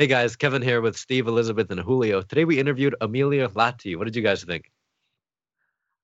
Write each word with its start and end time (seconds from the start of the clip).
Hey 0.00 0.06
guys, 0.06 0.34
Kevin 0.34 0.62
here 0.62 0.80
with 0.80 0.96
Steve, 0.96 1.26
Elizabeth, 1.26 1.70
and 1.70 1.78
Julio. 1.78 2.22
Today 2.22 2.46
we 2.46 2.58
interviewed 2.58 2.94
Emilia 3.02 3.48
Lahti. 3.50 3.98
What 3.98 4.04
did 4.04 4.16
you 4.16 4.22
guys 4.22 4.42
think? 4.42 4.70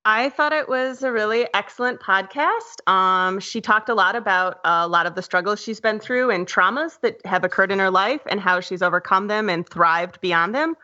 I 0.05 0.29
thought 0.29 0.53
it 0.53 0.69
was 0.69 1.03
a 1.03 1.11
really 1.11 1.49
excellent 1.55 2.01
podcast. 2.01 2.87
Um, 2.87 3.41
she 3.41 3.63
talked 3.63 3.89
a 3.89 3.95
lot 3.95 4.15
about 4.15 4.61
a 4.67 4.87
lot 4.87 5.07
of 5.07 5.15
the 5.15 5.23
struggles 5.23 5.63
she's 5.63 5.81
been 5.81 5.99
through 5.99 6.31
and 6.31 6.47
traumas 6.47 7.01
that 7.01 7.25
have 7.25 7.43
occurred 7.43 7.73
in 7.73 7.79
her 7.79 7.91
life 7.91 8.21
and 8.27 8.39
how 8.39 8.61
she's 8.61 8.83
overcome 8.83 9.29
them 9.29 9.49
and 9.49 9.67
thrived 9.67 10.21
beyond 10.21 10.55
them. 10.55 10.77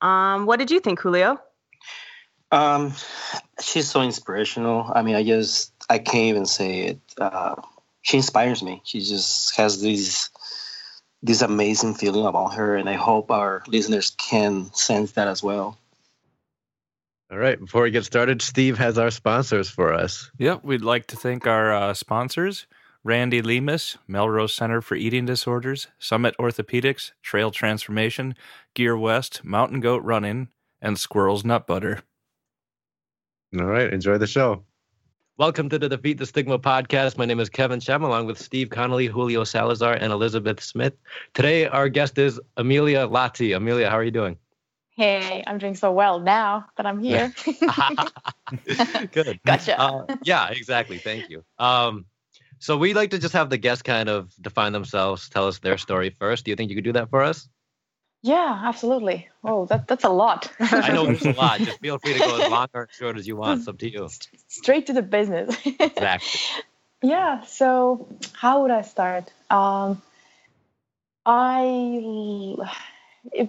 Um, 0.00 0.46
what 0.46 0.58
did 0.58 0.72
you 0.72 0.80
think, 0.80 0.98
Julio? 0.98 1.38
Um, 2.50 2.94
she's 3.60 3.88
so 3.88 4.02
inspirational. 4.02 4.90
I 4.92 5.02
mean, 5.02 5.14
I 5.14 5.22
just 5.22 5.72
I 5.88 5.98
can't 5.98 6.24
even 6.24 6.46
say 6.46 6.80
it. 6.80 7.00
Uh, 7.16 7.54
she 8.02 8.16
inspires 8.16 8.60
me. 8.60 8.82
She 8.84 8.98
just 8.98 9.54
has 9.54 9.80
these 9.80 10.30
this 11.22 11.42
amazing 11.42 11.94
feeling 11.94 12.26
about 12.26 12.54
her, 12.54 12.76
and 12.76 12.88
I 12.88 12.94
hope 12.94 13.30
our 13.30 13.62
listeners 13.66 14.10
can 14.10 14.72
sense 14.74 15.12
that 15.12 15.28
as 15.28 15.42
well. 15.42 15.78
All 17.30 17.38
right, 17.38 17.58
before 17.58 17.82
we 17.82 17.90
get 17.90 18.04
started, 18.04 18.40
Steve 18.40 18.78
has 18.78 18.98
our 18.98 19.10
sponsors 19.10 19.68
for 19.68 19.92
us. 19.92 20.30
Yep, 20.38 20.64
we'd 20.64 20.82
like 20.82 21.08
to 21.08 21.16
thank 21.16 21.46
our 21.46 21.74
uh, 21.74 21.94
sponsors 21.94 22.66
Randy 23.06 23.40
Lemus, 23.40 23.96
Melrose 24.08 24.52
Center 24.52 24.80
for 24.80 24.96
Eating 24.96 25.26
Disorders, 25.26 25.86
Summit 25.96 26.34
Orthopedics, 26.40 27.12
Trail 27.22 27.52
Transformation, 27.52 28.34
Gear 28.74 28.96
West, 28.96 29.44
Mountain 29.44 29.78
Goat 29.78 30.02
Running, 30.02 30.48
and 30.82 30.98
Squirrels 30.98 31.44
Nut 31.44 31.68
Butter. 31.68 32.02
All 33.56 33.64
right, 33.64 33.92
enjoy 33.92 34.18
the 34.18 34.26
show. 34.26 34.64
Welcome 35.38 35.68
to 35.68 35.78
the 35.78 35.90
Defeat 35.90 36.16
the 36.16 36.24
Stigma 36.24 36.58
podcast. 36.58 37.18
My 37.18 37.26
name 37.26 37.40
is 37.40 37.50
Kevin 37.50 37.78
Shem, 37.78 38.02
along 38.02 38.24
with 38.24 38.40
Steve 38.40 38.70
Connolly, 38.70 39.04
Julio 39.04 39.44
Salazar, 39.44 39.92
and 39.92 40.10
Elizabeth 40.10 40.62
Smith. 40.62 40.94
Today, 41.34 41.66
our 41.66 41.90
guest 41.90 42.16
is 42.16 42.40
Emilia 42.56 43.06
Lahti. 43.06 43.54
Emilia, 43.54 43.90
how 43.90 43.98
are 43.98 44.02
you 44.02 44.10
doing? 44.10 44.38
Hey, 44.92 45.44
I'm 45.46 45.58
doing 45.58 45.74
so 45.74 45.92
well 45.92 46.20
now 46.20 46.64
that 46.78 46.86
I'm 46.86 47.02
here. 47.02 47.34
Good. 49.12 49.38
Gotcha. 49.44 49.78
Uh, 49.78 50.06
yeah, 50.22 50.48
exactly. 50.48 50.96
Thank 50.96 51.28
you. 51.28 51.44
Um, 51.58 52.06
so 52.58 52.78
we 52.78 52.94
like 52.94 53.10
to 53.10 53.18
just 53.18 53.34
have 53.34 53.50
the 53.50 53.58
guests 53.58 53.82
kind 53.82 54.08
of 54.08 54.32
define 54.40 54.72
themselves, 54.72 55.28
tell 55.28 55.46
us 55.46 55.58
their 55.58 55.76
story 55.76 56.08
first. 56.08 56.46
Do 56.46 56.50
you 56.50 56.56
think 56.56 56.70
you 56.70 56.76
could 56.76 56.84
do 56.84 56.94
that 56.94 57.10
for 57.10 57.22
us? 57.22 57.46
Yeah, 58.22 58.60
absolutely. 58.64 59.28
Oh, 59.44 59.66
that, 59.66 59.86
that's 59.86 60.04
a 60.04 60.08
lot. 60.08 60.50
I 60.60 60.92
know 60.92 61.06
it's 61.06 61.24
a 61.24 61.32
lot. 61.44 61.60
Just 61.60 61.80
feel 61.80 61.98
free 61.98 62.14
to 62.14 62.18
go 62.18 62.40
as 62.40 62.50
long 62.50 62.68
or 62.74 62.88
short 62.90 63.16
as 63.16 63.26
you 63.26 63.36
want. 63.36 63.60
It's 63.60 63.68
up 63.68 63.78
to 63.78 63.90
you. 63.90 64.08
Straight 64.48 64.86
to 64.86 64.92
the 64.92 65.02
business. 65.02 65.56
Exactly. 65.64 66.40
yeah. 67.02 67.42
So, 67.42 68.08
how 68.32 68.62
would 68.62 68.70
I 68.70 68.82
start? 68.82 69.32
Um, 69.50 70.02
I 71.24 72.56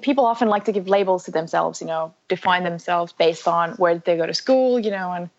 people 0.01 0.25
often 0.25 0.47
like 0.47 0.65
to 0.65 0.71
give 0.71 0.87
labels 0.87 1.25
to 1.25 1.31
themselves. 1.31 1.81
You 1.81 1.87
know, 1.87 2.13
define 2.27 2.63
themselves 2.63 3.13
based 3.13 3.47
on 3.47 3.71
where 3.73 3.97
they 3.97 4.17
go 4.17 4.25
to 4.25 4.33
school. 4.33 4.79
You 4.79 4.91
know, 4.91 5.11
and 5.11 5.29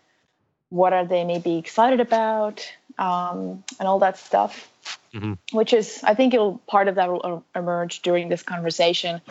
what 0.69 0.91
are 0.91 1.05
they 1.05 1.23
maybe 1.23 1.57
excited 1.57 1.99
about, 1.99 2.69
um, 2.97 3.63
and 3.79 3.87
all 3.87 3.99
that 3.99 4.17
stuff. 4.17 4.69
Mm-hmm. 5.13 5.57
Which 5.57 5.73
is, 5.73 6.01
I 6.03 6.13
think, 6.13 6.33
it'll 6.33 6.59
part 6.67 6.87
of 6.87 6.95
that 6.95 7.11
will 7.11 7.43
emerge 7.55 8.01
during 8.01 8.29
this 8.29 8.43
conversation. 8.43 9.21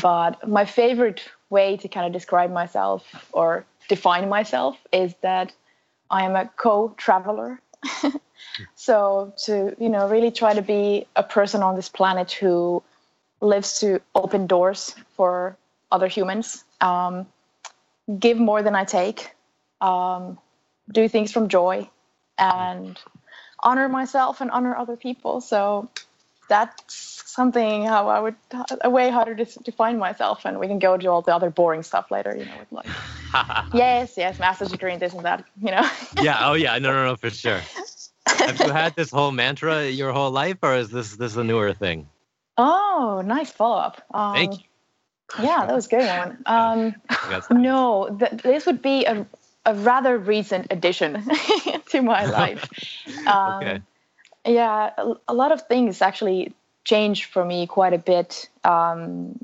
But 0.00 0.48
my 0.48 0.64
favorite 0.64 1.28
way 1.50 1.76
to 1.76 1.88
kind 1.88 2.06
of 2.06 2.12
describe 2.12 2.50
myself 2.50 3.28
or 3.32 3.66
define 3.88 4.28
myself 4.28 4.78
is 4.92 5.14
that 5.20 5.52
I 6.10 6.24
am 6.24 6.36
a 6.36 6.50
co-traveler. 6.56 7.60
so 8.74 9.34
to 9.44 9.76
you 9.78 9.88
know 9.88 10.08
really 10.08 10.30
try 10.30 10.54
to 10.54 10.62
be 10.62 11.06
a 11.16 11.22
person 11.22 11.62
on 11.62 11.76
this 11.76 11.88
planet 11.88 12.32
who 12.32 12.82
lives 13.40 13.80
to 13.80 14.00
open 14.14 14.46
doors 14.46 14.94
for 15.16 15.56
other 15.92 16.08
humans, 16.08 16.64
um, 16.80 17.26
give 18.18 18.38
more 18.38 18.62
than 18.62 18.74
I 18.74 18.84
take, 18.84 19.34
um, 19.80 20.38
do 20.90 21.08
things 21.08 21.30
from 21.30 21.48
joy, 21.48 21.88
and 22.38 22.98
honor 23.64 23.88
myself 23.88 24.40
and 24.40 24.50
honor 24.50 24.76
other 24.76 24.96
people. 24.96 25.40
So 25.40 25.88
that's 26.48 27.22
something 27.26 27.84
how 27.84 28.08
I 28.08 28.20
would 28.20 28.36
a 28.82 28.90
way 28.90 29.10
harder 29.10 29.34
to 29.34 29.58
define 29.60 29.98
myself, 29.98 30.44
and 30.44 30.60
we 30.60 30.68
can 30.68 30.78
go 30.78 30.96
to 30.96 31.06
all 31.06 31.22
the 31.22 31.34
other 31.34 31.50
boring 31.50 31.82
stuff 31.82 32.10
later. 32.10 32.36
You 32.36 32.44
know, 32.44 32.58
with 32.58 32.70
like 32.70 32.86
yes, 33.74 34.14
yes, 34.16 34.38
master's 34.38 34.70
degree 34.70 34.92
in 34.92 35.00
this 35.00 35.12
and 35.14 35.24
that. 35.24 35.44
You 35.60 35.72
know. 35.72 35.88
yeah. 36.22 36.48
Oh 36.48 36.54
yeah. 36.54 36.78
No, 36.78 36.92
no, 36.92 37.06
no, 37.06 37.16
for 37.16 37.30
sure. 37.30 37.60
Have 38.26 38.60
you 38.60 38.70
had 38.70 38.94
this 38.94 39.10
whole 39.10 39.32
mantra 39.32 39.88
your 39.88 40.12
whole 40.12 40.30
life, 40.30 40.58
or 40.62 40.76
is 40.76 40.90
this 40.90 41.16
this 41.16 41.36
a 41.36 41.44
newer 41.44 41.72
thing? 41.72 42.08
Oh, 42.56 43.22
nice 43.24 43.50
follow 43.50 43.78
up. 43.78 44.02
Um, 44.12 44.34
Thank 44.34 44.58
you. 44.60 44.64
Yeah, 45.42 45.66
that 45.66 45.74
was 45.74 45.86
a 45.86 45.90
good 45.90 46.06
one. 46.06 46.38
Um, 46.46 46.94
no, 47.50 48.16
th- 48.18 48.42
this 48.42 48.66
would 48.66 48.82
be 48.82 49.06
a, 49.06 49.26
a 49.66 49.74
rather 49.74 50.18
recent 50.18 50.66
addition 50.70 51.24
to 51.90 52.02
my 52.02 52.24
life. 52.40 52.68
Um, 53.26 53.62
okay. 53.62 53.82
Yeah, 54.46 54.90
a, 54.98 55.14
a, 55.28 55.34
lot 55.34 55.52
of 55.52 55.62
things 55.62 56.02
actually 56.02 56.52
changed 56.84 57.24
for 57.26 57.44
me 57.44 57.66
quite 57.66 57.94
a 57.94 57.98
bit 57.98 58.48
um, 58.62 59.38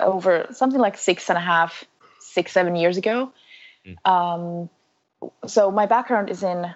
over 0.00 0.46
something 0.52 0.80
like 0.80 0.96
six 0.96 1.28
and 1.28 1.36
a 1.36 1.40
half, 1.40 1.84
six, 2.18 2.52
seven 2.52 2.76
years 2.76 2.96
ago. 2.96 3.32
Mm. 3.84 4.68
so 5.46 5.70
my 5.70 5.86
background 5.86 6.30
is 6.30 6.42
in, 6.42 6.72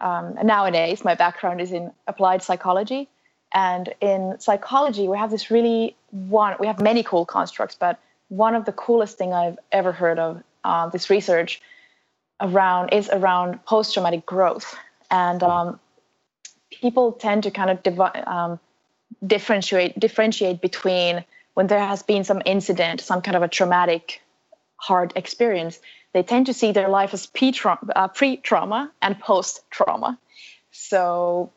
um, 0.00 0.38
nowadays, 0.42 1.04
my 1.04 1.14
background 1.14 1.60
is 1.60 1.70
in 1.70 1.92
applied 2.06 2.42
psychology. 2.42 3.08
And 3.52 3.94
in 4.00 4.36
psychology, 4.40 5.06
we 5.06 5.16
have 5.16 5.30
this 5.30 5.50
really 5.50 5.94
one, 6.10 6.56
we 6.58 6.66
have 6.66 6.80
many 6.80 7.02
cool 7.02 7.24
constructs, 7.24 7.76
but 7.78 8.00
one 8.28 8.54
of 8.54 8.64
the 8.64 8.72
coolest 8.72 9.16
thing 9.16 9.32
I've 9.32 9.58
ever 9.70 9.92
heard 9.92 10.18
of, 10.18 10.42
uh, 10.64 10.88
this 10.88 11.10
research 11.10 11.60
around 12.40 12.92
is 12.92 13.08
around 13.10 13.64
post-traumatic 13.64 14.26
growth. 14.26 14.74
And 15.10 15.42
um, 15.42 15.80
people 16.70 17.12
tend 17.12 17.44
to 17.44 17.50
kind 17.50 17.70
of 17.70 18.00
um, 18.26 18.60
differentiate 19.26 19.98
differentiate 19.98 20.60
between 20.60 21.24
when 21.54 21.68
there 21.68 21.84
has 21.84 22.02
been 22.02 22.24
some 22.24 22.42
incident 22.44 23.00
some 23.00 23.22
kind 23.22 23.36
of 23.36 23.42
a 23.42 23.48
traumatic 23.48 24.20
hard 24.76 25.12
experience 25.16 25.80
they 26.12 26.22
tend 26.22 26.46
to 26.46 26.54
see 26.54 26.72
their 26.72 26.88
life 26.88 27.12
as 27.14 27.28
uh, 27.94 28.08
pre-trauma 28.08 28.90
and 29.02 29.20
post-trauma. 29.20 30.18
So 30.70 31.52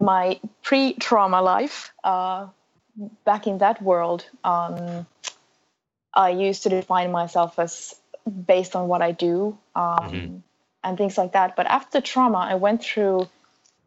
my 0.00 0.38
pre-trauma 0.62 1.42
life 1.42 1.92
uh, 2.04 2.46
back 3.24 3.46
in 3.46 3.58
that 3.58 3.82
world 3.82 4.24
um, 4.44 5.06
i 6.14 6.30
used 6.30 6.62
to 6.62 6.68
define 6.68 7.10
myself 7.10 7.58
as 7.58 7.96
based 8.46 8.74
on 8.74 8.88
what 8.88 9.02
I 9.02 9.12
do 9.12 9.58
um, 9.74 9.98
mm-hmm. 9.98 10.36
and 10.82 10.98
things 10.98 11.18
like 11.18 11.32
that. 11.32 11.56
But 11.56 11.66
after 11.66 12.00
trauma, 12.00 12.38
I 12.38 12.54
went 12.54 12.82
through 12.82 13.28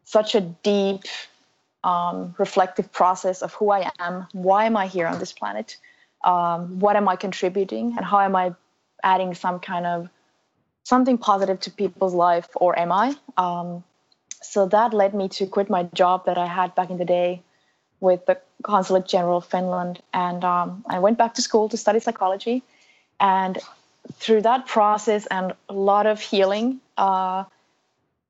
such 0.04 0.34
a 0.34 0.40
deep, 0.40 1.02
um, 1.84 2.34
reflective 2.38 2.92
process 2.92 3.42
of 3.42 3.52
who 3.54 3.70
I 3.70 3.90
am, 3.98 4.26
why 4.32 4.64
am 4.64 4.76
I 4.76 4.86
here 4.86 5.06
on 5.06 5.18
this 5.18 5.32
planet, 5.32 5.76
um, 6.24 6.78
what 6.80 6.96
am 6.96 7.08
I 7.08 7.16
contributing, 7.16 7.94
and 7.96 8.04
how 8.04 8.20
am 8.20 8.34
I 8.34 8.54
adding 9.02 9.34
some 9.34 9.60
kind 9.60 9.86
of 9.86 10.08
something 10.84 11.18
positive 11.18 11.60
to 11.60 11.70
people's 11.70 12.14
life, 12.14 12.48
or 12.56 12.78
am 12.78 12.90
I? 12.90 13.14
Um, 13.36 13.84
so 14.40 14.66
that 14.66 14.94
led 14.94 15.14
me 15.14 15.28
to 15.30 15.46
quit 15.46 15.68
my 15.68 15.82
job 15.94 16.24
that 16.26 16.38
I 16.38 16.46
had 16.46 16.74
back 16.74 16.90
in 16.90 16.98
the 16.98 17.04
day 17.04 17.42
with 18.00 18.24
the 18.26 18.40
Consulate 18.62 19.06
General 19.06 19.38
of 19.38 19.44
Finland, 19.44 20.00
and 20.14 20.44
um, 20.44 20.84
I 20.88 20.98
went 21.00 21.18
back 21.18 21.34
to 21.34 21.42
school 21.42 21.68
to 21.68 21.76
study 21.76 22.00
psychology. 22.00 22.62
And 23.20 23.58
through 24.14 24.42
that 24.42 24.66
process 24.66 25.26
and 25.26 25.52
a 25.68 25.72
lot 25.72 26.06
of 26.06 26.20
healing, 26.20 26.80
uh, 26.96 27.44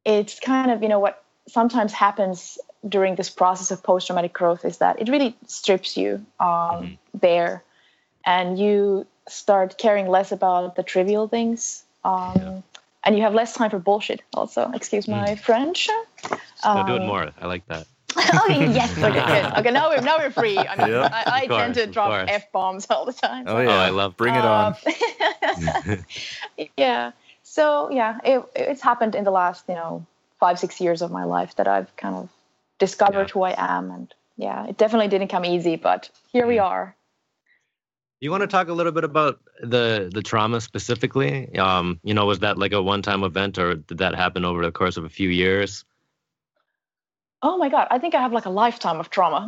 it's 0.04 0.40
kind 0.40 0.70
of, 0.70 0.82
you 0.82 0.88
know, 0.88 0.98
what 0.98 1.22
sometimes 1.46 1.92
happens 1.92 2.58
during 2.88 3.16
this 3.16 3.30
process 3.30 3.70
of 3.70 3.82
post 3.82 4.06
traumatic 4.06 4.32
growth 4.32 4.64
is 4.64 4.78
that 4.78 5.00
it 5.00 5.08
really 5.08 5.36
strips 5.46 5.96
you 5.96 6.24
um, 6.40 6.48
mm-hmm. 6.48 6.94
bare 7.14 7.62
and 8.24 8.58
you 8.58 9.06
start 9.28 9.78
caring 9.78 10.08
less 10.08 10.32
about 10.32 10.76
the 10.76 10.82
trivial 10.82 11.28
things. 11.28 11.84
Um, 12.04 12.32
yeah. 12.36 12.60
And 13.04 13.16
you 13.16 13.22
have 13.22 13.34
less 13.34 13.54
time 13.54 13.70
for 13.70 13.78
bullshit, 13.78 14.22
also. 14.34 14.70
Excuse 14.72 15.08
my 15.08 15.28
mm. 15.28 15.38
French. 15.38 15.88
Um, 16.64 16.86
do 16.86 16.96
it 16.96 17.06
more. 17.06 17.30
I 17.40 17.46
like 17.46 17.66
that. 17.68 17.86
oh 18.16 18.46
yes, 18.48 18.96
okay, 18.98 19.12
good. 19.12 19.52
Okay, 19.58 19.70
now 19.70 19.90
we're 19.90 20.00
now 20.00 20.18
we're 20.18 20.30
free. 20.30 20.56
I 20.56 20.76
mean, 20.76 20.88
yep, 20.88 21.12
I, 21.12 21.24
I 21.26 21.46
course, 21.46 21.60
tend 21.60 21.74
to 21.74 21.86
drop 21.86 22.28
f 22.28 22.50
bombs 22.52 22.86
all 22.88 23.04
the 23.04 23.12
time. 23.12 23.44
Oh 23.46 23.60
yeah, 23.60 23.68
oh, 23.68 23.78
I 23.78 23.90
love. 23.90 24.16
Bring 24.16 24.34
it 24.34 24.44
on. 24.44 24.74
Um, 25.86 26.04
yeah. 26.76 27.12
So 27.42 27.90
yeah, 27.90 28.18
it, 28.24 28.44
it's 28.56 28.82
happened 28.82 29.14
in 29.14 29.24
the 29.24 29.30
last 29.30 29.64
you 29.68 29.74
know 29.74 30.06
five 30.40 30.58
six 30.58 30.80
years 30.80 31.02
of 31.02 31.10
my 31.10 31.24
life 31.24 31.56
that 31.56 31.68
I've 31.68 31.94
kind 31.96 32.14
of 32.14 32.28
discovered 32.78 33.28
yeah. 33.28 33.32
who 33.32 33.42
I 33.42 33.54
am, 33.56 33.90
and 33.90 34.14
yeah, 34.36 34.66
it 34.66 34.78
definitely 34.78 35.08
didn't 35.08 35.28
come 35.28 35.44
easy, 35.44 35.76
but 35.76 36.08
here 36.32 36.46
we 36.46 36.56
mm. 36.56 36.64
are. 36.64 36.96
You 38.20 38.30
want 38.30 38.40
to 38.40 38.48
talk 38.48 38.68
a 38.68 38.72
little 38.72 38.92
bit 38.92 39.04
about 39.04 39.38
the 39.60 40.10
the 40.12 40.22
trauma 40.22 40.60
specifically? 40.60 41.56
Um, 41.58 42.00
you 42.02 42.14
know, 42.14 42.24
was 42.24 42.38
that 42.40 42.58
like 42.58 42.72
a 42.72 42.82
one 42.82 43.02
time 43.02 43.22
event, 43.22 43.58
or 43.58 43.74
did 43.74 43.98
that 43.98 44.14
happen 44.14 44.44
over 44.46 44.64
the 44.64 44.72
course 44.72 44.96
of 44.96 45.04
a 45.04 45.10
few 45.10 45.28
years? 45.28 45.84
Oh 47.40 47.56
my 47.56 47.68
god, 47.68 47.86
I 47.90 47.98
think 47.98 48.14
I 48.14 48.20
have 48.20 48.32
like 48.32 48.46
a 48.46 48.50
lifetime 48.50 48.98
of 48.98 49.10
trauma. 49.10 49.46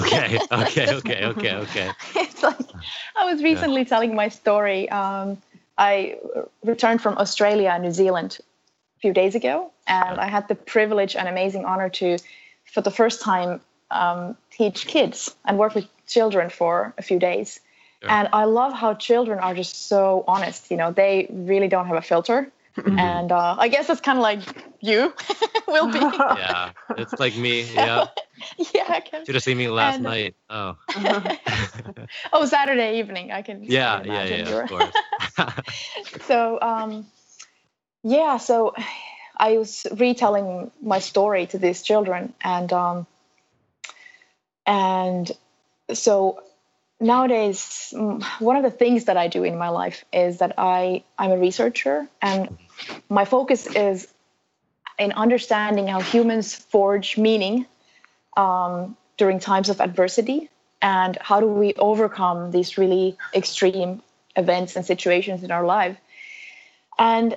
okay, 0.00 0.38
okay, 0.52 0.94
okay, 0.94 1.24
okay, 1.24 1.54
okay. 1.56 1.90
it's 2.14 2.42
like 2.42 2.56
I 3.16 3.32
was 3.32 3.42
recently 3.42 3.82
yeah. 3.82 3.88
telling 3.88 4.14
my 4.14 4.28
story. 4.28 4.88
Um, 4.90 5.38
I 5.76 6.18
returned 6.62 7.02
from 7.02 7.18
Australia 7.18 7.70
and 7.70 7.82
New 7.82 7.90
Zealand 7.90 8.38
a 8.96 9.00
few 9.00 9.12
days 9.12 9.34
ago, 9.34 9.72
and 9.86 10.16
yeah. 10.16 10.22
I 10.22 10.26
had 10.28 10.46
the 10.46 10.54
privilege 10.54 11.16
and 11.16 11.26
amazing 11.28 11.64
honor 11.64 11.88
to, 11.88 12.18
for 12.64 12.80
the 12.80 12.90
first 12.90 13.20
time, 13.20 13.60
um, 13.90 14.36
teach 14.50 14.86
kids 14.86 15.34
and 15.44 15.58
work 15.58 15.74
with 15.74 15.86
children 16.06 16.48
for 16.48 16.94
a 16.96 17.02
few 17.02 17.18
days. 17.18 17.58
Yeah. 18.02 18.20
And 18.20 18.28
I 18.32 18.44
love 18.44 18.72
how 18.72 18.94
children 18.94 19.38
are 19.38 19.54
just 19.54 19.88
so 19.88 20.24
honest. 20.28 20.70
You 20.70 20.76
know, 20.76 20.92
they 20.92 21.26
really 21.30 21.68
don't 21.68 21.86
have 21.86 21.96
a 21.96 22.02
filter. 22.02 22.50
Mm-hmm. 22.76 22.98
And 22.98 23.32
uh, 23.32 23.56
I 23.58 23.68
guess 23.68 23.90
it's 23.90 24.00
kind 24.00 24.18
of 24.18 24.22
like 24.22 24.40
you 24.80 25.12
will 25.68 25.92
be. 25.92 25.98
yeah, 25.98 26.72
it's 26.96 27.18
like 27.20 27.36
me. 27.36 27.62
Yeah. 27.62 28.06
yeah, 28.74 28.84
I 28.88 29.00
can. 29.00 29.26
Should 29.26 29.34
have 29.34 29.44
seen 29.44 29.58
me 29.58 29.68
last 29.68 29.96
and, 29.96 30.04
night. 30.04 30.36
Oh. 30.48 30.76
oh, 32.32 32.46
Saturday 32.46 32.98
evening. 32.98 33.30
I 33.30 33.42
can. 33.42 33.62
Yeah, 33.64 34.02
yeah, 34.04 34.24
yeah. 34.24 34.48
Of 34.48 34.68
course. 34.70 34.92
so, 36.26 36.58
um, 36.62 37.06
yeah. 38.02 38.38
So, 38.38 38.74
I 39.36 39.58
was 39.58 39.86
retelling 39.96 40.70
my 40.80 40.98
story 40.98 41.46
to 41.48 41.58
these 41.58 41.82
children, 41.82 42.32
and 42.40 42.72
um, 42.72 43.06
and 44.66 45.30
so 45.92 46.42
nowadays 47.02 47.92
one 48.38 48.56
of 48.56 48.62
the 48.62 48.70
things 48.70 49.06
that 49.06 49.16
i 49.16 49.28
do 49.28 49.42
in 49.44 49.58
my 49.58 49.68
life 49.68 50.04
is 50.12 50.38
that 50.38 50.54
i 50.58 51.02
i'm 51.18 51.30
a 51.32 51.36
researcher 51.36 52.08
and 52.20 52.56
my 53.08 53.24
focus 53.24 53.66
is 53.66 54.12
in 54.98 55.12
understanding 55.12 55.88
how 55.88 56.00
humans 56.00 56.54
forge 56.54 57.18
meaning 57.18 57.66
um, 58.36 58.96
during 59.16 59.38
times 59.38 59.68
of 59.68 59.80
adversity 59.80 60.48
and 60.80 61.18
how 61.20 61.40
do 61.40 61.46
we 61.46 61.74
overcome 61.74 62.50
these 62.50 62.78
really 62.78 63.16
extreme 63.34 64.02
events 64.36 64.76
and 64.76 64.86
situations 64.86 65.42
in 65.42 65.50
our 65.50 65.64
life 65.64 65.96
and 66.98 67.36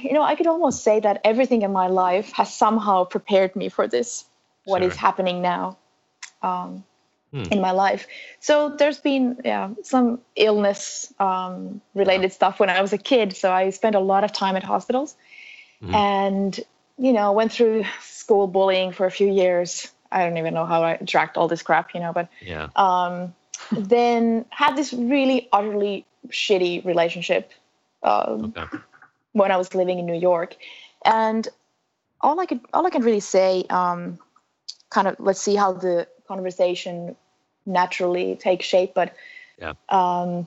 you 0.00 0.12
know 0.12 0.22
i 0.22 0.34
could 0.34 0.46
almost 0.46 0.82
say 0.82 0.98
that 1.00 1.20
everything 1.24 1.62
in 1.62 1.72
my 1.72 1.88
life 1.88 2.32
has 2.32 2.52
somehow 2.52 3.04
prepared 3.04 3.54
me 3.54 3.68
for 3.68 3.86
this 3.86 4.24
what 4.64 4.80
sure. 4.80 4.90
is 4.90 4.96
happening 4.96 5.42
now 5.42 5.76
um, 6.42 6.84
hmm. 7.34 7.52
in 7.52 7.60
my 7.60 7.72
life. 7.72 8.06
So 8.40 8.70
there's 8.70 8.98
been 8.98 9.40
yeah 9.44 9.70
some 9.82 10.20
illness 10.36 11.12
um, 11.18 11.80
related 11.94 12.32
stuff 12.32 12.60
when 12.60 12.70
I 12.70 12.80
was 12.80 12.92
a 12.92 12.98
kid. 12.98 13.36
So 13.36 13.52
I 13.52 13.70
spent 13.70 13.96
a 13.96 14.00
lot 14.00 14.24
of 14.24 14.32
time 14.32 14.56
at 14.56 14.62
hospitals, 14.62 15.16
hmm. 15.80 15.94
and 15.94 16.60
you 16.96 17.12
know 17.12 17.32
went 17.32 17.52
through 17.52 17.84
school 18.00 18.46
bullying 18.46 18.92
for 18.92 19.06
a 19.06 19.10
few 19.10 19.30
years. 19.30 19.90
I 20.12 20.24
don't 20.24 20.38
even 20.38 20.54
know 20.54 20.64
how 20.64 20.84
I 20.84 20.96
tracked 20.96 21.36
all 21.36 21.48
this 21.48 21.62
crap, 21.62 21.92
you 21.92 22.00
know, 22.00 22.12
but 22.12 22.28
yeah. 22.40 22.68
Um, 22.76 23.34
then 23.72 24.44
had 24.50 24.76
this 24.76 24.92
really 24.92 25.48
utterly 25.52 26.04
shitty 26.28 26.84
relationship 26.84 27.52
um, 28.02 28.52
okay. 28.56 28.78
when 29.32 29.50
I 29.50 29.56
was 29.56 29.74
living 29.74 29.98
in 29.98 30.06
New 30.06 30.18
York, 30.18 30.56
and 31.04 31.48
all 32.20 32.38
I 32.38 32.46
could 32.46 32.60
all 32.72 32.86
I 32.86 32.90
can 32.90 33.02
really 33.02 33.20
say, 33.20 33.64
um, 33.70 34.18
kind 34.90 35.08
of 35.08 35.16
let's 35.18 35.40
see 35.40 35.56
how 35.56 35.72
the 35.72 36.06
conversation 36.28 37.16
naturally 37.66 38.36
take 38.36 38.62
shape. 38.62 38.94
But 38.94 39.14
yeah. 39.58 39.74
um, 39.88 40.46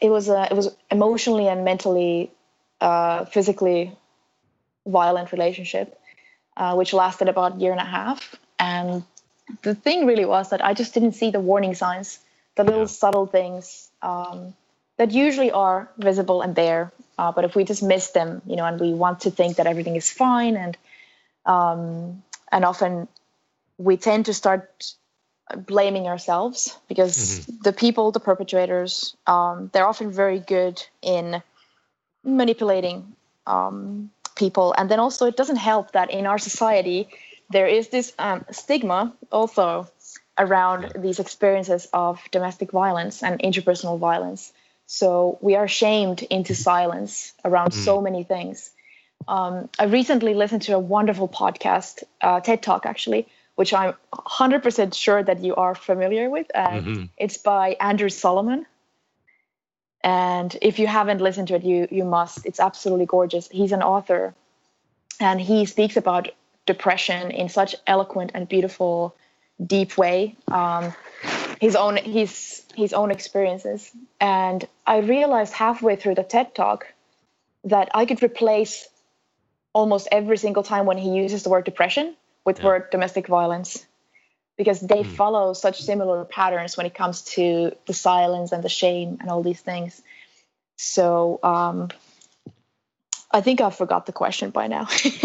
it 0.00 0.10
was 0.10 0.28
a 0.28 0.46
it 0.50 0.54
was 0.54 0.74
emotionally 0.90 1.48
and 1.48 1.64
mentally, 1.64 2.30
uh, 2.80 3.24
physically 3.26 3.96
violent 4.86 5.32
relationship, 5.32 6.00
uh, 6.56 6.74
which 6.74 6.92
lasted 6.92 7.28
about 7.28 7.56
a 7.56 7.58
year 7.58 7.72
and 7.72 7.80
a 7.80 7.84
half. 7.84 8.36
And 8.58 9.04
the 9.62 9.74
thing 9.74 10.06
really 10.06 10.24
was 10.24 10.50
that 10.50 10.64
I 10.64 10.74
just 10.74 10.94
didn't 10.94 11.12
see 11.12 11.30
the 11.30 11.40
warning 11.40 11.74
signs, 11.74 12.18
the 12.56 12.64
little 12.64 12.80
yeah. 12.80 12.86
subtle 12.86 13.26
things 13.26 13.90
um, 14.02 14.54
that 14.96 15.10
usually 15.12 15.50
are 15.50 15.90
visible 15.98 16.42
and 16.42 16.54
there. 16.54 16.92
Uh, 17.18 17.32
but 17.32 17.44
if 17.44 17.54
we 17.54 17.64
just 17.64 17.82
miss 17.82 18.10
them, 18.10 18.40
you 18.46 18.56
know, 18.56 18.64
and 18.64 18.80
we 18.80 18.92
want 18.94 19.20
to 19.20 19.30
think 19.30 19.56
that 19.56 19.66
everything 19.66 19.96
is 19.96 20.10
fine, 20.10 20.56
and 20.56 20.76
um, 21.44 22.22
and 22.50 22.64
often 22.64 23.08
we 23.76 23.96
tend 23.96 24.26
to 24.26 24.34
start 24.34 24.94
blaming 25.56 26.06
ourselves 26.06 26.76
because 26.88 27.16
mm-hmm. 27.16 27.62
the 27.62 27.72
people, 27.72 28.12
the 28.12 28.20
perpetrators, 28.20 29.16
um, 29.26 29.70
they're 29.72 29.86
often 29.86 30.10
very 30.10 30.38
good 30.38 30.82
in 31.02 31.42
manipulating 32.24 33.14
um, 33.46 34.10
people. 34.36 34.74
And 34.76 34.90
then 34.90 35.00
also, 35.00 35.26
it 35.26 35.36
doesn't 35.36 35.56
help 35.56 35.92
that 35.92 36.10
in 36.10 36.26
our 36.26 36.38
society, 36.38 37.08
there 37.50 37.66
is 37.66 37.88
this 37.88 38.12
um, 38.18 38.44
stigma 38.50 39.12
also 39.30 39.88
around 40.38 40.92
these 40.96 41.18
experiences 41.18 41.88
of 41.92 42.20
domestic 42.30 42.70
violence 42.70 43.22
and 43.22 43.40
interpersonal 43.40 43.98
violence. 43.98 44.52
So 44.86 45.38
we 45.40 45.56
are 45.56 45.68
shamed 45.68 46.22
into 46.22 46.54
silence 46.54 47.32
around 47.44 47.72
mm-hmm. 47.72 47.84
so 47.84 48.00
many 48.00 48.24
things. 48.24 48.70
Um, 49.28 49.68
I 49.78 49.84
recently 49.84 50.34
listened 50.34 50.62
to 50.62 50.72
a 50.74 50.78
wonderful 50.78 51.28
podcast, 51.28 52.02
uh, 52.20 52.40
TED 52.40 52.62
Talk 52.62 52.86
actually, 52.86 53.28
which 53.60 53.74
I'm 53.74 53.92
100% 54.14 54.94
sure 54.94 55.22
that 55.22 55.44
you 55.44 55.54
are 55.54 55.74
familiar 55.74 56.30
with. 56.30 56.50
And 56.54 56.86
mm-hmm. 56.86 57.04
it's 57.18 57.36
by 57.36 57.76
Andrew 57.78 58.08
Solomon. 58.08 58.64
And 60.02 60.56
if 60.62 60.78
you 60.78 60.86
haven't 60.86 61.20
listened 61.20 61.48
to 61.48 61.56
it, 61.56 61.62
you 61.62 61.86
you 61.90 62.04
must. 62.04 62.46
It's 62.46 62.58
absolutely 62.58 63.04
gorgeous. 63.04 63.50
He's 63.50 63.72
an 63.72 63.82
author, 63.82 64.34
and 65.28 65.38
he 65.38 65.66
speaks 65.66 65.98
about 65.98 66.30
depression 66.64 67.32
in 67.32 67.50
such 67.50 67.76
eloquent 67.86 68.30
and 68.32 68.48
beautiful, 68.48 69.14
deep 69.74 69.98
way. 69.98 70.36
Um, 70.48 70.94
his 71.60 71.76
own 71.76 71.98
his 71.98 72.62
his 72.74 72.94
own 72.94 73.10
experiences, 73.10 73.90
and 74.18 74.66
I 74.86 75.00
realized 75.16 75.52
halfway 75.52 75.96
through 75.96 76.14
the 76.14 76.24
TED 76.24 76.54
talk 76.54 76.86
that 77.64 77.90
I 77.92 78.06
could 78.06 78.22
replace 78.22 78.88
almost 79.74 80.08
every 80.10 80.38
single 80.38 80.62
time 80.62 80.86
when 80.86 80.96
he 80.96 81.10
uses 81.24 81.42
the 81.42 81.50
word 81.50 81.66
depression 81.66 82.16
with 82.50 82.58
yeah. 82.58 82.66
word 82.66 82.90
domestic 82.90 83.28
violence 83.28 83.86
because 84.56 84.80
they 84.80 85.04
mm. 85.04 85.06
follow 85.06 85.52
such 85.52 85.80
similar 85.80 86.24
patterns 86.24 86.76
when 86.76 86.84
it 86.84 86.94
comes 86.94 87.22
to 87.22 87.70
the 87.86 87.94
silence 87.94 88.50
and 88.50 88.64
the 88.64 88.68
shame 88.68 89.18
and 89.20 89.30
all 89.30 89.42
these 89.42 89.60
things. 89.60 90.02
So 90.76 91.38
um, 91.44 91.90
I 93.30 93.40
think 93.40 93.60
I 93.60 93.70
forgot 93.70 94.06
the 94.06 94.12
question 94.12 94.50
by 94.50 94.66
now. 94.66 94.84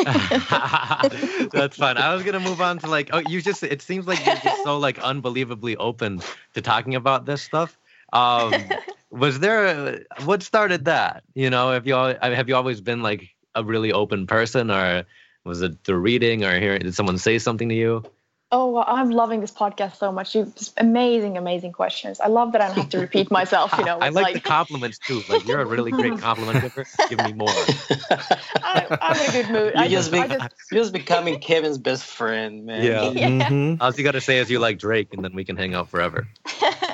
That's 1.51 1.77
fine. 1.77 1.97
I 1.97 2.13
was 2.13 2.21
gonna 2.21 2.39
move 2.39 2.61
on 2.61 2.77
to 2.79 2.87
like, 2.87 3.09
oh, 3.11 3.23
you 3.27 3.41
just. 3.41 3.63
It 3.63 3.81
seems 3.81 4.05
like 4.05 4.23
you're 4.23 4.35
just 4.35 4.63
so 4.63 4.77
like 4.77 4.99
unbelievably 4.99 5.77
open 5.77 6.21
to 6.53 6.61
talking 6.61 6.93
about 6.93 7.25
this 7.25 7.41
stuff. 7.41 7.75
Um, 8.13 8.53
was 9.09 9.39
there 9.39 9.65
a, 9.65 9.99
what 10.25 10.43
started 10.43 10.85
that? 10.85 11.23
You 11.33 11.49
know, 11.49 11.71
have 11.71 11.87
you 11.87 11.95
have 11.95 12.47
you 12.47 12.55
always 12.55 12.81
been 12.81 13.01
like 13.01 13.29
a 13.55 13.63
really 13.63 13.91
open 13.91 14.27
person, 14.27 14.69
or 14.69 15.05
was 15.45 15.61
it 15.61 15.83
the 15.83 15.95
reading 15.95 16.43
or 16.43 16.59
hearing? 16.59 16.81
Did 16.81 16.95
someone 16.95 17.17
say 17.17 17.39
something 17.39 17.69
to 17.69 17.75
you? 17.75 18.03
Oh, 18.51 18.71
well, 18.71 18.85
I'm 18.87 19.09
loving 19.09 19.41
this 19.41 19.51
podcast 19.51 19.97
so 19.97 20.11
much. 20.11 20.35
You 20.35 20.53
amazing, 20.77 21.35
amazing 21.35 21.71
questions. 21.71 22.19
I 22.19 22.27
love 22.27 22.51
that 22.51 22.61
I 22.61 22.67
don't 22.67 22.77
have 22.77 22.89
to 22.89 22.99
repeat 22.99 23.31
myself. 23.31 23.73
You 23.77 23.85
know, 23.85 23.97
I 24.01 24.09
like, 24.09 24.23
like, 24.23 24.33
the 24.35 24.39
compliments 24.39 24.99
too. 24.99 25.23
Like 25.27 25.47
you're 25.47 25.59
a 25.59 25.65
really 25.65 25.91
great 25.91 26.19
compliment 26.19 26.61
giver. 26.61 26.85
Give 27.09 27.19
me 27.19 27.33
more. 27.33 27.49
I, 27.49 28.85
am 29.01 29.17
in 29.17 29.29
a 29.29 29.31
good 29.31 29.51
mood. 29.51 29.73
You 29.75 29.89
just, 29.89 30.11
be, 30.11 30.19
just, 30.19 30.53
you're 30.71 30.81
just 30.81 30.93
becoming 30.93 31.39
Kevin's 31.39 31.79
best 31.79 32.05
friend, 32.05 32.65
man. 32.65 32.83
Yeah. 32.83 33.09
yeah. 33.11 33.49
Mm-hmm. 33.49 33.81
All 33.81 33.91
you 33.91 34.03
got 34.03 34.11
to 34.11 34.21
say 34.21 34.37
is 34.37 34.49
you 34.49 34.59
like 34.59 34.77
Drake, 34.77 35.13
and 35.13 35.23
then 35.23 35.33
we 35.33 35.43
can 35.43 35.57
hang 35.57 35.73
out 35.73 35.89
forever. 35.89 36.27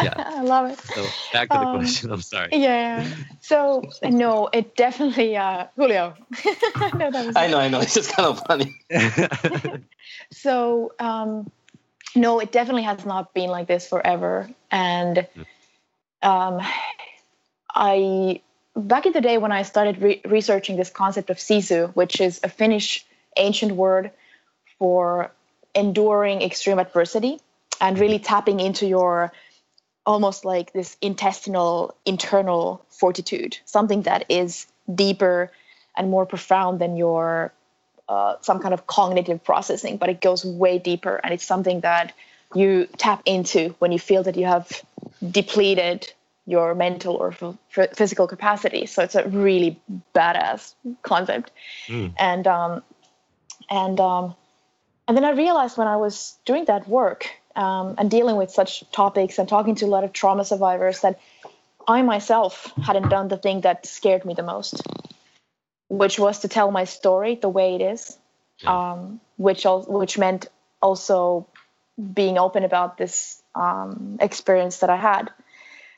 Yeah. 0.03 0.13
I 0.17 0.41
love 0.41 0.71
it. 0.71 0.79
So 0.79 1.07
back 1.33 1.49
to 1.49 1.57
the 1.57 1.65
um, 1.65 1.79
question. 1.79 2.11
I'm 2.11 2.21
sorry. 2.21 2.49
Yeah. 2.51 3.07
So 3.41 3.89
no, 4.03 4.49
it 4.51 4.75
definitely 4.75 5.35
uh, 5.37 5.67
Julio. 5.75 6.15
no, 6.93 7.31
I 7.35 7.47
know, 7.47 7.57
I 7.57 7.67
know. 7.69 7.79
It's 7.81 7.93
just 7.93 8.13
kind 8.13 8.29
of 8.29 8.43
funny. 8.45 8.75
so 10.31 10.93
um, 10.99 11.51
no, 12.15 12.39
it 12.39 12.51
definitely 12.51 12.83
has 12.83 13.05
not 13.05 13.33
been 13.33 13.49
like 13.49 13.67
this 13.67 13.87
forever. 13.87 14.49
And 14.69 15.27
um, 16.21 16.61
I 17.73 18.41
back 18.75 19.05
in 19.05 19.13
the 19.13 19.21
day 19.21 19.37
when 19.37 19.51
I 19.51 19.63
started 19.63 20.01
re- 20.01 20.21
researching 20.25 20.77
this 20.77 20.89
concept 20.89 21.29
of 21.29 21.37
sisu, 21.37 21.93
which 21.95 22.21
is 22.21 22.39
a 22.43 22.49
Finnish 22.49 23.05
ancient 23.37 23.73
word 23.73 24.11
for 24.77 25.31
enduring 25.73 26.41
extreme 26.41 26.79
adversity 26.79 27.39
and 27.79 27.97
really 27.97 28.19
tapping 28.19 28.59
into 28.59 28.85
your 28.85 29.31
almost 30.05 30.45
like 30.45 30.73
this 30.73 30.97
intestinal 31.01 31.95
internal 32.05 32.83
fortitude, 32.89 33.57
something 33.65 34.03
that 34.03 34.25
is 34.29 34.67
deeper 34.93 35.51
and 35.95 36.09
more 36.09 36.25
profound 36.25 36.79
than 36.79 36.95
your 36.95 37.53
uh, 38.09 38.35
some 38.41 38.59
kind 38.59 38.73
of 38.73 38.87
cognitive 38.87 39.43
processing, 39.43 39.97
but 39.97 40.09
it 40.09 40.19
goes 40.19 40.43
way 40.43 40.77
deeper, 40.77 41.19
and 41.23 41.33
it's 41.33 41.45
something 41.45 41.81
that 41.81 42.13
you 42.53 42.87
tap 42.97 43.21
into 43.25 43.73
when 43.79 43.91
you 43.91 43.99
feel 43.99 44.23
that 44.23 44.35
you 44.35 44.45
have 44.45 44.81
depleted 45.29 46.11
your 46.45 46.75
mental 46.75 47.15
or 47.15 47.33
f- 47.33 47.95
physical 47.95 48.27
capacity. 48.27 48.85
So 48.85 49.03
it's 49.03 49.15
a 49.15 49.27
really 49.29 49.79
badass 50.13 50.73
concept, 51.03 51.51
mm. 51.87 52.13
and 52.17 52.47
um, 52.47 52.83
and 53.69 53.99
um, 53.99 54.35
and 55.07 55.15
then 55.15 55.23
I 55.23 55.31
realized 55.31 55.77
when 55.77 55.87
I 55.87 55.97
was 55.97 56.37
doing 56.45 56.65
that 56.65 56.87
work 56.87 57.29
um, 57.55 57.95
and 57.97 58.09
dealing 58.09 58.35
with 58.35 58.51
such 58.51 58.89
topics 58.91 59.39
and 59.39 59.47
talking 59.47 59.75
to 59.75 59.85
a 59.85 59.87
lot 59.87 60.03
of 60.03 60.13
trauma 60.13 60.45
survivors 60.45 61.01
that 61.01 61.19
I 61.87 62.01
myself 62.01 62.71
hadn't 62.81 63.09
done 63.09 63.27
the 63.27 63.37
thing 63.37 63.61
that 63.61 63.85
scared 63.85 64.25
me 64.25 64.33
the 64.33 64.43
most, 64.43 64.81
which 65.89 66.19
was 66.19 66.39
to 66.39 66.47
tell 66.47 66.71
my 66.71 66.85
story 66.85 67.35
the 67.35 67.49
way 67.49 67.75
it 67.75 67.81
is, 67.81 68.17
yeah. 68.59 68.91
um, 68.91 69.19
which 69.37 69.65
al- 69.65 69.83
which 69.83 70.17
meant 70.17 70.47
also 70.81 71.47
being 72.13 72.37
open 72.37 72.63
about 72.63 72.97
this 72.97 73.41
um, 73.55 74.17
experience 74.19 74.77
that 74.77 74.89
I 74.89 74.95
had, 74.97 75.31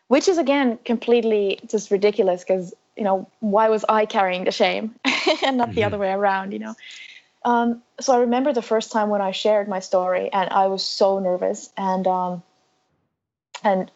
which 0.08 0.28
is 0.28 0.38
again 0.38 0.80
completely 0.84 1.60
just 1.68 1.92
ridiculous 1.92 2.44
because 2.44 2.74
you 2.96 3.04
know 3.04 3.30
why 3.40 3.70
was 3.70 3.86
I 3.88 4.06
carrying 4.06 4.46
the 4.46 4.52
shame 4.52 4.96
and 5.44 5.58
not 5.58 5.70
mm-hmm. 5.70 5.76
the 5.76 5.84
other 5.84 5.98
way 5.98 6.12
around, 6.12 6.54
you 6.54 6.60
know. 6.60 6.76
Um, 7.46 7.82
so 8.00 8.14
I 8.14 8.20
remember 8.20 8.54
the 8.54 8.62
first 8.62 8.92
time 8.92 9.10
when 9.10 9.22
I 9.22 9.32
shared 9.32 9.68
my 9.68 9.80
story, 9.80 10.32
and 10.32 10.50
I 10.50 10.68
was 10.68 10.84
so 10.84 11.20
nervous. 11.20 11.70
And 11.78 12.08
um, 12.08 12.44
and 13.64 13.92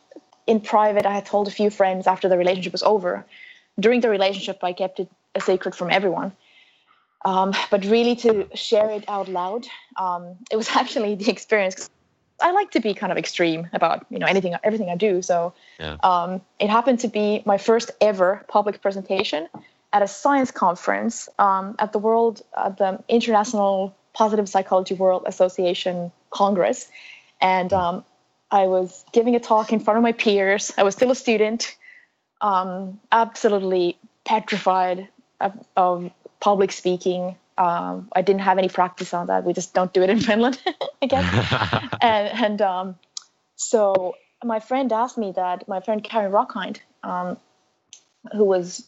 in 0.45 0.61
private, 0.61 1.05
I 1.05 1.13
had 1.13 1.25
told 1.25 1.47
a 1.47 1.51
few 1.51 1.69
friends 1.69 2.07
after 2.07 2.29
the 2.29 2.37
relationship 2.37 2.71
was 2.71 2.83
over. 2.83 3.25
During 3.79 4.01
the 4.01 4.09
relationship, 4.09 4.63
I 4.63 4.73
kept 4.73 4.99
it 4.99 5.09
a 5.35 5.41
secret 5.41 5.75
from 5.75 5.89
everyone. 5.89 6.31
Um, 7.25 7.53
but 7.71 7.85
really, 7.85 8.15
to 8.17 8.47
share 8.55 8.89
it 8.89 9.05
out 9.07 9.27
loud, 9.27 9.67
um, 9.97 10.35
it 10.51 10.55
was 10.55 10.69
actually 10.75 11.15
the 11.15 11.29
experience. 11.29 11.89
I 12.39 12.51
like 12.51 12.69
to 12.71 12.79
be 12.79 12.93
kind 12.93 13.11
of 13.11 13.17
extreme 13.17 13.67
about 13.73 14.05
you 14.09 14.19
know 14.19 14.27
anything, 14.27 14.55
everything 14.63 14.89
I 14.89 14.95
do. 14.95 15.21
So 15.21 15.53
yeah. 15.79 15.97
Um, 16.03 16.41
it 16.59 16.69
happened 16.69 16.99
to 16.99 17.07
be 17.07 17.41
my 17.45 17.57
first 17.57 17.91
ever 18.01 18.45
public 18.47 18.81
presentation 18.81 19.47
at 19.93 20.01
a 20.01 20.07
science 20.07 20.51
conference 20.51 21.29
um, 21.39 21.75
at 21.79 21.93
the 21.93 21.99
World, 21.99 22.41
at 22.55 22.77
the 22.77 23.03
International 23.07 23.95
Positive 24.13 24.47
Psychology 24.49 24.95
World 24.95 25.23
Association 25.25 26.11
Congress, 26.29 26.89
and 27.39 27.71
um, 27.71 28.03
I 28.51 28.67
was 28.67 29.05
giving 29.11 29.35
a 29.35 29.39
talk 29.39 29.71
in 29.71 29.79
front 29.79 29.97
of 29.97 30.03
my 30.03 30.11
peers. 30.11 30.73
I 30.77 30.83
was 30.83 30.95
still 30.95 31.11
a 31.11 31.15
student, 31.15 31.75
um, 32.41 32.99
absolutely 33.11 33.97
petrified 34.25 35.07
of, 35.39 35.53
of 35.75 36.11
public 36.39 36.71
speaking. 36.71 37.35
Um, 37.57 38.09
I 38.15 38.21
didn't 38.21 38.41
have 38.41 38.57
any 38.57 38.69
practice 38.69 39.13
on 39.13 39.27
that. 39.27 39.43
We 39.43 39.53
just 39.53 39.73
don't 39.73 39.93
do 39.93 40.03
it 40.03 40.09
in 40.09 40.19
Finland, 40.29 40.61
I 41.01 41.05
guess. 41.05 41.93
and, 42.01 42.43
and 42.43 42.61
um, 42.61 42.95
so 43.55 44.15
my 44.43 44.59
friend 44.59 44.91
asked 44.91 45.17
me 45.17 45.33
that. 45.35 45.67
My 45.67 45.79
friend 45.79 46.03
Karen 46.03 46.31
Rockhind, 46.31 46.79
um, 47.03 47.37
who 48.33 48.43
was 48.43 48.83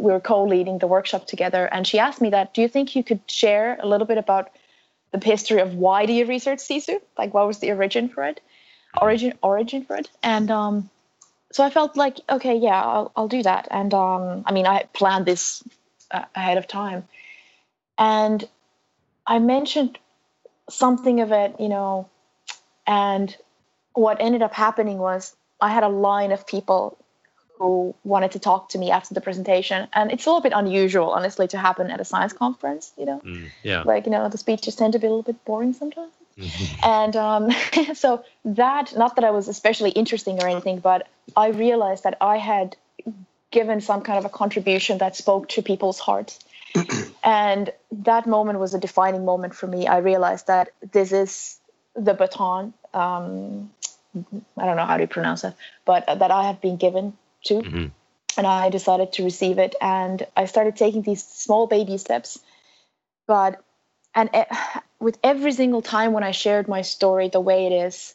we 0.00 0.12
were 0.12 0.20
co-leading 0.20 0.78
the 0.78 0.86
workshop 0.86 1.26
together 1.26 1.66
and 1.66 1.86
she 1.86 1.98
asked 1.98 2.20
me 2.20 2.30
that 2.30 2.54
do 2.54 2.62
you 2.62 2.68
think 2.68 2.96
you 2.96 3.04
could 3.04 3.20
share 3.26 3.78
a 3.80 3.86
little 3.86 4.06
bit 4.06 4.18
about 4.18 4.50
the 5.12 5.18
history 5.18 5.60
of 5.60 5.74
why 5.74 6.06
do 6.06 6.12
you 6.12 6.26
research 6.26 6.60
sisu? 6.60 7.00
Like 7.18 7.34
what 7.34 7.46
was 7.46 7.58
the 7.58 7.72
origin 7.72 8.08
for 8.08 8.24
it? 8.24 8.40
Origin 9.00 9.34
origin 9.42 9.84
for 9.84 9.96
it? 9.96 10.08
And 10.22 10.50
um, 10.50 10.90
so 11.52 11.64
i 11.64 11.70
felt 11.70 11.96
like 11.96 12.18
okay 12.28 12.56
yeah 12.56 12.80
i'll, 12.82 13.12
I'll 13.16 13.28
do 13.28 13.42
that. 13.42 13.68
And 13.70 13.92
um, 13.94 14.44
i 14.46 14.52
mean 14.52 14.66
i 14.66 14.84
planned 14.92 15.26
this 15.26 15.62
uh, 16.10 16.24
ahead 16.34 16.58
of 16.58 16.66
time. 16.66 17.08
And 17.98 18.48
i 19.26 19.38
mentioned 19.38 19.98
something 20.68 21.20
of 21.20 21.32
it 21.32 21.56
you 21.58 21.68
know 21.68 22.08
and 22.86 23.36
what 23.92 24.20
ended 24.20 24.42
up 24.42 24.54
happening 24.54 24.98
was 24.98 25.34
i 25.60 25.68
had 25.68 25.82
a 25.82 25.88
line 25.88 26.32
of 26.32 26.46
people 26.46 26.96
who 27.60 27.94
wanted 28.04 28.30
to 28.32 28.38
talk 28.38 28.70
to 28.70 28.78
me 28.78 28.90
after 28.90 29.12
the 29.12 29.20
presentation. 29.20 29.86
And 29.92 30.10
it's 30.10 30.24
a 30.24 30.30
little 30.30 30.40
bit 30.40 30.54
unusual, 30.56 31.10
honestly, 31.10 31.46
to 31.48 31.58
happen 31.58 31.90
at 31.90 32.00
a 32.00 32.06
science 32.06 32.32
conference, 32.32 32.90
you 32.96 33.04
know? 33.04 33.20
Mm, 33.22 33.50
yeah. 33.62 33.82
Like, 33.82 34.06
you 34.06 34.12
know, 34.12 34.26
the 34.30 34.38
speeches 34.38 34.74
tend 34.76 34.94
to 34.94 34.98
be 34.98 35.06
a 35.06 35.10
little 35.10 35.22
bit 35.22 35.44
boring 35.44 35.74
sometimes. 35.74 36.10
Mm-hmm. 36.38 36.80
And 36.82 37.16
um, 37.16 37.94
so 37.94 38.24
that, 38.46 38.96
not 38.96 39.16
that 39.16 39.24
I 39.24 39.30
was 39.30 39.46
especially 39.46 39.90
interesting 39.90 40.42
or 40.42 40.48
anything, 40.48 40.78
but 40.78 41.06
I 41.36 41.48
realized 41.48 42.04
that 42.04 42.16
I 42.22 42.38
had 42.38 42.76
given 43.50 43.82
some 43.82 44.00
kind 44.00 44.18
of 44.18 44.24
a 44.24 44.30
contribution 44.30 44.96
that 44.98 45.14
spoke 45.14 45.50
to 45.50 45.60
people's 45.60 45.98
hearts. 45.98 46.38
and 47.24 47.70
that 47.92 48.26
moment 48.26 48.58
was 48.58 48.72
a 48.72 48.78
defining 48.78 49.26
moment 49.26 49.54
for 49.54 49.66
me. 49.66 49.86
I 49.86 49.98
realized 49.98 50.46
that 50.46 50.70
this 50.92 51.12
is 51.12 51.58
the 51.94 52.14
baton. 52.14 52.72
Um, 52.94 53.70
I 54.56 54.64
don't 54.64 54.76
know 54.76 54.86
how 54.86 54.96
to 54.96 55.06
pronounce 55.06 55.44
it, 55.44 55.52
but 55.84 56.06
that 56.06 56.30
I 56.30 56.46
have 56.46 56.62
been 56.62 56.78
given 56.78 57.12
to. 57.44 57.54
Mm-hmm. 57.54 57.86
And 58.36 58.46
I 58.46 58.70
decided 58.70 59.12
to 59.14 59.24
receive 59.24 59.58
it. 59.58 59.74
And 59.80 60.26
I 60.36 60.46
started 60.46 60.76
taking 60.76 61.02
these 61.02 61.24
small 61.24 61.66
baby 61.66 61.98
steps. 61.98 62.38
But, 63.26 63.62
and 64.14 64.30
with 65.00 65.18
every 65.22 65.52
single 65.52 65.82
time 65.82 66.12
when 66.12 66.24
I 66.24 66.30
shared 66.30 66.68
my 66.68 66.82
story 66.82 67.28
the 67.28 67.40
way 67.40 67.66
it 67.66 67.72
is, 67.72 68.14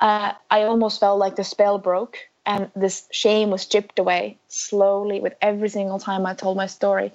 uh, 0.00 0.32
I 0.50 0.62
almost 0.64 1.00
felt 1.00 1.18
like 1.18 1.36
the 1.36 1.44
spell 1.44 1.78
broke 1.78 2.18
and 2.44 2.70
this 2.74 3.06
shame 3.12 3.50
was 3.50 3.66
chipped 3.66 3.98
away 3.98 4.38
slowly 4.48 5.20
with 5.20 5.34
every 5.40 5.68
single 5.68 6.00
time 6.00 6.26
I 6.26 6.34
told 6.34 6.56
my 6.56 6.66
story. 6.66 7.12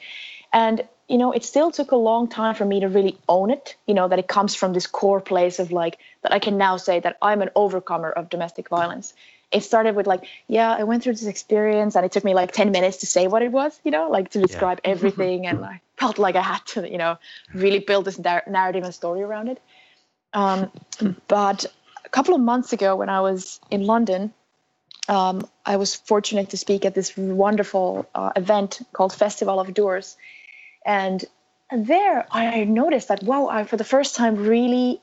And 0.54 0.88
you 1.08 1.18
know, 1.18 1.32
it 1.32 1.46
still 1.46 1.72
took 1.72 1.92
a 1.92 1.96
long 1.96 2.28
time 2.28 2.54
for 2.54 2.66
me 2.66 2.82
to 2.82 2.90
really 2.90 3.18
own 3.30 3.50
it, 3.50 3.76
you 3.86 3.94
know, 3.94 4.10
that 4.10 4.20
it 4.20 4.28
comes 4.28 4.56
from 4.56 4.74
this 4.74 4.88
core 4.88 5.22
place 5.22 5.60
of 5.60 5.72
like 5.72 6.00
that 6.22 6.34
I 6.34 6.40
can 6.40 6.58
now 6.58 6.78
say 6.78 7.00
that 7.00 7.18
I'm 7.22 7.42
an 7.42 7.50
overcomer 7.56 8.12
of 8.12 8.30
domestic 8.30 8.68
violence 8.68 9.14
it 9.52 9.64
started 9.64 9.96
with 9.96 10.08
like, 10.08 10.26
yeah, 10.48 10.76
I 10.76 10.84
went 10.84 11.04
through 11.04 11.14
this 11.14 11.26
experience 11.26 11.96
and 11.96 12.06
it 12.06 12.12
took 12.12 12.24
me 12.24 12.34
like 12.34 12.52
10 12.52 12.72
minutes 12.72 12.98
to 12.98 13.06
say 13.06 13.28
what 13.28 13.42
it 13.42 13.52
was, 13.52 13.80
you 13.84 13.92
know, 13.92 14.10
like 14.10 14.30
to 14.32 14.42
describe 14.42 14.82
yeah. 14.84 14.92
everything. 14.92 15.48
and 15.48 15.64
I 15.64 15.82
felt 15.98 16.18
like 16.18 16.36
I 16.36 16.42
had 16.42 16.66
to, 16.68 16.90
you 16.90 16.98
know, 16.98 17.18
really 17.54 17.80
build 17.80 18.06
this 18.06 18.20
narrative 18.20 18.84
and 18.84 18.94
story 18.94 19.22
around 19.22 19.48
it. 19.48 19.62
Um, 20.34 20.72
but 21.28 21.66
a 22.04 22.10
couple 22.10 22.36
of 22.36 22.42
months 22.42 22.74
ago 22.74 22.96
when 22.96 23.10
I 23.10 23.22
was 23.22 23.60
in 23.72 23.86
London, 23.86 24.34
um, 25.08 25.48
I 25.66 25.78
was 25.78 25.96
fortunate 25.96 26.50
to 26.50 26.58
speak 26.58 26.84
at 26.84 26.94
this 26.94 27.16
wonderful 27.16 28.10
uh, 28.14 28.32
event 28.36 28.82
called 28.92 29.14
Festival 29.14 29.60
of 29.60 29.74
Doors. 29.74 30.18
And 30.86 31.24
there 31.72 32.26
I 32.32 32.66
noticed 32.66 33.08
that, 33.08 33.24
wow, 33.24 33.48
I, 33.48 33.64
for 33.64 33.78
the 33.78 33.86
first 33.86 34.16
time, 34.16 34.36
really 34.36 35.02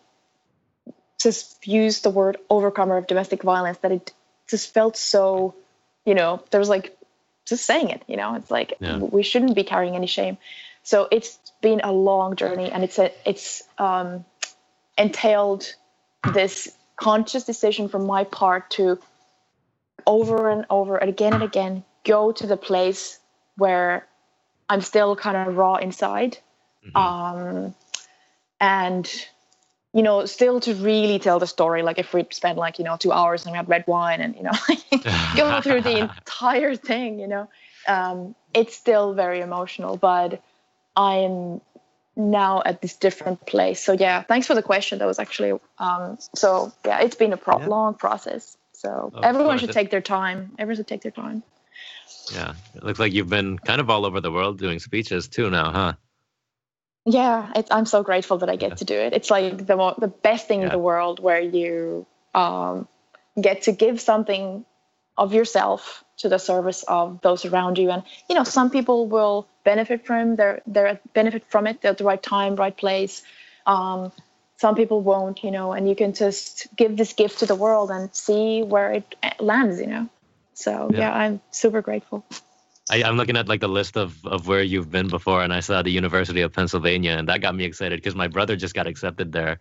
just 1.22 1.66
used 1.66 2.02
the 2.02 2.10
word 2.10 2.36
overcomer 2.50 2.98
of 2.98 3.06
domestic 3.06 3.42
violence, 3.42 3.78
that 3.78 3.92
it 3.92 4.12
just 4.48 4.72
felt 4.74 4.96
so, 4.96 5.54
you 6.04 6.14
know, 6.14 6.42
there 6.50 6.60
was 6.60 6.68
like 6.68 6.96
just 7.46 7.64
saying 7.64 7.90
it, 7.90 8.02
you 8.06 8.16
know, 8.16 8.34
it's 8.34 8.50
like 8.50 8.74
yeah. 8.80 8.98
we 8.98 9.22
shouldn't 9.22 9.54
be 9.54 9.64
carrying 9.64 9.96
any 9.96 10.06
shame. 10.06 10.38
So 10.82 11.08
it's 11.10 11.38
been 11.60 11.80
a 11.82 11.92
long 11.92 12.36
journey 12.36 12.70
and 12.70 12.84
it's 12.84 12.98
a, 12.98 13.10
it's 13.24 13.62
um, 13.78 14.24
entailed 14.98 15.74
this 16.32 16.74
conscious 16.96 17.44
decision 17.44 17.88
from 17.88 18.06
my 18.06 18.24
part 18.24 18.70
to 18.70 18.98
over 20.06 20.50
and 20.50 20.66
over 20.70 20.96
and 20.96 21.08
again 21.08 21.32
and 21.32 21.42
again 21.42 21.84
go 22.04 22.32
to 22.32 22.46
the 22.46 22.56
place 22.56 23.18
where 23.56 24.06
I'm 24.68 24.80
still 24.80 25.16
kind 25.16 25.36
of 25.36 25.56
raw 25.56 25.76
inside. 25.76 26.38
Mm-hmm. 26.86 26.96
Um, 26.96 27.74
and 28.60 29.10
you 29.94 30.02
know, 30.02 30.26
still 30.26 30.58
to 30.60 30.74
really 30.74 31.20
tell 31.20 31.38
the 31.38 31.46
story, 31.46 31.82
like 31.82 31.98
if 31.98 32.12
we 32.12 32.26
spent 32.32 32.58
like, 32.58 32.80
you 32.80 32.84
know, 32.84 32.96
two 32.96 33.12
hours 33.12 33.44
and 33.44 33.52
we 33.52 33.56
had 33.56 33.68
red 33.68 33.84
wine 33.86 34.20
and, 34.20 34.34
you 34.34 34.42
know, 34.42 34.52
going 35.36 35.62
through 35.62 35.82
the 35.82 35.98
entire 36.18 36.74
thing, 36.74 37.20
you 37.20 37.28
know, 37.28 37.48
um, 37.86 38.34
it's 38.52 38.74
still 38.74 39.14
very 39.14 39.40
emotional, 39.40 39.96
but 39.96 40.42
I'm 40.96 41.60
now 42.16 42.60
at 42.66 42.82
this 42.82 42.96
different 42.96 43.46
place. 43.46 43.84
So 43.84 43.92
yeah, 43.92 44.22
thanks 44.22 44.48
for 44.48 44.54
the 44.54 44.62
question. 44.62 44.98
That 44.98 45.06
was 45.06 45.20
actually, 45.20 45.60
um, 45.78 46.18
so 46.34 46.72
yeah, 46.84 47.00
it's 47.00 47.16
been 47.16 47.32
a 47.32 47.36
pro- 47.36 47.60
yeah. 47.60 47.66
long 47.66 47.94
process. 47.94 48.56
So 48.72 49.12
oh, 49.14 49.20
everyone 49.20 49.58
should 49.58 49.72
take 49.72 49.90
their 49.90 50.00
time. 50.00 50.56
Everyone 50.58 50.76
should 50.76 50.88
take 50.88 51.02
their 51.02 51.12
time. 51.12 51.44
Yeah. 52.32 52.54
It 52.74 52.82
looks 52.82 52.98
like 52.98 53.12
you've 53.12 53.30
been 53.30 53.60
kind 53.60 53.80
of 53.80 53.90
all 53.90 54.04
over 54.06 54.20
the 54.20 54.32
world 54.32 54.58
doing 54.58 54.80
speeches 54.80 55.28
too 55.28 55.50
now, 55.50 55.70
huh? 55.70 55.92
Yeah 57.06 57.50
it, 57.54 57.66
i'm 57.70 57.86
so 57.86 58.02
grateful 58.02 58.38
that 58.38 58.48
i 58.48 58.56
get 58.56 58.70
yeah. 58.70 58.76
to 58.76 58.84
do 58.84 58.94
it. 58.94 59.12
It's 59.12 59.30
like 59.30 59.66
the 59.66 59.76
mo- 59.76 59.94
the 59.98 60.08
best 60.08 60.48
thing 60.48 60.60
yeah. 60.60 60.66
in 60.66 60.72
the 60.72 60.78
world 60.78 61.20
where 61.20 61.40
you 61.40 62.06
um, 62.34 62.88
get 63.40 63.62
to 63.62 63.72
give 63.72 64.00
something 64.00 64.64
of 65.16 65.32
yourself 65.32 66.04
to 66.16 66.28
the 66.28 66.38
service 66.38 66.82
of 66.84 67.20
those 67.20 67.44
around 67.44 67.78
you. 67.78 67.90
And 67.90 68.02
you 68.28 68.34
know 68.34 68.44
some 68.44 68.70
people 68.70 69.06
will 69.06 69.46
benefit 69.64 70.06
from 70.06 70.36
their 70.36 70.62
their 70.66 71.00
benefit 71.12 71.44
from 71.48 71.66
it 71.66 71.84
at 71.84 71.98
the 71.98 72.04
right 72.04 72.22
time 72.22 72.56
right 72.56 72.76
place. 72.76 73.22
Um, 73.66 74.12
some 74.56 74.74
people 74.74 75.00
won't 75.02 75.44
you 75.44 75.50
know 75.50 75.72
and 75.72 75.88
you 75.88 75.96
can 75.96 76.14
just 76.14 76.68
give 76.76 76.96
this 76.96 77.12
gift 77.12 77.40
to 77.40 77.46
the 77.46 77.54
world 77.54 77.90
and 77.90 78.14
see 78.14 78.62
where 78.62 78.92
it 78.92 79.14
lands 79.40 79.80
you 79.80 79.86
know? 79.86 80.08
So 80.54 80.90
yeah, 80.92 80.98
yeah 81.00 81.14
i'm 81.14 81.40
super 81.50 81.82
grateful 81.82 82.24
I, 82.90 83.08
am 83.08 83.16
looking 83.16 83.36
at 83.36 83.48
like 83.48 83.60
the 83.60 83.68
list 83.68 83.96
of, 83.96 84.24
of 84.26 84.46
where 84.46 84.62
you've 84.62 84.90
been 84.90 85.08
before, 85.08 85.42
and 85.42 85.52
I 85.52 85.60
saw 85.60 85.82
the 85.82 85.90
University 85.90 86.42
of 86.42 86.52
Pennsylvania, 86.52 87.12
and 87.12 87.28
that 87.28 87.40
got 87.40 87.54
me 87.54 87.64
excited 87.64 87.98
because 87.98 88.14
my 88.14 88.28
brother 88.28 88.56
just 88.56 88.74
got 88.74 88.86
accepted 88.86 89.32
there 89.32 89.60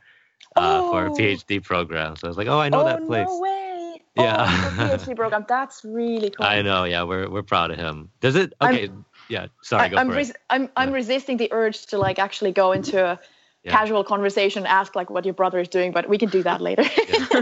uh, 0.55 0.81
oh. 0.83 0.91
for 0.91 1.05
a 1.05 1.11
oh. 1.11 1.15
PhD 1.15 1.63
program. 1.63 2.15
So 2.15 2.27
I 2.27 2.29
was 2.29 2.37
like, 2.37 2.47
oh, 2.47 2.59
I 2.59 2.69
know 2.69 2.81
oh, 2.81 2.85
that 2.85 3.05
place. 3.05 3.27
No 3.27 3.39
way. 3.39 4.01
Yeah, 4.15 4.45
oh, 4.47 4.97
PhD 4.97 5.15
program. 5.15 5.45
That's 5.47 5.83
really 5.85 6.29
cool. 6.29 6.45
I 6.45 6.61
know. 6.61 6.83
Yeah, 6.83 7.03
we're 7.03 7.29
we're 7.29 7.43
proud 7.43 7.71
of 7.71 7.77
him. 7.77 8.09
Does 8.19 8.35
it? 8.35 8.53
Okay. 8.61 8.85
I'm, 8.85 9.05
yeah. 9.29 9.47
Sorry. 9.61 9.95
I, 9.95 10.01
am 10.01 10.11
I'm 10.11 10.25
I'm 10.49 10.69
I'm 10.75 10.91
resisting 10.91 11.37
the 11.37 11.51
urge 11.51 11.85
to 11.87 11.97
like 11.97 12.19
actually 12.19 12.51
go 12.51 12.73
into 12.73 13.03
a 13.03 13.19
yeah. 13.63 13.71
casual 13.71 14.03
conversation, 14.03 14.65
ask 14.65 14.95
like 14.95 15.09
what 15.09 15.25
your 15.25 15.33
brother 15.33 15.59
is 15.59 15.69
doing, 15.69 15.91
but 15.91 16.09
we 16.09 16.17
can 16.17 16.29
do 16.29 16.43
that 16.43 16.61
later. 16.61 16.83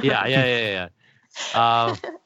yeah, 0.04 0.28
yeah, 0.28 0.28
yeah, 0.28 0.46
yeah. 0.46 0.88
yeah. 1.54 1.86
Um, 1.86 1.98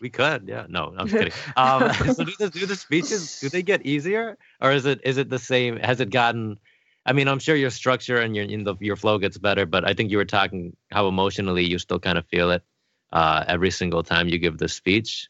we 0.00 0.10
could, 0.10 0.48
yeah. 0.48 0.66
No, 0.68 0.94
I'm 0.96 1.08
just 1.08 1.18
kidding. 1.18 1.32
Um, 1.56 1.92
so 2.14 2.24
do 2.24 2.32
the 2.38 2.50
do 2.50 2.66
the 2.66 2.76
speeches 2.76 3.40
do 3.40 3.48
they 3.48 3.62
get 3.62 3.84
easier, 3.84 4.38
or 4.60 4.72
is 4.72 4.86
it 4.86 5.00
is 5.04 5.18
it 5.18 5.30
the 5.30 5.38
same? 5.38 5.76
Has 5.76 6.00
it 6.00 6.10
gotten? 6.10 6.58
I 7.06 7.12
mean, 7.12 7.28
I'm 7.28 7.38
sure 7.38 7.56
your 7.56 7.70
structure 7.70 8.18
and 8.18 8.36
your 8.36 8.44
in 8.44 8.64
the, 8.64 8.74
your 8.80 8.96
flow 8.96 9.18
gets 9.18 9.38
better, 9.38 9.66
but 9.66 9.86
I 9.86 9.94
think 9.94 10.10
you 10.10 10.18
were 10.18 10.24
talking 10.24 10.76
how 10.90 11.08
emotionally 11.08 11.64
you 11.64 11.78
still 11.78 11.98
kind 11.98 12.18
of 12.18 12.26
feel 12.26 12.50
it 12.50 12.62
uh, 13.12 13.44
every 13.46 13.70
single 13.70 14.02
time 14.02 14.28
you 14.28 14.38
give 14.38 14.58
the 14.58 14.68
speech. 14.68 15.28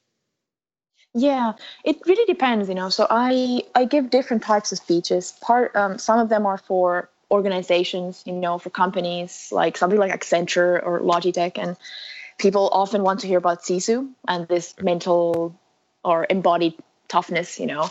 Yeah, 1.14 1.54
it 1.84 1.98
really 2.06 2.24
depends, 2.26 2.68
you 2.68 2.74
know. 2.74 2.88
So 2.88 3.06
I 3.10 3.62
I 3.74 3.84
give 3.84 4.10
different 4.10 4.42
types 4.42 4.72
of 4.72 4.78
speeches. 4.78 5.32
Part 5.40 5.74
um, 5.74 5.98
some 5.98 6.20
of 6.20 6.28
them 6.28 6.46
are 6.46 6.58
for 6.58 7.08
organizations, 7.30 8.22
you 8.26 8.32
know, 8.32 8.58
for 8.58 8.70
companies 8.70 9.48
like 9.50 9.76
something 9.76 9.98
like 9.98 10.12
Accenture 10.12 10.84
or 10.84 11.00
Logitech, 11.00 11.58
and 11.58 11.76
people 12.40 12.68
often 12.72 13.02
want 13.02 13.20
to 13.20 13.26
hear 13.26 13.38
about 13.38 13.62
Sisu 13.62 14.10
and 14.26 14.48
this 14.48 14.74
mental 14.80 15.54
or 16.04 16.26
embodied 16.28 16.74
toughness, 17.08 17.60
you 17.60 17.66
know. 17.66 17.90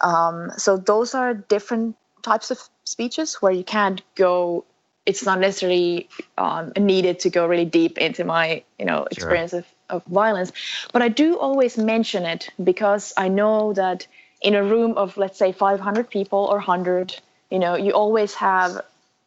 Um, 0.00 0.52
so 0.56 0.76
those 0.76 1.14
are 1.14 1.34
different 1.34 1.96
types 2.22 2.50
of 2.50 2.58
speeches 2.84 3.34
where 3.42 3.52
you 3.52 3.64
can't 3.64 4.00
go. 4.14 4.64
It's 5.04 5.24
not 5.24 5.40
necessarily 5.40 6.08
um, 6.38 6.72
needed 6.78 7.20
to 7.20 7.30
go 7.30 7.46
really 7.46 7.64
deep 7.64 7.98
into 7.98 8.24
my, 8.24 8.62
you 8.78 8.86
know, 8.86 9.06
experience 9.10 9.50
sure. 9.50 9.60
of 9.60 9.66
of 9.90 10.04
violence. 10.04 10.52
But 10.92 11.02
I 11.02 11.08
do 11.08 11.38
always 11.38 11.76
mention 11.76 12.24
it 12.24 12.48
because 12.62 13.12
I 13.16 13.28
know 13.28 13.72
that 13.74 14.06
in 14.40 14.54
a 14.54 14.62
room 14.62 14.96
of, 14.96 15.16
let's 15.16 15.38
say, 15.38 15.52
500 15.52 16.08
people 16.08 16.38
or 16.38 16.56
100, 16.56 17.16
you 17.50 17.58
know, 17.58 17.74
you 17.74 17.92
always 17.92 18.34
have 18.34 18.80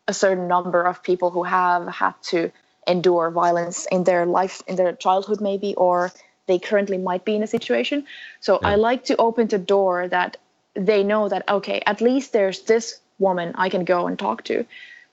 a 0.08 0.14
certain 0.14 0.48
number 0.48 0.84
of 0.84 1.04
people 1.04 1.30
who 1.30 1.44
have 1.44 1.88
had 1.88 2.14
to 2.24 2.52
endure 2.88 3.32
violence 3.32 3.86
in 3.92 4.04
their 4.04 4.26
life, 4.26 4.62
in 4.68 4.76
their 4.76 4.94
childhood, 4.94 5.42
maybe, 5.42 5.76
or 5.76 6.12
they 6.48 6.60
currently 6.60 6.98
might 6.98 7.26
be 7.26 7.36
in 7.36 7.44
a 7.44 7.48
situation. 7.48 8.06
So 8.40 8.60
yeah. 8.62 8.70
I 8.70 8.76
like 8.76 9.06
to 9.06 9.16
open 9.18 9.48
the 9.48 9.60
door 9.60 10.08
that 10.08 10.38
they 10.76 11.04
know 11.04 11.30
that, 11.30 11.48
okay, 11.48 11.82
at 11.86 12.02
least 12.02 12.34
there's 12.34 12.62
this 12.64 13.00
woman 13.20 13.54
I 13.56 13.70
can 13.70 13.86
go 13.86 14.08
and 14.08 14.18
talk 14.18 14.44
to. 14.46 14.66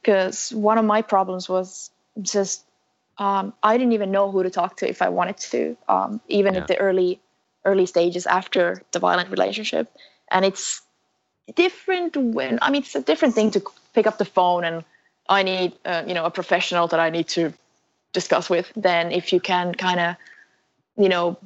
Because 0.03 0.51
one 0.53 0.79
of 0.79 0.85
my 0.85 1.03
problems 1.03 1.49
was 1.49 1.91
just 2.21 2.65
um, 3.19 3.53
I 3.63 3.77
didn't 3.77 3.93
even 3.93 4.11
know 4.11 4.31
who 4.31 4.43
to 4.43 4.51
talk 4.51 4.79
to 4.79 4.89
if 4.89 5.03
I 5.03 5.11
wanted 5.11 5.37
to, 5.37 5.77
um, 5.89 6.21
even 6.29 6.55
yeah. 6.55 6.61
at 6.61 6.69
the 6.69 6.79
early 6.79 7.21
early 7.67 7.85
stages 7.85 8.27
after 8.27 8.83
the 8.93 8.99
violent 8.99 9.29
relationship. 9.31 9.93
And 10.31 10.45
it's 10.45 10.81
different 11.55 12.17
when 12.17 12.59
I 12.63 12.71
mean 12.71 12.83
it's 12.83 12.95
a 12.95 13.03
different 13.03 13.35
thing 13.35 13.51
to 13.53 13.63
pick 13.93 14.07
up 14.07 14.17
the 14.17 14.25
phone 14.25 14.65
and 14.65 14.85
I 15.31 15.43
need 15.43 15.73
uh, 15.85 16.03
you 16.07 16.15
know 16.15 16.27
a 16.27 16.31
professional 16.31 16.89
that 16.89 17.01
I 17.01 17.11
need 17.11 17.29
to 17.29 17.53
discuss 18.13 18.51
with 18.51 18.71
than 18.77 19.13
if 19.13 19.33
you 19.33 19.41
can 19.41 19.75
kind 19.75 20.01
of 20.01 20.17
you 20.97 21.09
know 21.09 21.39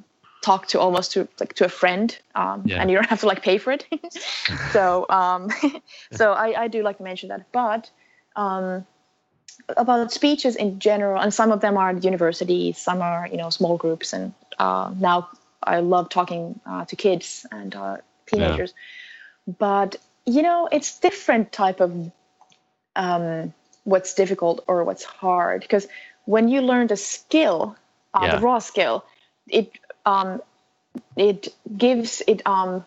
talk 0.43 0.67
to 0.69 0.81
almost 0.81 1.13
to 1.13 1.29
like 1.41 1.55
to 1.55 1.65
a 1.65 1.69
friend 1.69 2.19
um, 2.35 2.63
yeah. 2.67 2.81
and 2.81 2.91
you 2.91 2.97
don't 2.97 3.09
have 3.09 3.21
to 3.21 3.27
like 3.27 3.43
pay 3.43 3.57
for 3.59 3.73
it 3.73 3.87
so 4.73 5.07
um, 5.09 5.51
so 6.13 6.33
I, 6.33 6.65
I 6.65 6.69
do 6.69 6.83
like 6.83 6.99
to 6.99 7.03
mention 7.03 7.29
that 7.29 7.51
but 7.53 7.91
um, 8.37 8.87
about 9.77 10.13
speeches 10.13 10.57
in 10.57 10.79
general, 10.79 11.21
and 11.21 11.33
some 11.33 11.51
of 11.51 11.61
them 11.61 11.77
are 11.77 11.91
at 11.91 12.05
universities, 12.05 12.79
some 12.79 13.01
are 13.01 13.29
you 13.31 13.37
know 13.37 13.51
small 13.51 13.77
groups, 13.77 14.13
and 14.13 14.33
uh, 14.59 14.93
now 14.99 15.29
I 15.63 15.81
love 15.81 16.09
talking 16.09 16.61
uh, 16.67 16.85
to 16.87 16.97
kids 16.97 17.47
and 17.51 17.75
uh, 17.75 17.99
teenagers. 18.27 18.75
Yeah. 19.47 19.55
But 19.59 19.97
you 20.27 20.43
know, 20.43 20.69
it's 20.71 20.99
different 20.99 21.53
type 21.53 21.81
of 21.81 22.11
um, 22.97 23.55
what's 23.85 24.15
difficult 24.15 24.65
or 24.67 24.85
what's 24.85 25.05
hard. 25.05 25.61
Because 25.61 25.87
when 26.25 26.49
you 26.49 26.61
learn 26.61 26.87
the 26.87 26.97
skill, 26.97 27.77
uh, 28.13 28.21
yeah. 28.23 28.37
the 28.37 28.43
raw 28.43 28.59
skill, 28.59 29.05
it 29.49 29.71
um, 30.07 30.43
it 31.17 31.49
gives 31.77 32.23
it 32.27 32.43
um, 32.47 32.85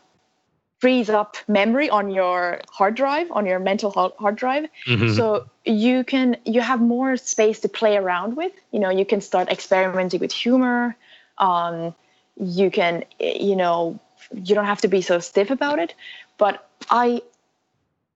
frees 0.80 1.10
up 1.10 1.38
memory 1.48 1.90
on 1.90 2.12
your 2.12 2.62
hard 2.72 2.96
drive 2.96 3.32
on 3.32 3.46
your 3.46 3.60
mental 3.60 3.92
hard 3.92 4.36
drive. 4.36 4.66
Mm-hmm. 4.86 5.14
so 5.14 5.50
you 5.66 6.04
can 6.04 6.38
you 6.46 6.62
have 6.62 6.82
more 6.82 7.18
space 7.18 7.60
to 7.62 7.70
play 7.70 7.98
around 7.98 8.36
with. 8.36 8.52
You 8.72 8.80
know 8.80 8.90
you 8.90 9.06
can 9.06 9.22
start 9.22 9.50
experimenting 9.50 10.20
with 10.20 10.32
humor. 10.32 10.96
Um, 11.38 11.94
you 12.40 12.72
can 12.72 13.04
you 13.20 13.56
know 13.56 14.00
you 14.34 14.56
don't 14.56 14.66
have 14.66 14.82
to 14.82 14.88
be 14.88 15.02
so 15.02 15.20
stiff 15.20 15.52
about 15.52 15.80
it. 15.80 15.94
But 16.38 16.68
i 16.90 17.22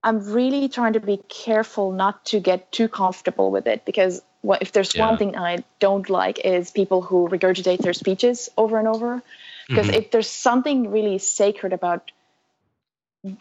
i'm 0.03 0.31
really 0.31 0.67
trying 0.69 0.93
to 0.93 0.99
be 0.99 1.17
careful 1.29 1.91
not 1.91 2.23
to 2.25 2.39
get 2.39 2.71
too 2.71 2.87
comfortable 2.87 3.51
with 3.51 3.67
it 3.67 3.85
because 3.85 4.21
what, 4.41 4.61
if 4.61 4.71
there's 4.71 4.95
yeah. 4.95 5.07
one 5.07 5.17
thing 5.17 5.37
i 5.37 5.63
don't 5.79 6.09
like 6.09 6.39
is 6.39 6.71
people 6.71 7.01
who 7.01 7.27
regurgitate 7.29 7.79
their 7.79 7.93
speeches 7.93 8.49
over 8.57 8.79
and 8.79 8.87
over 8.87 9.21
because 9.67 9.87
mm-hmm. 9.87 9.95
if 9.95 10.11
there's 10.11 10.29
something 10.29 10.91
really 10.91 11.17
sacred 11.17 11.73
about 11.73 12.11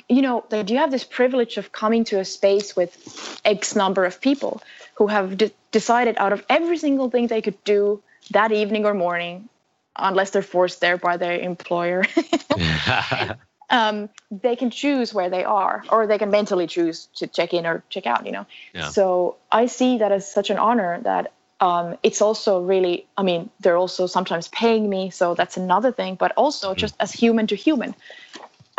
you 0.09 0.23
know 0.23 0.44
that 0.51 0.68
you 0.68 0.77
have 0.77 0.90
this 0.90 1.05
privilege 1.05 1.57
of 1.57 1.73
coming 1.73 2.05
to 2.05 2.18
a 2.18 2.25
space 2.25 2.77
with 2.77 3.40
x 3.44 3.75
number 3.75 4.05
of 4.05 4.20
people 4.20 4.62
who 4.94 5.07
have 5.07 5.38
de- 5.38 5.53
decided 5.73 6.16
out 6.18 6.33
of 6.33 6.44
every 6.49 6.77
single 6.77 7.09
thing 7.09 7.27
they 7.27 7.40
could 7.40 7.62
do 7.64 8.03
that 8.31 8.53
evening 8.53 8.85
or 8.85 8.92
morning 8.92 9.49
unless 9.96 10.31
they're 10.31 10.42
forced 10.42 10.81
there 10.81 10.99
by 10.99 11.16
their 11.16 11.38
employer 11.38 12.05
um, 13.70 14.09
they 14.30 14.56
can 14.56 14.70
choose 14.70 15.14
where 15.14 15.30
they 15.30 15.44
are 15.44 15.85
or 15.90 16.06
they 16.06 16.18
can 16.18 16.30
mentally 16.30 16.66
choose 16.66 17.09
to 17.16 17.26
check 17.26 17.54
in 17.54 17.66
or 17.66 17.83
check 17.88 18.06
out 18.06 18.26
you 18.26 18.33
know 18.33 18.46
yeah. 18.74 18.88
so 18.88 19.37
i 19.50 19.66
see 19.66 19.98
that 19.98 20.12
as 20.12 20.30
such 20.30 20.50
an 20.50 20.59
honor 20.59 21.00
that 21.02 21.33
um, 21.61 21.98
it's 22.02 22.22
also 22.22 22.62
really 22.62 23.06
i 23.16 23.22
mean 23.22 23.50
they're 23.61 23.76
also 23.76 24.06
sometimes 24.06 24.48
paying 24.48 24.88
me 24.88 25.11
so 25.11 25.35
that's 25.35 25.56
another 25.56 25.92
thing 25.92 26.14
but 26.14 26.33
also 26.37 26.70
mm-hmm. 26.70 26.78
just 26.78 26.94
as 27.00 27.12
human 27.12 27.46
to 27.46 27.54
human 27.54 27.94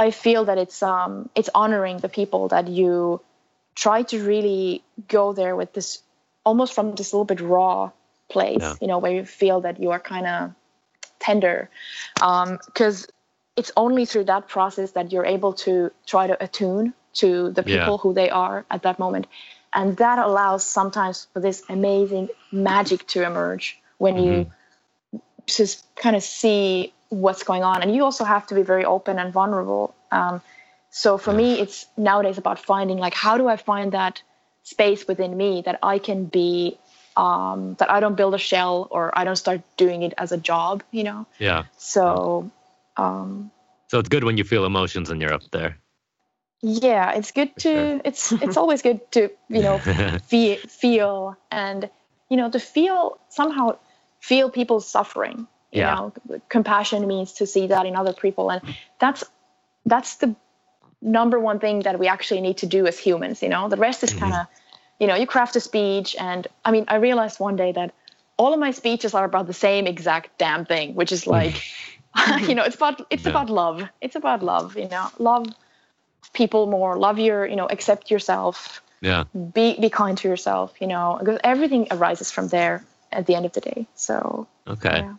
I 0.02 0.10
feel 0.10 0.46
that 0.46 0.58
it's 0.58 0.82
um 0.82 1.30
it's 1.36 1.50
honoring 1.54 1.98
the 2.00 2.10
people 2.10 2.48
that 2.48 2.68
you 2.68 3.22
try 3.76 4.02
to 4.04 4.24
really 4.24 4.84
go 5.08 5.34
there 5.34 5.56
with 5.56 5.74
this 5.74 6.02
almost 6.44 6.74
from 6.74 6.96
this 6.96 7.14
little 7.14 7.26
bit 7.26 7.40
raw 7.40 7.92
place, 8.28 8.62
yeah. 8.62 8.76
you 8.82 8.88
know, 8.88 8.98
where 8.98 9.12
you 9.12 9.26
feel 9.26 9.62
that 9.62 9.80
you 9.80 9.92
are 9.92 10.00
kind 10.00 10.26
of 10.26 10.52
tender, 11.20 11.70
because 12.16 13.04
um, 13.04 13.10
it's 13.62 13.72
only 13.78 14.06
through 14.06 14.26
that 14.26 14.44
process 14.56 14.92
that 14.98 15.12
you're 15.12 15.30
able 15.38 15.54
to 15.66 15.92
try 16.06 16.28
to 16.28 16.36
attune 16.44 16.94
to 17.22 17.52
the 17.52 17.64
people 17.64 17.96
yeah. 17.96 18.04
who 18.04 18.14
they 18.14 18.30
are 18.30 18.66
at 18.76 18.82
that 18.84 18.98
moment, 19.00 19.28
and 19.74 19.98
that 19.98 20.18
allows 20.20 20.66
sometimes 20.66 21.28
for 21.34 21.40
this 21.40 21.64
amazing 21.70 22.30
magic 22.52 23.06
to 23.14 23.24
emerge 23.24 23.80
when 23.98 24.16
mm-hmm. 24.16 24.50
you 25.14 25.22
just 25.46 25.86
kind 25.96 26.16
of 26.16 26.24
see 26.24 26.94
what's 27.10 27.44
going 27.44 27.64
on. 27.64 27.82
And 27.82 27.96
you 27.96 28.04
also 28.04 28.24
have 28.24 28.48
to 28.48 28.56
be 28.56 28.64
very 28.64 28.86
open 28.86 29.20
and 29.20 29.34
vulnerable. 29.34 29.94
Um, 30.12 30.42
so 30.92 31.18
for 31.18 31.34
me 31.34 31.60
it's 31.60 31.88
nowadays 31.98 32.38
about 32.38 32.60
finding 32.60 32.98
like 32.98 33.14
how 33.14 33.38
do 33.38 33.48
i 33.48 33.56
find 33.56 33.94
that 33.94 34.22
space 34.64 35.08
within 35.08 35.36
me 35.36 35.64
that 35.66 35.80
i 35.82 35.98
can 35.98 36.26
be 36.26 36.78
um, 37.18 37.76
that 37.80 37.90
i 37.90 38.00
don't 38.00 38.16
build 38.16 38.36
a 38.36 38.38
shell 38.38 38.88
or 38.92 39.18
i 39.18 39.24
don't 39.24 39.38
start 39.38 39.62
doing 39.78 40.04
it 40.04 40.14
as 40.18 40.32
a 40.32 40.38
job 40.38 40.84
you 40.92 41.04
know? 41.04 41.26
Yeah. 41.40 41.64
So 41.78 42.52
um, 43.02 43.52
so 43.88 44.00
it's 44.00 44.10
good 44.10 44.24
when 44.24 44.38
you 44.38 44.44
feel 44.44 44.66
emotions 44.66 45.10
and 45.10 45.22
you're 45.22 45.34
up 45.34 45.44
there 45.52 45.78
yeah 46.62 47.12
it's 47.14 47.32
good 47.32 47.56
to 47.58 47.70
sure. 47.70 48.02
it's 48.06 48.32
it's 48.46 48.58
always 48.58 48.82
good 48.82 49.00
to 49.12 49.30
you 49.50 49.62
know 49.62 49.78
feel 50.28 50.58
feel 50.58 51.38
and 51.52 51.90
you 52.30 52.38
know 52.38 52.50
to 52.50 52.60
feel 52.60 53.20
somehow 53.30 53.78
feel 54.20 54.50
people's 54.50 54.88
suffering 54.88 55.48
you 55.72 55.82
yeah. 55.82 55.96
know 55.96 56.14
compassion 56.50 57.08
means 57.08 57.34
to 57.34 57.48
see 57.48 57.68
that 57.68 57.86
in 57.86 57.96
other 57.96 58.14
people 58.14 58.52
and 58.52 58.62
that's 59.00 59.24
that's 59.86 60.16
the 60.18 60.36
number 61.02 61.40
one 61.40 61.60
thing 61.60 61.80
that 61.80 61.98
we 61.98 62.08
actually 62.08 62.42
need 62.42 62.58
to 62.58 62.68
do 62.68 62.86
as 62.86 63.00
humans 63.00 63.42
you 63.42 63.50
know 63.50 63.68
the 63.68 63.78
rest 63.78 64.04
is 64.04 64.14
kind 64.14 64.34
of 64.34 64.40
mm-hmm. 64.42 65.04
you 65.04 65.08
know 65.08 65.16
you 65.16 65.26
craft 65.26 65.56
a 65.56 65.60
speech 65.60 66.16
and 66.20 66.48
i 66.64 66.72
mean 66.72 66.86
i 66.88 66.96
realized 66.96 67.40
one 67.40 67.56
day 67.56 67.72
that 67.72 67.92
all 68.38 68.54
of 68.54 68.60
my 68.60 68.72
speeches 68.72 69.14
are 69.16 69.26
about 69.26 69.48
the 69.48 69.54
same 69.54 69.88
exact 69.88 70.38
damn 70.38 70.64
thing 70.64 70.94
which 70.94 71.12
is 71.12 71.26
like 71.26 71.64
you 72.48 72.56
know 72.56 72.64
it's 72.64 72.76
about 72.76 73.06
it's 73.10 73.24
yeah. 73.24 73.30
about 73.30 73.50
love 73.50 73.84
it's 74.02 74.16
about 74.16 74.44
love 74.44 74.78
you 74.78 74.88
know 74.90 75.08
love 75.20 75.48
people 76.34 76.68
more 76.68 76.98
love 76.98 77.20
your 77.20 77.46
you 77.46 77.56
know 77.56 77.68
accept 77.68 78.12
yourself 78.12 78.82
yeah 79.02 79.24
be 79.54 79.80
be 79.80 79.90
kind 79.90 80.18
to 80.18 80.28
yourself 80.28 80.74
you 80.82 80.88
know 80.88 81.18
because 81.20 81.40
everything 81.44 81.88
arises 81.92 82.32
from 82.32 82.48
there 82.50 82.84
at 83.12 83.26
the 83.28 83.36
end 83.36 83.46
of 83.46 83.54
the 83.54 83.62
day 83.62 83.88
so 83.96 84.48
okay 84.68 85.00
yeah. 85.00 85.14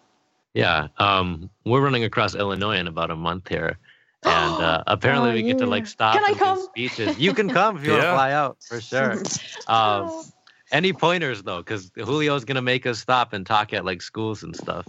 Yeah, 0.55 0.89
um, 0.99 1.49
we're 1.65 1.81
running 1.81 2.05
across 2.05 2.35
Illinois 2.35 2.77
in 2.77 2.87
about 2.87 3.11
a 3.11 3.17
month 3.17 3.49
here, 3.49 3.79
and 4.23 4.63
uh, 4.63 4.85
apparently 4.87 5.31
oh, 5.31 5.35
we 5.35 5.43
get 5.43 5.59
to 5.59 5.67
like 5.67 5.87
stop 5.87 6.15
can 6.15 6.25
and 6.25 6.39
give 6.39 6.59
speeches. 6.65 7.19
You 7.19 7.33
can 7.33 7.49
come 7.49 7.79
if 7.79 7.85
you 7.85 7.93
yeah. 7.93 7.97
want 7.97 8.05
to 8.05 8.13
fly 8.13 8.33
out 8.33 8.57
for 8.63 8.81
sure. 8.81 9.23
Um, 9.67 10.25
any 10.71 10.93
pointers 10.93 11.43
though, 11.43 11.59
because 11.59 11.91
Julio's 11.91 12.45
gonna 12.45 12.63
make 12.63 12.87
us 12.87 12.99
stop 12.99 13.33
and 13.33 13.47
talk 13.47 13.73
at 13.73 13.85
like 13.85 14.03
schools 14.03 14.43
and 14.43 14.55
stuff. 14.55 14.87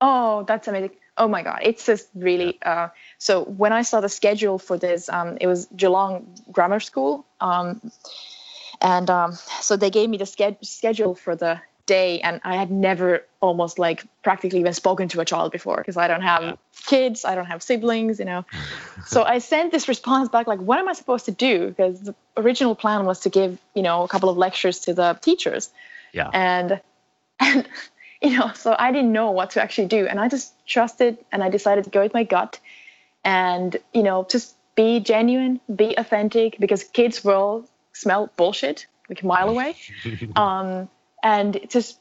Oh, 0.00 0.44
that's 0.44 0.68
amazing! 0.68 0.90
Oh 1.18 1.28
my 1.28 1.42
God, 1.42 1.60
it's 1.62 1.84
just 1.86 2.08
really. 2.14 2.58
Uh, 2.62 2.88
so 3.18 3.44
when 3.44 3.72
I 3.72 3.82
saw 3.82 4.00
the 4.00 4.08
schedule 4.08 4.58
for 4.58 4.78
this, 4.78 5.08
um, 5.08 5.36
it 5.40 5.46
was 5.46 5.66
Geelong 5.76 6.26
Grammar 6.50 6.80
School. 6.80 7.26
Um, 7.40 7.80
and 8.80 9.08
um, 9.10 9.32
so 9.60 9.76
they 9.76 9.90
gave 9.90 10.08
me 10.08 10.16
the 10.16 10.26
ske- 10.26 10.58
schedule 10.62 11.14
for 11.14 11.36
the 11.36 11.60
day 11.86 12.20
and 12.20 12.40
i 12.44 12.54
had 12.54 12.70
never 12.70 13.24
almost 13.40 13.78
like 13.78 14.04
practically 14.22 14.60
even 14.60 14.72
spoken 14.72 15.08
to 15.08 15.20
a 15.20 15.24
child 15.24 15.50
before 15.50 15.78
because 15.78 15.96
i 15.96 16.06
don't 16.06 16.22
have 16.22 16.42
yeah. 16.42 16.54
kids 16.86 17.24
i 17.24 17.34
don't 17.34 17.46
have 17.46 17.62
siblings 17.62 18.18
you 18.18 18.24
know 18.24 18.44
so 19.06 19.24
i 19.24 19.38
sent 19.38 19.72
this 19.72 19.88
response 19.88 20.28
back 20.28 20.46
like 20.46 20.60
what 20.60 20.78
am 20.78 20.88
i 20.88 20.92
supposed 20.92 21.24
to 21.24 21.32
do 21.32 21.68
because 21.68 22.00
the 22.00 22.14
original 22.36 22.74
plan 22.74 23.04
was 23.04 23.20
to 23.20 23.28
give 23.28 23.58
you 23.74 23.82
know 23.82 24.04
a 24.04 24.08
couple 24.08 24.28
of 24.28 24.36
lectures 24.36 24.78
to 24.78 24.94
the 24.94 25.18
teachers 25.20 25.70
yeah 26.12 26.30
and 26.32 26.80
and 27.40 27.66
you 28.30 28.38
know 28.38 28.52
so 28.54 28.76
i 28.78 28.92
didn't 28.92 29.12
know 29.12 29.30
what 29.30 29.50
to 29.50 29.62
actually 29.62 29.88
do. 29.88 30.06
And 30.06 30.20
i 30.20 30.28
just 30.28 30.54
trusted 30.66 31.18
and 31.32 31.42
i 31.42 31.48
decided 31.48 31.84
to 31.84 31.90
go 31.90 32.02
with 32.02 32.14
my 32.14 32.24
gut 32.24 32.60
and 33.24 33.76
you 33.92 34.02
know 34.02 34.26
just 34.30 34.56
be 34.74 35.00
genuine 35.00 35.60
be 35.74 35.94
authentic 35.98 36.58
because 36.58 36.84
kids 36.84 37.24
will 37.24 37.68
smell 37.92 38.30
bullshit 38.36 38.86
like 39.08 39.22
a 39.22 39.26
mile 39.26 39.48
away. 39.48 39.76
Um 40.36 40.88
and 41.22 41.60
just 41.68 41.98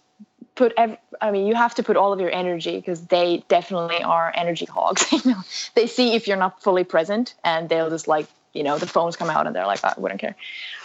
put 0.55 0.73
ev- 0.77 0.97
i 1.21 1.31
mean 1.31 1.47
you 1.47 1.55
have 1.55 1.75
to 1.75 1.83
put 1.83 1.97
all 1.97 2.13
of 2.13 2.19
your 2.19 2.31
energy 2.31 2.75
because 2.77 3.05
they 3.07 3.43
definitely 3.47 4.01
are 4.03 4.31
energy 4.35 4.65
hogs. 4.65 5.05
You 5.11 5.31
know 5.31 5.41
they 5.75 5.87
see 5.87 6.13
if 6.15 6.27
you're 6.27 6.37
not 6.37 6.61
fully 6.61 6.83
present 6.83 7.35
and 7.43 7.67
they'll 7.69 7.89
just 7.89 8.07
like 8.07 8.27
you 8.53 8.63
know 8.63 8.77
the 8.77 8.87
phones 8.87 9.15
come 9.15 9.29
out 9.29 9.47
and 9.47 9.55
they're 9.55 9.67
like 9.67 9.83
i 9.83 9.93
wouldn't 9.97 10.21
care. 10.21 10.35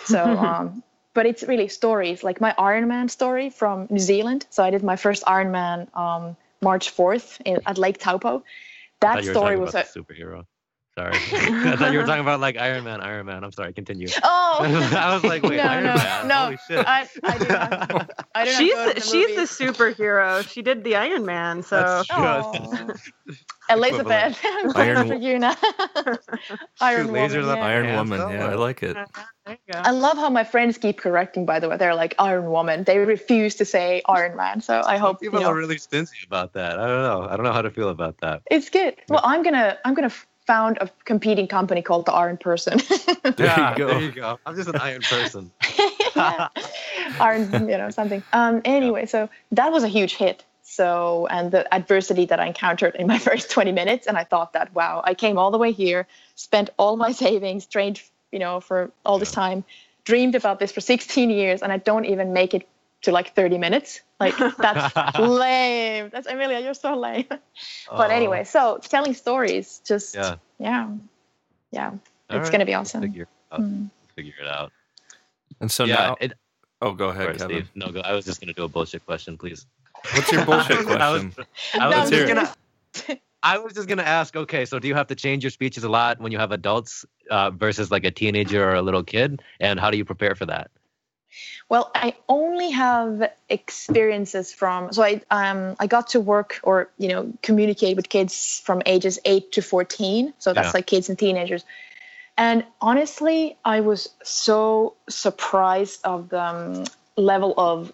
So 0.05 0.39
um 0.39 0.83
but 1.17 1.25
it's 1.27 1.43
really 1.43 1.67
stories 1.67 2.23
like 2.23 2.41
my 2.41 2.55
ironman 2.59 3.11
story 3.11 3.49
from 3.51 3.89
new 3.91 4.05
zealand. 4.13 4.47
So 4.51 4.63
i 4.63 4.71
did 4.71 4.83
my 4.93 4.97
first 5.05 5.25
ironman 5.25 5.79
um 6.05 6.37
march 6.69 6.87
4th 6.97 7.41
in, 7.45 7.57
at 7.67 7.79
lake 7.79 7.99
taupo. 7.99 8.45
That 9.01 9.25
story 9.25 9.57
was 9.65 9.75
a 9.75 9.85
superhero 9.99 10.47
Sorry. 10.97 11.13
I 11.33 11.77
thought 11.77 11.93
you 11.93 11.99
were 11.99 12.07
talking 12.07 12.23
about 12.23 12.41
like 12.41 12.57
Iron 12.57 12.85
Man, 12.85 13.03
Iron 13.03 13.27
Man. 13.27 13.45
I'm 13.45 13.53
sorry, 13.53 13.73
continue. 13.73 14.09
Oh. 14.23 14.59
I 14.97 15.13
was 15.13 15.25
like, 15.25 15.43
wait, 15.43 15.59
no, 15.59 15.63
Iron 15.65 15.85
no, 15.85 15.95
Man. 15.95 16.29
No, 16.29 16.35
Holy 16.35 16.59
shit. 16.67 16.87
I, 16.87 17.07
I 17.23 17.39
do 17.39 17.49
not. 17.49 18.25
I 18.35 18.45
don't 18.45 18.57
she's 18.57 18.75
the, 18.75 18.93
the 18.95 19.01
she's 19.01 19.37
the 19.37 19.65
superhero. 19.65 20.47
She 20.49 20.63
did 20.63 20.85
the 20.85 20.97
Iron 20.97 21.27
Man, 21.27 21.63
so. 21.63 22.03
Oh. 22.11 22.89
Elizabeth. 23.69 24.41
Iron 24.75 25.09
for 25.09 25.15
you 25.15 25.39
now. 25.39 25.57
Iron 26.81 27.09
Woman. 27.09 27.31
Yeah. 27.33 27.65
Iron 27.65 27.97
Woman. 27.97 28.21
Yeah, 28.31 28.47
I 28.47 28.55
like 28.55 28.83
it. 28.83 28.97
Uh-huh, 28.97 29.55
I 29.75 29.91
love 29.91 30.17
how 30.17 30.31
my 30.31 30.45
friends 30.45 30.79
keep 30.79 30.99
correcting. 30.99 31.45
By 31.45 31.61
the 31.61 31.69
way, 31.69 31.77
they're 31.77 31.95
like 31.95 32.15
Iron 32.19 32.51
Woman. 32.51 32.85
They 32.85 32.99
refuse 32.99 33.55
to 33.57 33.65
say 33.65 34.03
Iron 34.09 34.37
Man. 34.37 34.61
So 34.61 34.83
I 34.87 34.97
hope 34.97 35.21
people 35.21 35.41
you 35.41 35.45
know, 35.45 35.51
are 35.51 35.57
really 35.57 35.79
stingy 35.79 36.25
about 36.27 36.55
that. 36.55 36.79
I 36.79 36.87
don't 36.87 37.03
know. 37.03 37.29
I 37.29 37.37
don't 37.37 37.45
know 37.45 37.53
how 37.53 37.63
to 37.63 37.71
feel 37.71 37.91
about 37.91 38.19
that. 38.19 38.43
It's 38.51 38.71
good. 38.71 38.97
Well, 39.09 39.21
I'm 39.25 39.43
gonna 39.43 39.79
I'm 39.85 39.95
gonna 39.95 40.13
found 40.47 40.79
a 40.81 40.89
competing 41.05 41.49
company 41.49 41.83
called 41.83 42.07
the 42.07 42.13
Iron 42.13 42.37
Person. 42.37 42.79
there 43.23 43.35
yeah, 43.39 43.73
you 43.73 43.79
go. 43.79 43.87
There 43.89 44.01
you 44.01 44.13
go. 44.13 44.39
I'm 44.47 44.55
just 44.55 44.69
an 44.69 44.77
Iron 44.77 45.03
Person. 45.03 45.51
Iron, 47.21 47.69
you 47.69 47.79
know, 47.79 47.91
something. 47.91 48.23
Um. 48.33 48.63
Anyway, 48.65 49.03
yeah. 49.03 49.07
so 49.07 49.29
that 49.53 49.73
was 49.73 49.83
a 49.85 49.89
huge 49.89 50.17
hit. 50.17 50.45
So, 50.63 51.29
and 51.31 51.53
the 51.53 51.73
adversity 51.73 52.27
that 52.27 52.41
I 52.41 52.47
encountered 52.47 52.97
in 52.97 53.07
my 53.07 53.19
first 53.29 53.51
20 53.51 53.73
minutes, 53.73 54.07
and 54.07 54.17
I 54.17 54.25
thought 54.25 54.53
that, 54.55 54.75
wow, 54.75 55.01
I 55.05 55.15
came 55.15 55.39
all 55.39 55.51
the 55.51 55.59
way 55.59 55.73
here, 55.73 56.07
spent 56.35 56.71
all 56.77 56.97
my 56.97 57.13
savings, 57.13 57.67
trained, 57.67 58.03
you 58.33 58.39
know, 58.39 58.61
for 58.61 58.91
all 59.05 59.19
this 59.19 59.31
time, 59.31 59.65
dreamed 60.05 60.35
about 60.35 60.59
this 60.59 60.73
for 60.73 60.81
16 60.81 61.31
years, 61.31 61.63
and 61.63 61.73
I 61.73 61.79
don't 61.79 62.05
even 62.05 62.33
make 62.33 62.53
it 62.53 62.69
to 63.03 63.13
like 63.13 63.35
30 63.35 63.59
minutes. 63.59 64.01
Like 64.19 64.37
that's 64.59 65.19
lame. 65.19 66.11
That's 66.13 66.27
Emilia, 66.27 66.61
you're 66.61 66.75
so 66.75 66.97
lame. 66.97 67.27
but 67.91 68.11
anyway, 68.11 68.45
so 68.45 68.79
telling 68.83 69.15
stories, 69.15 69.81
just 69.85 70.15
yeah, 70.15 70.37
yeah, 70.59 70.91
yeah. 71.71 71.91
All 71.91 71.99
it's 72.31 72.45
right. 72.45 72.53
gonna 72.53 72.67
be 72.67 72.75
awesome. 72.75 73.03
Figure, 73.03 73.29
mm. 73.53 73.91
figure 74.15 74.35
it 74.41 74.49
out. 74.49 74.73
And 75.61 75.71
so 75.71 75.85
yeah, 75.85 75.95
now, 75.95 76.17
it, 76.21 76.33
oh, 76.83 76.93
go 76.93 77.11
ahead, 77.11 77.39
Kevin. 77.39 77.57
Steve. 77.57 77.71
No, 77.75 77.91
go. 77.91 78.01
I 78.01 78.13
was 78.13 78.25
just 78.25 78.41
gonna 78.41 78.55
do 78.55 78.65
a 78.65 78.69
bullshit 78.69 79.05
question, 79.05 79.37
please. 79.37 79.67
What's 80.13 80.33
your 80.33 80.45
bullshit 80.45 80.87
question? 80.87 81.01
I 81.01 81.11
was, 81.11 81.25
I 81.75 82.01
was 82.01 82.11
just 82.11 82.27
gonna. 82.29 83.19
I 83.43 83.59
was 83.59 83.75
just 83.75 83.87
gonna 83.87 84.03
ask. 84.03 84.35
Okay, 84.35 84.65
so 84.65 84.79
do 84.79 84.89
you 84.89 84.95
have 84.95 85.07
to 85.09 85.15
change 85.15 85.45
your 85.45 85.51
speeches 85.51 85.85
a 85.85 85.89
lot 85.89 86.21
when 86.21 86.33
you 86.33 86.39
have 86.39 86.53
adults 86.53 87.05
uh, 87.31 87.51
versus 87.51 87.91
like 87.91 88.05
a 88.05 88.11
teenager 88.11 88.69
or 88.69 88.75
a 88.75 88.83
little 88.83 89.05
kid, 89.05 89.43
and 89.61 89.79
how 89.79 89.91
do 89.91 89.99
you 89.99 90.05
prepare 90.05 90.35
for 90.35 90.47
that? 90.47 90.71
Well, 91.69 91.91
I 91.95 92.15
only 92.29 92.71
have 92.71 93.31
experiences 93.49 94.53
from 94.53 94.93
so 94.93 95.03
I 95.03 95.21
um 95.31 95.77
I 95.79 95.87
got 95.87 96.09
to 96.09 96.21
work 96.21 96.61
or 96.63 96.91
you 96.99 97.09
know 97.09 97.33
communicate 97.43 97.97
with 97.97 98.09
kids 98.09 98.63
from 98.65 98.83
ages 98.87 99.19
eight 99.25 99.53
to 99.53 99.63
fourteen. 99.63 100.35
So 100.39 100.53
that's 100.53 100.69
yeah. 100.69 100.73
like 100.75 100.87
kids 100.87 101.09
and 101.09 101.19
teenagers. 101.19 101.65
And 102.39 102.65
honestly, 102.81 103.57
I 103.65 103.81
was 103.81 104.11
so 104.23 104.95
surprised 105.09 106.01
of 106.05 106.29
the 106.29 106.43
um, 106.43 106.85
level 107.17 107.55
of 107.57 107.93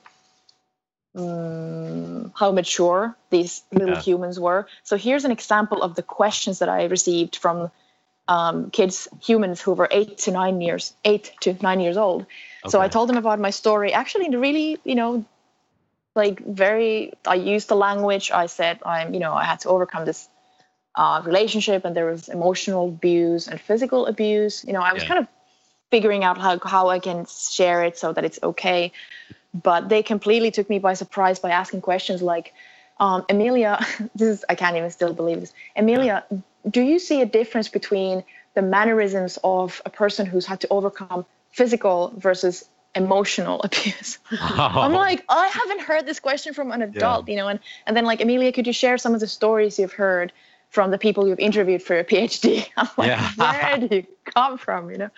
um, 1.15 2.33
how 2.35 2.51
mature 2.53 3.17
these 3.31 3.63
little 3.73 3.95
yeah. 3.95 4.01
humans 4.01 4.41
were. 4.41 4.67
So 4.83 4.97
here's 4.97 5.25
an 5.25 5.31
example 5.31 5.83
of 5.83 5.95
the 5.95 6.03
questions 6.03 6.59
that 6.59 6.69
I 6.69 6.85
received 6.85 7.37
from 7.37 7.71
um, 8.29 8.71
kids, 8.71 9.09
humans 9.23 9.61
who 9.61 9.73
were 9.73 9.89
eight 9.91 10.19
to 10.19 10.31
nine 10.31 10.61
years, 10.61 10.95
eight 11.05 11.33
to 11.41 11.55
nine 11.63 11.81
years 11.81 11.97
old. 11.97 12.23
Okay. 12.23 12.71
So 12.71 12.81
I 12.81 12.89
told 12.89 13.09
them 13.09 13.17
about 13.17 13.41
my 13.41 13.51
story. 13.51 13.93
Actually, 13.93 14.27
in 14.27 14.41
really, 14.41 14.79
you 14.85 14.95
know, 14.95 15.25
like 16.15 16.45
very. 16.45 17.13
I 17.27 17.35
used 17.35 17.69
the 17.69 17.77
language. 17.77 18.31
I 18.31 18.47
said 18.47 18.81
I'm, 18.85 19.15
you 19.15 19.21
know, 19.21 19.33
I 19.35 19.45
had 19.45 19.61
to 19.61 19.69
overcome 19.69 20.05
this 20.05 20.29
uh, 20.95 21.23
relationship, 21.25 21.85
and 21.85 21.97
there 21.97 22.07
was 22.07 22.29
emotional 22.29 22.89
abuse 22.89 23.49
and 23.49 23.61
physical 23.61 24.07
abuse. 24.07 24.65
You 24.65 24.73
know, 24.73 24.83
I 24.83 24.93
was 24.93 25.03
yeah. 25.03 25.09
kind 25.09 25.21
of 25.21 25.27
figuring 25.91 26.23
out 26.25 26.39
how 26.39 26.59
how 26.61 26.89
I 26.89 26.99
can 26.99 27.27
share 27.27 27.83
it 27.83 27.99
so 27.99 28.13
that 28.13 28.25
it's 28.25 28.39
okay. 28.43 28.93
But 29.55 29.89
they 29.89 30.03
completely 30.03 30.51
took 30.51 30.71
me 30.71 30.79
by 30.79 30.95
surprise 30.95 31.39
by 31.39 31.51
asking 31.51 31.83
questions 31.83 32.23
like, 32.23 32.55
um, 32.99 33.25
Emilia, 33.29 33.85
this 34.15 34.29
is 34.29 34.45
I 34.49 34.55
can't 34.55 34.77
even 34.77 34.91
still 34.91 35.13
believe 35.13 35.41
this. 35.41 35.53
Emilia, 35.77 36.25
do 36.69 36.81
you 36.81 36.99
see 36.99 37.21
a 37.21 37.27
difference 37.27 37.69
between 37.69 38.25
the 38.55 38.63
mannerisms 38.63 39.39
of 39.43 39.81
a 39.87 39.91
person 39.91 40.27
who's 40.27 40.47
had 40.47 40.61
to 40.61 40.69
overcome 40.71 41.25
physical 41.51 42.13
versus 42.17 42.69
emotional 42.95 43.61
abuse. 43.65 44.19
Oh. 44.33 44.39
I'm 44.59 44.93
like, 44.93 45.25
I 45.29 45.49
haven't 45.49 45.81
heard 45.81 46.07
this 46.07 46.21
question 46.21 46.55
from 46.55 46.73
an 46.73 46.83
adult, 46.83 47.29
yeah. 47.29 47.33
you 47.33 47.41
know, 47.41 47.49
and, 47.49 47.61
and 47.87 47.97
then 47.97 48.05
like, 48.05 48.21
emilia 48.21 48.53
could 48.53 48.67
you 48.67 48.73
share 48.73 48.99
some 48.99 49.15
of 49.15 49.21
the 49.21 49.27
stories 49.27 49.79
you've 49.79 49.93
heard 49.93 50.33
from 50.71 50.91
the 50.91 50.99
people 50.99 51.29
you've 51.29 51.39
interviewed 51.39 51.83
for 51.83 51.95
your 51.95 52.05
PhD? 52.05 52.67
I'm 52.77 52.89
like, 52.97 53.09
yeah. 53.09 53.31
where 53.37 53.89
do 53.89 53.97
you 53.97 54.07
come 54.35 54.59
from, 54.59 54.91
you 54.91 54.99
know? 54.99 55.11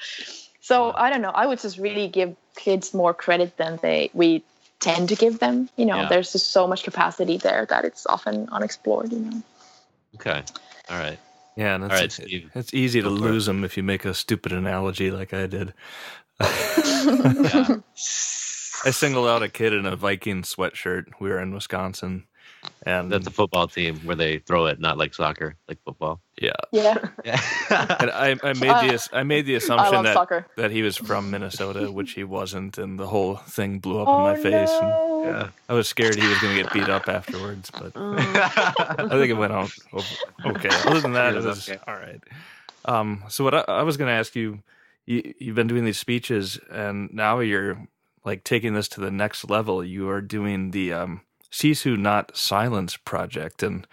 So 0.60 0.92
I 0.92 1.10
don't 1.10 1.20
know. 1.20 1.30
I 1.30 1.46
would 1.46 1.60
just 1.60 1.78
really 1.78 2.08
give 2.08 2.34
kids 2.56 2.94
more 2.94 3.12
credit 3.12 3.56
than 3.56 3.78
they 3.82 4.10
we 4.14 4.42
tend 4.80 5.10
to 5.10 5.16
give 5.16 5.38
them. 5.38 5.68
You 5.76 5.84
know, 5.84 5.96
yeah. 5.96 6.08
there's 6.08 6.32
just 6.32 6.52
so 6.52 6.66
much 6.66 6.84
capacity 6.84 7.36
there 7.36 7.66
that 7.66 7.84
it's 7.84 8.06
often 8.06 8.48
unexplored. 8.50 9.12
You 9.12 9.18
know. 9.18 9.42
Okay. 10.14 10.42
All 10.88 10.98
right. 10.98 11.18
Yeah, 11.56 11.76
and 11.76 11.84
it's, 11.84 12.18
right, 12.18 12.44
it's 12.54 12.74
easy 12.74 13.00
to 13.00 13.10
lose 13.10 13.46
them 13.46 13.64
if 13.64 13.76
you 13.76 13.82
make 13.82 14.04
a 14.04 14.14
stupid 14.14 14.52
analogy 14.52 15.10
like 15.10 15.32
I 15.32 15.46
did. 15.46 15.72
I 16.40 17.80
singled 18.90 19.28
out 19.28 19.42
a 19.42 19.48
kid 19.48 19.72
in 19.72 19.86
a 19.86 19.96
Viking 19.96 20.42
sweatshirt. 20.42 21.04
We 21.20 21.30
were 21.30 21.40
in 21.40 21.54
Wisconsin, 21.54 22.24
and 22.86 23.10
that's 23.10 23.26
a 23.26 23.30
football 23.30 23.66
team 23.66 24.00
where 24.00 24.16
they 24.16 24.38
throw 24.38 24.66
it, 24.66 24.78
not 24.78 24.98
like 24.98 25.14
soccer, 25.14 25.56
like 25.68 25.78
football. 25.84 26.20
Yeah, 26.40 26.52
yeah. 26.72 26.98
and 27.24 28.10
I, 28.10 28.36
I 28.42 28.52
made 28.54 28.90
the 28.90 29.08
I 29.12 29.22
made 29.22 29.46
the 29.46 29.54
assumption 29.54 30.02
that 30.04 30.14
soccer. 30.14 30.46
that 30.56 30.70
he 30.70 30.82
was 30.82 30.96
from 30.96 31.30
Minnesota, 31.30 31.90
which 31.90 32.12
he 32.12 32.24
wasn't, 32.24 32.78
and 32.78 32.98
the 32.98 33.06
whole 33.06 33.36
thing 33.36 33.78
blew 33.78 34.00
up 34.00 34.08
oh, 34.08 34.16
in 34.16 34.22
my 34.22 34.42
face. 34.42 34.68
No. 34.68 35.22
And 35.24 35.36
yeah, 35.36 35.48
I 35.68 35.74
was 35.74 35.88
scared 35.88 36.16
he 36.16 36.26
was 36.26 36.38
going 36.40 36.56
to 36.56 36.62
get 36.62 36.72
beat 36.72 36.88
up 36.88 37.08
afterwards, 37.08 37.70
but 37.70 37.92
oh. 37.94 38.14
I 38.18 39.08
think 39.08 39.30
it 39.30 39.36
went 39.38 39.52
out 39.52 39.70
okay. 40.44 40.70
Other 40.86 41.00
than 41.00 41.12
that, 41.12 41.34
it 41.34 41.42
was 41.42 41.68
okay. 41.68 41.80
all 41.86 41.94
right. 41.94 42.22
Um, 42.84 43.24
so 43.28 43.44
what 43.44 43.54
I, 43.54 43.60
I 43.60 43.82
was 43.82 43.96
going 43.96 44.08
to 44.08 44.14
ask 44.14 44.36
you 44.36 44.62
you, 45.06 45.34
you've 45.38 45.56
been 45.56 45.66
doing 45.66 45.84
these 45.84 45.98
speeches 45.98 46.58
and 46.70 47.12
now 47.12 47.40
you're 47.40 47.86
like 48.24 48.44
taking 48.44 48.74
this 48.74 48.88
to 48.88 49.00
the 49.00 49.10
next 49.10 49.48
level. 49.48 49.84
You 49.84 50.08
are 50.08 50.20
doing 50.20 50.70
the 50.70 50.92
um, 50.92 51.20
Sisu 51.54 51.96
Not 51.96 52.36
Silence 52.36 52.96
project. 52.96 53.62
And 53.62 53.86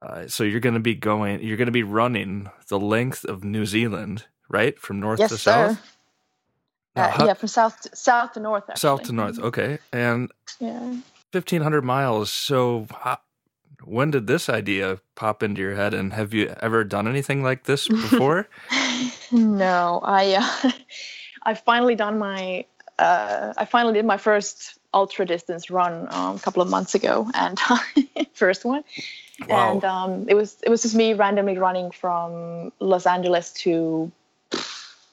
uh, 0.00 0.28
so 0.28 0.44
you're 0.44 0.60
going 0.60 0.74
to 0.74 0.80
be 0.80 0.94
going, 0.94 1.42
you're 1.42 1.56
going 1.56 1.66
to 1.66 1.72
be 1.72 1.82
running 1.82 2.48
the 2.68 2.78
length 2.78 3.24
of 3.24 3.42
New 3.42 3.66
Zealand, 3.66 4.26
right? 4.48 4.78
From 4.78 5.00
north 5.00 5.18
yes, 5.18 5.30
to 5.30 5.38
sir. 5.38 5.68
south? 5.68 5.96
Uh, 6.94 7.10
how, 7.10 7.26
yeah, 7.26 7.34
from 7.34 7.48
south 7.48 7.80
to, 7.82 7.96
south 7.96 8.32
to 8.32 8.40
north. 8.40 8.62
Actually. 8.70 8.80
South 8.80 9.02
to 9.02 9.12
north. 9.12 9.38
Okay. 9.40 9.78
And 9.92 10.30
yeah. 10.60 10.78
1500 11.32 11.82
miles. 11.82 12.30
So 12.30 12.86
how, 13.02 13.18
when 13.84 14.12
did 14.12 14.28
this 14.28 14.48
idea 14.48 15.00
pop 15.16 15.42
into 15.42 15.60
your 15.60 15.74
head 15.74 15.92
and 15.92 16.12
have 16.12 16.32
you 16.32 16.54
ever 16.60 16.84
done 16.84 17.08
anything 17.08 17.42
like 17.42 17.64
this 17.64 17.88
before 17.88 18.48
no 19.30 20.00
i 20.02 20.34
uh, 20.34 20.70
i 21.44 21.54
finally 21.54 21.94
done 21.94 22.18
my 22.18 22.64
uh, 22.98 23.52
i 23.56 23.64
finally 23.64 23.94
did 23.94 24.04
my 24.04 24.16
first 24.16 24.78
ultra 24.96 25.26
distance 25.26 25.70
run 25.70 26.08
um, 26.10 26.36
a 26.36 26.38
couple 26.40 26.62
of 26.62 26.68
months 26.68 26.94
ago 26.94 27.30
and 27.34 27.60
first 28.32 28.64
one 28.64 28.82
wow. 29.48 29.72
and 29.72 29.84
um, 29.84 30.24
it 30.28 30.34
was 30.34 30.56
it 30.62 30.70
was 30.70 30.82
just 30.82 30.94
me 30.94 31.12
randomly 31.12 31.58
running 31.58 31.90
from 31.90 32.72
los 32.80 33.06
angeles 33.06 33.52
to 33.52 34.10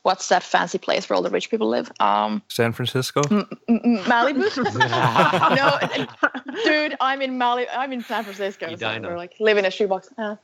what's 0.04 0.28
that 0.30 0.44
fancy 0.44 0.78
place 0.78 1.10
where 1.10 1.16
all 1.16 1.24
the 1.24 1.30
rich 1.30 1.50
people 1.50 1.68
live? 1.68 1.92
Um, 2.00 2.44
San 2.50 2.74
Francisco. 2.74 3.22
M- 3.32 3.48
M- 3.68 3.98
Malibu. 4.04 4.44
no, 6.54 6.64
dude, 6.64 6.96
I'm 7.02 7.22
in 7.22 7.38
Mali. 7.38 7.68
I'm 7.70 7.92
in 7.92 8.04
San 8.04 8.24
Francisco. 8.24 8.76
So 8.76 9.00
we're 9.02 9.18
like 9.18 9.34
live 9.40 9.58
in 9.58 9.66
a 9.66 9.72
shoebox. 9.72 10.10
Uh, 10.18 10.36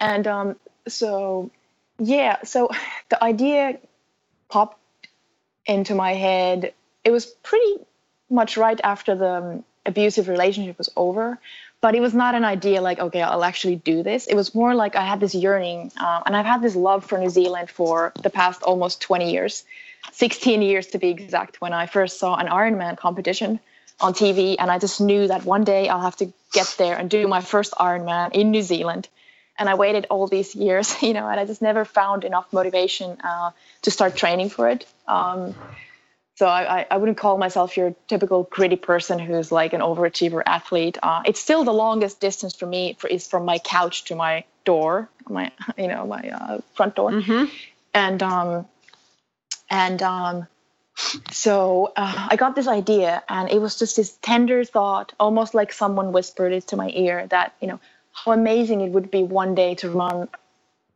and 0.00 0.26
um, 0.26 0.56
so 0.86 1.50
yeah, 1.98 2.42
so 2.42 2.68
the 3.08 3.22
idea 3.24 3.78
popped 4.48 4.78
into 5.66 5.94
my 5.94 6.12
head. 6.14 6.74
It 7.04 7.10
was 7.10 7.26
pretty 7.26 7.76
much 8.30 8.56
right 8.56 8.80
after 8.82 9.14
the 9.14 9.34
um, 9.34 9.64
abusive 9.86 10.28
relationship 10.28 10.78
was 10.78 10.90
over 10.96 11.38
but 11.84 11.94
it 11.94 12.00
was 12.00 12.14
not 12.14 12.34
an 12.34 12.44
idea 12.46 12.80
like 12.80 12.98
okay 12.98 13.20
i'll 13.20 13.44
actually 13.44 13.76
do 13.76 14.02
this. 14.02 14.26
It 14.26 14.34
was 14.34 14.54
more 14.54 14.74
like 14.74 14.96
i 14.96 15.04
had 15.04 15.20
this 15.20 15.34
yearning 15.34 15.92
um, 15.98 16.22
and 16.24 16.34
i've 16.34 16.46
had 16.46 16.62
this 16.62 16.74
love 16.74 17.04
for 17.04 17.18
new 17.18 17.28
zealand 17.28 17.68
for 17.68 18.12
the 18.22 18.30
past 18.30 18.62
almost 18.62 19.02
20 19.02 19.30
years 19.30 19.64
16 20.12 20.62
years 20.62 20.86
to 20.88 20.98
be 20.98 21.10
exact 21.10 21.60
when 21.60 21.74
i 21.74 21.84
first 21.84 22.18
saw 22.18 22.36
an 22.36 22.46
ironman 22.46 22.96
competition 22.96 23.60
on 24.00 24.14
tv 24.14 24.56
and 24.58 24.70
i 24.70 24.78
just 24.78 24.98
knew 25.00 25.28
that 25.28 25.44
one 25.44 25.64
day 25.64 25.88
i'll 25.90 26.00
have 26.08 26.16
to 26.16 26.32
get 26.52 26.74
there 26.78 26.96
and 26.96 27.10
do 27.10 27.28
my 27.28 27.42
first 27.42 27.72
ironman 27.74 28.32
in 28.32 28.50
new 28.50 28.62
zealand. 28.62 29.08
And 29.58 29.68
i 29.68 29.74
waited 29.74 30.06
all 30.08 30.26
these 30.26 30.54
years 30.54 31.02
you 31.06 31.12
know 31.12 31.28
and 31.28 31.38
i 31.38 31.44
just 31.44 31.60
never 31.60 31.84
found 31.84 32.24
enough 32.24 32.50
motivation 32.50 33.18
uh, 33.22 33.50
to 33.82 33.90
start 33.90 34.16
training 34.16 34.48
for 34.48 34.70
it. 34.70 34.86
Um, 35.06 35.54
so 36.36 36.46
I, 36.46 36.84
I 36.90 36.96
wouldn't 36.96 37.16
call 37.16 37.38
myself 37.38 37.76
your 37.76 37.94
typical 38.08 38.42
gritty 38.44 38.76
person 38.76 39.18
who's 39.20 39.52
like 39.52 39.72
an 39.72 39.80
overachiever 39.80 40.42
athlete. 40.44 40.98
Uh, 41.02 41.22
it's 41.26 41.40
still 41.40 41.62
the 41.62 41.72
longest 41.72 42.20
distance 42.20 42.54
for 42.54 42.66
me 42.66 42.96
for, 42.98 43.06
is 43.06 43.26
from 43.26 43.44
my 43.44 43.58
couch 43.58 44.04
to 44.06 44.16
my 44.16 44.44
door, 44.64 45.08
my 45.28 45.52
you 45.78 45.88
know 45.88 46.06
my 46.06 46.28
uh, 46.28 46.60
front 46.74 46.96
door, 46.96 47.12
mm-hmm. 47.12 47.44
and 47.92 48.22
um, 48.22 48.66
and 49.70 50.02
um, 50.02 50.46
so 51.30 51.92
uh, 51.96 52.28
I 52.30 52.36
got 52.36 52.56
this 52.56 52.66
idea, 52.66 53.22
and 53.28 53.48
it 53.50 53.60
was 53.60 53.78
just 53.78 53.96
this 53.96 54.16
tender 54.20 54.64
thought, 54.64 55.12
almost 55.20 55.54
like 55.54 55.72
someone 55.72 56.10
whispered 56.12 56.52
it 56.52 56.66
to 56.68 56.76
my 56.76 56.90
ear 56.94 57.28
that 57.28 57.54
you 57.60 57.68
know 57.68 57.78
how 58.12 58.32
amazing 58.32 58.80
it 58.80 58.90
would 58.90 59.10
be 59.10 59.22
one 59.22 59.54
day 59.54 59.76
to 59.76 59.90
run 59.90 60.28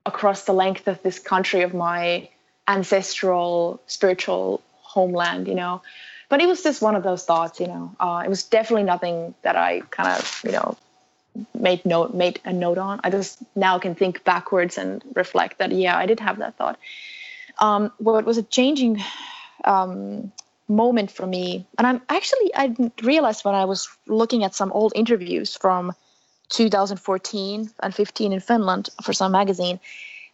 across 0.04 0.44
the 0.44 0.52
length 0.52 0.88
of 0.88 1.00
this 1.02 1.20
country 1.20 1.62
of 1.62 1.74
my 1.74 2.28
ancestral 2.66 3.80
spiritual 3.86 4.62
homeland, 4.88 5.46
you 5.46 5.54
know. 5.54 5.82
But 6.28 6.40
it 6.42 6.48
was 6.48 6.62
just 6.62 6.82
one 6.82 6.96
of 6.96 7.02
those 7.02 7.24
thoughts, 7.24 7.60
you 7.60 7.66
know. 7.66 7.94
Uh, 8.00 8.22
it 8.24 8.28
was 8.28 8.42
definitely 8.42 8.84
nothing 8.84 9.34
that 9.42 9.56
I 9.56 9.80
kind 9.90 10.08
of, 10.08 10.40
you 10.44 10.52
know, 10.52 10.76
made 11.54 11.84
note 11.84 12.14
made 12.14 12.40
a 12.44 12.52
note 12.52 12.78
on. 12.78 13.00
I 13.04 13.10
just 13.10 13.38
now 13.54 13.78
can 13.78 13.94
think 13.94 14.24
backwards 14.24 14.78
and 14.78 15.02
reflect 15.14 15.58
that 15.58 15.72
yeah, 15.72 15.96
I 15.96 16.06
did 16.06 16.20
have 16.20 16.38
that 16.38 16.56
thought. 16.56 16.78
Um, 17.60 17.92
what 17.98 18.24
was 18.24 18.38
a 18.38 18.42
changing 18.42 19.02
um, 19.64 20.32
moment 20.68 21.10
for 21.10 21.26
me, 21.26 21.66
and 21.76 21.86
I'm 21.86 22.00
actually 22.08 22.50
I 22.54 22.74
realized 23.02 23.44
when 23.44 23.54
I 23.54 23.64
was 23.64 23.88
looking 24.06 24.44
at 24.44 24.54
some 24.54 24.72
old 24.72 24.92
interviews 24.94 25.56
from 25.56 25.92
2014 26.50 27.70
and 27.82 27.94
15 27.94 28.32
in 28.32 28.40
Finland 28.40 28.88
for 29.02 29.12
some 29.12 29.32
magazine, 29.32 29.80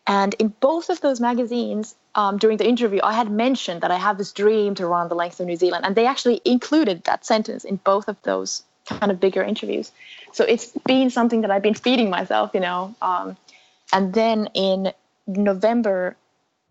and 0.07 0.35
in 0.35 0.49
both 0.61 0.91
of 0.91 1.01
those 1.01 1.19
magazines, 1.21 1.97
um, 2.15 2.37
during 2.39 2.59
the 2.59 2.69
interview, 2.69 3.01
I 3.03 3.15
had 3.15 3.31
mentioned 3.31 3.81
that 3.81 3.91
I 3.91 3.97
have 3.97 4.19
this 4.19 4.33
dream 4.33 4.75
to 4.77 4.87
run 4.87 5.09
the 5.09 5.15
length 5.15 5.41
of 5.41 5.47
New 5.47 5.57
Zealand, 5.57 5.87
and 5.87 5.97
they 5.97 6.07
actually 6.07 6.43
included 6.45 7.05
that 7.05 7.25
sentence 7.25 7.65
in 7.65 7.77
both 7.77 8.07
of 8.09 8.21
those 8.23 8.63
kind 8.87 9.11
of 9.11 9.19
bigger 9.19 9.43
interviews. 9.43 9.91
So 10.33 10.45
it's 10.45 10.67
been 10.85 11.09
something 11.11 11.41
that 11.41 11.51
I've 11.51 11.63
been 11.63 11.75
feeding 11.75 12.11
myself, 12.11 12.51
you 12.53 12.61
know. 12.61 12.95
Um, 13.01 13.39
and 13.93 14.13
then 14.13 14.51
in 14.53 14.93
November 15.27 16.17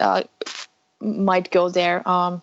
uh, 0.00 0.22
might 1.00 1.50
go 1.50 1.68
there. 1.68 2.06
Um, 2.08 2.42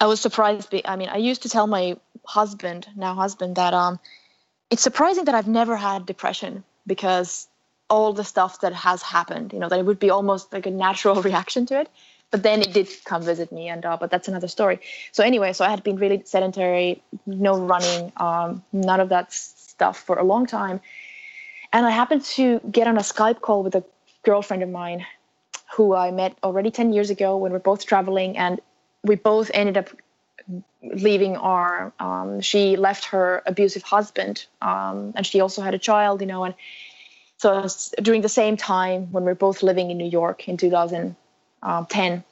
I 0.00 0.06
was 0.06 0.20
surprised. 0.20 0.74
I 0.84 0.96
mean, 0.96 1.08
I 1.08 1.16
used 1.16 1.42
to 1.42 1.48
tell 1.48 1.66
my 1.66 1.96
husband, 2.24 2.86
now 2.96 3.14
husband, 3.14 3.56
that 3.56 3.72
um, 3.72 3.98
it's 4.70 4.82
surprising 4.82 5.24
that 5.24 5.34
I've 5.34 5.48
never 5.48 5.76
had 5.76 6.06
depression 6.06 6.64
because 6.86 7.48
all 7.88 8.12
the 8.12 8.24
stuff 8.24 8.60
that 8.60 8.72
has 8.72 9.02
happened, 9.02 9.52
you 9.52 9.58
know, 9.58 9.68
that 9.68 9.78
it 9.78 9.86
would 9.86 9.98
be 9.98 10.10
almost 10.10 10.52
like 10.52 10.66
a 10.66 10.70
natural 10.70 11.22
reaction 11.30 11.66
to 11.66 11.80
it. 11.80 11.88
But 12.32 12.42
then 12.42 12.60
it 12.60 12.72
did 12.72 12.88
come 13.04 13.22
visit 13.22 13.52
me, 13.52 13.68
and 13.68 13.86
uh, 13.86 13.96
but 13.98 14.10
that's 14.10 14.26
another 14.26 14.48
story. 14.48 14.80
So 15.12 15.22
anyway, 15.22 15.52
so 15.52 15.64
I 15.64 15.70
had 15.70 15.84
been 15.84 15.96
really 15.96 16.22
sedentary, 16.24 17.00
no 17.24 17.56
running, 17.56 18.12
um, 18.16 18.64
none 18.72 18.98
of 18.98 19.10
that 19.10 19.32
stuff 19.76 19.98
for 19.98 20.16
a 20.18 20.24
long 20.24 20.46
time. 20.46 20.80
And 21.72 21.84
I 21.84 21.90
happened 21.90 22.24
to 22.36 22.60
get 22.70 22.86
on 22.86 22.96
a 22.96 23.06
Skype 23.12 23.40
call 23.40 23.62
with 23.62 23.74
a 23.74 23.84
girlfriend 24.22 24.62
of 24.62 24.70
mine 24.70 25.04
who 25.74 25.94
I 25.94 26.10
met 26.10 26.36
already 26.42 26.70
10 26.70 26.92
years 26.92 27.10
ago 27.10 27.36
when 27.36 27.52
we 27.52 27.56
are 27.56 27.68
both 27.70 27.86
traveling. 27.86 28.38
And 28.38 28.60
we 29.02 29.16
both 29.16 29.50
ended 29.52 29.76
up 29.76 29.88
leaving 30.82 31.36
our, 31.36 31.92
um, 31.98 32.40
she 32.40 32.76
left 32.76 33.06
her 33.06 33.42
abusive 33.44 33.82
husband. 33.82 34.46
Um, 34.62 35.12
and 35.16 35.26
she 35.26 35.40
also 35.40 35.60
had 35.60 35.74
a 35.74 35.78
child, 35.78 36.20
you 36.20 36.26
know. 36.26 36.44
And 36.44 36.54
so 37.36 37.66
during 38.00 38.22
the 38.22 38.28
same 38.40 38.56
time 38.56 39.12
when 39.12 39.24
we 39.24 39.30
are 39.30 39.42
both 39.46 39.62
living 39.62 39.90
in 39.90 39.98
New 39.98 40.08
York 40.08 40.48
in 40.48 40.56
2010, 40.56 42.24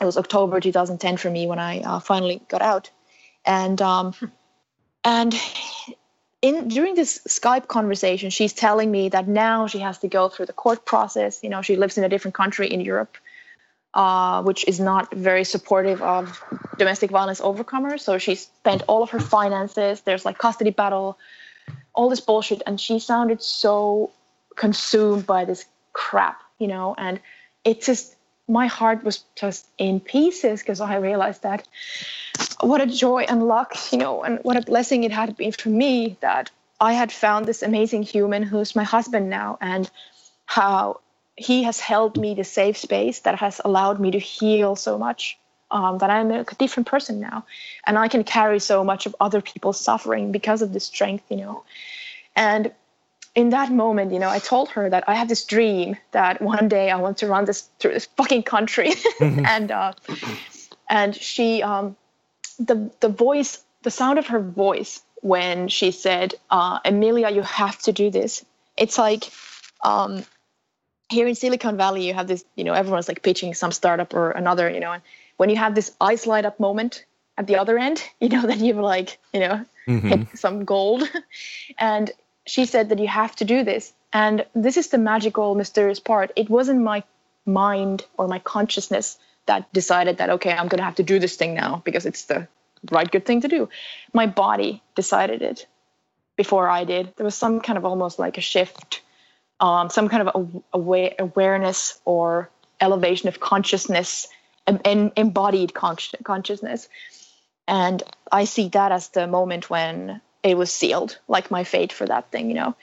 it 0.00 0.04
was 0.04 0.16
October 0.16 0.60
2010 0.60 1.16
for 1.16 1.30
me 1.30 1.46
when 1.46 1.58
I 1.58 1.80
uh, 1.80 1.98
finally 1.98 2.40
got 2.48 2.62
out. 2.62 2.90
And 3.44 3.80
um, 3.82 4.14
and 5.04 5.34
in 6.42 6.68
during 6.68 6.94
this 6.94 7.20
Skype 7.28 7.68
conversation, 7.68 8.30
she's 8.30 8.52
telling 8.52 8.90
me 8.90 9.08
that 9.10 9.28
now 9.28 9.66
she 9.66 9.78
has 9.78 9.98
to 9.98 10.08
go 10.08 10.28
through 10.28 10.46
the 10.46 10.52
court 10.52 10.86
process. 10.86 11.40
You 11.42 11.50
know, 11.50 11.62
she 11.62 11.76
lives 11.76 11.98
in 11.98 12.04
a 12.04 12.08
different 12.08 12.34
country 12.34 12.68
in 12.68 12.80
Europe, 12.80 13.16
uh, 13.94 14.42
which 14.42 14.66
is 14.66 14.80
not 14.80 15.12
very 15.14 15.44
supportive 15.44 16.00
of 16.00 16.42
domestic 16.78 17.10
violence 17.10 17.40
overcomers. 17.40 18.00
So 18.00 18.18
she 18.18 18.34
spent 18.36 18.82
all 18.88 19.02
of 19.02 19.10
her 19.10 19.20
finances. 19.20 20.00
There's 20.00 20.24
like 20.24 20.38
custody 20.38 20.70
battle, 20.70 21.18
all 21.94 22.08
this 22.08 22.20
bullshit, 22.20 22.62
and 22.66 22.80
she 22.80 22.98
sounded 22.98 23.42
so 23.42 24.10
consumed 24.56 25.26
by 25.26 25.44
this 25.44 25.66
crap, 25.92 26.42
you 26.58 26.68
know. 26.68 26.94
And 26.96 27.20
it 27.64 27.82
just 27.82 28.16
my 28.50 28.66
heart 28.66 29.04
was 29.04 29.24
just 29.36 29.66
in 29.78 30.00
pieces 30.00 30.60
because 30.60 30.80
I 30.80 30.96
realized 30.96 31.42
that 31.42 31.66
what 32.60 32.80
a 32.80 32.86
joy 32.86 33.24
and 33.28 33.46
luck, 33.46 33.76
you 33.92 33.98
know, 33.98 34.22
and 34.22 34.38
what 34.42 34.56
a 34.56 34.62
blessing 34.62 35.04
it 35.04 35.12
had 35.12 35.36
been 35.36 35.52
for 35.52 35.68
me 35.68 36.16
that 36.20 36.50
I 36.80 36.94
had 36.94 37.12
found 37.12 37.46
this 37.46 37.62
amazing 37.62 38.02
human 38.02 38.42
who's 38.42 38.74
my 38.74 38.84
husband 38.84 39.30
now, 39.30 39.58
and 39.60 39.90
how 40.46 41.00
he 41.36 41.62
has 41.62 41.78
held 41.78 42.18
me 42.18 42.34
the 42.34 42.44
safe 42.44 42.76
space 42.76 43.20
that 43.20 43.38
has 43.38 43.60
allowed 43.64 44.00
me 44.00 44.10
to 44.10 44.18
heal 44.18 44.76
so 44.76 44.98
much. 44.98 45.38
Um, 45.72 45.98
that 45.98 46.10
I'm 46.10 46.32
a 46.32 46.44
different 46.58 46.88
person 46.88 47.20
now, 47.20 47.46
and 47.86 47.96
I 47.96 48.08
can 48.08 48.24
carry 48.24 48.58
so 48.58 48.82
much 48.82 49.06
of 49.06 49.14
other 49.20 49.40
people's 49.40 49.78
suffering 49.78 50.32
because 50.32 50.62
of 50.62 50.72
the 50.72 50.80
strength, 50.80 51.22
you 51.28 51.36
know. 51.36 51.62
And 52.34 52.72
in 53.34 53.50
that 53.50 53.70
moment, 53.70 54.12
you 54.12 54.18
know, 54.18 54.28
I 54.28 54.38
told 54.38 54.70
her 54.70 54.90
that 54.90 55.08
I 55.08 55.14
have 55.14 55.28
this 55.28 55.44
dream 55.44 55.96
that 56.12 56.42
one 56.42 56.68
day 56.68 56.90
I 56.90 56.96
want 56.96 57.18
to 57.18 57.26
run 57.26 57.44
this 57.44 57.68
through 57.78 57.92
this 57.92 58.06
fucking 58.16 58.42
country, 58.42 58.90
mm-hmm. 59.20 59.46
and 59.46 59.70
uh, 59.70 59.92
and 60.88 61.14
she, 61.14 61.62
um, 61.62 61.96
the 62.58 62.90
the 63.00 63.08
voice, 63.08 63.62
the 63.82 63.90
sound 63.90 64.18
of 64.18 64.26
her 64.28 64.40
voice 64.40 65.02
when 65.22 65.68
she 65.68 65.90
said, 65.90 66.34
uh, 66.50 66.80
"Emilia, 66.84 67.30
you 67.30 67.42
have 67.42 67.78
to 67.82 67.92
do 67.92 68.10
this." 68.10 68.44
It's 68.76 68.98
like 68.98 69.30
um, 69.84 70.24
here 71.10 71.26
in 71.26 71.34
Silicon 71.34 71.76
Valley, 71.76 72.06
you 72.06 72.14
have 72.14 72.28
this, 72.28 72.44
you 72.56 72.64
know, 72.64 72.72
everyone's 72.72 73.08
like 73.08 73.22
pitching 73.22 73.52
some 73.54 73.72
startup 73.72 74.14
or 74.14 74.30
another, 74.30 74.70
you 74.70 74.80
know, 74.80 74.92
and 74.92 75.02
when 75.36 75.50
you 75.50 75.56
have 75.56 75.74
this 75.74 75.92
eyes 76.00 76.26
light 76.26 76.44
up 76.44 76.60
moment 76.60 77.04
at 77.36 77.46
the 77.46 77.56
other 77.56 77.78
end, 77.78 78.02
you 78.20 78.28
know, 78.28 78.42
then 78.46 78.64
you've 78.64 78.76
like, 78.76 79.18
you 79.32 79.40
know, 79.40 79.64
mm-hmm. 79.86 80.08
hit 80.08 80.38
some 80.38 80.64
gold, 80.64 81.02
and 81.78 82.10
she 82.50 82.64
said 82.64 82.88
that 82.88 82.98
you 82.98 83.06
have 83.06 83.36
to 83.36 83.44
do 83.44 83.62
this. 83.62 83.92
And 84.12 84.44
this 84.54 84.76
is 84.76 84.88
the 84.88 84.98
magical, 84.98 85.54
mysterious 85.54 86.00
part. 86.00 86.32
It 86.34 86.50
wasn't 86.50 86.82
my 86.82 87.04
mind 87.46 88.04
or 88.18 88.26
my 88.26 88.40
consciousness 88.40 89.18
that 89.46 89.72
decided 89.72 90.18
that, 90.18 90.30
okay, 90.30 90.50
I'm 90.50 90.66
going 90.66 90.78
to 90.78 90.84
have 90.84 90.96
to 90.96 91.04
do 91.04 91.20
this 91.20 91.36
thing 91.36 91.54
now 91.54 91.80
because 91.84 92.06
it's 92.06 92.24
the 92.24 92.48
right 92.90 93.08
good 93.08 93.24
thing 93.24 93.42
to 93.42 93.48
do. 93.48 93.68
My 94.12 94.26
body 94.26 94.82
decided 94.96 95.42
it 95.42 95.66
before 96.36 96.68
I 96.68 96.82
did. 96.82 97.14
There 97.16 97.24
was 97.24 97.36
some 97.36 97.60
kind 97.60 97.78
of 97.78 97.84
almost 97.84 98.18
like 98.18 98.36
a 98.36 98.40
shift, 98.40 99.00
um, 99.60 99.88
some 99.88 100.08
kind 100.08 100.28
of 100.28 100.62
aware, 100.72 101.14
awareness 101.20 102.00
or 102.04 102.50
elevation 102.80 103.28
of 103.28 103.38
consciousness 103.38 104.26
and 104.66 105.12
embodied 105.14 105.72
consciousness. 105.72 106.88
And 107.68 108.02
I 108.32 108.44
see 108.44 108.68
that 108.70 108.90
as 108.90 109.08
the 109.10 109.28
moment 109.28 109.70
when 109.70 110.20
it 110.42 110.56
was 110.56 110.72
sealed, 110.72 111.18
like 111.28 111.50
my 111.50 111.64
fate 111.64 111.92
for 111.92 112.06
that 112.06 112.30
thing, 112.30 112.48
you 112.48 112.54
know. 112.54 112.74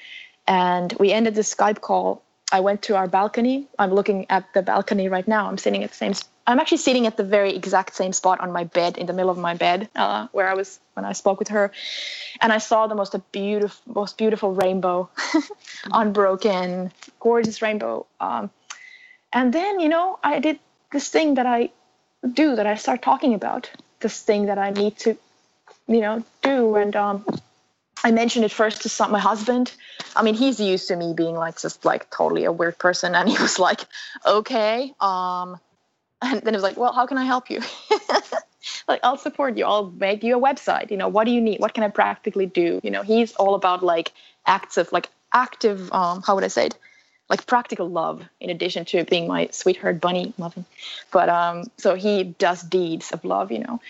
And 0.47 0.93
we 0.99 1.11
ended 1.11 1.35
the 1.35 1.41
Skype 1.41 1.81
call 1.81 2.23
I 2.51 2.61
went 2.61 2.83
to 2.83 2.95
our 2.95 3.07
balcony. 3.07 3.67
I'm 3.77 3.93
looking 3.93 4.25
at 4.29 4.53
the 4.53 4.61
balcony 4.61 5.09
right 5.09 5.27
now. 5.27 5.47
I'm 5.47 5.57
sitting 5.57 5.83
at 5.83 5.89
the 5.89 5.95
same. 5.95 6.13
I'm 6.45 6.59
actually 6.59 6.77
sitting 6.77 7.05
at 7.05 7.17
the 7.17 7.23
very 7.23 7.53
exact 7.53 7.93
same 7.93 8.13
spot 8.13 8.39
on 8.39 8.53
my 8.53 8.63
bed, 8.63 8.97
in 8.97 9.05
the 9.05 9.11
middle 9.11 9.29
of 9.29 9.37
my 9.37 9.53
bed, 9.53 9.89
uh, 9.95 10.27
where 10.31 10.47
I 10.47 10.53
was 10.53 10.79
when 10.93 11.03
I 11.03 11.11
spoke 11.11 11.39
with 11.39 11.49
her, 11.49 11.71
and 12.39 12.53
I 12.53 12.59
saw 12.59 12.87
the 12.87 12.95
most 12.95 13.15
beautiful, 13.33 13.93
most 13.93 14.17
beautiful 14.17 14.53
rainbow, 14.53 15.09
unbroken, 15.91 16.91
gorgeous 17.19 17.61
rainbow. 17.61 18.05
Um, 18.21 18.49
and 19.33 19.51
then 19.51 19.81
you 19.81 19.89
know, 19.89 20.17
I 20.23 20.39
did 20.39 20.59
this 20.93 21.09
thing 21.09 21.33
that 21.33 21.45
I 21.45 21.71
do 22.33 22.55
that 22.55 22.65
I 22.65 22.75
start 22.75 23.01
talking 23.01 23.33
about. 23.33 23.69
This 23.99 24.21
thing 24.21 24.45
that 24.45 24.57
I 24.57 24.69
need 24.69 24.97
to, 24.99 25.17
you 25.87 25.99
know, 25.99 26.23
do, 26.43 26.75
and 26.75 26.95
um, 26.95 27.25
I 28.03 28.11
mentioned 28.11 28.45
it 28.45 28.51
first 28.51 28.81
to 28.83 28.89
some, 28.89 29.11
my 29.11 29.19
husband. 29.19 29.73
I 30.15 30.23
mean, 30.23 30.35
he's 30.35 30.59
used 30.59 30.87
to 30.89 30.95
me 30.95 31.13
being 31.13 31.35
like 31.35 31.59
just 31.59 31.83
like 31.85 32.09
totally 32.09 32.45
a 32.45 32.51
weird 32.51 32.77
person, 32.77 33.15
and 33.15 33.27
he 33.29 33.37
was 33.41 33.59
like, 33.59 33.81
"Okay." 34.25 34.93
Um, 34.99 35.59
and 36.21 36.41
then 36.41 36.53
he 36.53 36.57
was 36.57 36.63
like, 36.63 36.77
"Well, 36.77 36.93
how 36.93 37.05
can 37.05 37.17
I 37.17 37.25
help 37.25 37.49
you?" 37.49 37.61
like, 38.87 38.99
I'll 39.03 39.17
support 39.17 39.57
you. 39.57 39.65
I'll 39.65 39.91
make 39.91 40.23
you 40.23 40.37
a 40.37 40.41
website. 40.41 40.91
You 40.91 40.97
know, 40.97 41.07
what 41.07 41.25
do 41.25 41.31
you 41.31 41.41
need? 41.41 41.59
What 41.59 41.73
can 41.73 41.83
I 41.83 41.89
practically 41.89 42.45
do? 42.45 42.79
You 42.83 42.91
know, 42.91 43.03
he's 43.03 43.33
all 43.35 43.55
about 43.55 43.83
like 43.83 44.11
acts 44.45 44.77
of 44.77 44.91
like 44.91 45.09
active. 45.33 45.91
Um, 45.91 46.21
how 46.21 46.35
would 46.35 46.43
I 46.43 46.49
say 46.49 46.67
it? 46.67 46.77
Like 47.29 47.45
practical 47.45 47.89
love, 47.89 48.23
in 48.39 48.49
addition 48.49 48.85
to 48.85 49.03
being 49.03 49.27
my 49.27 49.49
sweetheart 49.51 49.99
bunny 49.99 50.33
loving 50.37 50.65
But 51.11 51.27
um, 51.27 51.65
so 51.77 51.95
he 51.95 52.23
does 52.23 52.61
deeds 52.61 53.11
of 53.11 53.25
love, 53.25 53.51
you 53.51 53.59
know. 53.59 53.81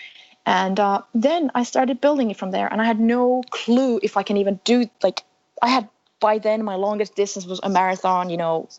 And 0.48 0.80
uh, 0.80 1.02
then 1.12 1.50
I 1.54 1.62
started 1.64 2.00
building 2.00 2.30
it 2.30 2.38
from 2.38 2.52
there, 2.52 2.72
and 2.72 2.80
I 2.80 2.86
had 2.86 2.98
no 2.98 3.42
clue 3.50 4.00
if 4.02 4.16
I 4.16 4.22
can 4.22 4.38
even 4.38 4.58
do 4.64 4.88
like 5.02 5.22
I 5.60 5.68
had 5.68 5.90
by 6.20 6.38
then 6.38 6.64
my 6.64 6.76
longest 6.76 7.14
distance 7.14 7.44
was 7.44 7.60
a 7.62 7.68
marathon, 7.68 8.30
you 8.30 8.38
know, 8.38 8.70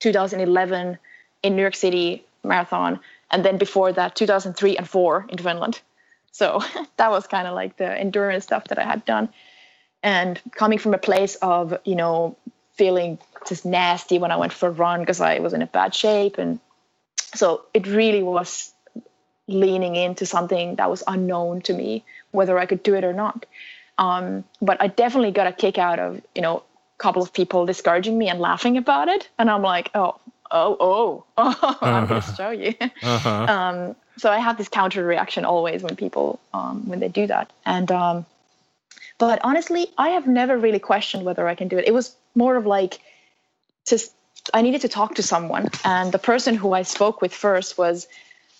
2011 0.00 0.98
in 1.42 1.56
New 1.56 1.62
York 1.62 1.76
City 1.76 2.26
marathon, 2.44 3.00
and 3.30 3.42
then 3.42 3.56
before 3.56 3.90
that 3.94 4.14
2003 4.16 4.76
and 4.76 4.86
four 4.86 5.24
in 5.30 5.38
Finland. 5.38 5.80
So 6.30 6.60
that 6.98 7.10
was 7.10 7.26
kind 7.26 7.48
of 7.48 7.54
like 7.54 7.78
the 7.78 7.90
endurance 7.98 8.44
stuff 8.44 8.64
that 8.64 8.78
I 8.78 8.84
had 8.84 9.06
done, 9.06 9.30
and 10.02 10.38
coming 10.50 10.78
from 10.78 10.92
a 10.92 10.98
place 10.98 11.36
of 11.36 11.72
you 11.86 11.96
know 11.96 12.36
feeling 12.74 13.18
just 13.48 13.64
nasty 13.64 14.18
when 14.18 14.30
I 14.30 14.36
went 14.36 14.52
for 14.52 14.68
a 14.68 14.72
run 14.72 15.00
because 15.00 15.22
I 15.22 15.38
was 15.38 15.54
in 15.54 15.62
a 15.62 15.66
bad 15.66 15.94
shape, 15.94 16.36
and 16.36 16.60
so 17.34 17.62
it 17.72 17.86
really 17.86 18.22
was 18.22 18.74
leaning 19.48 19.96
into 19.96 20.26
something 20.26 20.76
that 20.76 20.90
was 20.90 21.02
unknown 21.06 21.62
to 21.62 21.72
me, 21.72 22.04
whether 22.30 22.58
I 22.58 22.66
could 22.66 22.82
do 22.82 22.94
it 22.94 23.04
or 23.04 23.12
not. 23.12 23.46
Um, 23.98 24.44
but 24.60 24.80
I 24.80 24.88
definitely 24.88 25.32
got 25.32 25.46
a 25.46 25.52
kick 25.52 25.78
out 25.78 25.98
of, 25.98 26.20
you 26.34 26.42
know, 26.42 26.58
a 26.58 26.98
couple 26.98 27.22
of 27.22 27.32
people 27.32 27.66
discouraging 27.66 28.16
me 28.16 28.28
and 28.28 28.40
laughing 28.40 28.76
about 28.76 29.08
it. 29.08 29.28
And 29.38 29.50
I'm 29.50 29.62
like, 29.62 29.90
oh, 29.94 30.18
oh, 30.50 30.76
oh, 30.80 31.24
oh 31.36 31.78
I'm 31.80 32.06
going 32.06 32.22
to 32.22 32.34
show 32.34 32.50
you. 32.50 32.74
Uh-huh. 33.02 33.30
Um, 33.48 33.96
so 34.16 34.30
I 34.30 34.38
have 34.38 34.58
this 34.58 34.68
counter 34.68 35.04
reaction 35.04 35.44
always 35.44 35.82
when 35.82 35.96
people, 35.96 36.38
um, 36.52 36.88
when 36.88 37.00
they 37.00 37.08
do 37.08 37.26
that. 37.26 37.52
And, 37.64 37.90
um, 37.90 38.26
but 39.18 39.40
honestly, 39.42 39.88
I 39.98 40.10
have 40.10 40.26
never 40.26 40.56
really 40.56 40.78
questioned 40.78 41.24
whether 41.24 41.46
I 41.48 41.54
can 41.54 41.68
do 41.68 41.78
it. 41.78 41.86
It 41.86 41.94
was 41.94 42.14
more 42.34 42.56
of 42.56 42.66
like, 42.66 43.00
just, 43.86 44.12
I 44.52 44.62
needed 44.62 44.82
to 44.82 44.88
talk 44.88 45.16
to 45.16 45.22
someone. 45.22 45.68
And 45.84 46.12
the 46.12 46.18
person 46.18 46.54
who 46.54 46.72
I 46.72 46.82
spoke 46.82 47.22
with 47.22 47.34
first 47.34 47.78
was 47.78 48.06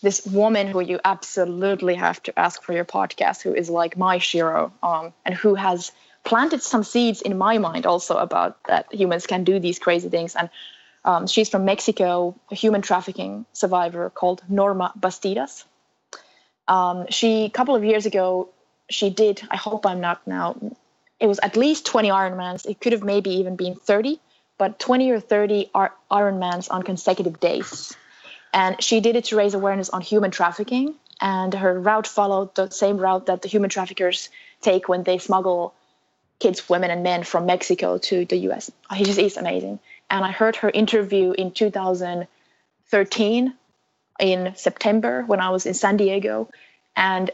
this 0.03 0.27
woman 0.27 0.67
who 0.67 0.81
you 0.81 1.01
absolutely 1.05 1.95
have 1.95 2.23
to 2.25 2.39
ask 2.39 2.63
for 2.63 2.73
your 2.73 2.85
podcast, 2.85 3.43
who 3.43 3.55
is 3.55 3.71
like 3.71 3.97
my 3.97 4.19
shero, 4.19 4.73
um, 4.83 5.13
and 5.25 5.35
who 5.35 5.55
has 5.55 5.93
planted 6.25 6.63
some 6.63 6.83
seeds 6.83 7.23
in 7.23 7.39
my 7.39 7.59
mind 7.59 7.87
also 7.87 8.17
about 8.17 8.63
that 8.65 8.93
humans 8.93 9.27
can 9.27 9.45
do 9.45 9.59
these 9.59 9.79
crazy 9.79 10.09
things. 10.09 10.35
And 10.35 10.51
um, 11.05 11.27
she's 11.27 11.49
from 11.49 11.65
Mexico, 11.65 12.39
a 12.51 12.55
human 12.55 12.83
trafficking 12.83 13.47
survivor 13.53 14.11
called 14.11 14.43
Norma 14.49 14.93
Bastidas. 14.99 15.65
Um, 16.69 17.07
she, 17.11 17.45
a 17.45 17.51
couple 17.51 17.75
of 17.75 17.85
years 17.85 18.07
ago, 18.07 18.51
she 18.89 19.11
did, 19.11 19.43
I 19.51 19.57
hope 19.57 19.87
I'm 19.87 20.01
not 20.01 20.27
now, 20.27 20.57
it 21.19 21.27
was 21.27 21.39
at 21.41 21.57
least 21.57 21.87
20 21.87 22.09
Ironmans. 22.09 22.67
It 22.67 22.81
could 22.81 22.93
have 22.93 23.05
maybe 23.05 23.31
even 23.31 23.57
been 23.57 23.77
30, 23.77 24.21
but 24.59 24.79
20 24.79 25.11
or 25.13 25.21
30 25.21 25.71
Ironmans 26.11 26.69
on 26.71 26.83
consecutive 26.83 27.39
days. 27.39 27.97
And 28.53 28.83
she 28.83 29.01
did 29.01 29.17
it 29.17 29.25
to 29.27 29.37
raise 29.37 29.55
awareness 29.55 29.91
on 29.91 30.03
human 30.03 30.31
trafficking. 30.31 30.95
And 31.21 31.55
her 31.55 31.79
route 31.79 32.07
followed 32.07 32.55
the 32.55 32.71
same 32.71 32.99
route 32.99 33.27
that 33.27 33.43
the 33.43 33.49
human 33.49 33.71
traffickers 33.71 34.29
take 34.61 34.89
when 34.89 35.05
they 35.05 35.19
smuggle 35.19 35.75
kids, 36.41 36.69
women, 36.69 36.91
and 36.91 37.03
men 37.03 37.23
from 37.23 37.47
Mexico 37.47 37.99
to 37.99 38.25
the 38.25 38.37
US. 38.49 38.71
He 38.95 39.05
just 39.05 39.19
is 39.19 39.37
amazing. 39.37 39.79
And 40.11 40.25
I 40.25 40.33
heard 40.33 40.57
her 40.57 40.69
interview 40.69 41.33
in 41.33 41.53
2013 41.53 43.55
in 44.21 44.53
September 44.57 45.23
when 45.23 45.41
I 45.41 45.51
was 45.51 45.67
in 45.67 45.75
San 45.75 45.97
Diego. 45.97 46.49
And 46.97 47.31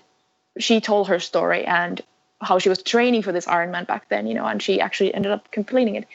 she 0.58 0.80
told 0.80 1.08
her 1.08 1.18
story 1.18 1.64
and 1.64 2.00
how 2.40 2.58
she 2.58 2.68
was 2.68 2.82
training 2.82 3.22
for 3.22 3.32
this 3.32 3.46
Ironman 3.46 3.86
back 3.86 4.08
then, 4.08 4.26
you 4.26 4.34
know, 4.34 4.46
and 4.46 4.62
she 4.62 4.80
actually 4.80 5.14
ended 5.14 5.32
up 5.32 5.50
completing 5.50 5.96
it. 5.96 6.06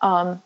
Um, 0.00 0.42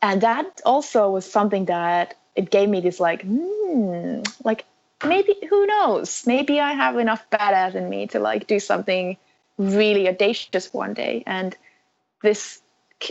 and 0.00 0.20
that 0.20 0.60
also 0.64 1.10
was 1.10 1.30
something 1.30 1.64
that 1.64 2.14
it 2.34 2.50
gave 2.50 2.68
me 2.68 2.80
this 2.80 3.00
like, 3.00 3.22
hmm, 3.22 4.22
like 4.44 4.64
maybe 5.04 5.36
who 5.48 5.66
knows? 5.66 6.24
Maybe 6.26 6.60
I 6.60 6.72
have 6.72 6.98
enough 6.98 7.28
badass 7.30 7.74
in 7.74 7.88
me 7.88 8.06
to 8.08 8.20
like 8.20 8.46
do 8.46 8.60
something 8.60 9.16
really 9.58 10.08
audacious 10.08 10.72
one 10.72 10.94
day. 10.94 11.22
And 11.26 11.56
this 12.22 12.60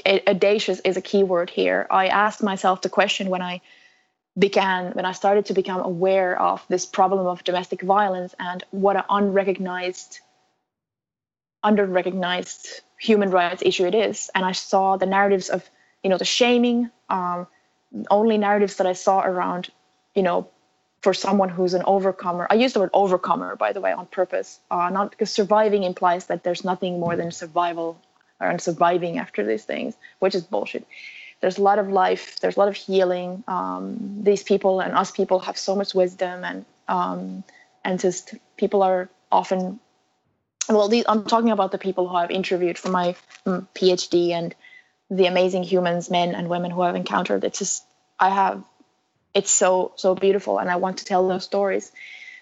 audacious 0.05 0.79
is 0.81 0.97
a 0.97 1.01
key 1.01 1.23
word 1.23 1.49
here. 1.49 1.87
I 1.89 2.07
asked 2.07 2.43
myself 2.43 2.81
the 2.81 2.89
question 2.89 3.29
when 3.29 3.41
I 3.41 3.61
began 4.37 4.91
when 4.91 5.05
I 5.05 5.13
started 5.13 5.45
to 5.47 5.53
become 5.53 5.81
aware 5.81 6.39
of 6.39 6.63
this 6.69 6.85
problem 6.85 7.25
of 7.25 7.43
domestic 7.43 7.81
violence 7.81 8.35
and 8.39 8.63
what 8.71 8.95
an 8.95 9.03
unrecognized, 9.09 10.19
under-recognized 11.63 12.81
human 12.99 13.31
rights 13.31 13.63
issue 13.65 13.85
it 13.85 13.95
is. 13.95 14.29
And 14.35 14.45
I 14.45 14.51
saw 14.51 14.97
the 14.97 15.05
narratives 15.05 15.49
of, 15.49 15.67
you 16.03 16.09
know, 16.09 16.17
the 16.17 16.25
shaming, 16.25 16.91
um, 17.09 17.47
only 18.09 18.37
narratives 18.37 18.77
that 18.77 18.87
I 18.87 18.93
saw 18.93 19.21
around, 19.21 19.69
you 20.15 20.23
know, 20.23 20.49
for 21.01 21.13
someone 21.13 21.49
who's 21.49 21.73
an 21.73 21.83
overcomer. 21.85 22.47
I 22.49 22.55
use 22.55 22.73
the 22.73 22.79
word 22.79 22.89
overcomer, 22.93 23.55
by 23.55 23.73
the 23.73 23.81
way, 23.81 23.91
on 23.91 24.07
purpose, 24.07 24.59
uh, 24.71 24.89
not 24.89 25.11
because 25.11 25.31
surviving 25.31 25.83
implies 25.83 26.27
that 26.27 26.43
there's 26.43 26.63
nothing 26.63 26.99
more 26.99 27.15
than 27.15 27.31
survival 27.31 27.99
or 28.39 28.57
surviving 28.59 29.17
after 29.17 29.45
these 29.45 29.63
things, 29.63 29.95
which 30.19 30.35
is 30.35 30.43
bullshit. 30.43 30.85
There's 31.39 31.57
a 31.57 31.61
lot 31.61 31.79
of 31.79 31.89
life. 31.89 32.39
There's 32.39 32.57
a 32.57 32.59
lot 32.59 32.67
of 32.67 32.75
healing. 32.75 33.43
Um, 33.47 34.23
these 34.23 34.43
people 34.43 34.79
and 34.79 34.93
us 34.93 35.11
people 35.11 35.39
have 35.39 35.57
so 35.57 35.75
much 35.75 35.93
wisdom, 35.93 36.43
and 36.43 36.65
um, 36.87 37.43
and 37.85 37.99
just 37.99 38.33
people 38.57 38.81
are 38.83 39.09
often. 39.31 39.79
Well, 40.67 40.89
these, 40.89 41.05
I'm 41.07 41.23
talking 41.23 41.51
about 41.51 41.71
the 41.71 41.77
people 41.77 42.09
who 42.09 42.15
I've 42.15 42.31
interviewed 42.31 42.77
for 42.77 42.89
my 42.89 43.15
um, 43.45 43.67
PhD 43.73 44.31
and 44.31 44.53
the 45.09 45.27
amazing 45.27 45.63
humans, 45.63 46.09
men 46.09 46.35
and 46.35 46.49
women 46.49 46.71
who 46.71 46.81
I've 46.81 46.95
encountered. 46.95 47.43
It's 47.43 47.59
just 47.59 47.85
I 48.19 48.29
have 48.29 48.63
it's 49.33 49.51
so 49.51 49.93
so 49.95 50.15
beautiful 50.15 50.57
and 50.57 50.69
I 50.69 50.77
want 50.77 50.99
to 50.99 51.05
tell 51.05 51.27
those 51.27 51.43
stories. 51.43 51.91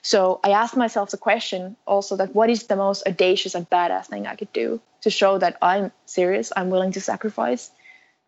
So 0.02 0.40
I 0.44 0.52
asked 0.52 0.78
myself 0.78 1.12
the 1.12 1.18
question 1.18 1.76
also 1.86 2.16
that 2.18 2.36
what 2.36 2.50
is 2.50 2.68
the 2.68 2.76
most 2.76 3.08
audacious 3.08 3.56
and 3.56 3.70
badass 3.70 4.06
thing 4.06 4.28
I 4.28 4.36
could 4.36 4.54
do 4.54 4.80
to 5.02 5.10
show 5.10 5.38
that 5.40 5.58
I'm 5.62 5.92
serious, 6.06 6.52
I'm 6.56 6.70
willing 6.70 6.92
to 6.94 7.02
sacrifice 7.02 7.72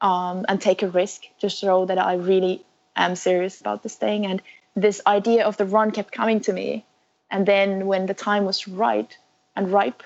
um, 0.01 0.45
and 0.47 0.59
take 0.59 0.81
a 0.83 0.89
risk 0.89 1.21
to 1.39 1.49
show 1.49 1.85
that 1.85 1.99
I 1.99 2.15
really 2.15 2.65
am 2.95 3.15
serious 3.15 3.61
about 3.61 3.83
this 3.83 3.95
thing. 3.95 4.25
And 4.25 4.41
this 4.75 5.01
idea 5.05 5.45
of 5.45 5.57
the 5.57 5.65
run 5.65 5.91
kept 5.91 6.11
coming 6.11 6.39
to 6.41 6.53
me. 6.53 6.85
And 7.29 7.45
then 7.45 7.85
when 7.85 8.05
the 8.05 8.13
time 8.13 8.45
was 8.45 8.67
right 8.67 9.15
and 9.55 9.71
ripe, 9.71 10.03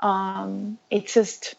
um, 0.00 0.78
it 0.90 1.06
just, 1.06 1.54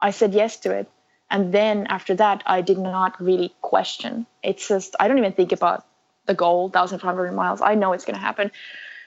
I 0.00 0.10
said 0.10 0.34
yes 0.34 0.58
to 0.60 0.72
it 0.72 0.88
and 1.32 1.52
then 1.52 1.86
after 1.88 2.14
that 2.14 2.42
i 2.46 2.60
did 2.60 2.78
not 2.78 3.20
really 3.20 3.52
question. 3.60 4.26
It's 4.42 4.68
just 4.68 4.94
i 5.00 5.08
don't 5.08 5.18
even 5.18 5.32
think 5.32 5.52
about 5.52 5.84
the 6.26 6.34
goal 6.34 6.68
1500 6.68 7.32
miles. 7.32 7.60
I 7.60 7.74
know 7.74 7.92
it's 7.94 8.04
going 8.04 8.14
to 8.14 8.20
happen. 8.20 8.52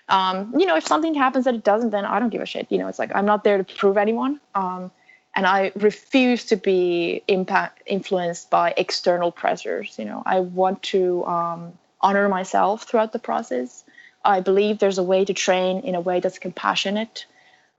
Um, 0.09 0.53
you 0.59 0.65
know 0.65 0.75
if 0.75 0.85
something 0.85 1.13
happens 1.13 1.45
that 1.45 1.55
it 1.55 1.63
doesn't 1.63 1.91
then 1.91 2.05
i 2.05 2.19
don't 2.19 2.29
give 2.29 2.41
a 2.41 2.45
shit. 2.45 2.67
You 2.71 2.79
know 2.79 2.89
it's 2.89 2.99
like 2.99 3.11
i'm 3.15 3.25
not 3.25 3.43
there 3.45 3.57
to 3.63 3.75
prove 3.75 3.97
anyone. 3.97 4.41
Um, 4.53 4.91
and 5.37 5.45
i 5.45 5.71
refuse 5.75 6.45
to 6.45 6.57
be 6.57 7.23
impact 7.27 7.83
influenced 7.85 8.49
by 8.49 8.73
external 8.75 9.31
pressures. 9.31 9.95
You 9.97 10.05
know 10.05 10.21
i 10.25 10.39
want 10.41 10.83
to 10.93 11.25
um, 11.25 11.73
honor 12.01 12.27
myself 12.29 12.83
throughout 12.83 13.13
the 13.13 13.19
process. 13.19 13.83
I 14.23 14.39
believe 14.39 14.79
there's 14.79 14.97
a 14.97 15.03
way 15.03 15.23
to 15.25 15.33
train 15.33 15.81
in 15.81 15.95
a 15.95 16.01
way 16.01 16.19
that's 16.19 16.39
compassionate. 16.39 17.25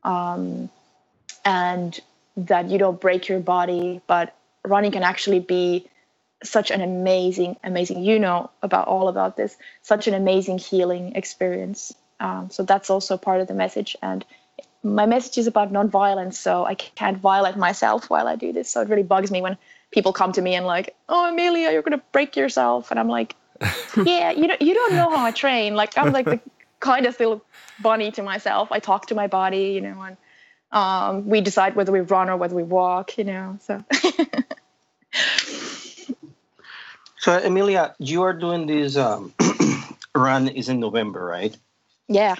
Um, 0.04 0.70
and 1.44 1.98
that 2.36 2.68
you 2.68 2.78
don't 2.78 3.00
break 3.00 3.28
your 3.28 3.40
body, 3.40 4.00
but 4.06 4.34
running 4.64 4.92
can 4.92 5.02
actually 5.02 5.40
be 5.40 5.88
such 6.44 6.70
an 6.70 6.80
amazing, 6.82 7.56
amazing, 7.64 8.02
you 8.02 8.18
know 8.18 8.50
about 8.62 8.88
all 8.88 9.08
about 9.08 9.36
this, 9.36 9.56
such 9.82 10.06
an 10.06 10.14
amazing 10.14 10.58
healing 10.58 11.16
experience. 11.16 11.94
Um, 12.20 12.50
so 12.50 12.62
that's 12.62 12.90
also 12.90 13.16
part 13.16 13.40
of 13.40 13.48
the 13.48 13.54
message. 13.54 13.96
And 14.02 14.24
my 14.82 15.06
message 15.06 15.38
is 15.38 15.46
about 15.46 15.72
nonviolence, 15.72 16.34
so 16.34 16.64
I 16.64 16.74
can't 16.74 17.18
violate 17.18 17.56
myself 17.56 18.10
while 18.10 18.28
I 18.28 18.36
do 18.36 18.52
this. 18.52 18.70
So 18.70 18.82
it 18.82 18.88
really 18.88 19.02
bugs 19.02 19.30
me 19.30 19.40
when 19.40 19.56
people 19.90 20.12
come 20.12 20.32
to 20.32 20.42
me 20.42 20.54
and 20.54 20.66
like, 20.66 20.94
"Oh, 21.08 21.28
Emilia, 21.28 21.72
you're 21.72 21.82
gonna 21.82 22.02
break 22.12 22.36
yourself," 22.36 22.90
and 22.90 23.00
I'm 23.00 23.08
like, 23.08 23.34
"Yeah, 24.04 24.30
you 24.30 24.46
don't 24.46 24.62
you 24.62 24.74
don't 24.74 24.94
know 24.94 25.10
how 25.10 25.24
I 25.24 25.30
train. 25.30 25.74
Like 25.74 25.96
I'm 25.96 26.12
like 26.12 26.26
the 26.26 26.40
kind 26.80 27.06
of 27.06 27.14
still 27.14 27.42
bunny 27.80 28.10
to 28.12 28.22
myself. 28.22 28.70
I 28.70 28.78
talk 28.78 29.06
to 29.06 29.14
my 29.14 29.26
body, 29.26 29.72
you 29.72 29.80
know, 29.80 30.00
and 30.02 30.16
um, 30.72 31.26
we 31.26 31.40
decide 31.40 31.76
whether 31.76 31.92
we 31.92 32.00
run 32.00 32.28
or 32.28 32.36
whether 32.36 32.54
we 32.54 32.62
walk, 32.62 33.18
you 33.18 33.24
know. 33.24 33.58
So." 33.60 33.82
so 37.18 37.38
emilia 37.38 37.94
you 37.98 38.22
are 38.22 38.32
doing 38.34 38.66
this 38.66 38.96
um, 38.96 39.32
run 40.14 40.48
is 40.48 40.68
in 40.68 40.80
November, 40.80 41.24
right? 41.24 41.56
Yeah. 42.08 42.36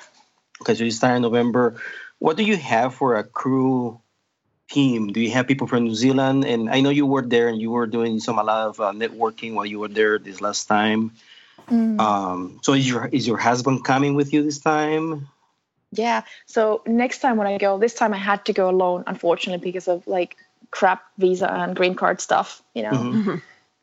Okay, 0.63 0.75
so 0.75 0.85
you 0.85 0.91
start 0.91 1.17
in 1.17 1.23
November. 1.23 1.77
What 2.19 2.37
do 2.37 2.43
you 2.43 2.57
have 2.57 2.95
for 2.95 3.17
a 3.17 3.25
crew 3.25 4.01
team? 4.71 5.13
Do 5.13 5.21
you 5.21 5.31
have 5.33 5.47
people 5.47 5.67
from 5.67 5.85
New 5.85 5.95
Zealand? 5.95 6.45
And 6.45 6.71
I 6.71 6.81
know 6.81 6.91
you 6.91 7.07
were 7.07 7.23
there 7.23 7.49
and 7.49 7.61
you 7.61 7.71
were 7.71 7.87
doing 7.87 8.21
some 8.21 8.39
a 8.39 8.43
lot 8.43 8.69
of 8.69 8.81
uh, 8.81 8.93
networking 8.93 9.55
while 9.55 9.67
you 9.67 9.79
were 9.79 9.89
there 9.89 10.19
this 10.19 10.41
last 10.41 10.67
time. 10.67 11.13
Mm. 11.69 12.01
Um, 12.01 12.61
so 12.63 12.73
is 12.73 12.89
your 12.89 13.07
is 13.07 13.27
your 13.27 13.37
husband 13.37 13.85
coming 13.85 14.15
with 14.15 14.33
you 14.33 14.43
this 14.43 14.59
time? 14.59 15.29
Yeah. 15.97 16.23
So 16.47 16.83
next 16.87 17.19
time 17.19 17.37
when 17.37 17.47
I 17.47 17.59
go, 17.59 17.79
this 17.79 17.95
time 17.95 18.13
I 18.13 18.19
had 18.19 18.45
to 18.47 18.53
go 18.53 18.71
alone, 18.71 19.05
unfortunately, 19.07 19.71
because 19.71 19.89
of 19.89 20.07
like 20.07 20.37
crap 20.71 21.05
visa 21.19 21.51
and 21.51 21.75
green 21.77 21.95
card 21.95 22.21
stuff. 22.21 22.63
You 22.75 22.85
know. 22.85 22.91
Mm-hmm. 22.91 23.37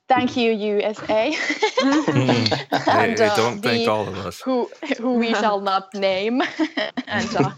Thank 0.10 0.36
you, 0.36 0.52
USA. 0.52 1.32
mm. 1.80 2.88
and, 2.88 3.22
uh, 3.22 3.36
don't 3.36 3.62
thank 3.62 3.88
all 3.88 4.08
of 4.08 4.18
us. 4.18 4.42
Who 4.42 4.70
who 4.98 5.14
we 5.14 5.34
shall 5.42 5.62
not 5.62 5.94
name. 5.94 6.42
and 7.08 7.36
uh, 7.36 7.52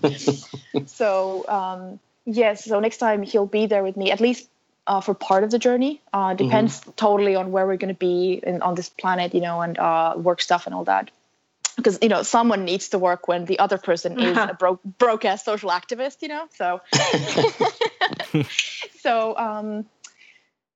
so 0.86 1.46
um, 1.48 2.00
yes, 2.26 2.66
so 2.66 2.80
next 2.80 2.98
time 2.98 3.24
he'll 3.24 3.48
be 3.48 3.66
there 3.66 3.84
with 3.84 3.98
me 3.98 4.12
at 4.12 4.22
least 4.22 4.48
uh, 4.88 5.02
for 5.02 5.14
part 5.14 5.44
of 5.44 5.52
the 5.52 5.60
journey. 5.60 6.02
Uh, 6.14 6.30
mm-hmm. 6.30 6.38
depends 6.38 6.82
mm-hmm. 6.82 6.92
totally 6.92 7.36
on 7.36 7.52
where 7.52 7.66
we're 7.66 7.78
going 7.78 7.94
to 7.94 8.00
be 8.00 8.40
in, 8.44 8.62
on 8.62 8.76
this 8.76 8.90
planet, 8.90 9.34
you 9.34 9.42
know, 9.42 9.62
and 9.62 9.78
uh, 9.78 10.14
work 10.16 10.42
stuff 10.42 10.66
and 10.66 10.76
all 10.76 10.86
that. 10.86 11.10
Because 11.76 12.00
you 12.02 12.10
know, 12.10 12.24
someone 12.24 12.66
needs 12.66 12.90
to 12.90 13.00
work 13.00 13.28
when 13.28 13.46
the 13.46 13.60
other 13.60 13.78
person 13.78 14.20
is 14.20 14.38
a 14.38 14.56
broke 14.58 14.82
broke 14.84 15.26
ass 15.26 15.44
social 15.44 15.70
activist, 15.70 16.22
you 16.22 16.30
know. 16.30 16.48
So, 16.56 16.82
so 19.02 19.38
um, 19.38 19.86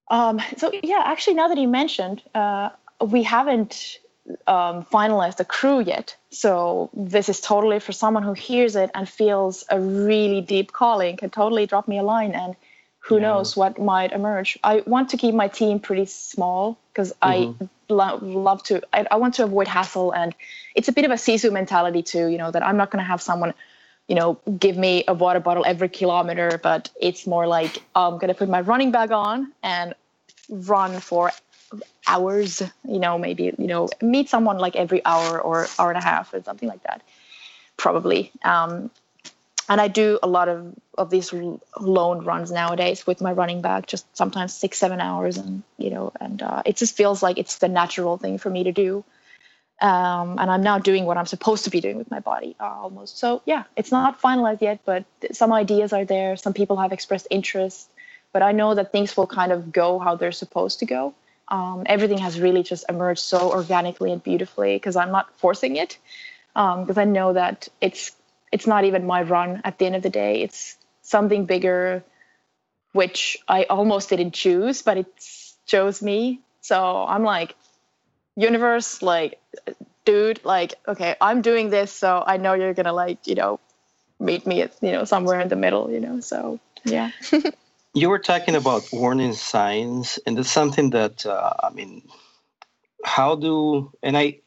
um, 0.10 0.42
so 0.58 0.72
yeah, 0.84 1.04
actually, 1.06 1.36
now 1.36 1.48
that 1.48 1.58
you 1.58 1.68
mentioned, 1.68 2.22
uh, 2.36 2.70
we 3.02 3.24
haven't 3.24 4.00
um, 4.48 4.86
finalized 4.86 5.38
the 5.38 5.46
crew 5.46 5.80
yet. 5.80 6.16
So 6.32 6.90
this 6.94 7.30
is 7.30 7.42
totally 7.42 7.80
for 7.80 7.92
someone 7.92 8.24
who 8.24 8.34
hears 8.34 8.76
it 8.76 8.92
and 8.94 9.08
feels 9.08 9.66
a 9.70 9.80
really 9.80 10.42
deep 10.42 10.72
calling. 10.72 11.18
Can 11.18 11.30
totally 11.30 11.66
drop 11.66 11.88
me 11.88 11.98
a 11.98 12.04
line, 12.04 12.32
and 12.32 12.56
who 13.00 13.16
yeah. 13.16 13.22
knows 13.22 13.56
what 13.56 13.80
might 13.80 14.12
emerge. 14.12 14.58
I 14.64 14.84
want 14.86 15.10
to 15.10 15.18
keep 15.18 15.34
my 15.34 15.48
team 15.48 15.80
pretty 15.80 16.06
small 16.06 16.78
because 16.92 17.14
mm-hmm. 17.22 17.64
I 17.64 17.70
lo- 17.90 18.20
love 18.22 18.64
to. 18.64 18.82
I, 18.94 19.06
I 19.12 19.16
want 19.18 19.34
to 19.36 19.44
avoid 19.44 19.68
hassle, 19.68 20.12
and 20.12 20.34
it's 20.76 20.88
a 20.88 20.92
bit 20.92 21.06
of 21.06 21.12
a 21.12 21.16
Sisu 21.16 21.52
mentality 21.52 22.02
too. 22.04 22.28
You 22.28 22.38
know 22.38 22.52
that 22.52 22.66
I'm 22.66 22.78
not 22.78 22.92
going 22.92 23.04
to 23.04 23.08
have 23.08 23.22
someone 23.22 23.54
you 24.10 24.16
know, 24.16 24.40
give 24.58 24.76
me 24.76 25.04
a 25.08 25.14
water 25.14 25.40
bottle 25.40 25.64
every 25.68 25.88
kilometer, 25.88 26.60
but 26.64 26.90
it's 27.00 27.28
more 27.28 27.46
like 27.46 27.84
I'm 27.96 28.14
going 28.14 28.30
to 28.30 28.34
put 28.34 28.50
my 28.50 28.62
running 28.62 28.90
bag 28.92 29.12
on 29.12 29.54
and 29.62 29.94
run 30.50 31.00
for 31.00 31.32
hours, 32.08 32.62
you 32.88 33.00
know, 33.00 33.20
maybe, 33.20 33.54
you 33.58 33.68
know, 33.68 33.88
meet 34.02 34.28
someone 34.28 34.58
like 34.58 34.76
every 34.76 35.06
hour 35.06 35.40
or 35.40 35.68
hour 35.78 35.90
and 35.90 35.98
a 35.98 36.04
half 36.04 36.34
or 36.34 36.42
something 36.42 36.68
like 36.68 36.82
that, 36.84 37.04
probably. 37.78 38.32
Um, 38.44 38.90
and 39.70 39.80
I 39.80 39.88
do 39.88 40.20
a 40.22 40.28
lot 40.28 40.50
of, 40.50 40.74
of 40.98 41.10
these 41.10 41.32
lone 41.80 42.26
runs 42.26 42.52
nowadays 42.52 43.08
with 43.08 43.22
my 43.22 43.32
running 43.32 43.62
bag, 43.62 43.88
just 43.88 44.06
sometimes 44.18 44.54
six, 44.54 44.80
seven 44.80 45.00
hours. 45.00 45.38
And, 45.38 45.64
you 45.78 45.92
know, 45.92 46.12
and 46.20 46.42
uh, 46.42 46.64
it 46.66 46.76
just 46.76 46.98
feels 46.98 47.24
like 47.24 47.38
it's 47.38 47.60
the 47.60 47.70
natural 47.70 48.18
thing 48.18 48.38
for 48.40 48.50
me 48.50 48.64
to 48.64 48.72
do 48.72 49.06
um, 49.82 50.38
and 50.40 50.52
I'm 50.52 50.62
now 50.62 50.78
doing 50.78 51.06
what 51.06 51.18
I'm 51.18 51.26
supposed 51.26 51.64
to 51.64 51.70
be 51.70 51.80
doing 51.80 51.98
with 51.98 52.12
my 52.12 52.20
body 52.20 52.56
uh, 52.60 52.66
almost. 52.66 53.18
So 53.18 53.42
yeah, 53.46 53.64
it's 53.78 53.92
not 53.92 54.22
finalized 54.22 54.62
yet, 54.62 54.82
but 54.86 55.06
some 55.32 55.54
ideas 55.54 55.94
are 55.94 56.04
there. 56.04 56.36
Some 56.36 56.54
people 56.54 56.78
have 56.78 56.92
expressed 56.92 57.28
interest, 57.30 57.90
but 58.34 58.42
I 58.42 58.52
know 58.52 58.76
that 58.76 58.92
things 58.92 59.16
will 59.16 59.28
kind 59.28 59.52
of 59.52 59.72
go 59.72 59.98
how 59.98 60.16
they're 60.16 60.34
supposed 60.34 60.80
to 60.80 60.86
go. 60.86 61.14
Um, 61.48 61.84
everything 61.86 62.18
has 62.20 62.40
really 62.40 62.62
just 62.62 62.86
emerged 62.90 63.22
so 63.22 63.52
organically 63.52 64.12
and 64.12 64.22
beautifully 64.22 64.76
because 64.76 64.96
I'm 64.96 65.12
not 65.12 65.34
forcing 65.38 65.78
it. 65.78 65.98
Because 66.54 66.98
um, 66.98 67.00
I 67.00 67.06
know 67.06 67.34
that 67.34 67.70
it's 67.80 68.12
it's 68.52 68.68
not 68.68 68.86
even 68.86 69.06
my 69.06 69.22
run 69.22 69.62
at 69.64 69.78
the 69.78 69.86
end 69.86 69.96
of 69.96 70.04
the 70.04 70.10
day. 70.10 70.42
It's 70.42 70.78
something 71.02 71.46
bigger, 71.46 72.04
which 72.94 73.38
I 73.48 73.64
almost 73.64 74.10
didn't 74.10 74.34
choose, 74.34 74.82
but 74.82 74.98
it 74.98 75.08
chose 75.66 76.02
me. 76.02 76.42
So 76.62 77.06
I'm 77.08 77.24
like, 77.24 77.56
universe 78.40 79.02
like 79.02 79.40
dude 80.06 80.40
like 80.46 80.74
okay 80.88 81.16
i'm 81.20 81.42
doing 81.42 81.70
this 81.70 81.92
so 81.92 82.24
i 82.26 82.38
know 82.38 82.54
you're 82.54 82.74
gonna 82.74 82.94
like 82.94 83.28
you 83.28 83.36
know 83.36 83.60
meet 84.20 84.48
me 84.48 84.62
at 84.62 84.72
you 84.82 84.92
know 84.92 85.04
somewhere 85.04 85.40
in 85.42 85.50
the 85.50 85.56
middle 85.56 85.92
you 85.92 86.00
know 86.00 86.20
so 86.22 86.60
yeah 86.86 87.12
you 87.94 88.10
were 88.10 88.20
talking 88.20 88.56
about 88.56 88.88
warning 88.94 89.34
signs 89.34 90.20
and 90.26 90.38
that's 90.38 90.52
something 90.52 90.92
that 90.92 91.26
uh, 91.26 91.54
i 91.62 91.70
mean 91.70 92.02
how 93.04 93.36
do 93.36 93.92
and 94.02 94.18
i 94.18 94.40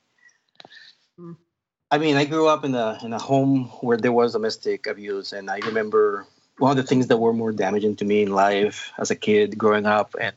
i 1.92 1.98
mean 1.98 2.16
i 2.16 2.24
grew 2.24 2.48
up 2.48 2.64
in 2.64 2.74
a 2.74 2.98
in 3.04 3.12
a 3.12 3.18
home 3.18 3.66
where 3.80 3.96
there 3.96 4.12
was 4.12 4.32
domestic 4.32 4.88
abuse 4.88 5.32
and 5.32 5.48
i 5.48 5.58
remember 5.58 6.26
one 6.58 6.70
of 6.72 6.76
the 6.76 6.82
things 6.82 7.06
that 7.06 7.18
were 7.18 7.32
more 7.32 7.52
damaging 7.52 7.94
to 7.96 8.04
me 8.04 8.22
in 8.22 8.32
life 8.32 8.92
as 8.98 9.10
a 9.10 9.16
kid 9.16 9.56
growing 9.56 9.86
up 9.86 10.14
and 10.20 10.34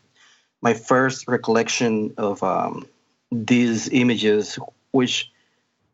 my 0.66 0.74
first 0.74 1.28
recollection 1.28 2.12
of 2.18 2.42
um, 2.42 2.88
these 3.32 3.88
images, 3.90 4.58
which 4.90 5.32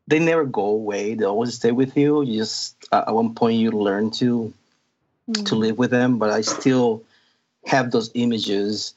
they 0.07 0.17
never 0.17 0.45
go 0.45 0.65
away. 0.65 1.13
They 1.13 1.25
always 1.25 1.55
stay 1.55 1.71
with 1.71 1.97
you. 1.97 2.21
You 2.21 2.37
just 2.39 2.77
uh, 2.89 3.03
at 3.05 3.13
one 3.13 3.35
point 3.35 3.59
you 3.59 3.71
learn 3.71 4.11
to 4.11 4.53
mm. 5.29 5.45
to 5.45 5.55
live 5.55 5.77
with 5.77 5.91
them. 5.91 6.19
But 6.19 6.29
I 6.29 6.39
still 6.39 7.03
have 7.65 7.91
those 7.91 8.11
images, 8.13 8.93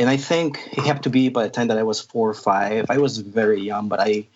and 0.00 0.10
I 0.10 0.16
think 0.16 0.58
it 0.72 0.84
had 0.84 1.04
to 1.04 1.10
be 1.10 1.28
by 1.28 1.44
the 1.44 1.50
time 1.50 1.68
that 1.68 1.78
I 1.78 1.84
was 1.84 2.00
four 2.00 2.28
or 2.28 2.34
five. 2.34 2.86
I 2.90 2.98
was 2.98 3.18
very 3.18 3.60
young, 3.60 3.86
but 3.88 4.00
I 4.00 4.26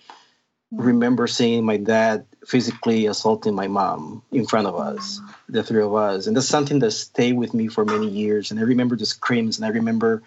remember 0.77 1.27
seeing 1.27 1.64
my 1.64 1.77
dad 1.77 2.27
physically 2.47 3.07
assaulting 3.07 3.55
my 3.55 3.66
mom 3.66 4.22
in 4.31 4.47
front 4.47 4.66
of 4.66 4.77
us, 4.77 5.20
the 5.49 5.62
three 5.62 5.83
of 5.83 5.95
us, 5.95 6.27
and 6.27 6.37
that's 6.37 6.49
something 6.49 6.79
that 6.81 6.93
stayed 6.93 7.37
with 7.37 7.55
me 7.55 7.68
for 7.68 7.85
many 7.85 8.09
years. 8.09 8.51
And 8.51 8.61
I 8.61 8.62
remember 8.62 8.97
the 8.97 9.07
screams, 9.07 9.59
and 9.59 9.66
I 9.66 9.70
remember 9.70 10.22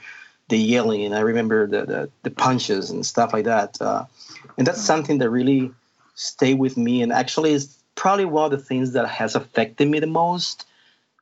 the 0.50 0.58
yelling 0.58 1.06
and 1.06 1.16
I 1.16 1.22
remember 1.22 1.68
the, 1.68 1.86
the, 1.86 2.10
the 2.24 2.32
punches 2.32 2.90
and 2.90 3.06
stuff 3.06 3.34
like 3.34 3.46
that. 3.46 3.80
Uh, 3.80 4.06
and 4.58 4.68
that's 4.68 4.82
something 4.82 5.20
that 5.20 5.30
really 5.30 5.72
stayed 6.16 6.60
with 6.60 6.76
me 6.76 7.02
and 7.02 7.14
actually 7.14 7.54
is 7.54 7.78
probably 7.96 8.26
one 8.26 8.46
of 8.46 8.52
the 8.52 8.64
things 8.64 8.94
that 8.94 9.08
has 9.08 9.36
affected 9.36 9.88
me 9.88 10.00
the 10.00 10.08
most. 10.08 10.66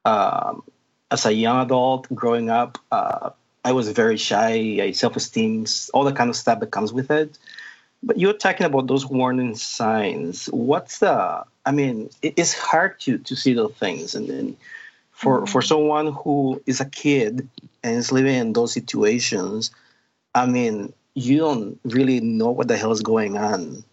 Um, 0.06 0.64
as 1.12 1.26
a 1.26 1.34
young 1.34 1.66
adult 1.66 2.14
growing 2.14 2.50
up, 2.50 2.78
uh, 2.92 3.32
I 3.64 3.74
was 3.74 3.90
very 3.90 4.18
shy, 4.18 4.80
I 4.82 4.92
self-esteem, 4.92 5.66
all 5.94 6.06
the 6.06 6.14
kind 6.14 6.30
of 6.30 6.36
stuff 6.36 6.62
that 6.62 6.72
comes 6.72 6.94
with 6.94 7.12
it. 7.12 7.38
But 8.08 8.18
you're 8.18 8.34
talking 8.34 8.66
about 8.66 8.88
those 8.88 9.05
warning 9.05 9.55
signs. 9.55 10.45
What's 10.47 10.99
the? 10.99 11.43
I 11.66 11.72
mean, 11.72 12.10
it's 12.22 12.53
hard 12.53 12.99
to 13.01 13.18
to 13.18 13.36
see 13.36 13.53
those 13.53 13.74
things, 13.74 14.16
and 14.16 14.30
then 14.30 14.58
for 15.12 15.38
mm-hmm. 15.38 15.51
for 15.51 15.62
someone 15.62 16.14
who 16.14 16.62
is 16.66 16.80
a 16.80 16.86
kid 16.86 17.47
and 17.84 17.97
is 17.97 18.14
living 18.14 18.36
in 18.36 18.53
those 18.53 18.72
situations, 18.72 19.72
I 20.34 20.45
mean, 20.45 20.93
you 21.16 21.38
don't 21.38 21.80
really 21.84 22.22
know 22.22 22.51
what 22.51 22.70
the 22.70 22.78
hell 22.78 22.91
is 22.93 23.01
going 23.01 23.38
on 23.38 23.84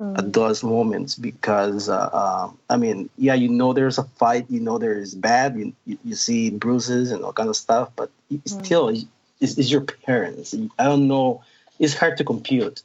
mm. 0.00 0.18
at 0.18 0.32
those 0.32 0.62
moments 0.62 1.14
because, 1.14 1.88
uh, 1.88 2.10
uh, 2.12 2.50
I 2.68 2.76
mean, 2.76 3.08
yeah, 3.16 3.34
you 3.34 3.48
know 3.48 3.72
there's 3.72 3.98
a 3.98 4.04
fight, 4.04 4.46
you 4.48 4.60
know 4.60 4.78
there 4.78 4.98
is 4.98 5.14
bad, 5.14 5.56
you, 5.56 5.72
you, 5.84 5.98
you 6.04 6.14
see 6.14 6.50
bruises 6.50 7.12
and 7.12 7.24
all 7.24 7.32
kind 7.32 7.48
of 7.48 7.56
stuff, 7.56 7.90
but 7.96 8.10
mm. 8.32 8.40
still, 8.48 8.88
it's, 8.88 9.06
it's, 9.40 9.70
your 9.70 9.82
parents. 9.82 10.54
I 10.78 10.84
don't 10.84 11.08
know. 11.08 11.42
It's 11.78 11.94
hard 11.94 12.16
to 12.18 12.24
compute. 12.24 12.82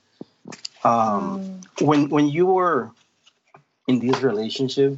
Um, 0.83 1.41
mm. 1.41 1.81
When 1.81 2.09
when 2.09 2.27
you 2.29 2.47
were 2.47 2.91
in 3.87 3.99
this 3.99 4.21
relationship, 4.21 4.97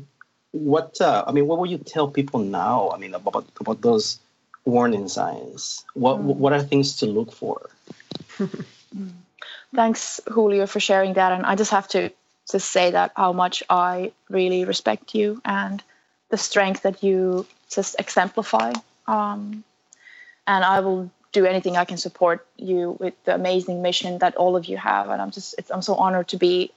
what 0.52 1.00
uh, 1.02 1.24
I 1.28 1.32
mean, 1.32 1.48
what 1.48 1.60
would 1.60 1.70
you 1.70 1.78
tell 1.78 2.08
people 2.08 2.40
now? 2.40 2.92
I 2.94 2.98
mean, 2.98 3.14
about 3.14 3.46
about 3.60 3.82
those 3.82 4.20
warning 4.66 5.08
signs. 5.08 5.86
What 5.94 6.18
mm. 6.18 6.36
what 6.36 6.54
are 6.54 6.64
things 6.64 6.98
to 6.98 7.06
look 7.06 7.32
for? 7.32 7.70
Thanks, 9.76 10.22
Julio, 10.30 10.68
for 10.68 10.80
sharing 10.80 11.14
that. 11.14 11.32
And 11.32 11.46
I 11.46 11.56
just 11.56 11.72
have 11.72 11.88
to 11.90 12.12
just 12.50 12.70
say 12.70 12.92
that 12.92 13.12
how 13.16 13.34
much 13.34 13.64
I 13.70 14.12
really 14.30 14.66
respect 14.66 15.16
you 15.16 15.42
and 15.46 15.82
the 16.30 16.38
strength 16.38 16.84
that 16.84 17.02
you 17.02 17.48
just 17.70 17.96
exemplify. 18.00 18.74
Um, 19.08 19.64
and 20.46 20.64
I 20.64 20.82
will 20.82 21.10
do 21.34 21.46
anything 21.46 21.78
I 21.78 21.86
can 21.86 21.98
support 21.98 22.48
you 22.58 22.98
with 23.00 23.16
the 23.26 23.36
amazing 23.36 23.82
mission 23.82 24.20
that 24.20 24.36
all 24.36 24.56
of 24.56 24.66
you 24.66 24.78
have. 24.78 25.10
And 25.10 25.22
I'm 25.22 25.32
just 25.32 25.56
I'm 25.72 25.82
so 25.82 25.96
honored 25.96 26.30
to 26.30 26.38
be 26.38 26.72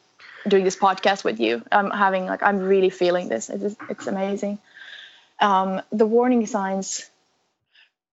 doing 0.48 0.64
this 0.64 0.76
podcast 0.76 1.24
with 1.24 1.40
you. 1.40 1.62
I'm 1.70 1.90
having 1.90 2.26
like 2.26 2.42
I'm 2.42 2.58
really 2.60 2.90
feeling 2.90 3.28
this. 3.28 3.50
It's 3.50 3.76
it's 3.88 4.06
amazing. 4.06 4.58
Um, 5.40 5.82
the 5.92 6.06
warning 6.06 6.46
signs. 6.46 7.08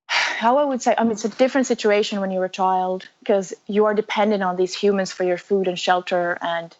how 0.08 0.58
I 0.58 0.66
would 0.66 0.82
say, 0.82 0.94
I 0.98 1.04
mean, 1.04 1.14
it's 1.14 1.26
a 1.26 1.30
different 1.30 1.68
situation 1.68 2.20
when 2.22 2.32
you're 2.32 2.46
a 2.46 2.50
child 2.50 3.08
because 3.20 3.54
you 3.68 3.86
are 3.86 3.94
dependent 3.94 4.44
on 4.44 4.58
these 4.58 4.74
humans 4.74 5.12
for 5.12 5.24
your 5.24 5.38
food 5.38 5.68
and 5.68 5.80
shelter 5.80 6.38
and 6.42 6.76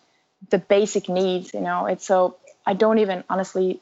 the 0.50 0.58
basic 0.60 1.10
needs. 1.10 1.54
You 1.54 1.62
know, 1.62 1.86
it's 1.86 2.06
so 2.06 2.38
I 2.66 2.74
don't 2.74 3.00
even 3.00 3.24
honestly. 3.30 3.80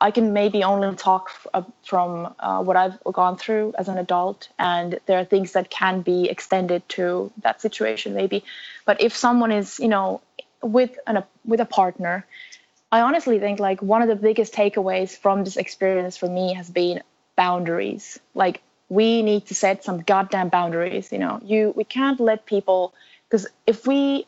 I 0.00 0.10
can 0.10 0.32
maybe 0.32 0.64
only 0.64 0.94
talk 0.96 1.30
uh, 1.52 1.62
from 1.84 2.34
uh, 2.38 2.62
what 2.62 2.76
I've 2.76 2.98
gone 3.04 3.36
through 3.36 3.74
as 3.78 3.88
an 3.88 3.98
adult, 3.98 4.48
and 4.58 4.98
there 5.06 5.18
are 5.18 5.24
things 5.24 5.52
that 5.52 5.70
can 5.70 6.00
be 6.00 6.28
extended 6.28 6.88
to 6.90 7.30
that 7.42 7.60
situation, 7.60 8.14
maybe. 8.14 8.42
But 8.86 9.00
if 9.00 9.14
someone 9.14 9.52
is, 9.52 9.78
you 9.78 9.88
know, 9.88 10.22
with 10.62 10.98
an 11.06 11.22
with 11.44 11.60
a 11.60 11.66
partner, 11.66 12.26
I 12.92 13.00
honestly 13.02 13.38
think 13.38 13.60
like 13.60 13.82
one 13.82 14.02
of 14.02 14.08
the 14.08 14.16
biggest 14.16 14.54
takeaways 14.54 15.16
from 15.16 15.44
this 15.44 15.56
experience 15.56 16.16
for 16.16 16.28
me 16.28 16.54
has 16.54 16.70
been 16.70 17.02
boundaries. 17.36 18.18
Like 18.34 18.62
we 18.88 19.22
need 19.22 19.46
to 19.46 19.54
set 19.54 19.84
some 19.84 20.00
goddamn 20.00 20.48
boundaries, 20.48 21.12
you 21.12 21.18
know. 21.18 21.40
You 21.44 21.72
we 21.76 21.84
can't 21.84 22.20
let 22.20 22.46
people 22.46 22.94
because 23.28 23.46
if 23.66 23.86
we 23.86 24.26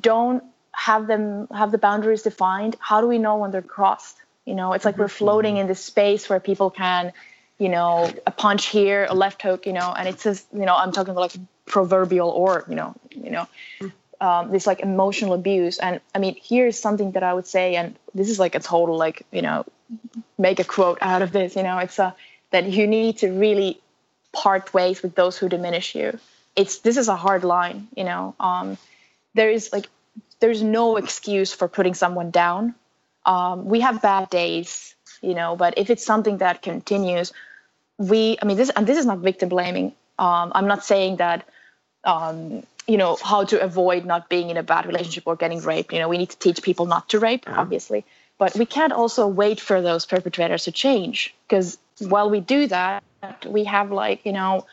don't 0.00 0.42
have 0.72 1.06
them 1.06 1.48
have 1.48 1.72
the 1.72 1.78
boundaries 1.78 2.22
defined, 2.22 2.76
how 2.80 3.00
do 3.00 3.06
we 3.08 3.18
know 3.18 3.36
when 3.36 3.50
they're 3.50 3.62
crossed? 3.62 4.21
You 4.44 4.54
know, 4.54 4.72
it's 4.72 4.84
like 4.84 4.98
we're 4.98 5.06
mm-hmm. 5.06 5.24
floating 5.24 5.56
in 5.56 5.66
this 5.66 5.82
space 5.82 6.28
where 6.28 6.40
people 6.40 6.70
can, 6.70 7.12
you 7.58 7.68
know, 7.68 8.12
a 8.26 8.30
punch 8.30 8.66
here, 8.66 9.06
a 9.08 9.14
left 9.14 9.42
hook, 9.42 9.66
you 9.66 9.72
know, 9.72 9.94
and 9.96 10.08
it's 10.08 10.22
just, 10.24 10.46
you 10.52 10.66
know, 10.66 10.74
I'm 10.74 10.92
talking 10.92 11.14
like 11.14 11.32
proverbial 11.66 12.28
or, 12.28 12.64
you 12.68 12.74
know, 12.74 12.94
you 13.10 13.30
know, 13.30 13.46
um, 14.22 14.52
this 14.52 14.66
like 14.68 14.80
emotional 14.80 15.34
abuse. 15.34 15.78
And 15.78 16.00
I 16.14 16.18
mean, 16.18 16.36
here's 16.40 16.78
something 16.78 17.12
that 17.12 17.24
I 17.24 17.34
would 17.34 17.46
say, 17.46 17.74
and 17.74 17.98
this 18.14 18.30
is 18.30 18.38
like 18.38 18.54
a 18.54 18.60
total 18.60 18.96
like 18.96 19.26
you 19.32 19.42
know, 19.42 19.64
make 20.38 20.60
a 20.60 20.64
quote 20.64 20.98
out 21.00 21.22
of 21.22 21.32
this. 21.32 21.56
You 21.56 21.64
know, 21.64 21.78
it's 21.78 21.98
a 21.98 22.04
uh, 22.04 22.12
that 22.52 22.70
you 22.70 22.86
need 22.86 23.18
to 23.18 23.32
really 23.32 23.80
part 24.32 24.72
ways 24.72 25.02
with 25.02 25.14
those 25.14 25.36
who 25.36 25.48
diminish 25.48 25.94
you. 25.94 26.18
It's 26.54 26.78
this 26.78 26.96
is 26.96 27.08
a 27.08 27.16
hard 27.16 27.42
line. 27.42 27.88
You 27.96 28.04
know, 28.04 28.34
um, 28.38 28.78
there 29.34 29.50
is 29.50 29.72
like 29.72 29.88
there's 30.38 30.62
no 30.62 30.96
excuse 30.96 31.52
for 31.52 31.66
putting 31.66 31.94
someone 31.94 32.30
down. 32.30 32.74
Um, 33.24 33.66
we 33.66 33.80
have 33.80 34.02
bad 34.02 34.30
days, 34.30 34.94
you 35.20 35.34
know, 35.34 35.56
but 35.56 35.74
if 35.76 35.90
it's 35.90 36.04
something 36.04 36.38
that 36.38 36.62
continues, 36.62 37.32
we 37.98 38.36
I 38.42 38.44
mean 38.46 38.56
this 38.56 38.70
and 38.70 38.86
this 38.86 38.98
is 38.98 39.06
not 39.06 39.18
victim 39.18 39.48
blaming. 39.48 39.92
Um, 40.18 40.52
I'm 40.54 40.66
not 40.66 40.84
saying 40.84 41.16
that 41.16 41.48
um, 42.04 42.64
you 42.86 42.96
know 42.96 43.16
how 43.22 43.44
to 43.44 43.60
avoid 43.60 44.04
not 44.04 44.28
being 44.28 44.50
in 44.50 44.56
a 44.56 44.62
bad 44.62 44.86
relationship 44.86 45.24
or 45.26 45.36
getting 45.36 45.60
raped 45.60 45.92
you 45.92 45.98
know 45.98 46.08
we 46.08 46.18
need 46.18 46.30
to 46.30 46.38
teach 46.38 46.62
people 46.62 46.86
not 46.86 47.08
to 47.08 47.18
rape 47.18 47.44
yeah. 47.46 47.60
obviously 47.60 48.04
but 48.38 48.54
we 48.56 48.66
can't 48.66 48.92
also 48.92 49.26
wait 49.26 49.60
for 49.60 49.80
those 49.80 50.04
perpetrators 50.04 50.64
to 50.64 50.72
change 50.72 51.34
because 51.46 51.78
while 52.00 52.28
we 52.28 52.40
do 52.40 52.66
that 52.66 53.02
we 53.46 53.64
have 53.64 53.92
like 53.92 54.24
you 54.26 54.32
know 54.32 54.66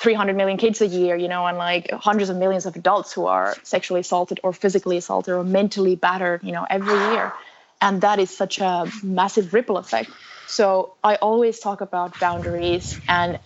300 0.00 0.36
million 0.36 0.58
kids 0.58 0.80
a 0.80 0.86
year 0.86 1.16
you 1.16 1.28
know 1.28 1.46
and 1.46 1.56
like 1.56 1.90
hundreds 1.92 2.30
of 2.30 2.36
millions 2.36 2.66
of 2.66 2.74
adults 2.76 3.12
who 3.12 3.26
are 3.26 3.54
sexually 3.62 4.00
assaulted 4.00 4.40
or 4.42 4.52
physically 4.52 4.96
assaulted 4.96 5.32
or 5.32 5.44
mentally 5.44 5.94
battered 5.94 6.42
you 6.42 6.52
know 6.52 6.66
every 6.68 6.98
year 7.12 7.32
and 7.80 8.00
that 8.00 8.18
is 8.18 8.30
such 8.30 8.58
a 8.58 8.90
massive 9.02 9.52
ripple 9.54 9.78
effect 9.78 10.10
so 10.46 10.94
i 11.04 11.16
always 11.16 11.58
talk 11.58 11.80
about 11.80 12.18
boundaries 12.18 13.00
and 13.08 13.38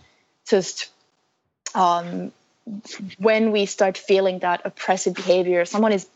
just 0.49 0.91
um, 1.75 2.33
when 3.19 3.53
we 3.53 3.67
start 3.67 3.99
feeling 3.99 4.41
that 4.41 4.63
oppressive 4.65 5.15
behavior, 5.15 5.65
someone 5.65 5.93
is 5.93 6.07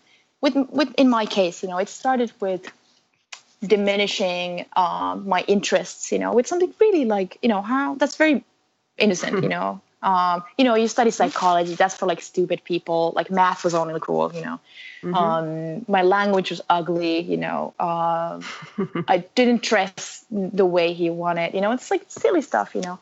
with, 0.41 0.55
with 0.57 0.93
in 0.97 1.09
my 1.09 1.27
case, 1.27 1.63
you 1.63 1.69
know, 1.69 1.79
it 1.79 1.89
started 1.89 2.33
with 2.41 2.71
diminishing 3.63 4.67
um, 4.77 5.29
my 5.29 5.41
interests, 5.47 6.13
you 6.13 6.19
know, 6.19 6.33
with 6.35 6.47
something 6.47 6.73
really 6.81 7.05
like, 7.07 7.39
you 7.43 7.49
know, 7.49 7.63
how 7.63 7.95
that's 7.95 8.17
very 8.17 8.45
innocent, 8.99 9.43
you 9.43 9.49
know. 9.57 9.81
Um, 10.05 10.45
you 10.59 10.65
know, 10.65 10.75
you 10.75 10.87
study 10.87 11.11
psychology, 11.11 11.75
that's 11.75 11.97
for 11.97 12.05
like 12.05 12.21
stupid 12.21 12.63
people. 12.63 13.15
Like 13.17 13.31
math 13.31 13.65
was 13.65 13.75
only 13.75 13.99
cool, 14.01 14.31
you 14.35 14.43
know. 14.43 14.61
Mm-hmm. 15.03 15.15
Um, 15.15 15.85
my 15.89 16.03
language 16.03 16.51
was 16.51 16.61
ugly, 16.69 17.21
you 17.21 17.39
know. 17.39 17.73
Um, 17.81 18.45
I 19.09 19.25
didn't 19.35 19.63
dress 19.63 20.25
the 20.31 20.67
way 20.67 20.93
he 20.93 21.09
wanted, 21.09 21.55
you 21.55 21.63
know. 21.63 21.73
It's 21.73 21.91
like 21.91 22.05
silly 22.09 22.43
stuff, 22.43 22.75
you 22.75 22.83
know. 22.83 22.99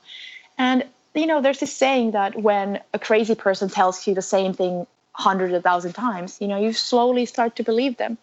And 0.56 0.84
you 1.14 1.26
know, 1.26 1.42
there's 1.42 1.60
this 1.60 1.74
saying 1.74 2.12
that 2.12 2.40
when 2.40 2.80
a 2.94 2.98
crazy 2.98 3.34
person 3.34 3.68
tells 3.68 4.06
you 4.06 4.14
the 4.14 4.22
same 4.22 4.54
thing 4.54 4.86
hundreds 5.12 5.52
of 5.52 5.62
thousand 5.62 5.92
times, 5.92 6.38
you 6.40 6.48
know, 6.48 6.58
you 6.58 6.72
slowly 6.72 7.26
start 7.26 7.56
to 7.56 7.62
believe 7.62 7.96
them. 7.96 8.16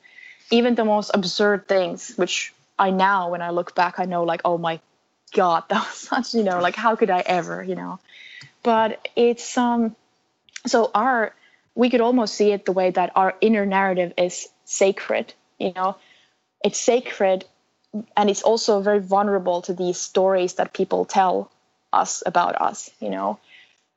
Even 0.51 0.75
the 0.75 0.85
most 0.85 1.11
absurd 1.13 1.67
things, 1.67 2.13
which 2.15 2.53
I 2.79 2.89
now, 2.89 3.29
when 3.29 3.41
I 3.41 3.51
look 3.51 3.75
back, 3.75 3.99
I 3.99 4.05
know 4.05 4.23
like, 4.23 4.41
oh 4.45 4.57
my 4.57 4.79
God, 5.33 5.65
that 5.69 5.85
was 5.85 5.95
such, 5.95 6.33
you 6.33 6.43
know, 6.43 6.59
like 6.59 6.75
how 6.75 6.95
could 6.95 7.09
I 7.09 7.19
ever, 7.25 7.61
you 7.61 7.75
know? 7.75 7.99
But 8.63 9.07
it's 9.15 9.57
um 9.57 9.95
so 10.67 10.91
our 10.93 11.33
we 11.75 11.89
could 11.89 12.01
almost 12.01 12.35
see 12.35 12.51
it 12.51 12.65
the 12.65 12.71
way 12.71 12.91
that 12.91 13.11
our 13.15 13.35
inner 13.41 13.65
narrative 13.65 14.13
is 14.17 14.49
sacred, 14.65 15.33
you 15.57 15.71
know. 15.73 15.95
It's 16.63 16.77
sacred 16.77 17.45
and 18.15 18.29
it's 18.29 18.43
also 18.43 18.81
very 18.81 18.99
vulnerable 18.99 19.61
to 19.63 19.73
these 19.73 19.97
stories 19.97 20.55
that 20.55 20.73
people 20.73 21.05
tell 21.05 21.51
us 21.91 22.21
about 22.25 22.61
us 22.61 22.89
you 22.99 23.09
know 23.09 23.39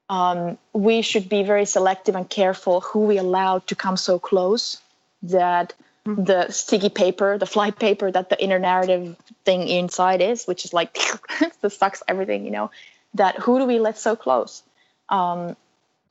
um, 0.09 0.59
we 0.73 1.01
should 1.01 1.29
be 1.29 1.43
very 1.43 1.65
selective 1.65 2.15
and 2.15 2.29
careful 2.29 2.81
who 2.81 3.01
we 3.01 3.19
allow 3.19 3.61
to 3.61 3.75
come 3.75 3.97
so 3.97 4.19
close 4.19 4.81
that 5.23 5.75
mm-hmm. 6.07 6.25
the 6.25 6.51
sticky 6.51 6.89
paper 6.89 7.39
the 7.39 7.47
fly 7.47 7.71
paper 7.71 8.11
that 8.11 8.31
the 8.31 8.43
inner 8.43 8.59
narrative 8.59 9.17
thing 9.45 9.69
inside 9.69 10.21
is 10.23 10.47
which 10.47 10.65
is 10.65 10.73
like 10.73 10.99
the 11.61 11.71
sucks 11.71 12.03
everything 12.09 12.45
you 12.45 12.51
know 12.51 12.71
that 13.15 13.37
who 13.39 13.59
do 13.59 13.67
we 13.67 13.79
let 13.79 13.99
so 13.99 14.17
close? 14.17 14.63
Um, 15.09 15.57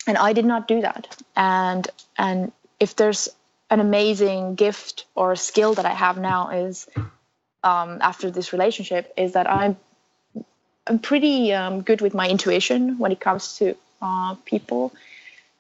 and 0.07 0.17
i 0.17 0.33
did 0.33 0.45
not 0.45 0.67
do 0.67 0.81
that. 0.81 1.15
And 1.35 1.87
and 2.17 2.51
if 2.79 2.95
there's 2.95 3.29
an 3.69 3.79
amazing 3.79 4.55
gift 4.55 5.05
or 5.15 5.35
skill 5.35 5.73
that 5.75 5.85
i 5.85 5.93
have 5.93 6.17
now 6.17 6.49
is 6.49 6.87
um, 7.63 7.99
after 8.01 8.31
this 8.31 8.51
relationship 8.53 9.13
is 9.17 9.33
that 9.33 9.49
i'm 9.49 9.77
I'm 10.87 10.99
pretty 10.99 11.53
um, 11.53 11.81
good 11.83 12.01
with 12.01 12.13
my 12.13 12.27
intuition 12.27 12.97
when 12.97 13.11
it 13.11 13.19
comes 13.19 13.57
to 13.57 13.75
uh, 14.01 14.35
people, 14.45 14.91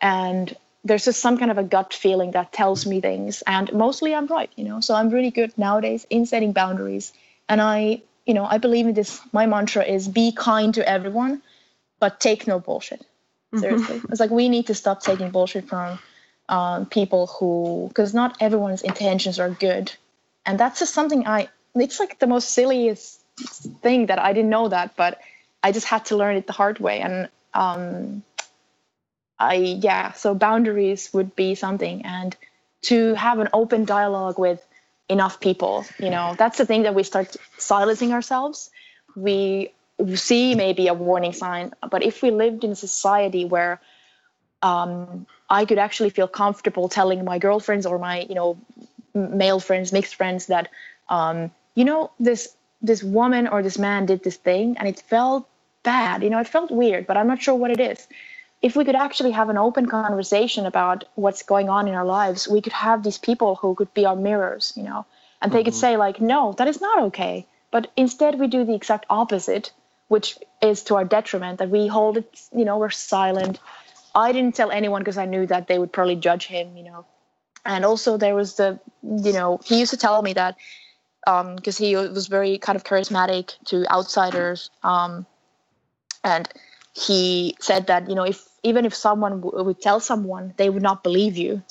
and 0.01 0.53
there's 0.83 1.05
just 1.05 1.21
some 1.21 1.37
kind 1.37 1.51
of 1.51 1.59
a 1.59 1.63
gut 1.63 1.93
feeling 1.93 2.31
that 2.31 2.51
tells 2.51 2.87
me 2.87 3.01
things, 3.01 3.43
and 3.45 3.71
mostly 3.71 4.15
I'm 4.15 4.25
right, 4.25 4.49
you 4.55 4.63
know. 4.63 4.81
So 4.81 4.95
I'm 4.95 5.09
really 5.09 5.29
good 5.29 5.55
nowadays 5.57 6.07
in 6.09 6.25
setting 6.25 6.53
boundaries, 6.53 7.13
and 7.47 7.61
I, 7.61 8.01
you 8.25 8.33
know, 8.33 8.45
I 8.45 8.57
believe 8.57 8.87
in 8.87 8.93
this. 8.93 9.19
My 9.31 9.45
mantra 9.45 9.83
is 9.83 10.07
be 10.07 10.31
kind 10.31 10.73
to 10.75 10.87
everyone, 10.87 11.41
but 11.99 12.19
take 12.19 12.47
no 12.47 12.59
bullshit. 12.59 13.01
Mm-hmm. 13.01 13.59
Seriously, 13.59 13.97
mm-hmm. 13.97 14.11
it's 14.11 14.19
like 14.19 14.31
we 14.31 14.49
need 14.49 14.67
to 14.67 14.75
stop 14.75 15.01
taking 15.01 15.31
bullshit 15.31 15.67
from 15.67 15.99
um, 16.49 16.85
people 16.85 17.27
who, 17.27 17.87
because 17.89 18.13
not 18.13 18.37
everyone's 18.39 18.81
intentions 18.81 19.39
are 19.39 19.49
good, 19.49 19.91
and 20.45 20.59
that's 20.59 20.79
just 20.79 20.93
something 20.93 21.27
I. 21.27 21.49
It's 21.75 21.99
like 21.99 22.19
the 22.19 22.27
most 22.27 22.49
silliest 22.51 23.21
thing 23.81 24.07
that 24.07 24.19
I 24.19 24.33
didn't 24.33 24.49
know 24.49 24.67
that, 24.69 24.95
but 24.95 25.19
I 25.63 25.71
just 25.71 25.87
had 25.87 26.05
to 26.05 26.17
learn 26.17 26.35
it 26.35 26.47
the 26.47 26.53
hard 26.53 26.79
way. 26.79 26.99
And 27.01 27.29
um, 27.53 28.23
I, 29.39 29.55
yeah, 29.55 30.13
so 30.13 30.33
boundaries 30.33 31.09
would 31.13 31.35
be 31.35 31.55
something. 31.55 32.05
And 32.05 32.35
to 32.83 33.13
have 33.15 33.39
an 33.39 33.49
open 33.53 33.85
dialogue 33.85 34.39
with 34.39 34.65
enough 35.11 35.39
people, 35.39 35.85
you 35.99 36.09
know, 36.09 36.35
that's 36.37 36.57
the 36.57 36.65
thing 36.65 36.83
that 36.83 36.95
we 36.95 37.03
start 37.03 37.35
silencing 37.57 38.13
ourselves. 38.13 38.71
We 39.15 39.73
see 40.15 40.55
maybe 40.55 40.87
a 40.87 40.93
warning 40.93 41.33
sign, 41.33 41.73
but 41.89 42.01
if 42.03 42.21
we 42.23 42.31
lived 42.31 42.63
in 42.63 42.71
a 42.71 42.75
society 42.75 43.43
where 43.45 43.79
um, 44.63 45.27
I 45.49 45.65
could 45.65 45.77
actually 45.77 46.11
feel 46.11 46.27
comfortable 46.27 46.87
telling 46.89 47.23
my 47.25 47.37
girlfriends 47.39 47.85
or 47.85 47.97
my, 47.99 48.21
you 48.29 48.35
know, 48.35 48.57
male 49.13 49.59
friends, 49.59 49.91
mixed 49.91 50.15
friends 50.15 50.45
that, 50.47 50.69
um, 51.09 51.51
you 51.75 51.85
know, 51.85 52.11
this 52.19 52.55
this 52.81 53.03
woman 53.03 53.47
or 53.47 53.61
this 53.61 53.77
man 53.77 54.05
did 54.05 54.23
this 54.23 54.37
thing 54.37 54.75
and 54.77 54.87
it 54.87 54.99
felt 55.01 55.47
bad 55.83 56.23
you 56.23 56.29
know 56.29 56.39
it 56.39 56.47
felt 56.47 56.71
weird 56.71 57.07
but 57.07 57.17
i'm 57.17 57.27
not 57.27 57.41
sure 57.41 57.55
what 57.55 57.71
it 57.71 57.79
is 57.79 58.07
if 58.61 58.75
we 58.75 58.85
could 58.85 58.95
actually 58.95 59.31
have 59.31 59.49
an 59.49 59.57
open 59.57 59.87
conversation 59.87 60.65
about 60.65 61.03
what's 61.15 61.43
going 61.43 61.69
on 61.69 61.87
in 61.87 61.93
our 61.93 62.05
lives 62.05 62.47
we 62.47 62.61
could 62.61 62.73
have 62.73 63.03
these 63.03 63.17
people 63.17 63.55
who 63.55 63.75
could 63.75 63.93
be 63.93 64.05
our 64.05 64.15
mirrors 64.15 64.73
you 64.75 64.83
know 64.83 65.05
and 65.41 65.51
they 65.51 65.59
mm-hmm. 65.59 65.65
could 65.65 65.75
say 65.75 65.97
like 65.97 66.21
no 66.21 66.53
that 66.57 66.67
is 66.67 66.81
not 66.81 67.03
okay 67.03 67.45
but 67.71 67.91
instead 67.95 68.39
we 68.39 68.47
do 68.47 68.63
the 68.65 68.75
exact 68.75 69.05
opposite 69.09 69.71
which 70.07 70.37
is 70.61 70.83
to 70.83 70.95
our 70.95 71.05
detriment 71.05 71.59
that 71.59 71.69
we 71.69 71.87
hold 71.87 72.17
it 72.17 72.41
you 72.55 72.65
know 72.65 72.77
we're 72.77 72.89
silent 72.89 73.59
i 74.15 74.31
didn't 74.31 74.55
tell 74.55 74.71
anyone 74.71 75.01
because 75.01 75.17
i 75.17 75.25
knew 75.25 75.45
that 75.45 75.67
they 75.67 75.79
would 75.79 75.91
probably 75.91 76.15
judge 76.15 76.45
him 76.45 76.75
you 76.77 76.83
know 76.83 77.05
and 77.65 77.85
also 77.85 78.17
there 78.17 78.35
was 78.35 78.55
the 78.55 78.79
you 79.03 79.33
know 79.33 79.59
he 79.63 79.79
used 79.79 79.91
to 79.91 79.97
tell 79.97 80.21
me 80.21 80.33
that 80.33 80.55
um, 81.27 81.55
because 81.55 81.79
um, 81.79 81.85
he 81.85 81.95
was 81.95 82.27
very 82.27 82.57
kind 82.57 82.75
of 82.75 82.83
charismatic 82.83 83.55
to 83.65 83.85
outsiders. 83.91 84.69
Um, 84.83 85.25
and 86.23 86.49
he 86.93 87.55
said 87.59 87.87
that 87.87 88.09
you 88.09 88.15
know 88.15 88.23
if 88.23 88.45
even 88.63 88.85
if 88.85 88.93
someone 88.93 89.41
w- 89.41 89.63
would 89.63 89.81
tell 89.81 89.99
someone, 89.99 90.53
they 90.57 90.69
would 90.69 90.83
not 90.83 91.03
believe 91.03 91.37
you. 91.37 91.61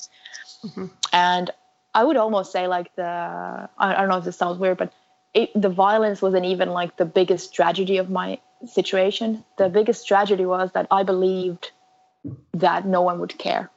Mm-hmm. 0.63 0.87
And 1.13 1.51
I 1.93 2.03
would 2.03 2.17
almost 2.17 2.51
say 2.51 2.67
like 2.67 2.95
the 2.95 3.03
I, 3.03 3.69
I 3.77 3.93
don't 3.95 4.09
know 4.09 4.17
if 4.17 4.25
this 4.25 4.37
sounds 4.37 4.57
weird, 4.57 4.77
but 4.77 4.93
it, 5.33 5.49
the 5.59 5.69
violence 5.69 6.21
wasn't 6.21 6.45
even 6.45 6.69
like 6.69 6.97
the 6.97 7.05
biggest 7.05 7.53
tragedy 7.53 7.97
of 7.97 8.09
my 8.09 8.39
situation. 8.65 9.43
The 9.57 9.69
biggest 9.69 10.07
tragedy 10.07 10.45
was 10.45 10.71
that 10.73 10.87
I 10.91 11.03
believed 11.03 11.71
that 12.53 12.85
no 12.85 13.01
one 13.01 13.19
would 13.19 13.37
care. 13.37 13.69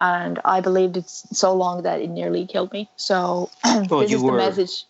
And 0.00 0.40
I 0.44 0.60
believed 0.60 0.96
it 0.96 1.10
so 1.10 1.54
long 1.54 1.82
that 1.82 2.00
it 2.00 2.08
nearly 2.08 2.46
killed 2.46 2.72
me. 2.72 2.88
So 2.96 3.50
well, 3.64 4.00
this 4.00 4.12
is 4.12 4.22
were, 4.22 4.32
the 4.32 4.36
message. 4.38 4.84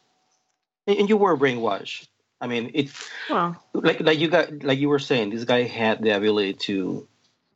And 0.86 1.08
you 1.08 1.16
were 1.16 1.36
brainwashed. 1.36 2.06
I 2.40 2.46
mean, 2.46 2.70
it. 2.72 2.90
Well, 3.28 3.62
like 3.74 4.00
like 4.00 4.18
you 4.18 4.28
got 4.28 4.62
like 4.62 4.78
you 4.78 4.88
were 4.88 4.98
saying, 4.98 5.30
this 5.30 5.44
guy 5.44 5.64
had 5.64 6.02
the 6.02 6.16
ability 6.16 6.54
to 6.68 7.06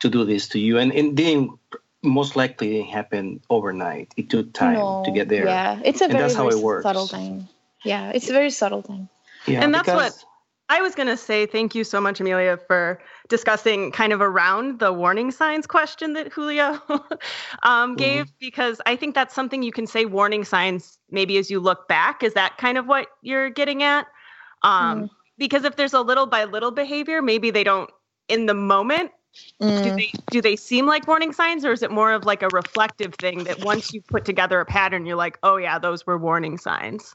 to 0.05 0.11
do 0.11 0.25
this 0.25 0.49
to 0.49 0.61
you, 0.61 0.79
and 0.79 0.93
it 0.93 1.15
didn't 1.15 1.59
most 2.03 2.37
likely 2.37 2.83
happen 2.83 3.41
overnight. 3.49 4.13
It 4.17 4.29
took 4.29 4.53
time 4.53 4.75
no, 4.75 5.03
to 5.05 5.11
get 5.11 5.29
there. 5.29 5.47
Yeah, 5.47 5.81
it's 5.85 6.01
a 6.01 6.05
and 6.05 6.13
very, 6.13 6.33
very 6.33 6.83
subtle 6.83 7.09
thing. 7.09 7.49
Yeah, 7.85 8.13
it's 8.15 8.29
a 8.29 8.33
very 8.33 8.51
subtle 8.51 8.83
thing. 8.83 9.09
Yeah, 9.47 9.63
and 9.63 9.75
that's 9.75 9.89
what 9.89 10.13
I 10.69 10.83
was 10.83 10.95
going 10.95 11.09
to 11.09 11.17
say. 11.17 11.47
Thank 11.47 11.75
you 11.75 11.85
so 11.85 12.01
much, 12.01 12.21
Emilia, 12.21 12.59
for 12.67 13.01
discussing 13.29 13.93
kind 13.93 14.13
of 14.13 14.21
around 14.21 14.79
the 14.79 14.93
warning 14.93 15.31
signs 15.31 15.67
question 15.67 16.13
that 16.13 16.31
Julio 16.31 16.73
um, 16.89 17.01
mm-hmm. 17.01 17.95
gave, 17.97 18.27
mm-hmm. 18.27 18.37
because 18.41 18.81
I 18.85 18.97
think 18.97 19.15
that's 19.15 19.35
something 19.35 19.63
you 19.63 19.73
can 19.73 19.87
say 19.87 20.05
warning 20.05 20.45
signs 20.45 20.99
maybe 21.11 21.39
as 21.39 21.51
you 21.51 21.61
look 21.61 21.89
back. 21.89 22.23
Is 22.23 22.35
that 22.35 22.59
kind 22.59 22.77
of 22.77 22.87
what 22.87 23.09
you're 23.23 23.49
getting 23.49 23.83
at? 23.83 24.07
Um, 24.63 25.05
mm. 25.05 25.11
Because 25.39 25.65
if 25.65 25.77
there's 25.77 25.95
a 25.95 26.01
little 26.01 26.27
by 26.27 26.45
little 26.45 26.71
behavior, 26.71 27.23
maybe 27.23 27.51
they 27.51 27.65
don't 27.65 27.91
in 28.29 28.47
the 28.47 28.55
moment. 28.55 29.11
Mm. 29.61 29.83
Do 29.83 29.97
they 29.97 30.13
do 30.31 30.43
they 30.43 30.57
seem 30.57 30.87
like 30.87 31.07
warning 31.07 31.33
signs, 31.33 31.65
or 31.65 31.73
is 31.73 31.83
it 31.83 31.91
more 31.91 32.13
of 32.13 32.25
like 32.25 32.43
a 32.43 32.49
reflective 32.49 33.15
thing 33.15 33.45
that 33.45 33.65
once 33.65 33.93
you 33.93 34.01
put 34.03 34.25
together 34.25 34.61
a 34.61 34.65
pattern, 34.65 35.07
you're 35.07 35.17
like, 35.17 35.39
oh 35.43 35.57
yeah, 35.57 35.79
those 35.79 36.07
were 36.07 36.19
warning 36.19 36.59
signs? 36.59 37.15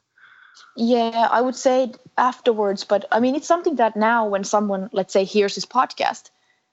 Yeah, 0.75 1.27
I 1.31 1.41
would 1.41 1.55
say 1.55 1.93
afterwards, 2.17 2.83
but 2.83 3.05
I 3.11 3.19
mean, 3.19 3.35
it's 3.35 3.47
something 3.47 3.75
that 3.75 3.95
now 3.95 4.25
when 4.25 4.43
someone, 4.43 4.89
let's 4.93 5.13
say, 5.13 5.23
hears 5.23 5.55
this 5.55 5.65
podcast, 5.65 6.29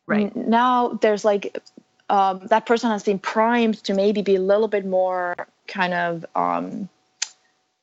right 0.06 0.34
now 0.34 0.98
there's 1.02 1.24
like 1.24 1.58
um, 2.08 2.46
that 2.46 2.66
person 2.66 2.90
has 2.90 3.02
been 3.02 3.18
primed 3.18 3.82
to 3.84 3.94
maybe 3.94 4.22
be 4.22 4.36
a 4.36 4.40
little 4.40 4.68
bit 4.68 4.86
more 4.86 5.34
kind 5.66 5.94
of 5.94 6.24
um, 6.34 6.88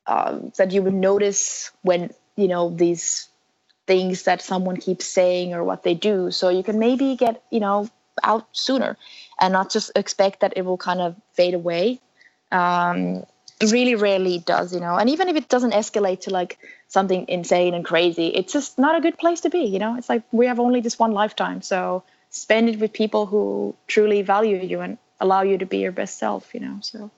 um, 0.07 0.51
that 0.57 0.71
you 0.71 0.81
would 0.81 0.93
notice 0.93 1.71
when 1.81 2.11
you 2.35 2.47
know 2.47 2.69
these 2.69 3.27
things 3.85 4.23
that 4.23 4.41
someone 4.41 4.77
keeps 4.77 5.05
saying 5.05 5.53
or 5.53 5.63
what 5.63 5.83
they 5.83 5.93
do. 5.93 6.31
So 6.31 6.49
you 6.49 6.63
can 6.63 6.79
maybe 6.79 7.15
get 7.15 7.43
you 7.49 7.59
know 7.59 7.89
out 8.23 8.47
sooner 8.51 8.97
and 9.39 9.51
not 9.53 9.71
just 9.71 9.91
expect 9.95 10.41
that 10.41 10.53
it 10.55 10.63
will 10.63 10.77
kind 10.77 11.01
of 11.01 11.15
fade 11.33 11.53
away. 11.53 11.99
Um, 12.51 13.25
really 13.71 13.95
rarely 13.95 14.39
does 14.39 14.73
you 14.73 14.79
know. 14.79 14.95
And 14.95 15.09
even 15.09 15.29
if 15.29 15.35
it 15.35 15.47
doesn't 15.47 15.71
escalate 15.71 16.21
to 16.21 16.31
like 16.31 16.57
something 16.87 17.25
insane 17.27 17.73
and 17.73 17.83
crazy 17.85 18.27
it's 18.27 18.53
just 18.53 18.77
not 18.77 18.97
a 18.97 19.01
good 19.01 19.17
place 19.17 19.41
to 19.41 19.49
be 19.49 19.63
you 19.63 19.79
know. 19.79 19.95
It's 19.97 20.09
like 20.09 20.23
we 20.31 20.47
have 20.47 20.59
only 20.59 20.81
this 20.81 20.99
one 20.99 21.11
lifetime. 21.11 21.61
So 21.61 22.03
spend 22.29 22.67
it 22.69 22.79
with 22.79 22.93
people 22.93 23.25
who 23.25 23.75
truly 23.87 24.21
value 24.21 24.57
you 24.57 24.81
and 24.81 24.97
allow 25.19 25.41
you 25.43 25.57
to 25.57 25.65
be 25.65 25.77
your 25.77 25.91
best 25.91 26.17
self 26.17 26.53
you 26.53 26.59
know 26.59 26.77
so 26.81 27.09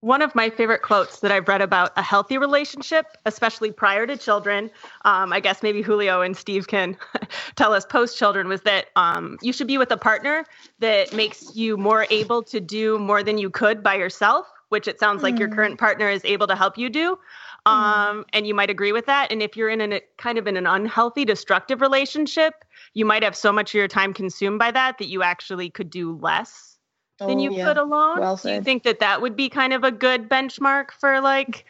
one 0.00 0.22
of 0.22 0.34
my 0.34 0.48
favorite 0.48 0.82
quotes 0.82 1.20
that 1.20 1.32
I've 1.32 1.48
read 1.48 1.60
about 1.60 1.90
a 1.96 2.02
healthy 2.02 2.38
relationship, 2.38 3.16
especially 3.26 3.72
prior 3.72 4.06
to 4.06 4.16
children, 4.16 4.70
um, 5.04 5.32
I 5.32 5.40
guess 5.40 5.62
maybe 5.62 5.82
Julio 5.82 6.20
and 6.20 6.36
Steve 6.36 6.68
can 6.68 6.96
tell 7.56 7.72
us 7.72 7.84
post 7.84 8.16
children, 8.16 8.48
was 8.48 8.62
that 8.62 8.86
um, 8.94 9.38
you 9.42 9.52
should 9.52 9.66
be 9.66 9.76
with 9.76 9.90
a 9.90 9.96
partner 9.96 10.44
that 10.78 11.12
makes 11.12 11.56
you 11.56 11.76
more 11.76 12.06
able 12.10 12.42
to 12.44 12.60
do 12.60 12.98
more 12.98 13.24
than 13.24 13.38
you 13.38 13.50
could 13.50 13.82
by 13.82 13.96
yourself, 13.96 14.46
which 14.68 14.86
it 14.86 15.00
sounds 15.00 15.20
mm. 15.20 15.24
like 15.24 15.38
your 15.38 15.48
current 15.48 15.74
mm. 15.74 15.78
partner 15.78 16.08
is 16.08 16.24
able 16.24 16.46
to 16.46 16.54
help 16.54 16.78
you 16.78 16.88
do. 16.88 17.18
Mm. 17.66 17.70
Um, 17.72 18.18
mm. 18.18 18.24
And 18.34 18.46
you 18.46 18.54
might 18.54 18.70
agree 18.70 18.92
with 18.92 19.06
that. 19.06 19.32
And 19.32 19.42
if 19.42 19.56
you're 19.56 19.68
in 19.68 19.80
a 19.92 20.00
kind 20.16 20.38
of 20.38 20.46
in 20.46 20.56
an 20.56 20.66
unhealthy, 20.66 21.24
destructive 21.24 21.80
relationship, 21.80 22.54
you 22.94 23.04
might 23.04 23.24
have 23.24 23.34
so 23.34 23.50
much 23.50 23.70
of 23.70 23.74
your 23.74 23.88
time 23.88 24.14
consumed 24.14 24.60
by 24.60 24.70
that 24.70 24.98
that 24.98 25.08
you 25.08 25.24
actually 25.24 25.70
could 25.70 25.90
do 25.90 26.16
less 26.18 26.77
than 27.18 27.38
you 27.38 27.50
oh, 27.50 27.56
yeah. 27.56 27.64
could 27.66 27.76
alone. 27.76 28.20
Well 28.20 28.36
Do 28.36 28.52
you 28.52 28.62
think 28.62 28.84
that 28.84 29.00
that 29.00 29.20
would 29.20 29.36
be 29.36 29.48
kind 29.48 29.72
of 29.72 29.84
a 29.84 29.90
good 29.90 30.28
benchmark 30.28 30.92
for 30.92 31.20
like 31.20 31.64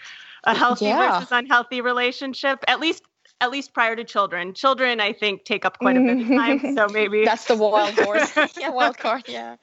a 0.44 0.54
healthy 0.54 0.86
yeah. 0.86 1.18
versus 1.18 1.32
unhealthy 1.32 1.80
relationship? 1.80 2.64
At 2.68 2.80
least 2.80 3.04
at 3.40 3.50
least 3.50 3.72
prior 3.72 3.94
to 3.94 4.04
children. 4.04 4.52
Children, 4.52 5.00
I 5.00 5.12
think, 5.12 5.44
take 5.44 5.64
up 5.64 5.78
quite 5.78 5.96
a 5.96 6.00
bit 6.00 6.20
of 6.20 6.28
time. 6.28 6.74
So 6.74 6.88
maybe 6.88 7.24
that's 7.24 7.46
the 7.46 7.56
wild 7.56 7.94
horse. 7.94 8.32
yeah, 8.58 8.70
wild 8.70 8.98
card. 8.98 9.24
Yeah. 9.28 9.56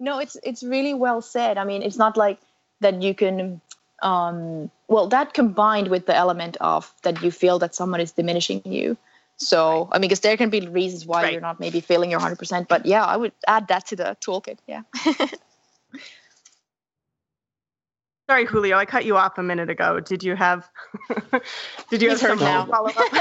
No, 0.00 0.18
it's 0.18 0.36
it's 0.42 0.62
really 0.62 0.94
well 0.94 1.20
said. 1.20 1.58
I 1.58 1.64
mean, 1.64 1.82
it's 1.82 1.98
not 1.98 2.16
like 2.16 2.38
that 2.80 3.02
you 3.02 3.14
can. 3.14 3.60
Um, 4.00 4.70
well, 4.86 5.08
that 5.08 5.34
combined 5.34 5.88
with 5.88 6.06
the 6.06 6.14
element 6.14 6.56
of 6.60 6.92
that 7.02 7.20
you 7.22 7.30
feel 7.30 7.58
that 7.58 7.74
someone 7.74 8.00
is 8.00 8.12
diminishing 8.12 8.62
you. 8.64 8.96
So, 9.38 9.84
right. 9.84 9.88
I 9.92 9.98
mean, 9.98 10.08
because 10.08 10.20
there 10.20 10.36
can 10.36 10.50
be 10.50 10.60
reasons 10.66 11.06
why 11.06 11.22
right. 11.22 11.32
you're 11.32 11.40
not 11.40 11.60
maybe 11.60 11.80
feeling 11.80 12.10
your 12.10 12.20
100%, 12.20 12.66
but 12.68 12.84
yeah, 12.86 13.04
I 13.04 13.16
would 13.16 13.32
add 13.46 13.68
that 13.68 13.86
to 13.86 13.96
the 13.96 14.16
toolkit. 14.20 14.58
Yeah. 14.66 14.82
Sorry, 18.28 18.44
Julio, 18.44 18.76
I 18.76 18.84
cut 18.84 19.06
you 19.06 19.16
off 19.16 19.38
a 19.38 19.42
minute 19.42 19.70
ago. 19.70 20.00
Did 20.00 20.22
you 20.22 20.34
have? 20.34 20.68
did 21.90 22.02
you 22.02 22.10
He's 22.10 22.20
have 22.20 22.38
some 22.38 22.38
follow 22.38 22.90
up? 22.90 22.96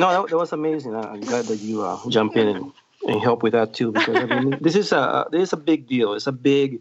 no, 0.00 0.10
that, 0.10 0.26
that, 0.30 0.36
was 0.36 0.52
amazing. 0.52 0.96
I'm 0.96 1.20
glad 1.20 1.44
that 1.44 1.58
you 1.58 1.82
uh, 1.82 1.96
jump 2.08 2.36
in 2.36 2.48
and, 2.48 2.72
and 3.06 3.20
help 3.20 3.44
with 3.44 3.52
that 3.52 3.72
too, 3.72 3.92
because 3.92 4.16
I 4.16 4.24
mean, 4.24 4.58
this 4.60 4.74
is 4.74 4.90
a 4.90 5.28
this 5.30 5.42
is 5.42 5.52
a 5.52 5.56
big 5.56 5.86
deal. 5.86 6.14
It's 6.14 6.26
a 6.26 6.32
big, 6.32 6.80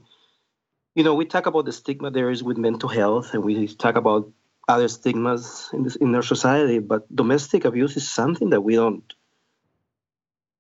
you 0.96 1.04
know, 1.04 1.14
we 1.14 1.26
talk 1.26 1.46
about 1.46 1.66
the 1.66 1.72
stigma 1.72 2.10
there 2.10 2.32
is 2.32 2.42
with 2.42 2.58
mental 2.58 2.90
health, 2.90 3.36
and 3.36 3.44
we 3.44 3.68
talk 3.68 3.96
about 3.96 4.32
other 4.70 4.88
stigmas 4.88 5.70
in 5.74 5.84
this 5.84 5.96
in 5.96 6.14
our 6.14 6.22
society, 6.22 6.80
but 6.80 7.04
domestic 7.14 7.66
abuse 7.66 7.98
is 7.98 8.10
something 8.10 8.52
that 8.52 8.62
we 8.62 8.76
don't 8.76 9.14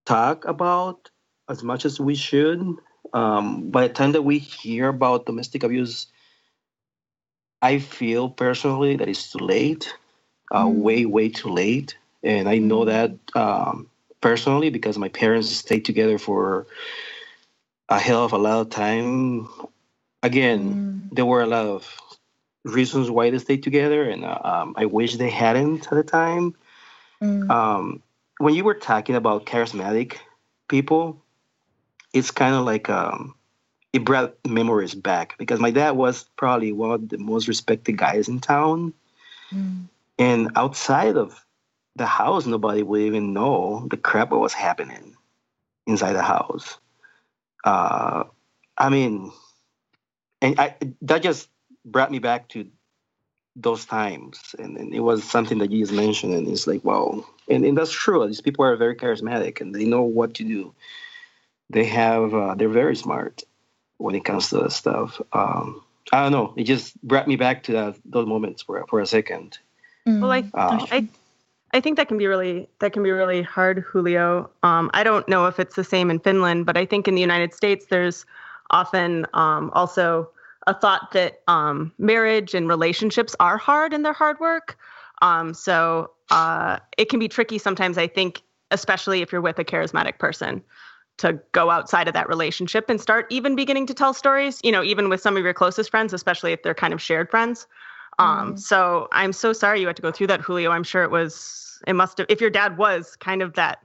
talk 0.05 0.45
about 0.45 1.12
as 1.47 1.64
much 1.64 1.86
as 1.86 1.99
we 1.99 2.16
should. 2.16 2.60
Um, 3.14 3.70
by 3.70 3.88
the 3.88 3.93
time 3.93 4.12
that 4.14 4.24
we 4.24 4.39
hear 4.39 4.89
about 4.89 5.28
domestic 5.28 5.64
abuse, 5.64 6.07
I 7.62 7.78
feel 7.80 8.30
personally 8.30 8.97
that 8.97 9.07
it's 9.07 9.32
too 9.32 9.45
late, 9.45 9.93
uh, 10.51 10.66
mm. 10.66 10.74
way 10.74 11.05
way 11.05 11.30
too 11.30 11.49
late, 11.49 11.95
and 12.24 12.49
I 12.49 12.57
know 12.57 12.86
that 12.86 13.14
um, 13.36 13.89
personally 14.22 14.72
because 14.72 14.97
my 14.97 15.10
parents 15.10 15.49
stayed 15.55 15.86
together 15.86 16.18
for 16.18 16.66
a 17.89 17.99
hell 17.99 18.26
of 18.26 18.34
a 18.34 18.38
lot 18.38 18.62
of 18.62 18.70
time. 18.72 19.47
Again, 20.24 20.62
mm. 20.74 21.16
there 21.16 21.26
were 21.26 21.41
a 21.41 21.47
lot 21.47 21.66
of 21.66 21.86
reasons 22.74 23.09
why 23.09 23.30
they 23.30 23.39
stayed 23.39 23.63
together, 23.63 24.09
and 24.09 24.26
uh, 24.26 24.39
um, 24.43 24.76
I 24.78 24.86
wish 24.86 25.15
they 25.15 25.30
hadn't 25.30 25.86
at 25.86 25.91
the 25.91 26.03
time. 26.03 26.55
Mm. 27.22 27.49
Um, 27.49 28.03
when 28.38 28.55
you 28.55 28.63
were 28.63 28.74
talking 28.74 29.15
about 29.15 29.45
charismatic 29.45 30.17
people, 30.67 31.22
it's 32.13 32.32
kind 32.32 32.55
of 32.55 32.65
like 32.65 32.89
um, 32.89 33.36
it 33.93 34.05
brought 34.05 34.36
memories 34.47 34.95
back 34.95 35.38
because 35.38 35.59
my 35.59 35.72
dad 35.72 35.91
was 35.91 36.26
probably 36.36 36.72
one 36.72 36.91
of 36.91 37.09
the 37.09 37.17
most 37.17 37.47
respected 37.47 37.97
guys 37.97 38.28
in 38.28 38.39
town, 38.39 38.93
mm. 39.51 39.86
and 40.17 40.51
outside 40.55 41.17
of 41.17 41.45
the 41.95 42.05
house, 42.05 42.45
nobody 42.45 42.82
would 42.84 43.01
even 43.01 43.34
know 43.34 43.86
the 43.89 43.97
crap 43.97 44.30
that 44.30 44.38
was 44.38 44.53
happening 44.53 45.15
inside 45.86 46.13
the 46.13 46.24
house. 46.24 46.78
Uh, 47.63 48.24
I 48.78 48.89
mean, 48.89 49.32
and 50.41 50.59
I 50.59 50.76
that 51.01 51.22
just 51.22 51.49
brought 51.86 52.11
me 52.11 52.19
back 52.19 52.47
to 52.49 52.67
those 53.55 53.86
times. 53.86 54.55
And, 54.57 54.77
and, 54.77 54.93
it 54.93 55.01
was 55.01 55.23
something 55.23 55.57
that 55.59 55.71
you 55.71 55.80
just 55.80 55.93
mentioned 55.93 56.34
and 56.34 56.47
it's 56.47 56.67
like 56.67 56.84
wow. 56.84 57.25
And, 57.49 57.65
and 57.65 57.77
that's 57.77 57.91
true. 57.91 58.25
These 58.27 58.41
people 58.41 58.65
are 58.65 58.75
very 58.75 58.95
charismatic 58.95 59.59
and 59.59 59.73
they 59.73 59.86
know 59.86 60.01
what 60.01 60.34
to 60.36 60.43
do. 60.43 60.73
They 61.69 61.86
have 61.86 62.34
uh, 62.34 62.55
they're 62.55 62.69
very 62.69 62.95
smart 62.95 63.43
when 63.97 64.15
it 64.15 64.25
comes 64.25 64.49
to 64.49 64.57
that 64.59 64.71
stuff. 64.71 65.21
Um, 65.34 65.84
i 66.11 66.23
don't 66.23 66.32
know. 66.32 66.53
It 66.57 66.63
just 66.63 67.01
brought 67.03 67.27
me 67.27 67.36
back 67.36 67.63
to 67.63 67.71
that, 67.73 67.95
those 68.05 68.27
moments 68.27 68.63
for, 68.63 68.84
for 68.88 68.99
a 68.99 69.05
second. 69.05 69.59
Well 70.05 70.32
I, 70.32 70.39
uh, 70.53 70.88
I 70.91 71.07
I 71.71 71.80
think 71.82 71.97
that 71.97 72.07
can 72.07 72.17
be 72.17 72.25
really 72.25 72.67
that 72.80 72.93
can 72.93 73.03
be 73.03 73.11
really 73.11 73.43
hard, 73.43 73.80
Julio. 73.80 74.49
Um, 74.63 74.89
I 74.93 75.03
don't 75.03 75.27
know 75.27 75.45
if 75.45 75.59
it's 75.59 75.75
the 75.75 75.84
same 75.84 76.09
in 76.09 76.19
Finland, 76.19 76.65
but 76.65 76.77
I 76.77 76.86
think 76.86 77.07
in 77.07 77.15
the 77.15 77.21
United 77.21 77.53
States 77.53 77.86
there's 77.89 78.25
often 78.71 79.27
um, 79.34 79.69
also 79.73 80.30
a 80.68 80.74
thought 80.74 81.12
that 81.14 81.41
um, 81.47 81.91
marriage 81.97 82.53
and 82.53 82.68
relationships 82.68 83.36
are 83.39 83.57
hard 83.57 83.93
and 83.93 84.03
they're 84.03 84.14
hard 84.14 84.39
work. 84.39 84.78
Um, 85.22 85.53
so 85.53 86.12
uh, 86.30 86.80
it 86.97 87.10
can 87.10 87.20
be 87.20 87.28
tricky 87.28 87.57
sometimes, 87.57 87.97
I 87.97 88.07
think, 88.07 88.41
especially 88.72 89.22
if 89.22 89.32
you're 89.32 89.41
with 89.41 89.60
a 89.60 89.66
charismatic 89.66 90.20
person, 90.20 90.62
to 91.18 91.39
go 91.51 91.70
outside 91.70 92.07
of 92.07 92.14
that 92.14 92.30
relationship 92.30 92.89
and 92.89 93.01
start 93.01 93.26
even 93.30 93.55
beginning 93.55 93.86
to 93.88 93.93
tell 93.93 94.14
stories, 94.14 94.60
you 94.64 94.72
know, 94.72 94.84
even 94.84 95.10
with 95.10 95.22
some 95.22 95.36
of 95.36 95.43
your 95.43 95.53
closest 95.53 95.89
friends, 95.89 96.14
especially 96.14 96.53
if 96.53 96.64
they're 96.64 96.74
kind 96.74 96.93
of 96.93 97.01
shared 97.01 97.30
friends. 97.30 97.68
Um, 98.20 98.53
mm. 98.53 98.60
So 98.60 99.07
I'm 99.12 99.34
so 99.34 99.51
sorry 99.53 99.82
you 99.82 99.88
had 99.88 99.95
to 99.95 100.01
go 100.01 100.12
through 100.12 100.28
that, 100.28 100.41
Julio. 100.41 100.72
I'm 100.72 100.84
sure 100.84 101.03
it 101.03 101.12
was, 101.12 101.82
it 101.88 101.93
must 101.93 102.18
have, 102.20 102.28
if 102.30 102.39
your 102.39 102.49
dad 102.49 102.78
was 102.78 103.16
kind 103.16 103.41
of 103.41 103.53
that 103.53 103.80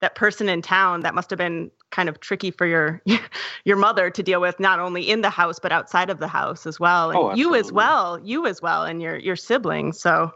that 0.00 0.14
person 0.14 0.48
in 0.48 0.62
town 0.62 1.00
that 1.00 1.14
must 1.14 1.28
have 1.28 1.38
been 1.38 1.70
kind 1.90 2.08
of 2.08 2.20
tricky 2.20 2.50
for 2.50 2.66
your 2.66 3.02
your 3.64 3.76
mother 3.76 4.10
to 4.10 4.22
deal 4.22 4.40
with 4.40 4.60
not 4.60 4.78
only 4.78 5.08
in 5.08 5.22
the 5.22 5.30
house 5.30 5.58
but 5.58 5.72
outside 5.72 6.10
of 6.10 6.18
the 6.18 6.28
house 6.28 6.66
as 6.66 6.78
well. 6.78 7.10
And 7.10 7.18
oh, 7.18 7.34
you 7.34 7.54
as 7.54 7.72
well 7.72 8.20
you 8.22 8.46
as 8.46 8.60
well 8.60 8.84
and 8.84 9.00
your 9.02 9.16
your 9.16 9.36
siblings. 9.36 10.00
So 10.00 10.32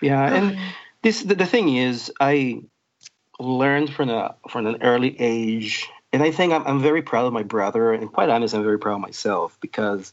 yeah 0.00 0.32
and 0.32 0.58
this 1.02 1.22
the, 1.22 1.34
the 1.34 1.46
thing 1.46 1.76
is, 1.76 2.12
I 2.20 2.62
learned 3.38 3.92
from 3.92 4.10
a 4.10 4.34
from 4.48 4.66
an 4.66 4.82
early 4.82 5.16
age, 5.18 5.88
and 6.12 6.22
I 6.22 6.30
think 6.30 6.52
I'm, 6.52 6.66
I'm 6.66 6.80
very 6.80 7.02
proud 7.02 7.26
of 7.26 7.32
my 7.32 7.42
brother, 7.42 7.92
and 7.92 8.12
quite 8.12 8.28
honest, 8.28 8.54
I'm 8.54 8.62
very 8.62 8.78
proud 8.78 8.96
of 8.96 9.00
myself 9.00 9.56
because 9.60 10.12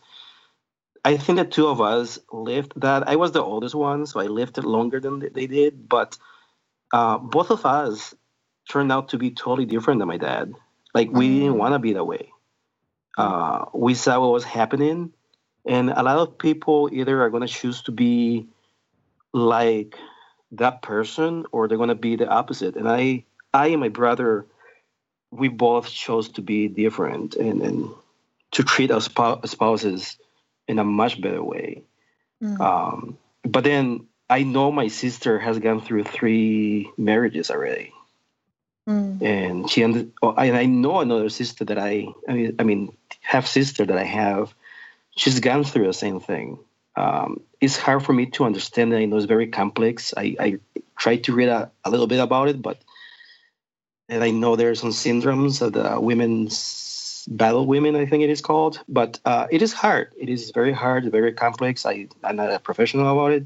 I 1.03 1.17
think 1.17 1.37
the 1.37 1.45
two 1.45 1.67
of 1.67 1.81
us 1.81 2.19
lived 2.31 2.73
that. 2.77 3.07
I 3.07 3.15
was 3.17 3.31
the 3.31 3.43
oldest 3.43 3.75
one, 3.75 4.05
so 4.05 4.19
I 4.19 4.27
lived 4.27 4.57
it 4.57 4.63
longer 4.63 4.99
than 4.99 5.19
they 5.19 5.47
did, 5.47 5.89
but 5.89 6.17
uh, 6.93 7.17
both 7.17 7.51
of 7.51 7.65
us 7.65 8.15
turned 8.69 8.91
out 8.91 9.09
to 9.09 9.17
be 9.17 9.31
totally 9.31 9.65
different 9.65 9.99
than 9.99 10.07
my 10.07 10.17
dad. 10.17 10.53
Like 10.93 11.11
we 11.11 11.29
mm. 11.29 11.39
didn't 11.39 11.57
want 11.57 11.73
to 11.73 11.79
be 11.79 11.93
that 11.93 12.03
way. 12.03 12.31
Uh, 13.17 13.65
we 13.73 13.93
saw 13.93 14.19
what 14.19 14.31
was 14.31 14.43
happening, 14.43 15.11
and 15.65 15.89
a 15.89 16.03
lot 16.03 16.17
of 16.17 16.37
people 16.37 16.89
either 16.91 17.21
are 17.23 17.29
going 17.29 17.45
to 17.45 17.53
choose 17.53 17.81
to 17.83 17.91
be 17.91 18.47
like 19.33 19.97
that 20.51 20.81
person 20.81 21.45
or 21.51 21.67
they're 21.67 21.77
going 21.77 21.89
to 21.89 21.95
be 21.95 22.15
the 22.15 22.27
opposite. 22.27 22.75
And 22.75 22.87
I, 22.87 23.25
I 23.53 23.67
and 23.67 23.81
my 23.81 23.89
brother, 23.89 24.45
we 25.31 25.49
both 25.49 25.89
chose 25.89 26.29
to 26.29 26.41
be 26.41 26.67
different 26.67 27.35
and, 27.35 27.61
and 27.61 27.89
to 28.51 28.63
treat 28.63 28.91
our 28.91 29.01
spouses 29.01 30.17
in 30.67 30.79
a 30.79 30.83
much 30.83 31.19
better 31.21 31.43
way. 31.43 31.83
Mm. 32.41 32.59
Um, 32.59 33.17
but 33.43 33.63
then 33.63 34.07
I 34.29 34.43
know 34.43 34.71
my 34.71 34.87
sister 34.87 35.39
has 35.39 35.59
gone 35.59 35.81
through 35.81 36.03
three 36.05 36.91
marriages 36.97 37.51
already. 37.51 37.93
Mm. 38.87 39.21
And 39.21 39.69
she 39.69 39.83
oh, 39.83 40.33
and 40.33 40.55
I 40.55 40.65
know 40.65 40.99
another 40.99 41.29
sister 41.29 41.65
that 41.65 41.77
I, 41.77 42.07
I 42.27 42.33
mean, 42.33 42.55
I 42.59 42.63
mean, 42.63 42.97
half 43.21 43.45
sister 43.45 43.85
that 43.85 43.97
I 43.97 44.03
have, 44.03 44.53
she's 45.15 45.39
gone 45.39 45.63
through 45.63 45.87
the 45.87 45.93
same 45.93 46.19
thing. 46.19 46.59
Um, 46.95 47.41
it's 47.61 47.77
hard 47.77 48.03
for 48.03 48.13
me 48.13 48.27
to 48.27 48.45
understand. 48.45 48.93
I 48.95 49.05
know 49.05 49.17
it's 49.17 49.25
very 49.25 49.47
complex. 49.47 50.13
I, 50.15 50.35
I 50.39 50.59
try 50.97 51.17
to 51.17 51.33
read 51.33 51.49
a, 51.49 51.69
a 51.83 51.89
little 51.89 52.07
bit 52.07 52.19
about 52.19 52.47
it, 52.47 52.61
but 52.61 52.81
and 54.09 54.23
I 54.23 54.31
know 54.31 54.55
there 54.55 54.71
are 54.71 54.75
some 54.75 54.91
syndromes 54.91 55.61
of 55.61 55.73
the 55.73 55.99
women's 55.99 56.87
battle 57.27 57.65
women, 57.65 57.95
I 57.95 58.05
think 58.05 58.23
it 58.23 58.29
is 58.29 58.41
called. 58.41 58.81
But 58.87 59.19
uh, 59.25 59.47
it 59.51 59.61
is 59.61 59.73
hard. 59.73 60.13
It 60.17 60.29
is 60.29 60.51
very 60.51 60.71
hard, 60.71 61.11
very 61.11 61.33
complex. 61.33 61.85
I, 61.85 62.07
I'm 62.23 62.37
not 62.37 62.51
a 62.51 62.59
professional 62.59 63.11
about 63.11 63.33
it. 63.33 63.45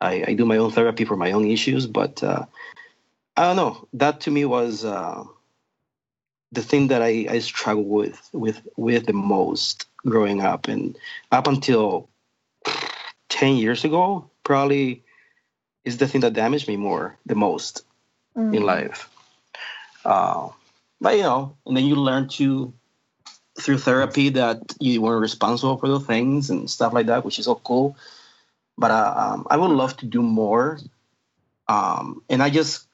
I, 0.00 0.24
I 0.28 0.34
do 0.34 0.44
my 0.44 0.56
own 0.56 0.70
therapy 0.70 1.04
for 1.04 1.16
my 1.16 1.32
own 1.32 1.46
issues, 1.46 1.86
but 1.86 2.22
uh, 2.22 2.44
I 3.38 3.42
don't 3.42 3.56
know. 3.56 3.88
That 3.92 4.20
to 4.22 4.30
me 4.30 4.44
was 4.44 4.84
uh, 4.84 5.22
the 6.50 6.62
thing 6.62 6.88
that 6.88 7.02
I, 7.02 7.26
I 7.30 7.38
struggled 7.38 7.88
with 7.88 8.28
with 8.32 8.60
with 8.76 9.06
the 9.06 9.12
most 9.12 9.86
growing 10.04 10.42
up, 10.42 10.66
and 10.66 10.98
up 11.30 11.46
until 11.46 12.08
10 13.28 13.56
years 13.56 13.84
ago 13.84 14.28
probably 14.42 15.04
is 15.84 15.98
the 15.98 16.08
thing 16.08 16.22
that 16.22 16.32
damaged 16.32 16.66
me 16.66 16.76
more 16.76 17.16
the 17.26 17.36
most 17.36 17.84
mm. 18.36 18.54
in 18.54 18.62
life 18.62 19.08
uh, 20.04 20.48
but 21.00 21.16
you 21.16 21.22
know 21.22 21.56
and 21.64 21.76
then 21.76 21.84
you 21.84 21.94
learn 21.94 22.28
to 22.28 22.72
through 23.60 23.78
therapy 23.78 24.28
that 24.30 24.74
you 24.80 25.00
weren't 25.00 25.20
responsible 25.20 25.76
for 25.78 25.88
the 25.88 26.00
things 26.00 26.50
and 26.50 26.68
stuff 26.68 26.92
like 26.92 27.06
that 27.06 27.24
which 27.24 27.38
is 27.38 27.46
all 27.46 27.60
cool 27.62 27.96
but 28.76 28.90
uh, 28.90 29.14
um, 29.16 29.46
i 29.50 29.56
would 29.56 29.70
love 29.70 29.96
to 29.96 30.06
do 30.06 30.22
more 30.22 30.78
um, 31.68 32.22
and 32.28 32.42
i 32.42 32.50
just 32.50 32.87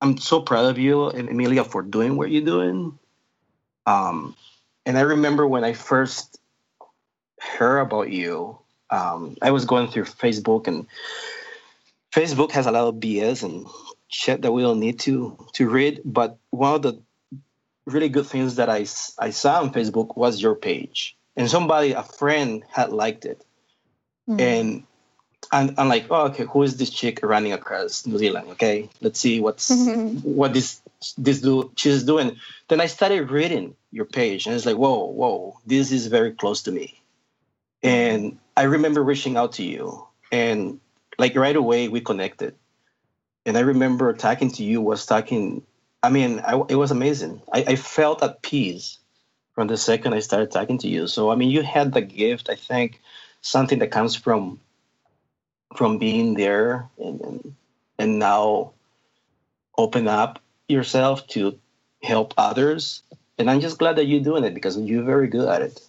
i'm 0.00 0.18
so 0.18 0.40
proud 0.40 0.66
of 0.66 0.78
you 0.78 1.08
and 1.08 1.28
emilia 1.28 1.64
for 1.64 1.82
doing 1.82 2.16
what 2.16 2.30
you're 2.30 2.44
doing 2.44 2.98
um, 3.86 4.34
and 4.86 4.98
i 4.98 5.02
remember 5.02 5.46
when 5.46 5.64
i 5.64 5.72
first 5.72 6.38
heard 7.40 7.80
about 7.80 8.10
you 8.10 8.58
um, 8.90 9.36
I 9.42 9.50
was 9.50 9.64
going 9.64 9.88
through 9.88 10.04
Facebook, 10.04 10.66
and 10.66 10.86
Facebook 12.12 12.52
has 12.52 12.66
a 12.66 12.70
lot 12.70 12.88
of 12.88 12.96
BS 12.96 13.42
and 13.42 13.66
shit 14.08 14.42
that 14.42 14.52
we 14.52 14.62
don't 14.62 14.80
need 14.80 14.98
to 15.00 15.36
to 15.54 15.68
read. 15.68 16.00
But 16.04 16.38
one 16.50 16.74
of 16.74 16.82
the 16.82 17.00
really 17.86 18.08
good 18.08 18.26
things 18.26 18.56
that 18.56 18.68
I, 18.68 18.86
I 19.18 19.30
saw 19.30 19.60
on 19.60 19.72
Facebook 19.72 20.16
was 20.16 20.40
your 20.40 20.54
page, 20.54 21.16
and 21.36 21.50
somebody, 21.50 21.92
a 21.92 22.02
friend, 22.02 22.64
had 22.70 22.92
liked 22.92 23.24
it, 23.24 23.44
mm-hmm. 24.28 24.40
and 24.40 24.84
I'm, 25.50 25.74
I'm 25.78 25.88
like, 25.88 26.06
oh, 26.10 26.26
okay, 26.26 26.44
who 26.44 26.62
is 26.62 26.76
this 26.76 26.90
chick 26.90 27.20
running 27.22 27.52
across 27.52 28.06
New 28.06 28.18
Zealand? 28.18 28.48
Okay, 28.50 28.88
let's 29.00 29.18
see 29.18 29.40
what's 29.40 29.70
what 30.22 30.52
this 30.52 30.80
this 31.16 31.40
do 31.40 31.70
she's 31.76 32.02
doing. 32.02 32.36
Then 32.68 32.80
I 32.80 32.86
started 32.86 33.30
reading 33.30 33.74
your 33.90 34.04
page, 34.04 34.46
and 34.46 34.54
it's 34.54 34.66
like, 34.66 34.76
whoa, 34.76 35.06
whoa, 35.06 35.58
this 35.66 35.90
is 35.90 36.06
very 36.08 36.32
close 36.32 36.62
to 36.62 36.72
me. 36.72 37.00
And 37.82 38.38
I 38.56 38.64
remember 38.64 39.02
reaching 39.02 39.36
out 39.36 39.52
to 39.52 39.64
you, 39.64 40.06
and 40.30 40.80
like 41.18 41.34
right 41.34 41.56
away 41.56 41.88
we 41.88 42.00
connected. 42.00 42.54
And 43.46 43.56
I 43.56 43.60
remember 43.60 44.12
talking 44.12 44.50
to 44.52 44.64
you 44.64 44.80
was 44.80 45.06
talking. 45.06 45.62
I 46.02 46.10
mean, 46.10 46.40
I, 46.40 46.60
it 46.68 46.76
was 46.76 46.90
amazing. 46.90 47.42
I, 47.52 47.64
I 47.68 47.76
felt 47.76 48.22
at 48.22 48.42
peace 48.42 48.98
from 49.54 49.66
the 49.66 49.76
second 49.76 50.14
I 50.14 50.20
started 50.20 50.50
talking 50.50 50.78
to 50.78 50.88
you. 50.88 51.06
So 51.06 51.30
I 51.30 51.36
mean, 51.36 51.50
you 51.50 51.62
had 51.62 51.94
the 51.94 52.02
gift. 52.02 52.50
I 52.50 52.54
think 52.54 53.00
something 53.40 53.78
that 53.78 53.90
comes 53.90 54.14
from 54.14 54.60
from 55.76 55.98
being 55.98 56.34
there 56.34 56.88
and 56.98 57.20
and, 57.20 57.54
and 57.98 58.18
now 58.18 58.72
open 59.76 60.08
up 60.08 60.40
yourself 60.68 61.26
to 61.28 61.58
help 62.02 62.34
others. 62.36 63.02
And 63.38 63.50
I'm 63.50 63.60
just 63.60 63.78
glad 63.78 63.96
that 63.96 64.06
you're 64.06 64.20
doing 64.20 64.44
it 64.44 64.54
because 64.54 64.76
you're 64.78 65.04
very 65.04 65.28
good 65.28 65.48
at 65.48 65.62
it. 65.62 65.80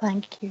Thank 0.00 0.42
you. 0.42 0.50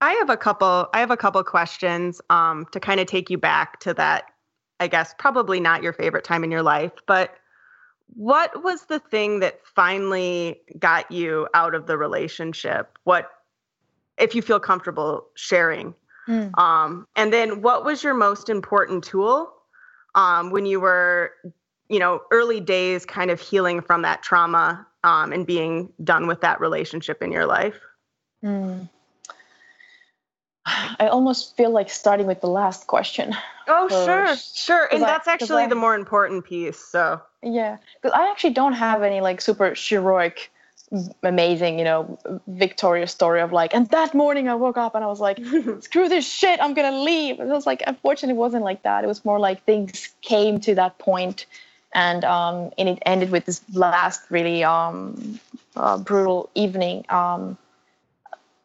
I 0.00 0.12
have 0.12 0.30
a 0.30 0.36
couple 0.36 0.88
I 0.94 1.00
have 1.00 1.10
a 1.10 1.16
couple 1.16 1.42
questions 1.44 2.20
um, 2.30 2.66
to 2.72 2.80
kind 2.80 3.00
of 3.00 3.06
take 3.06 3.30
you 3.30 3.38
back 3.38 3.80
to 3.80 3.94
that 3.94 4.24
I 4.78 4.88
guess 4.88 5.14
probably 5.18 5.60
not 5.60 5.82
your 5.82 5.92
favorite 5.92 6.24
time 6.24 6.42
in 6.42 6.50
your 6.50 6.62
life, 6.62 6.92
but 7.06 7.34
what 8.14 8.64
was 8.64 8.86
the 8.86 8.98
thing 8.98 9.40
that 9.40 9.60
finally 9.64 10.60
got 10.78 11.10
you 11.12 11.46
out 11.54 11.74
of 11.74 11.86
the 11.86 11.96
relationship? 11.96 12.98
What 13.04 13.30
if 14.18 14.34
you 14.34 14.42
feel 14.42 14.58
comfortable 14.58 15.26
sharing? 15.34 15.94
Mm. 16.30 16.56
Um, 16.58 17.08
and 17.16 17.32
then 17.32 17.60
what 17.60 17.84
was 17.84 18.04
your 18.04 18.14
most 18.14 18.48
important 18.48 19.02
tool 19.02 19.52
um, 20.14 20.50
when 20.50 20.64
you 20.64 20.80
were 20.80 21.32
you 21.88 21.98
know 21.98 22.22
early 22.30 22.60
days 22.60 23.04
kind 23.04 23.30
of 23.30 23.40
healing 23.40 23.80
from 23.80 24.02
that 24.02 24.22
trauma 24.22 24.86
um, 25.02 25.32
and 25.32 25.46
being 25.46 25.92
done 26.04 26.28
with 26.28 26.40
that 26.42 26.60
relationship 26.60 27.20
in 27.20 27.32
your 27.32 27.46
life 27.46 27.80
Mm. 28.44 28.88
I 30.66 31.08
almost 31.08 31.56
feel 31.56 31.70
like 31.70 31.90
starting 31.90 32.26
with 32.26 32.40
the 32.40 32.46
last 32.46 32.86
question. 32.86 33.34
Oh, 33.66 33.88
sure, 33.88 34.36
sure. 34.36 34.88
And 34.92 35.02
that's 35.02 35.26
actually 35.26 35.64
I, 35.64 35.66
the 35.68 35.74
more 35.74 35.94
important 35.94 36.44
piece. 36.44 36.78
So, 36.78 37.20
yeah, 37.42 37.78
because 37.94 38.16
I 38.16 38.30
actually 38.30 38.54
don't 38.54 38.74
have 38.74 39.02
any 39.02 39.20
like 39.20 39.40
super 39.40 39.74
heroic, 39.76 40.52
amazing, 41.22 41.78
you 41.78 41.84
know, 41.84 42.18
victorious 42.46 43.12
story 43.12 43.40
of 43.40 43.52
like, 43.52 43.74
and 43.74 43.88
that 43.90 44.14
morning 44.14 44.48
I 44.48 44.54
woke 44.54 44.76
up 44.76 44.94
and 44.94 45.04
I 45.04 45.06
was 45.06 45.20
like, 45.20 45.38
screw 45.80 46.08
this 46.08 46.26
shit, 46.28 46.60
I'm 46.60 46.74
to 46.74 46.98
leave. 46.98 47.40
It 47.40 47.46
was 47.46 47.66
like, 47.66 47.82
unfortunately, 47.86 48.34
it 48.34 48.38
wasn't 48.38 48.64
like 48.64 48.82
that. 48.82 49.04
It 49.04 49.06
was 49.06 49.24
more 49.24 49.38
like 49.38 49.64
things 49.64 50.08
came 50.22 50.60
to 50.60 50.74
that 50.74 50.98
point 50.98 51.46
and 51.92 52.24
um, 52.24 52.70
and 52.78 52.88
it 52.88 53.02
ended 53.04 53.30
with 53.30 53.46
this 53.46 53.62
last 53.72 54.22
really 54.30 54.62
um, 54.62 55.40
uh, 55.76 55.98
brutal 55.98 56.50
evening. 56.54 57.04
Um, 57.08 57.58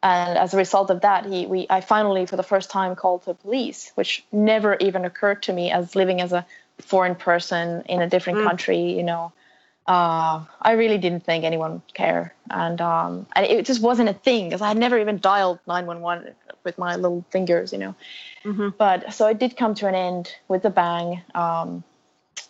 and 0.02 0.38
as 0.38 0.54
a 0.54 0.56
result 0.56 0.90
of 0.90 1.00
that 1.00 1.24
he 1.24 1.46
we 1.46 1.66
i 1.70 1.80
finally 1.80 2.26
for 2.26 2.36
the 2.36 2.42
first 2.42 2.70
time 2.70 2.94
called 2.94 3.24
the 3.24 3.34
police 3.34 3.92
which 3.94 4.24
never 4.30 4.76
even 4.76 5.04
occurred 5.04 5.42
to 5.42 5.52
me 5.52 5.72
as 5.72 5.96
living 5.96 6.20
as 6.20 6.32
a 6.32 6.44
foreign 6.78 7.14
person 7.14 7.82
in 7.88 8.02
a 8.02 8.08
different 8.08 8.38
mm. 8.38 8.44
country 8.44 8.92
you 8.92 9.02
know 9.02 9.32
uh, 9.88 10.44
I 10.60 10.72
really 10.72 10.98
didn't 10.98 11.24
think 11.24 11.44
anyone 11.44 11.72
would 11.72 11.94
care, 11.94 12.34
and 12.50 12.80
um, 12.80 13.26
and 13.36 13.46
it 13.46 13.64
just 13.64 13.80
wasn't 13.80 14.08
a 14.08 14.14
thing 14.14 14.48
because 14.48 14.60
I 14.60 14.68
had 14.68 14.76
never 14.76 14.98
even 14.98 15.18
dialed 15.18 15.60
nine 15.66 15.86
one 15.86 16.00
one 16.00 16.34
with 16.64 16.76
my 16.76 16.96
little 16.96 17.24
fingers, 17.30 17.72
you 17.72 17.78
know. 17.78 17.94
Mm-hmm. 18.44 18.70
But 18.76 19.14
so 19.14 19.28
it 19.28 19.38
did 19.38 19.56
come 19.56 19.74
to 19.76 19.86
an 19.86 19.94
end 19.94 20.34
with 20.48 20.64
a 20.64 20.70
bang, 20.70 21.22
um, 21.34 21.84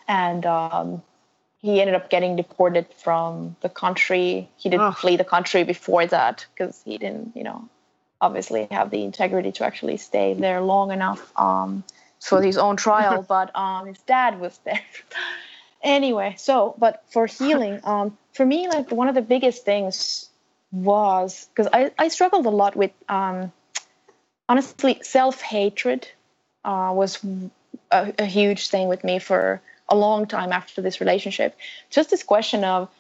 and 0.09 0.47
um, 0.47 1.03
he 1.61 1.81
ended 1.81 1.95
up 1.95 2.09
getting 2.09 2.37
deported 2.37 2.87
from 2.95 3.57
the 3.61 3.69
country. 3.69 4.49
He 4.57 4.69
didn't 4.69 4.93
flee 4.93 5.17
the 5.17 5.25
country 5.25 5.65
before 5.65 6.07
that 6.07 6.47
because 6.55 6.81
he 6.85 6.97
didn't, 6.97 7.37
you 7.37 7.45
know, 7.45 7.69
obviously 8.21 8.67
have 8.71 8.91
the 8.91 9.03
integrity 9.03 9.53
to 9.53 9.65
actually 9.65 9.97
stay 9.97 10.35
there 10.35 10.61
long 10.61 10.91
enough 10.91 11.33
um, 11.37 11.85
for 12.21 12.41
his 12.41 12.57
own 12.57 12.77
trial. 12.77 13.23
but 13.29 13.55
um, 13.57 13.87
his 13.87 13.99
dad 13.99 14.41
was 14.41 14.59
there. 14.65 14.81
Anyway, 15.87 16.35
so 16.37 16.75
but 16.79 17.03
for 17.09 17.27
healing, 17.39 17.81
um, 17.85 18.19
for 18.35 18.45
me, 18.45 18.69
like 18.69 18.91
one 18.91 19.09
of 19.09 19.15
the 19.15 19.23
biggest 19.23 19.65
things 19.65 20.29
was 20.73 21.49
because 21.55 21.71
I, 21.73 21.93
I 21.99 22.09
struggled 22.09 22.45
a 22.45 22.51
lot 22.51 22.77
with 22.77 22.91
um, 23.09 23.53
honestly 24.49 24.99
self 25.03 25.41
hatred 25.41 26.09
uh, 26.65 26.93
was 26.95 27.25
a, 27.91 28.13
a 28.19 28.27
huge 28.27 28.69
thing 28.69 28.89
with 28.89 29.05
me 29.05 29.19
for 29.19 29.63
a 29.89 29.97
long 29.97 30.27
time 30.27 30.53
after 30.53 30.83
this 30.83 31.01
relationship. 31.01 31.57
Just 31.91 32.11
this 32.11 32.25
question 32.25 32.65
of 32.65 32.91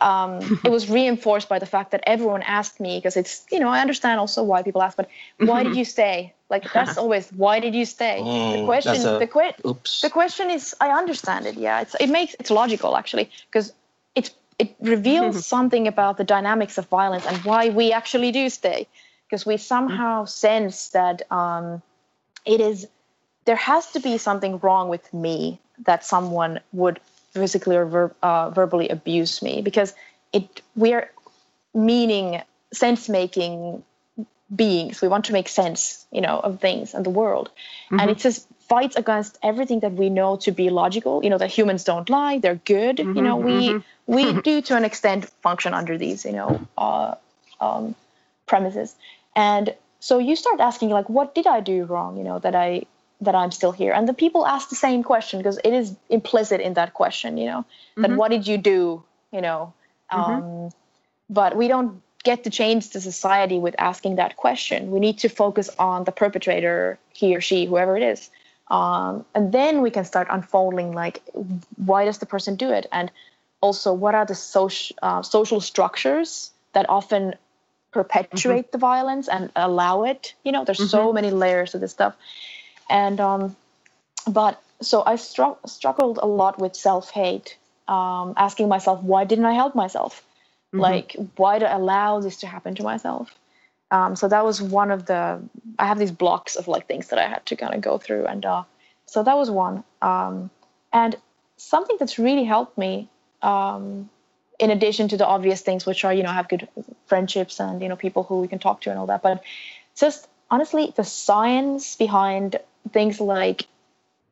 um, 0.00 0.60
it 0.64 0.70
was 0.70 0.90
reinforced 0.98 1.48
by 1.48 1.60
the 1.60 1.66
fact 1.66 1.92
that 1.92 2.02
everyone 2.06 2.42
asked 2.42 2.80
me 2.80 2.98
because 2.98 3.16
it's 3.16 3.46
you 3.50 3.60
know 3.60 3.68
I 3.68 3.80
understand 3.80 4.20
also 4.20 4.42
why 4.42 4.62
people 4.62 4.82
ask, 4.82 4.96
but 4.96 5.08
why 5.38 5.62
did 5.62 5.76
you 5.80 5.84
stay? 5.84 6.34
Like 6.52 6.72
that's 6.72 6.98
always 7.02 7.30
why 7.32 7.60
did 7.60 7.74
you 7.74 7.86
stay? 7.86 8.28
Mm, 8.28 8.52
the 8.52 8.58
question, 8.58 9.02
a, 9.06 9.18
the, 9.18 9.28
que- 9.28 9.56
the 10.02 10.10
question 10.10 10.50
is, 10.50 10.76
I 10.80 10.90
understand 10.90 11.46
it. 11.46 11.56
Yeah, 11.56 11.80
it's 11.82 11.96
it 12.00 12.10
makes 12.10 12.34
it's 12.40 12.50
logical 12.50 12.96
actually 12.96 13.30
because 13.50 13.72
it's 14.14 14.30
it 14.58 14.76
reveals 14.80 15.38
something 15.54 15.88
about 15.88 16.18
the 16.18 16.24
dynamics 16.24 16.78
of 16.78 16.86
violence 16.88 17.26
and 17.26 17.38
why 17.44 17.70
we 17.70 17.92
actually 17.92 18.32
do 18.32 18.48
stay 18.50 18.88
because 19.26 19.46
we 19.46 19.56
somehow 19.58 20.24
sense 20.26 20.88
that 20.90 21.22
um, 21.32 21.82
it 22.46 22.60
is 22.60 22.88
there 23.44 23.56
has 23.56 23.92
to 23.92 24.00
be 24.00 24.18
something 24.18 24.58
wrong 24.60 24.88
with 24.88 25.12
me 25.12 25.60
that 25.86 26.04
someone 26.04 26.60
would 26.72 27.00
physically 27.32 27.76
or 27.76 27.86
ver- 27.86 28.14
uh, 28.22 28.50
verbally 28.50 28.88
abuse 28.88 29.42
me 29.42 29.62
because 29.62 29.94
it 30.32 30.62
we're 30.76 31.10
meaning 31.74 32.42
sense 32.72 33.08
making 33.08 33.82
beings 34.54 35.00
we 35.00 35.08
want 35.08 35.24
to 35.26 35.32
make 35.32 35.48
sense 35.48 36.06
you 36.10 36.20
know 36.20 36.38
of 36.40 36.60
things 36.60 36.94
and 36.94 37.06
the 37.06 37.10
world 37.10 37.50
mm-hmm. 37.86 38.00
and 38.00 38.10
it 38.10 38.18
just 38.18 38.46
fights 38.68 38.96
against 38.96 39.38
everything 39.42 39.80
that 39.80 39.92
we 39.92 40.10
know 40.10 40.36
to 40.36 40.52
be 40.52 40.68
logical 40.70 41.22
you 41.24 41.30
know 41.30 41.38
that 41.38 41.50
humans 41.50 41.84
don't 41.84 42.10
lie 42.10 42.38
they're 42.38 42.60
good 42.66 42.96
mm-hmm, 42.96 43.16
you 43.16 43.22
know 43.22 43.36
we 43.36 43.70
mm-hmm. 43.70 44.14
we 44.14 44.40
do 44.48 44.60
to 44.60 44.76
an 44.76 44.84
extent 44.84 45.24
function 45.42 45.72
under 45.74 45.96
these 45.96 46.24
you 46.24 46.32
know 46.32 46.66
uh, 46.76 47.14
um, 47.60 47.94
premises 48.46 48.94
and 49.34 49.74
so 50.00 50.18
you 50.18 50.36
start 50.36 50.60
asking 50.60 50.90
like 50.90 51.08
what 51.08 51.34
did 51.34 51.46
i 51.46 51.60
do 51.60 51.84
wrong 51.84 52.16
you 52.16 52.24
know 52.24 52.38
that 52.38 52.54
i 52.54 52.82
that 53.20 53.34
i'm 53.34 53.52
still 53.52 53.72
here 53.72 53.92
and 53.92 54.08
the 54.08 54.14
people 54.14 54.46
ask 54.46 54.68
the 54.68 54.76
same 54.76 55.02
question 55.02 55.38
because 55.38 55.58
it 55.64 55.72
is 55.72 55.94
implicit 56.10 56.60
in 56.60 56.74
that 56.74 56.92
question 56.92 57.38
you 57.38 57.46
know 57.46 57.64
that 57.96 58.08
mm-hmm. 58.08 58.16
what 58.16 58.30
did 58.30 58.46
you 58.46 58.58
do 58.58 59.02
you 59.32 59.40
know 59.40 59.72
mm-hmm. 60.12 60.32
um, 60.32 60.70
but 61.30 61.56
we 61.56 61.68
don't 61.68 62.02
get 62.24 62.44
to 62.44 62.50
change 62.50 62.90
the 62.90 63.00
society 63.00 63.58
with 63.58 63.74
asking 63.78 64.16
that 64.16 64.36
question 64.36 64.90
we 64.90 65.00
need 65.00 65.18
to 65.18 65.28
focus 65.28 65.70
on 65.78 66.04
the 66.04 66.12
perpetrator 66.12 66.98
he 67.12 67.34
or 67.36 67.40
she 67.40 67.66
whoever 67.66 67.96
it 67.96 68.02
is 68.02 68.30
um, 68.68 69.24
and 69.34 69.52
then 69.52 69.82
we 69.82 69.90
can 69.90 70.04
start 70.04 70.28
unfolding 70.30 70.92
like 70.92 71.22
why 71.76 72.04
does 72.04 72.18
the 72.18 72.26
person 72.26 72.56
do 72.56 72.70
it 72.70 72.86
and 72.92 73.10
also 73.60 73.92
what 73.92 74.14
are 74.14 74.26
the 74.26 74.34
social 74.34 74.96
uh, 75.02 75.22
social 75.22 75.60
structures 75.60 76.50
that 76.72 76.88
often 76.88 77.34
perpetuate 77.92 78.66
mm-hmm. 78.66 78.72
the 78.72 78.78
violence 78.78 79.28
and 79.28 79.50
allow 79.54 80.04
it. 80.04 80.34
You 80.44 80.52
know, 80.52 80.64
there's 80.64 80.78
mm-hmm. 80.78 80.88
so 80.88 81.12
many 81.12 81.30
layers 81.30 81.74
of 81.74 81.80
this 81.80 81.92
stuff. 81.92 82.16
And 82.90 83.20
um, 83.20 83.56
but 84.26 84.60
so 84.80 85.02
I 85.04 85.16
str- 85.16 85.60
struggled 85.66 86.18
a 86.20 86.26
lot 86.26 86.58
with 86.58 86.74
self 86.74 87.10
hate, 87.10 87.56
um, 87.86 88.34
asking 88.36 88.68
myself 88.68 89.02
why 89.02 89.24
didn't 89.24 89.44
I 89.44 89.52
help 89.52 89.74
myself? 89.74 90.24
Mm-hmm. 90.72 90.80
Like 90.80 91.16
why 91.36 91.58
do 91.58 91.66
I 91.66 91.72
allow 91.72 92.20
this 92.20 92.38
to 92.38 92.46
happen 92.46 92.74
to 92.76 92.82
myself? 92.82 93.34
Um, 93.90 94.16
so 94.16 94.26
that 94.28 94.44
was 94.44 94.62
one 94.62 94.90
of 94.90 95.04
the 95.04 95.42
I 95.78 95.86
have 95.86 95.98
these 95.98 96.10
blocks 96.10 96.56
of 96.56 96.66
like 96.66 96.86
things 96.86 97.08
that 97.08 97.18
I 97.18 97.28
had 97.28 97.44
to 97.46 97.56
kind 97.56 97.74
of 97.74 97.82
go 97.82 97.98
through, 97.98 98.26
and 98.26 98.44
uh, 98.44 98.62
so 99.06 99.22
that 99.22 99.36
was 99.36 99.50
one. 99.50 99.84
Um, 100.00 100.50
and 100.92 101.16
something 101.58 101.96
that's 101.98 102.18
really 102.18 102.44
helped 102.44 102.78
me 102.78 103.08
um, 103.42 104.08
in 104.58 104.70
addition 104.70 105.08
to 105.08 105.16
the 105.16 105.26
obvious 105.26 105.60
things 105.60 105.84
which 105.84 106.04
are 106.04 106.14
you 106.14 106.22
know 106.22 106.30
have 106.30 106.48
good 106.48 106.68
friendships 107.06 107.60
and 107.60 107.82
you 107.82 107.88
know 107.88 107.96
people 107.96 108.22
who 108.22 108.40
we 108.40 108.48
can 108.48 108.58
talk 108.58 108.80
to 108.80 108.90
and 108.90 108.98
all 108.98 109.06
that 109.06 109.22
but 109.22 109.42
just 109.96 110.28
honestly 110.50 110.92
the 110.96 111.04
science 111.04 111.96
behind 111.96 112.56
things 112.92 113.20
like 113.20 113.66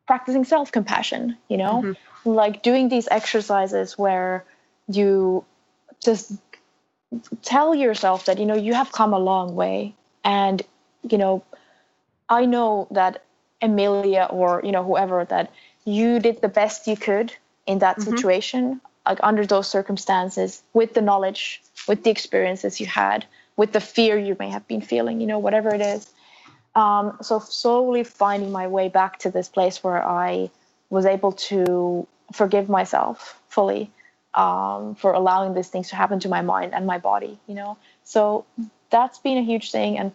practicing 0.07 0.45
self-compassion 0.45 1.36
you 1.49 1.57
know 1.57 1.82
mm-hmm. 1.82 2.30
like 2.30 2.62
doing 2.62 2.88
these 2.88 3.09
exercises 3.11 3.99
where 3.99 4.45
you 4.88 5.45
just 6.05 6.32
tell 7.42 7.74
yourself 7.74 8.26
that 8.26 8.38
you 8.38 8.46
know 8.46 8.57
you 8.57 8.74
have 8.74 8.92
come 8.92 9.12
a 9.12 9.18
long 9.18 9.55
way. 9.55 9.94
And 10.24 10.62
you 11.09 11.18
know 11.18 11.42
i 12.28 12.44
know 12.44 12.86
that 12.90 13.24
emilia 13.62 14.26
or 14.30 14.61
you 14.64 14.72
know 14.72 14.84
whoever 14.84 15.24
that 15.24 15.53
you 15.84 16.18
did 16.18 16.40
the 16.40 16.48
best 16.48 16.86
you 16.86 16.96
could 16.96 17.32
in 17.66 17.78
that 17.78 17.96
mm-hmm. 17.98 18.11
situation 18.11 18.80
like 19.07 19.18
under 19.22 19.46
those 19.46 19.68
circumstances 19.68 20.62
with 20.72 20.94
the 20.94 21.01
knowledge 21.01 21.62
with 21.88 22.05
the 22.05 22.11
experiences 22.11 22.80
you 22.80 22.86
had 22.86 23.24
with 23.57 23.72
the 23.72 23.80
fear 23.80 24.18
you 24.18 24.36
may 24.38 24.48
have 24.48 24.66
been 24.68 24.80
feeling 24.80 25.20
you 25.20 25.26
know 25.26 25.38
whatever 25.38 25.74
it 25.74 25.80
is. 25.80 26.12
Um, 26.76 27.18
so 27.20 27.40
slowly 27.40 28.05
finding 28.05 28.53
my 28.53 28.68
way 28.68 28.88
back 28.88 29.18
to 29.20 29.30
this 29.30 29.48
place 29.48 29.82
where 29.82 30.07
i 30.07 30.48
was 30.88 31.05
able 31.05 31.32
to 31.32 32.07
forgive 32.32 32.68
myself 32.68 33.40
fully 33.48 33.90
um, 34.35 34.95
for 34.95 35.12
allowing 35.12 35.55
these 35.55 35.68
things 35.68 35.89
to 35.89 35.97
happen 35.97 36.20
to 36.20 36.28
my 36.28 36.43
mind 36.43 36.72
and 36.74 36.87
my 36.87 36.99
body 36.99 37.39
you 37.47 37.55
know 37.55 37.76
so 38.05 38.45
that's 38.91 39.18
been 39.18 39.39
a 39.39 39.43
huge 39.43 39.70
thing 39.70 39.99
and 39.99 40.12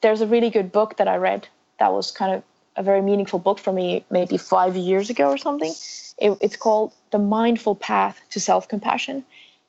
there's 0.00 0.20
a 0.20 0.26
really 0.26 0.50
good 0.50 0.70
book 0.72 0.96
that 0.96 1.08
i 1.08 1.16
read 1.16 1.48
that 1.78 1.92
was 1.92 2.10
kind 2.10 2.34
of 2.34 2.42
a 2.76 2.82
very 2.82 3.02
meaningful 3.02 3.38
book 3.38 3.58
for 3.58 3.72
me 3.72 4.04
maybe 4.10 4.36
five 4.36 4.76
years 4.76 5.10
ago 5.10 5.28
or 5.28 5.36
something 5.36 5.72
it, 6.20 6.36
it's 6.40 6.56
called 6.56 6.92
The 7.10 7.18
Mindful 7.18 7.74
Path 7.74 8.20
to 8.30 8.40
Self 8.40 8.68
Compassion. 8.68 9.24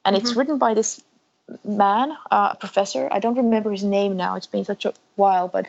And 0.06 0.16
mm-hmm. 0.16 0.26
it's 0.26 0.36
written 0.36 0.58
by 0.58 0.74
this 0.74 1.02
man, 1.64 2.12
uh, 2.30 2.50
a 2.52 2.56
professor. 2.56 3.08
I 3.12 3.20
don't 3.20 3.38
remember 3.38 3.72
his 3.72 3.84
name 3.84 4.18
now, 4.18 4.36
it's 4.36 4.48
been 4.48 4.66
such 4.66 4.86
a 4.86 4.94
while, 5.16 5.48
but 5.48 5.68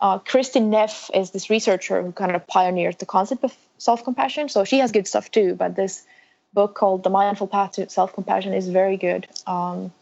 uh, 0.00 0.18
Kristin 0.18 0.68
Neff 0.68 1.10
is 1.14 1.30
this 1.30 1.50
researcher 1.50 2.02
who 2.02 2.12
kind 2.12 2.34
of 2.34 2.46
pioneered 2.46 2.98
the 2.98 3.06
concept 3.06 3.44
of 3.44 3.54
self 3.78 4.04
compassion. 4.04 4.48
So 4.48 4.64
she 4.64 4.78
has 4.78 4.92
good 4.92 5.06
stuff 5.06 5.30
too, 5.30 5.54
but 5.54 5.76
this 5.76 6.04
book 6.52 6.74
called 6.74 7.02
The 7.02 7.10
Mindful 7.10 7.46
Path 7.46 7.72
to 7.72 7.88
Self 7.88 8.12
Compassion 8.12 8.52
is 8.54 8.68
very 8.68 8.96
good. 8.96 9.26
Um, 9.46 9.92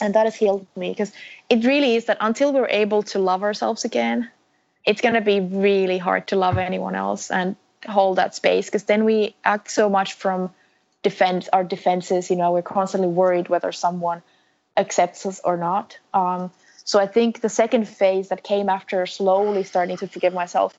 and 0.00 0.14
that 0.14 0.26
has 0.26 0.34
healed 0.34 0.66
me 0.74 0.90
because 0.90 1.12
it 1.48 1.64
really 1.64 1.94
is 1.94 2.06
that 2.06 2.18
until 2.20 2.52
we're 2.52 2.68
able 2.68 3.02
to 3.04 3.18
love 3.18 3.42
ourselves 3.42 3.84
again, 3.84 4.28
it's 4.84 5.00
going 5.00 5.14
to 5.14 5.20
be 5.20 5.38
really 5.38 5.98
hard 5.98 6.26
to 6.28 6.36
love 6.36 6.58
anyone 6.58 6.96
else. 6.96 7.30
And 7.30 7.54
hold 7.88 8.18
that 8.18 8.34
space 8.34 8.66
because 8.66 8.84
then 8.84 9.04
we 9.04 9.34
act 9.44 9.70
so 9.70 9.88
much 9.88 10.14
from 10.14 10.50
defense 11.02 11.48
our 11.52 11.64
defenses 11.64 12.30
you 12.30 12.36
know 12.36 12.52
we're 12.52 12.62
constantly 12.62 13.08
worried 13.08 13.48
whether 13.48 13.72
someone 13.72 14.22
accepts 14.76 15.26
us 15.26 15.40
or 15.44 15.56
not 15.56 15.98
um, 16.14 16.50
so 16.84 16.98
i 17.00 17.06
think 17.06 17.40
the 17.40 17.48
second 17.48 17.88
phase 17.88 18.28
that 18.28 18.44
came 18.44 18.68
after 18.68 19.04
slowly 19.06 19.64
starting 19.64 19.96
to 19.96 20.06
forgive 20.06 20.32
myself 20.32 20.78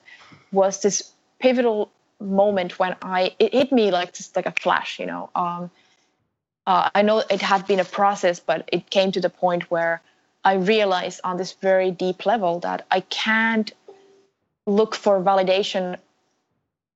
was 0.50 0.80
this 0.80 1.12
pivotal 1.38 1.90
moment 2.20 2.78
when 2.78 2.96
i 3.02 3.34
it 3.38 3.52
hit 3.52 3.72
me 3.72 3.90
like 3.90 4.12
just 4.12 4.36
like 4.36 4.46
a 4.46 4.52
flash 4.52 4.98
you 4.98 5.06
know 5.06 5.30
um, 5.34 5.70
uh, 6.66 6.88
i 6.94 7.02
know 7.02 7.18
it 7.18 7.42
had 7.42 7.66
been 7.66 7.80
a 7.80 7.84
process 7.84 8.40
but 8.40 8.68
it 8.72 8.88
came 8.90 9.12
to 9.12 9.20
the 9.20 9.30
point 9.30 9.70
where 9.70 10.00
i 10.44 10.54
realized 10.54 11.20
on 11.24 11.36
this 11.36 11.52
very 11.52 11.90
deep 11.90 12.24
level 12.26 12.60
that 12.60 12.86
i 12.90 13.00
can't 13.00 13.72
look 14.66 14.94
for 14.94 15.20
validation 15.20 15.98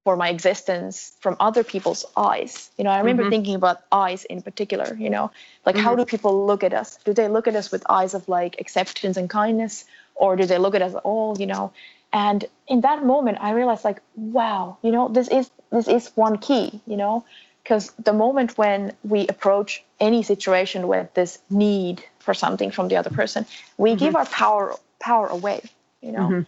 for 0.08 0.16
my 0.16 0.30
existence 0.30 1.12
from 1.20 1.36
other 1.38 1.62
people's 1.62 2.06
eyes. 2.16 2.70
You 2.78 2.84
know, 2.84 2.90
I 2.90 3.00
remember 3.00 3.24
mm-hmm. 3.24 3.30
thinking 3.30 3.54
about 3.56 3.82
eyes 3.92 4.24
in 4.24 4.40
particular, 4.40 4.96
you 4.98 5.10
know, 5.10 5.30
like 5.66 5.74
mm-hmm. 5.74 5.84
how 5.84 5.96
do 5.96 6.06
people 6.06 6.46
look 6.46 6.64
at 6.64 6.72
us? 6.72 6.98
Do 7.04 7.12
they 7.12 7.28
look 7.28 7.46
at 7.46 7.54
us 7.54 7.70
with 7.70 7.82
eyes 7.90 8.14
of 8.14 8.26
like 8.26 8.58
acceptance 8.58 9.18
and 9.18 9.28
kindness? 9.28 9.84
Or 10.14 10.34
do 10.34 10.46
they 10.46 10.56
look 10.56 10.74
at 10.74 10.80
us 10.80 10.94
all, 11.04 11.38
you 11.38 11.44
know? 11.44 11.72
And 12.12 12.44
in 12.66 12.80
that 12.82 13.04
moment 13.04 13.38
I 13.40 13.52
realized 13.52 13.84
like, 13.84 14.00
wow, 14.16 14.78
you 14.82 14.90
know, 14.90 15.08
this 15.08 15.28
is 15.28 15.50
this 15.70 15.88
is 15.88 16.10
one 16.14 16.38
key, 16.38 16.80
you 16.86 16.96
know, 16.96 17.24
because 17.62 17.92
the 17.98 18.12
moment 18.12 18.56
when 18.56 18.94
we 19.02 19.26
approach 19.26 19.84
any 20.00 20.22
situation 20.22 20.88
with 20.88 21.12
this 21.14 21.38
need 21.50 22.02
for 22.18 22.34
something 22.34 22.70
from 22.70 22.88
the 22.88 22.96
other 22.96 23.10
person, 23.10 23.46
we 23.76 23.90
mm-hmm. 23.90 23.98
give 23.98 24.16
our 24.16 24.26
power 24.26 24.74
power 25.00 25.26
away, 25.26 25.62
you 26.00 26.12
know. 26.12 26.28
Mm-hmm. 26.28 26.40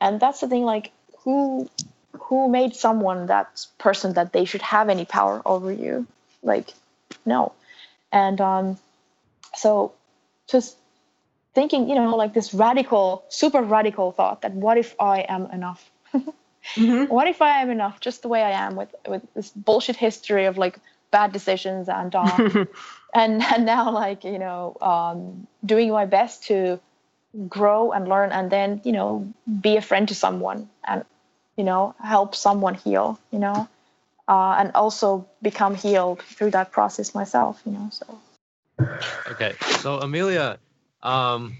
And 0.00 0.20
that's 0.20 0.40
the 0.40 0.48
thing 0.48 0.64
like 0.64 0.92
who 1.24 1.68
who 2.12 2.48
made 2.48 2.74
someone 2.74 3.26
that 3.26 3.66
person 3.78 4.14
that 4.14 4.32
they 4.32 4.44
should 4.44 4.62
have 4.62 4.88
any 4.88 5.04
power 5.04 5.42
over 5.44 5.72
you 5.72 6.06
like 6.42 6.72
no 7.24 7.52
and 8.12 8.40
um 8.40 8.78
so 9.54 9.92
just 10.48 10.76
thinking 11.56 11.88
you 11.88 11.94
know 11.94 12.14
like 12.22 12.34
this 12.34 12.52
radical 12.54 13.24
super 13.28 13.62
radical 13.62 14.12
thought 14.12 14.42
that 14.42 14.52
what 14.64 14.76
if 14.84 14.94
i 15.00 15.20
am 15.36 15.46
enough 15.58 15.90
mm-hmm. 16.14 17.04
what 17.16 17.26
if 17.34 17.42
i 17.42 17.52
am 17.62 17.70
enough 17.70 18.00
just 18.08 18.22
the 18.22 18.28
way 18.34 18.42
i 18.42 18.54
am 18.66 18.76
with 18.76 18.94
with 19.14 19.22
this 19.34 19.50
bullshit 19.50 19.96
history 20.06 20.44
of 20.44 20.58
like 20.58 20.78
bad 21.10 21.32
decisions 21.32 21.88
and 21.88 22.14
um, 22.14 22.68
and 23.14 23.42
and 23.42 23.64
now 23.64 23.90
like 23.90 24.24
you 24.24 24.38
know 24.38 24.76
um 24.92 25.46
doing 25.64 25.90
my 25.90 26.04
best 26.04 26.44
to 26.44 26.78
grow 27.48 27.92
and 27.92 28.08
learn 28.08 28.32
and 28.32 28.50
then 28.50 28.80
you 28.84 28.92
know 28.92 29.10
be 29.60 29.76
a 29.76 29.84
friend 29.90 30.08
to 30.08 30.14
someone 30.14 30.68
and 30.86 31.04
you 31.56 31.64
know, 31.64 31.94
help 32.02 32.34
someone 32.34 32.74
heal, 32.74 33.18
you 33.32 33.38
know, 33.38 33.68
uh, 34.28 34.56
and 34.58 34.72
also 34.74 35.26
become 35.42 35.74
healed 35.74 36.22
through 36.22 36.50
that 36.50 36.70
process 36.70 37.14
myself, 37.14 37.60
you 37.64 37.72
know. 37.72 37.88
So. 37.90 38.20
Okay, 39.30 39.54
so 39.80 39.98
Emilia, 40.00 40.58
um, 41.06 41.56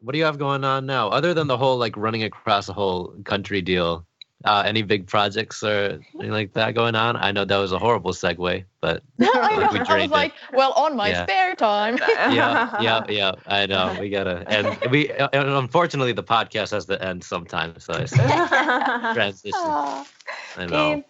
what 0.00 0.12
do 0.12 0.18
you 0.18 0.24
have 0.24 0.38
going 0.38 0.64
on 0.64 0.86
now, 0.86 1.08
other 1.08 1.34
than 1.34 1.46
the 1.46 1.56
whole 1.56 1.78
like 1.78 1.96
running 1.96 2.22
across 2.22 2.68
a 2.68 2.72
whole 2.72 3.14
country 3.24 3.62
deal? 3.62 4.06
Uh, 4.42 4.62
any 4.64 4.80
big 4.80 5.06
projects 5.06 5.62
or 5.62 6.00
anything 6.14 6.30
like 6.30 6.54
that 6.54 6.74
going 6.74 6.94
on? 6.94 7.14
I 7.14 7.30
know 7.30 7.44
that 7.44 7.56
was 7.58 7.72
a 7.72 7.78
horrible 7.78 8.12
segue, 8.12 8.64
but 8.80 9.02
I, 9.20 9.58
like 9.58 9.72
we 9.72 9.78
I 9.80 10.00
was 10.00 10.10
like, 10.10 10.32
well, 10.54 10.72
on 10.72 10.96
my 10.96 11.10
yeah. 11.10 11.24
spare 11.24 11.54
time. 11.54 11.98
yeah, 12.08 12.80
yeah, 12.80 13.04
yeah. 13.06 13.32
I 13.46 13.66
know 13.66 13.94
we 14.00 14.08
gotta, 14.08 14.42
and 14.48 14.90
we, 14.90 15.10
and 15.10 15.28
unfortunately, 15.32 16.12
the 16.12 16.24
podcast 16.24 16.70
has 16.70 16.86
to 16.86 17.02
end 17.04 17.22
sometimes, 17.22 17.84
so 17.84 17.92
it's 17.92 18.12
transition. 18.16 19.52
I 19.54 20.04
know. 20.66 20.92
Um, 20.94 21.04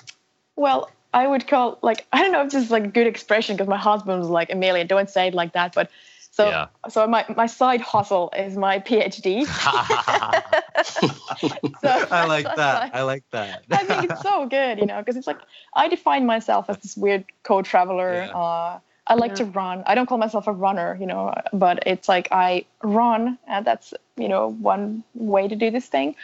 well, 0.57 0.91
I 1.15 1.29
would 1.29 1.47
call 1.47 1.79
like 1.83 2.07
I 2.13 2.23
don't 2.23 2.33
know 2.33 2.43
if 2.43 2.51
this 2.51 2.65
is 2.65 2.71
like 2.73 2.85
a 2.85 2.89
good 2.89 3.07
expression 3.07 3.57
because 3.57 3.69
my 3.69 3.79
husband 3.79 4.19
was 4.19 4.29
like 4.29 4.51
Emilia, 4.51 4.85
don't 4.85 5.09
say 5.09 5.29
it 5.29 5.35
like 5.35 5.53
that, 5.53 5.73
but 5.73 5.89
so, 6.31 6.49
yeah. 6.49 6.69
so 6.89 7.07
my, 7.07 7.25
my 7.37 7.47
side 7.47 7.81
hustle 7.81 8.33
is 8.37 8.57
my 8.57 8.79
PhD. 8.79 9.45
so 11.81 12.07
I 12.11 12.27
like 12.27 12.45
that. 12.45 12.83
Like, 12.83 12.95
I 12.95 13.03
like 13.03 13.25
that. 13.33 13.65
I 13.71 13.85
think 13.85 14.11
it's 14.11 14.23
so 14.23 14.47
good, 14.47 14.79
you 14.79 14.87
know, 14.87 15.01
because 15.01 15.17
it's 15.17 15.27
like 15.27 15.41
I 15.75 15.89
define 15.89 16.27
myself 16.27 16.67
as 16.69 16.79
this 16.79 16.97
weird 16.97 17.25
co-traveler. 17.43 18.13
Yeah. 18.13 18.31
Uh, 18.31 18.79
I 19.09 19.15
like 19.15 19.33
yeah. 19.33 19.37
to 19.37 19.45
run. 19.47 19.83
I 19.87 19.97
don't 19.97 20.07
call 20.07 20.19
myself 20.19 20.47
a 20.47 20.53
runner, 20.53 20.97
you 21.01 21.07
know, 21.07 21.35
but 21.53 21.83
it's 21.85 22.09
like 22.09 22.29
I 22.31 22.65
run, 22.83 23.39
and 23.49 23.67
that's 23.67 23.93
you 24.17 24.29
know 24.29 24.53
one 24.53 25.03
way 25.15 25.49
to 25.49 25.57
do 25.57 25.71
this 25.71 25.87
thing. 25.87 26.15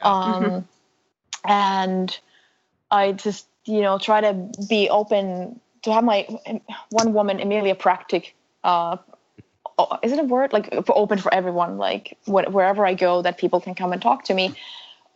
Um, 0.00 0.44
mm-hmm. 0.44 0.58
And 1.44 2.18
I 2.90 3.12
just 3.12 3.46
you 3.64 3.80
know 3.80 3.98
try 3.98 4.20
to 4.20 4.50
be 4.68 4.90
open 4.90 5.60
to 5.82 5.92
have 5.92 6.04
my 6.04 6.26
one 6.90 7.12
woman 7.12 7.40
Emilia 7.40 7.74
Practic 7.74 8.34
uh, 8.64 8.96
is 10.02 10.12
it 10.12 10.18
a 10.18 10.24
word? 10.24 10.52
Like 10.52 10.72
for 10.86 10.96
open 10.96 11.18
for 11.18 11.32
everyone 11.32 11.78
like 11.78 12.18
wh- 12.26 12.52
wherever 12.52 12.86
i 12.86 12.94
go 12.94 13.22
that 13.22 13.38
people 13.38 13.60
can 13.60 13.74
come 13.74 13.92
and 13.92 14.02
talk 14.02 14.24
to 14.24 14.34
me. 14.34 14.54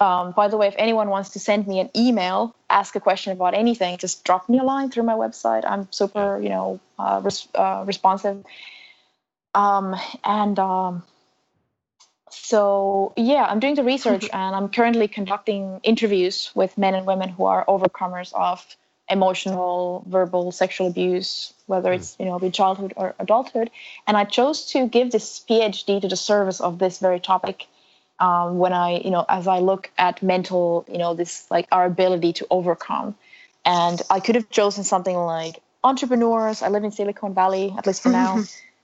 Um, 0.00 0.32
by 0.32 0.48
the 0.48 0.56
way 0.56 0.66
if 0.68 0.74
anyone 0.78 1.08
wants 1.10 1.30
to 1.30 1.38
send 1.38 1.66
me 1.66 1.80
an 1.80 1.90
email 1.96 2.54
ask 2.68 2.96
a 2.96 3.00
question 3.00 3.32
about 3.32 3.54
anything 3.54 3.98
just 3.98 4.24
drop 4.24 4.48
me 4.48 4.58
a 4.58 4.64
line 4.64 4.90
through 4.90 5.04
my 5.04 5.14
website. 5.14 5.64
I'm 5.66 5.88
super 5.92 6.40
you 6.42 6.48
know 6.50 6.80
uh, 6.98 7.20
res- 7.24 7.48
uh, 7.54 7.84
responsive. 7.86 8.44
Um, 9.54 9.96
and 10.24 10.58
um, 10.58 11.02
so 12.30 13.12
yeah 13.16 13.44
i'm 13.44 13.60
doing 13.60 13.74
the 13.74 13.84
research 13.84 14.28
and 14.32 14.56
i'm 14.56 14.68
currently 14.68 15.06
conducting 15.08 15.80
interviews 15.82 16.50
with 16.54 16.78
men 16.78 16.94
and 16.94 17.06
women 17.06 17.28
who 17.28 17.44
are 17.44 17.64
overcomers 17.66 18.32
of 18.34 18.64
emotional, 19.12 20.04
verbal, 20.08 20.52
sexual 20.52 20.86
abuse, 20.88 21.52
whether 21.66 21.90
hmm. 21.90 21.96
it's 21.96 22.16
you 22.18 22.26
know 22.26 22.38
in 22.38 22.52
childhood 22.52 22.92
or 22.96 23.14
adulthood. 23.18 23.70
And 24.06 24.16
I 24.16 24.24
chose 24.24 24.66
to 24.72 24.88
give 24.88 25.12
this 25.12 25.44
PhD 25.48 26.00
to 26.00 26.08
the 26.08 26.16
service 26.16 26.60
of 26.60 26.78
this 26.78 26.98
very 26.98 27.20
topic. 27.20 27.66
Um, 28.20 28.58
when 28.58 28.72
I, 28.72 29.00
you 29.00 29.10
know, 29.10 29.24
as 29.28 29.48
I 29.48 29.58
look 29.58 29.90
at 29.98 30.22
mental, 30.22 30.84
you 30.88 30.98
know, 30.98 31.14
this 31.14 31.46
like 31.50 31.66
our 31.72 31.86
ability 31.86 32.32
to 32.34 32.46
overcome, 32.50 33.16
and 33.64 34.00
I 34.10 34.20
could 34.20 34.36
have 34.36 34.48
chosen 34.50 34.84
something 34.84 35.16
like 35.16 35.60
entrepreneurs. 35.82 36.62
I 36.62 36.68
live 36.68 36.84
in 36.84 36.92
Silicon 36.92 37.34
Valley, 37.34 37.74
at 37.76 37.86
least 37.86 38.02
for 38.02 38.10
now. 38.22 38.42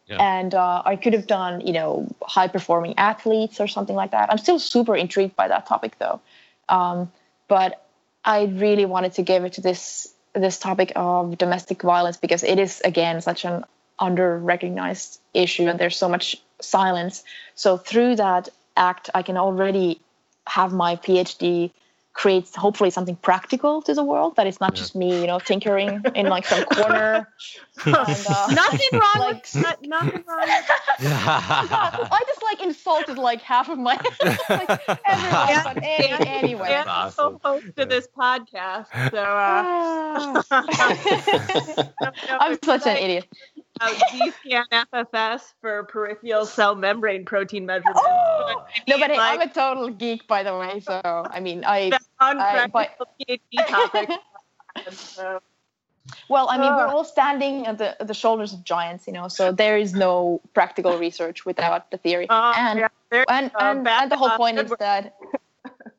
Yeah. 0.08 0.38
And 0.38 0.54
uh, 0.54 0.82
I 0.84 0.96
could 0.96 1.12
have 1.12 1.26
done, 1.26 1.60
you 1.60 1.72
know, 1.72 2.08
high 2.22 2.48
performing 2.48 2.96
athletes 2.96 3.60
or 3.60 3.68
something 3.68 3.94
like 3.94 4.12
that. 4.12 4.30
I'm 4.32 4.38
still 4.38 4.58
super 4.58 4.96
intrigued 4.96 5.36
by 5.36 5.48
that 5.48 5.66
topic 5.66 5.98
though. 5.98 6.20
Um, 6.68 7.12
but 7.46 7.84
I 8.24 8.44
really 8.44 8.84
wanted 8.84 9.12
to 9.14 9.22
give 9.22 9.44
it 9.44 9.54
to 9.54 9.60
this 9.60 10.12
this 10.34 10.58
topic 10.58 10.92
of 10.96 11.38
domestic 11.38 11.82
violence 11.82 12.16
because 12.16 12.42
it 12.42 12.58
is 12.58 12.80
again 12.84 13.20
such 13.20 13.44
an 13.44 13.64
under 13.98 14.38
recognized 14.38 15.20
issue 15.34 15.66
and 15.66 15.78
there's 15.78 15.96
so 15.96 16.08
much 16.08 16.36
silence. 16.60 17.24
So 17.54 17.76
through 17.76 18.16
that 18.16 18.48
act 18.78 19.10
i 19.14 19.22
can 19.22 19.36
already 19.36 20.00
have 20.46 20.72
my 20.72 20.96
phd 20.96 21.70
create 22.18 22.52
hopefully 22.56 22.90
something 22.90 23.14
practical 23.14 23.80
to 23.80 23.94
the 23.94 24.02
world 24.02 24.34
that 24.34 24.44
is 24.44 24.60
not 24.60 24.72
yeah. 24.72 24.78
just 24.80 24.96
me 24.96 25.20
you 25.20 25.26
know 25.28 25.38
tinkering 25.38 26.02
in 26.16 26.26
like 26.26 26.44
some 26.44 26.64
corner 26.64 27.28
and, 27.86 27.94
uh, 27.94 28.46
nothing 28.50 28.88
wrong 28.92 29.18
like, 29.20 29.36
with 29.36 29.62
not, 29.62 29.80
nothing 29.82 30.24
wrong 30.26 30.40
with 30.40 30.64
i 30.98 32.20
just 32.26 32.42
like 32.42 32.60
insulted 32.60 33.18
like 33.18 33.40
half 33.40 33.68
of 33.68 33.78
my 33.78 33.94
like 34.48 34.80
everyone 35.06 35.74
but 35.74 35.84
any, 35.84 36.26
anyway. 36.26 36.70
And 36.72 36.88
awesome. 36.88 37.38
host 37.40 37.66
to 37.76 37.86
this 37.86 38.08
podcast 38.08 38.86
so 39.12 39.22
uh, 39.22 40.42
i'm 42.40 42.58
such 42.64 42.84
an 42.88 42.96
idiot 42.96 43.28
uh, 43.80 43.94
GCN-FFS 44.12 45.54
for 45.60 45.84
peripheral 45.84 46.46
cell 46.46 46.74
membrane 46.74 47.24
protein 47.24 47.66
measurement. 47.66 47.96
Oh! 47.98 48.64
no, 48.86 48.98
but 48.98 49.10
like, 49.10 49.18
I'm 49.18 49.40
a 49.40 49.52
total 49.52 49.88
geek, 49.90 50.26
by 50.26 50.42
the 50.42 50.56
way. 50.56 50.80
So 50.80 51.00
I 51.04 51.40
mean, 51.40 51.64
I, 51.66 51.90
I 52.20 52.66
but, 52.72 52.90
PhD 53.20 53.40
topic. 53.66 54.10
so. 54.90 55.40
Well, 56.30 56.48
I 56.48 56.56
mean, 56.56 56.74
we're 56.74 56.86
all 56.86 57.04
standing 57.04 57.66
at 57.66 57.76
the 57.76 57.96
the 58.00 58.14
shoulders 58.14 58.54
of 58.54 58.64
giants, 58.64 59.06
you 59.06 59.12
know. 59.12 59.28
So 59.28 59.52
there 59.52 59.76
is 59.76 59.92
no 59.92 60.40
practical 60.54 60.96
research 60.98 61.44
without 61.44 61.90
the 61.90 61.98
theory, 61.98 62.26
uh, 62.30 62.54
and 62.56 62.78
yeah, 62.78 62.88
and, 63.28 63.50
and, 63.60 63.86
and 63.86 64.10
the 64.10 64.16
whole 64.16 64.30
point 64.30 64.58
is 64.58 64.72
that, 64.78 65.16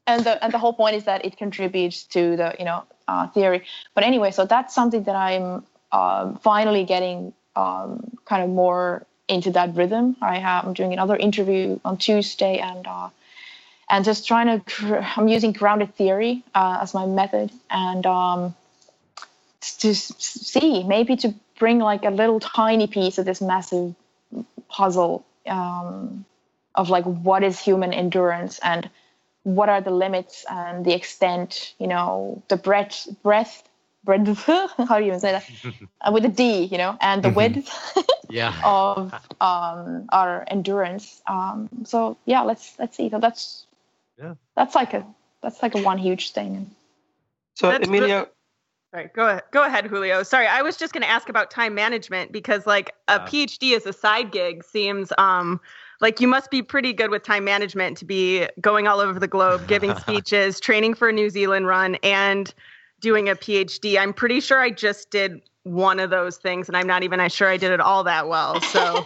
and 0.07 0.23
the 0.23 0.43
and 0.43 0.51
the 0.51 0.57
whole 0.57 0.73
point 0.73 0.95
is 0.95 1.03
that 1.03 1.25
it 1.25 1.37
contributes 1.37 2.05
to 2.05 2.35
the 2.35 2.55
you 2.57 2.65
know 2.65 2.85
uh, 3.07 3.27
theory. 3.27 3.65
But 3.93 4.03
anyway, 4.03 4.31
so 4.31 4.45
that's 4.45 4.73
something 4.73 5.03
that 5.03 5.15
I'm 5.15 5.63
um, 5.91 6.37
finally 6.37 6.85
getting 6.85 7.33
um, 7.55 8.17
kind 8.25 8.43
of 8.43 8.49
more 8.49 9.05
into 9.27 9.51
that 9.51 9.75
rhythm. 9.75 10.15
I 10.21 10.39
have 10.39 10.65
I'm 10.65 10.73
doing 10.73 10.93
another 10.93 11.15
interview 11.15 11.79
on 11.85 11.97
Tuesday 11.97 12.57
and 12.57 12.85
uh, 12.87 13.09
and 13.89 14.05
just 14.05 14.27
trying 14.27 14.61
to 14.61 15.05
I'm 15.17 15.27
using 15.27 15.51
grounded 15.51 15.95
theory 15.95 16.43
uh, 16.55 16.79
as 16.81 16.93
my 16.93 17.05
method 17.05 17.51
and 17.69 18.05
um, 18.05 18.55
to 19.61 19.93
see 19.93 20.83
maybe 20.83 21.15
to 21.17 21.33
bring 21.57 21.79
like 21.79 22.03
a 22.05 22.09
little 22.09 22.39
tiny 22.39 22.87
piece 22.87 23.17
of 23.17 23.25
this 23.25 23.41
massive 23.41 23.95
puzzle 24.69 25.25
um, 25.47 26.25
of 26.75 26.89
like 26.89 27.03
what 27.03 27.43
is 27.43 27.59
human 27.59 27.93
endurance 27.93 28.59
and 28.63 28.89
what 29.43 29.69
are 29.69 29.81
the 29.81 29.91
limits 29.91 30.45
and 30.49 30.85
the 30.85 30.93
extent 30.93 31.73
you 31.79 31.87
know 31.87 32.41
the 32.49 32.57
breadth 32.57 33.07
breadth 33.23 33.68
how 34.07 34.17
do 34.17 35.03
you 35.03 35.07
even 35.07 35.19
say 35.19 35.31
that 35.31 35.49
uh, 36.01 36.11
with 36.11 36.25
a 36.25 36.29
D, 36.29 36.63
you 36.63 36.77
know, 36.77 36.97
and 37.01 37.23
the 37.23 37.29
mm-hmm. 37.29 37.37
width 37.37 38.03
yeah. 38.29 38.59
of 38.63 39.13
um, 39.41 40.07
our 40.09 40.45
endurance. 40.47 41.21
Um, 41.27 41.69
so 41.83 42.17
yeah, 42.25 42.41
let's 42.41 42.77
let's 42.79 42.95
see. 42.97 43.09
So 43.09 43.19
that's 43.19 43.65
yeah, 44.17 44.35
that's 44.55 44.75
like 44.75 44.93
a 44.93 45.05
that's 45.41 45.61
like 45.61 45.75
a 45.75 45.81
one 45.81 45.97
huge 45.97 46.31
thing. 46.31 46.69
So 47.55 47.69
that's 47.69 47.87
Emilia. 47.87 48.27
Right, 48.91 49.13
go 49.13 49.27
ahead. 49.27 49.43
Go 49.51 49.63
ahead, 49.63 49.85
Julio. 49.85 50.23
Sorry, 50.23 50.47
I 50.47 50.63
was 50.63 50.75
just 50.75 50.93
going 50.93 51.03
to 51.03 51.09
ask 51.09 51.29
about 51.29 51.51
time 51.51 51.75
management 51.75 52.31
because, 52.31 52.65
like, 52.65 52.95
a 53.07 53.19
PhD 53.19 53.75
as 53.75 53.85
a 53.85 53.93
side 53.93 54.31
gig 54.31 54.63
seems 54.63 55.13
um, 55.19 55.61
like 56.01 56.19
you 56.19 56.27
must 56.27 56.49
be 56.49 56.63
pretty 56.63 56.93
good 56.93 57.11
with 57.11 57.23
time 57.23 57.43
management 57.43 57.97
to 57.97 58.05
be 58.05 58.47
going 58.61 58.87
all 58.87 58.99
over 58.99 59.19
the 59.19 59.27
globe, 59.27 59.67
giving 59.67 59.95
speeches, 59.95 60.59
training 60.59 60.93
for 60.93 61.09
a 61.09 61.13
New 61.13 61.29
Zealand 61.29 61.67
run, 61.67 61.95
and 62.03 62.53
doing 62.99 63.29
a 63.29 63.35
PhD. 63.35 63.99
I'm 63.99 64.13
pretty 64.13 64.39
sure 64.39 64.59
I 64.59 64.69
just 64.69 65.11
did 65.11 65.41
one 65.63 65.99
of 65.99 66.09
those 66.09 66.37
things, 66.37 66.67
and 66.67 66.77
I'm 66.77 66.87
not 66.87 67.03
even 67.03 67.27
sure 67.29 67.47
I 67.47 67.57
did 67.57 67.71
it 67.71 67.79
all 67.79 68.03
that 68.05 68.27
well. 68.27 68.59
So, 68.61 69.05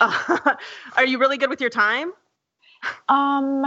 uh, 0.00 0.54
are 0.96 1.06
you 1.06 1.18
really 1.18 1.38
good 1.38 1.50
with 1.50 1.60
your 1.60 1.70
time? 1.70 2.12
Um. 3.08 3.64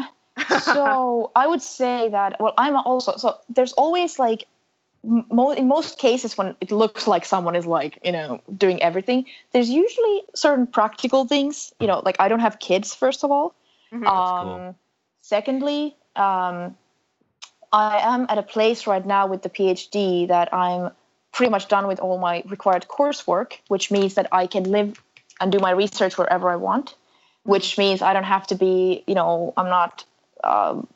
so 0.64 1.32
I 1.36 1.48
would 1.48 1.62
say 1.62 2.10
that. 2.10 2.40
Well, 2.40 2.54
I'm 2.58 2.76
also 2.76 3.18
so. 3.18 3.38
There's 3.50 3.74
always 3.74 4.20
like. 4.20 4.48
Mo- 5.02 5.52
in 5.52 5.70
most 5.70 5.98
cases 5.98 6.38
when 6.38 6.58
it 6.60 6.72
looks 6.72 7.08
like 7.08 7.24
someone 7.24 7.56
is 7.56 7.66
like 7.66 7.98
you 8.04 8.12
know 8.12 8.42
doing 8.58 8.84
everything 8.84 9.24
there's 9.54 9.70
usually 9.70 10.24
certain 10.36 10.68
practical 10.68 11.24
things 11.26 11.74
you 11.80 11.88
know 11.88 12.02
like 12.04 12.18
i 12.20 12.28
don't 12.28 12.42
have 12.42 12.60
kids 12.60 12.94
first 12.94 13.24
of 13.24 13.32
all 13.32 13.56
mm-hmm. 13.94 14.06
um, 14.06 14.46
cool. 14.46 14.76
secondly 15.22 15.96
um, 16.18 16.76
I 17.72 18.00
am 18.00 18.26
at 18.30 18.38
a 18.38 18.44
place 18.44 18.88
right 18.88 19.06
now 19.06 19.28
with 19.28 19.44
the 19.44 19.50
PhD 19.50 20.28
that 20.28 20.54
I'm 20.54 20.92
pretty 21.32 21.52
much 21.52 21.68
done 21.68 21.88
with 21.88 22.00
all 22.00 22.18
my 22.18 22.44
required 22.48 22.88
coursework, 22.88 23.54
which 23.68 23.92
means 23.92 24.16
that 24.16 24.28
I 24.32 24.48
can 24.48 24.64
live 24.64 25.02
and 25.40 25.52
do 25.52 25.60
my 25.60 25.72
research 25.72 26.18
wherever 26.18 26.50
I 26.50 26.56
want, 26.56 26.96
which 27.44 27.78
means 27.78 28.02
I 28.02 28.14
don't 28.14 28.24
have 28.24 28.48
to 28.48 28.56
be, 28.56 29.04
you 29.08 29.16
know, 29.16 29.54
I'm 29.56 29.70
not, 29.70 30.04
um, 30.44 30.88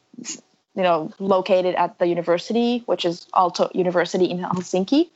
you 0.75 0.81
know, 0.81 1.13
located 1.19 1.75
at 1.75 1.99
the 1.99 2.07
university, 2.07 2.79
which 2.85 3.05
is 3.05 3.27
Aalto 3.33 3.73
University 3.75 4.25
in 4.25 4.39
Helsinki. 4.39 5.09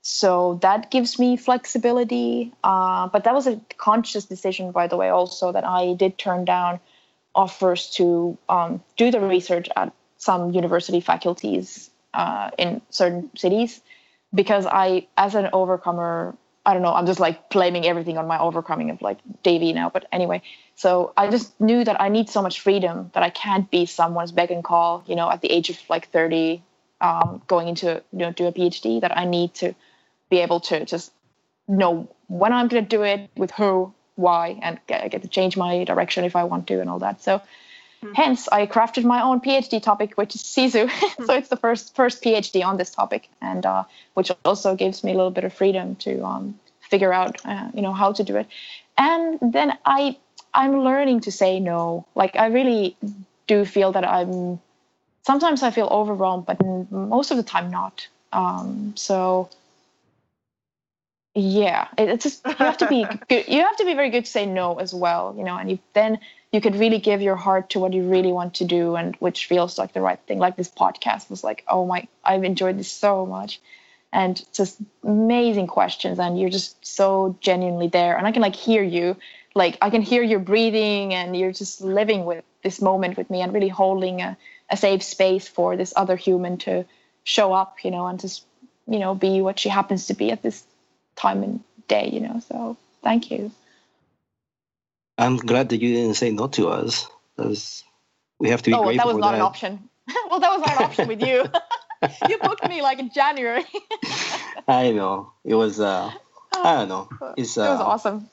So 0.00 0.58
that 0.62 0.90
gives 0.90 1.18
me 1.18 1.36
flexibility. 1.36 2.52
Uh, 2.62 3.08
but 3.08 3.24
that 3.24 3.34
was 3.34 3.46
a 3.46 3.60
conscious 3.76 4.24
decision, 4.24 4.72
by 4.72 4.86
the 4.86 4.96
way, 4.96 5.10
also 5.10 5.52
that 5.52 5.64
I 5.64 5.94
did 5.94 6.18
turn 6.18 6.44
down 6.44 6.80
offers 7.34 7.90
to 7.90 8.38
um, 8.48 8.82
do 8.96 9.10
the 9.10 9.20
research 9.20 9.68
at 9.76 9.92
some 10.24 10.52
university 10.52 11.00
faculties 11.00 11.90
uh, 12.14 12.50
in 12.56 12.80
certain 12.88 13.30
cities 13.36 13.82
because 14.34 14.64
I, 14.66 15.06
as 15.18 15.34
an 15.34 15.50
overcomer, 15.52 16.34
I 16.64 16.72
don't 16.72 16.82
know, 16.82 16.94
I'm 16.94 17.04
just 17.04 17.20
like 17.20 17.50
blaming 17.50 17.84
everything 17.86 18.16
on 18.16 18.26
my 18.26 18.38
overcoming 18.38 18.88
of 18.88 19.02
like 19.02 19.18
Davy 19.42 19.74
now. 19.74 19.90
But 19.90 20.06
anyway, 20.10 20.40
so 20.76 21.12
I 21.16 21.28
just 21.30 21.60
knew 21.60 21.84
that 21.84 22.00
I 22.00 22.08
need 22.08 22.30
so 22.30 22.40
much 22.40 22.60
freedom 22.60 23.10
that 23.12 23.22
I 23.22 23.28
can't 23.28 23.70
be 23.70 23.84
someone's 23.84 24.32
beck 24.32 24.50
and 24.50 24.64
call, 24.64 25.04
you 25.06 25.14
know, 25.14 25.30
at 25.30 25.42
the 25.42 25.52
age 25.52 25.68
of 25.68 25.78
like 25.90 26.10
30, 26.10 26.62
um, 27.02 27.42
going 27.46 27.68
into, 27.68 28.02
you 28.12 28.18
know, 28.20 28.32
do 28.32 28.46
a 28.46 28.52
PhD, 28.52 29.02
that 29.02 29.16
I 29.16 29.26
need 29.26 29.52
to 29.54 29.74
be 30.30 30.38
able 30.38 30.60
to 30.60 30.86
just 30.86 31.12
know 31.68 32.08
when 32.28 32.54
I'm 32.54 32.68
going 32.68 32.82
to 32.82 32.88
do 32.88 33.02
it, 33.02 33.28
with 33.36 33.50
who, 33.50 33.92
why, 34.16 34.58
and 34.62 34.80
get, 34.86 35.10
get 35.10 35.22
to 35.22 35.28
change 35.28 35.56
my 35.56 35.84
direction 35.84 36.24
if 36.24 36.34
I 36.34 36.44
want 36.44 36.66
to 36.68 36.80
and 36.80 36.88
all 36.88 37.00
that. 37.00 37.20
So 37.20 37.42
mm-hmm. 38.04 38.12
hence 38.14 38.48
I 38.48 38.66
crafted 38.66 39.04
my 39.04 39.22
own 39.22 39.40
PhD 39.40 39.82
topic, 39.82 40.14
which 40.14 40.34
is 40.34 40.42
Sisu. 40.42 40.90
so 41.26 41.34
it's 41.34 41.48
the 41.48 41.56
first 41.56 41.94
first 41.94 42.22
PhD 42.22 42.64
on 42.64 42.76
this 42.76 42.90
topic, 42.90 43.28
and 43.40 43.64
uh, 43.64 43.84
which 44.14 44.30
also 44.44 44.76
gives 44.76 45.02
me 45.02 45.12
a 45.12 45.14
little 45.14 45.30
bit 45.30 45.44
of 45.44 45.52
freedom 45.52 45.96
to 45.96 46.24
um, 46.24 46.58
figure 46.80 47.12
out, 47.12 47.40
uh, 47.44 47.70
you 47.74 47.82
know, 47.82 47.92
how 47.92 48.12
to 48.12 48.22
do 48.22 48.36
it. 48.36 48.46
And 48.98 49.38
then 49.40 49.76
I 49.84 50.16
I'm 50.52 50.80
learning 50.80 51.20
to 51.20 51.32
say 51.32 51.60
no. 51.60 52.06
Like 52.14 52.36
I 52.36 52.46
really 52.46 52.96
do 53.46 53.64
feel 53.64 53.92
that 53.92 54.06
I'm 54.06 54.60
sometimes 55.22 55.62
I 55.62 55.70
feel 55.70 55.86
overwhelmed, 55.86 56.46
but 56.46 56.60
most 56.90 57.30
of 57.30 57.36
the 57.36 57.42
time 57.42 57.70
not. 57.70 58.06
Um, 58.32 58.92
so 58.96 59.48
yeah, 61.34 61.88
it, 61.98 62.08
it's 62.08 62.24
just 62.24 62.46
you 62.46 62.54
have 62.54 62.78
to 62.78 62.88
be 62.88 63.04
good. 63.28 63.48
You 63.48 63.62
have 63.62 63.76
to 63.76 63.84
be 63.84 63.94
very 63.94 64.10
good 64.10 64.24
to 64.24 64.30
say 64.30 64.46
no 64.46 64.78
as 64.78 64.94
well, 64.94 65.34
you 65.36 65.44
know, 65.44 65.56
and 65.56 65.70
you 65.70 65.78
then 65.92 66.20
you 66.54 66.60
could 66.60 66.76
really 66.76 67.00
give 67.00 67.20
your 67.20 67.36
heart 67.36 67.70
to 67.70 67.80
what 67.80 67.92
you 67.92 68.08
really 68.08 68.32
want 68.32 68.54
to 68.54 68.64
do 68.64 68.94
and 68.94 69.16
which 69.16 69.46
feels 69.46 69.76
like 69.76 69.92
the 69.92 70.00
right 70.00 70.20
thing. 70.26 70.38
Like 70.38 70.56
this 70.56 70.70
podcast 70.70 71.28
was 71.28 71.42
like, 71.42 71.64
oh 71.66 71.84
my, 71.84 72.06
I've 72.22 72.44
enjoyed 72.44 72.78
this 72.78 72.90
so 72.90 73.26
much, 73.26 73.60
and 74.12 74.40
just 74.52 74.80
amazing 75.02 75.66
questions, 75.66 76.20
and 76.20 76.38
you're 76.38 76.50
just 76.50 76.86
so 76.86 77.36
genuinely 77.40 77.88
there, 77.88 78.16
and 78.16 78.26
I 78.26 78.32
can 78.32 78.42
like 78.42 78.54
hear 78.54 78.82
you 78.82 79.16
like 79.54 79.78
I 79.80 79.90
can 79.90 80.02
hear 80.02 80.22
your 80.22 80.40
breathing 80.40 81.14
and 81.14 81.36
you're 81.36 81.52
just 81.52 81.80
living 81.80 82.24
with 82.24 82.44
this 82.62 82.80
moment 82.80 83.16
with 83.16 83.30
me 83.30 83.40
and 83.40 83.52
really 83.52 83.68
holding 83.68 84.20
a, 84.20 84.36
a 84.70 84.76
safe 84.76 85.02
space 85.02 85.46
for 85.48 85.76
this 85.76 85.92
other 85.96 86.16
human 86.16 86.58
to 86.58 86.84
show 87.24 87.52
up, 87.52 87.84
you 87.84 87.90
know, 87.90 88.06
and 88.06 88.20
just, 88.20 88.44
you 88.86 88.98
know, 88.98 89.14
be 89.14 89.40
what 89.40 89.58
she 89.58 89.68
happens 89.68 90.06
to 90.06 90.14
be 90.14 90.30
at 90.30 90.42
this 90.42 90.64
time 91.16 91.42
and 91.42 91.60
day, 91.88 92.08
you 92.12 92.20
know. 92.20 92.40
So 92.48 92.76
thank 93.02 93.30
you. 93.30 93.52
I'm 95.18 95.36
glad 95.36 95.68
that 95.68 95.80
you 95.80 95.94
didn't 95.94 96.14
say 96.14 96.30
no 96.30 96.48
to 96.48 96.68
us 96.68 97.06
because 97.36 97.84
we 98.38 98.50
have 98.50 98.62
to 98.62 98.70
be 98.70 98.74
oh, 98.74 98.82
grateful. 98.82 99.06
that 99.08 99.14
was 99.14 99.20
not 99.20 99.30
that. 99.32 99.36
an 99.36 99.42
option. 99.42 99.88
well, 100.30 100.40
that 100.40 100.50
was 100.50 100.60
not 100.60 100.76
an 100.76 100.84
option 100.84 101.08
with 101.08 101.22
you. 101.22 101.44
you 102.28 102.38
booked 102.38 102.68
me 102.68 102.82
like 102.82 102.98
in 102.98 103.10
January. 103.10 103.64
I 104.68 104.92
know. 104.92 105.32
It 105.44 105.54
was, 105.54 105.80
uh, 105.80 106.12
I 106.52 106.74
don't 106.74 106.88
know. 106.88 107.08
It's, 107.36 107.56
uh, 107.56 107.62
it 107.62 107.68
was 107.70 107.80
uh, 107.80 107.86
awesome. 107.86 108.30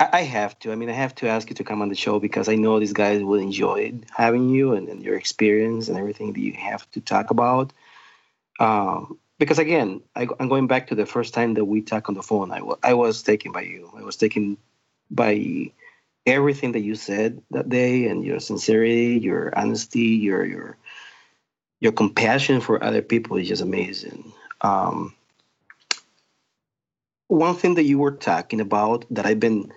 I 0.00 0.22
have 0.22 0.58
to. 0.60 0.72
I 0.72 0.74
mean, 0.74 0.90
I 0.90 0.94
have 0.94 1.14
to 1.16 1.28
ask 1.28 1.48
you 1.48 1.54
to 1.54 1.64
come 1.64 1.80
on 1.80 1.88
the 1.88 1.94
show 1.94 2.18
because 2.18 2.48
I 2.48 2.56
know 2.56 2.80
these 2.80 2.92
guys 2.92 3.22
will 3.22 3.38
enjoy 3.38 3.92
having 4.10 4.48
you 4.48 4.74
and, 4.74 4.88
and 4.88 5.02
your 5.02 5.16
experience 5.16 5.88
and 5.88 5.96
everything 5.96 6.32
that 6.32 6.40
you 6.40 6.54
have 6.54 6.90
to 6.92 7.00
talk 7.00 7.30
about. 7.30 7.72
Um, 8.58 9.18
because 9.38 9.58
again, 9.58 10.02
I, 10.16 10.26
am 10.40 10.48
going 10.48 10.66
back 10.66 10.88
to 10.88 10.96
the 10.96 11.06
first 11.06 11.34
time 11.34 11.54
that 11.54 11.66
we 11.66 11.82
talked 11.82 12.08
on 12.08 12.14
the 12.14 12.22
phone. 12.22 12.50
I, 12.50 12.58
w- 12.58 12.78
I 12.82 12.94
was 12.94 13.22
taken 13.22 13.52
by 13.52 13.62
you. 13.62 13.92
I 13.96 14.02
was 14.02 14.16
taken 14.16 14.56
by 15.14 15.72
everything 16.26 16.72
that 16.72 16.80
you 16.80 16.94
said 16.94 17.42
that 17.50 17.68
day 17.68 18.06
and 18.06 18.24
your 18.24 18.40
sincerity, 18.40 19.18
your 19.20 19.52
honesty, 19.56 20.18
your 20.22 20.44
your 20.44 20.76
your 21.80 21.92
compassion 21.92 22.60
for 22.60 22.82
other 22.82 23.02
people 23.02 23.36
is 23.36 23.48
just 23.48 23.62
amazing. 23.62 24.32
Um, 24.60 25.14
one 27.28 27.56
thing 27.56 27.74
that 27.74 27.84
you 27.84 27.98
were 27.98 28.12
talking 28.12 28.60
about 28.60 29.04
that 29.10 29.26
I've 29.26 29.40
been 29.40 29.72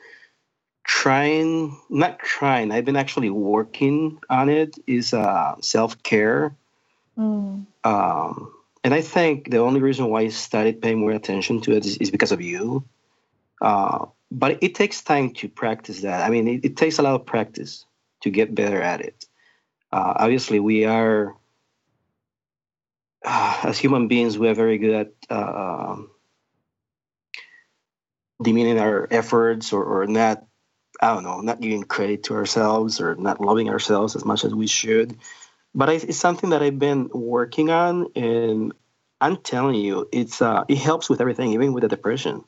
trying 0.86 1.76
not 1.90 2.20
trying 2.20 2.72
i've 2.72 2.86
been 2.86 2.96
actually 2.96 3.30
working 3.30 4.20
on 4.30 4.50
it 4.50 4.78
is 4.86 5.14
uh, 5.14 5.56
self-care 5.60 6.56
mm. 7.18 7.66
um, 7.84 8.54
and 8.84 8.94
i 8.94 9.02
think 9.02 9.50
the 9.50 9.58
only 9.58 9.82
reason 9.82 10.08
why 10.08 10.22
i 10.22 10.28
started 10.28 10.82
paying 10.82 11.00
more 11.00 11.12
attention 11.12 11.60
to 11.60 11.76
it 11.76 11.86
is, 11.86 11.98
is 11.98 12.12
because 12.12 12.32
of 12.32 12.40
you 12.40 12.84
uh, 13.62 14.06
but 14.32 14.62
it 14.62 14.76
takes 14.76 15.02
time 15.02 15.32
to 15.32 15.48
practice 15.48 16.02
that 16.02 16.24
i 16.24 16.30
mean 16.30 16.48
it, 16.48 16.66
it, 16.66 16.78
takes 16.78 17.00
a 17.00 17.02
lot 17.02 17.16
of 17.16 17.26
practice 17.26 17.86
to 18.22 18.30
get 18.30 18.56
better 18.56 18.82
at 18.82 19.02
it 19.02 19.26
uh, 19.92 20.14
obviously 20.18 20.60
we 20.60 20.86
are 20.86 21.36
uh, 23.24 23.60
as 23.64 23.78
human 23.78 24.08
beings 24.08 24.38
we 24.38 24.50
are 24.50 24.56
very 24.56 24.78
good 24.78 24.94
at 24.94 25.14
uh, 25.30 25.98
demeaning 28.42 28.80
our 28.80 29.08
efforts 29.12 29.74
or, 29.74 29.84
or 29.84 30.08
not 30.08 30.46
I 31.02 31.14
don't 31.14 31.24
know, 31.24 31.42
not 31.42 31.62
giving 31.62 31.84
credit 31.84 32.24
to 32.24 32.36
ourselves 32.36 33.02
or 33.02 33.16
not 33.16 33.42
loving 33.42 33.70
ourselves 33.70 34.16
as 34.16 34.26
much 34.26 34.46
as 34.46 34.54
we 34.54 34.68
should. 34.68 35.18
But 35.74 35.90
it's 35.90 36.18
something 36.18 36.52
that 36.52 36.64
I've 36.64 36.80
been 36.80 37.10
working 37.10 37.70
on, 37.70 38.08
and 38.16 38.74
I'm 39.20 39.38
telling 39.38 39.76
you, 39.76 40.08
it's 40.12 40.42
uh, 40.42 40.64
it 40.70 40.78
helps 40.78 41.10
with 41.10 41.20
everything, 41.20 41.52
even 41.52 41.74
with 41.74 41.82
the 41.82 41.90
depression. 41.90 42.46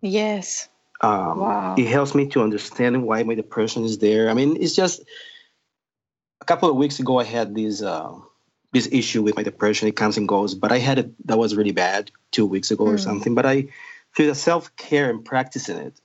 Yes. 0.00 0.68
Um, 1.00 1.40
wow. 1.40 1.74
It 1.78 1.86
helps 1.86 2.14
me 2.14 2.26
to 2.28 2.42
understand 2.42 3.02
why 3.04 3.22
my 3.22 3.34
depression 3.34 3.84
is 3.84 3.98
there. 3.98 4.28
I 4.28 4.34
mean, 4.34 4.56
it's 4.60 4.74
just 4.74 5.00
a 6.40 6.44
couple 6.44 6.68
of 6.68 6.76
weeks 6.76 7.00
ago 7.00 7.18
I 7.18 7.24
had 7.24 7.54
this 7.54 7.82
uh, 7.82 8.14
this 8.72 8.88
issue 8.92 9.22
with 9.22 9.36
my 9.36 9.42
depression. 9.42 9.88
It 9.88 9.96
comes 9.96 10.16
and 10.16 10.28
goes, 10.28 10.54
but 10.54 10.72
I 10.72 10.78
had 10.78 10.98
it 10.98 11.26
that 11.26 11.38
was 11.38 11.56
really 11.56 11.72
bad 11.72 12.10
two 12.30 12.46
weeks 12.46 12.70
ago 12.70 12.84
mm. 12.84 12.94
or 12.94 12.98
something. 12.98 13.34
But 13.34 13.46
I, 13.46 13.68
through 14.14 14.26
the 14.26 14.34
self 14.34 14.76
care 14.76 15.10
and 15.10 15.24
practicing 15.24 15.78
it, 15.78 16.00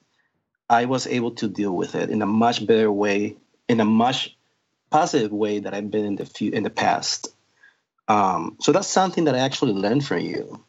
I 0.70 0.86
was 0.86 1.08
able 1.08 1.32
to 1.32 1.48
deal 1.48 1.76
with 1.76 1.96
it 1.96 2.10
in 2.10 2.22
a 2.22 2.26
much 2.26 2.66
better 2.66 2.91
way, 2.91 3.36
in 3.68 3.80
a 3.80 3.86
much 3.86 4.36
positive 4.89 5.32
way 5.32 5.60
that 5.60 5.74
I've 5.74 5.91
been 5.91 6.06
in 6.06 6.16
the 6.16 6.26
few, 6.26 6.52
in 6.52 6.64
the 6.64 6.70
past. 6.70 7.28
Um, 8.08 8.58
so 8.62 8.72
that's 8.72 8.88
something 8.88 9.26
that 9.26 9.36
I 9.36 9.39
actually 9.39 9.74
learned 9.74 10.06
from 10.06 10.22
you. 10.22 10.64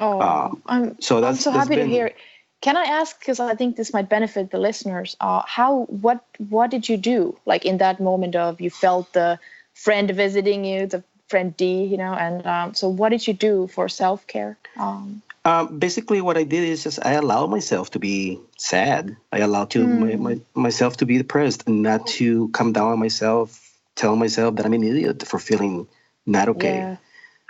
Oh, 0.00 0.20
um, 0.20 0.62
I'm 0.66 1.00
so 1.00 1.20
that's, 1.20 1.46
I'm 1.46 1.52
so 1.52 1.58
happy 1.58 1.76
been, 1.76 1.88
to 1.88 1.94
hear. 1.94 2.12
Can 2.60 2.76
I 2.76 2.84
ask 2.84 3.18
because 3.18 3.38
I 3.38 3.54
think 3.54 3.76
this 3.76 3.92
might 3.92 4.08
benefit 4.08 4.50
the 4.50 4.58
listeners? 4.58 5.16
Uh, 5.20 5.42
how 5.46 5.84
what 5.84 6.24
what 6.48 6.70
did 6.70 6.88
you 6.88 6.96
do 6.96 7.38
like 7.46 7.64
in 7.64 7.78
that 7.78 8.00
moment 8.00 8.34
of 8.34 8.60
you 8.60 8.70
felt 8.70 9.12
the 9.12 9.38
friend 9.74 10.10
visiting 10.10 10.64
you, 10.64 10.86
the 10.86 11.04
friend 11.28 11.56
D, 11.56 11.84
you 11.84 11.96
know, 11.96 12.12
and 12.14 12.44
um, 12.46 12.74
so 12.74 12.88
what 12.88 13.10
did 13.10 13.26
you 13.26 13.34
do 13.34 13.68
for 13.68 13.88
self 13.88 14.26
care? 14.26 14.58
Um, 14.76 15.22
um, 15.44 15.78
basically, 15.78 16.20
what 16.20 16.36
I 16.36 16.44
did 16.44 16.64
is 16.64 16.82
just 16.82 16.98
I 17.04 17.12
allow 17.12 17.46
myself 17.46 17.92
to 17.92 17.98
be 17.98 18.40
sad. 18.58 19.16
I 19.32 19.38
allow 19.38 19.64
to 19.66 19.86
mm. 19.86 19.98
my, 19.98 20.16
my, 20.16 20.40
myself 20.54 20.96
to 20.98 21.06
be 21.06 21.18
depressed 21.18 21.64
and 21.66 21.82
not 21.82 22.06
to 22.18 22.48
come 22.48 22.72
down 22.72 22.92
on 22.92 22.98
myself, 22.98 23.72
tell 23.94 24.16
myself 24.16 24.56
that 24.56 24.66
I'm 24.66 24.72
an 24.72 24.82
idiot 24.82 25.26
for 25.26 25.38
feeling 25.38 25.86
not 26.26 26.48
okay, 26.48 26.76
yeah. 26.76 26.96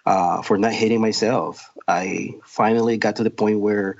uh, 0.07 0.43
for 0.43 0.59
not 0.59 0.73
hating 0.73 1.01
myself. 1.01 1.71
I 1.89 2.35
finally 2.45 2.99
got 2.99 3.17
to 3.17 3.25
the 3.25 3.31
point 3.31 3.61
where 3.61 3.97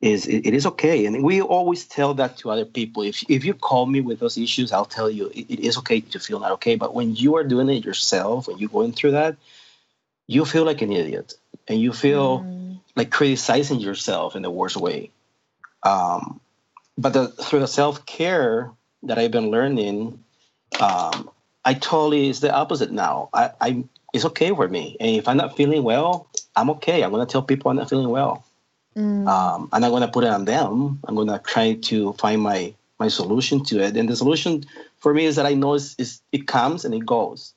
is 0.00 0.26
it, 0.26 0.46
it 0.46 0.54
is 0.54 0.66
okay, 0.66 1.06
and 1.06 1.24
we 1.24 1.40
always 1.42 1.84
tell 1.84 2.14
that 2.14 2.36
to 2.38 2.50
other 2.50 2.64
people. 2.64 3.02
If 3.02 3.24
if 3.28 3.44
you 3.44 3.54
call 3.54 3.86
me 3.86 4.00
with 4.00 4.20
those 4.20 4.38
issues, 4.38 4.72
I'll 4.72 4.84
tell 4.84 5.10
you 5.10 5.26
it, 5.34 5.50
it 5.50 5.60
is 5.60 5.76
okay 5.78 6.00
to 6.00 6.20
feel 6.20 6.38
not 6.38 6.52
okay. 6.52 6.76
But 6.76 6.94
when 6.94 7.16
you 7.16 7.36
are 7.36 7.44
doing 7.44 7.68
it 7.68 7.84
yourself, 7.84 8.46
when 8.46 8.58
you're 8.58 8.68
going 8.68 8.92
through 8.92 9.12
that, 9.12 9.36
you 10.26 10.44
feel 10.44 10.64
like 10.64 10.82
an 10.82 10.92
idiot, 10.92 11.34
and 11.66 11.80
you 11.80 11.92
feel. 11.92 12.40
Mm 12.40 12.68
like 12.98 13.10
criticizing 13.10 13.78
yourself 13.78 14.34
in 14.34 14.42
the 14.42 14.50
worst 14.50 14.76
way. 14.76 15.10
Um, 15.84 16.40
but 16.98 17.12
the, 17.12 17.28
through 17.28 17.60
the 17.60 17.68
self 17.68 18.04
care 18.04 18.72
that 19.04 19.18
I've 19.18 19.30
been 19.30 19.50
learning, 19.50 20.24
um, 20.80 21.30
I 21.64 21.74
totally 21.74 22.28
it's 22.28 22.40
the 22.40 22.52
opposite 22.52 22.90
now. 22.90 23.30
I, 23.32 23.52
I 23.60 23.84
it's 24.12 24.24
okay 24.24 24.50
for 24.50 24.66
me, 24.66 24.96
and 24.98 25.10
if 25.16 25.28
I'm 25.28 25.36
not 25.36 25.56
feeling 25.56 25.84
well, 25.84 26.28
I'm 26.56 26.70
okay. 26.70 27.02
I'm 27.02 27.12
gonna 27.12 27.26
tell 27.26 27.42
people 27.42 27.70
I'm 27.70 27.76
not 27.76 27.88
feeling 27.88 28.08
well. 28.08 28.44
Mm. 28.98 29.28
Um, 29.28 29.68
I'm 29.72 29.80
not 29.80 29.90
gonna 29.90 30.08
put 30.08 30.24
it 30.24 30.30
on 30.30 30.44
them. 30.44 30.98
I'm 31.06 31.14
gonna 31.14 31.40
try 31.44 31.74
to 31.74 32.12
find 32.14 32.42
my 32.42 32.74
my 32.98 33.06
solution 33.06 33.62
to 33.64 33.80
it, 33.80 33.96
and 33.96 34.08
the 34.08 34.16
solution 34.16 34.64
for 34.98 35.14
me 35.14 35.24
is 35.24 35.36
that 35.36 35.46
I 35.46 35.54
know 35.54 35.74
it's, 35.74 35.94
it's 35.98 36.20
it 36.32 36.48
comes 36.48 36.84
and 36.84 36.92
it 36.92 37.06
goes. 37.06 37.54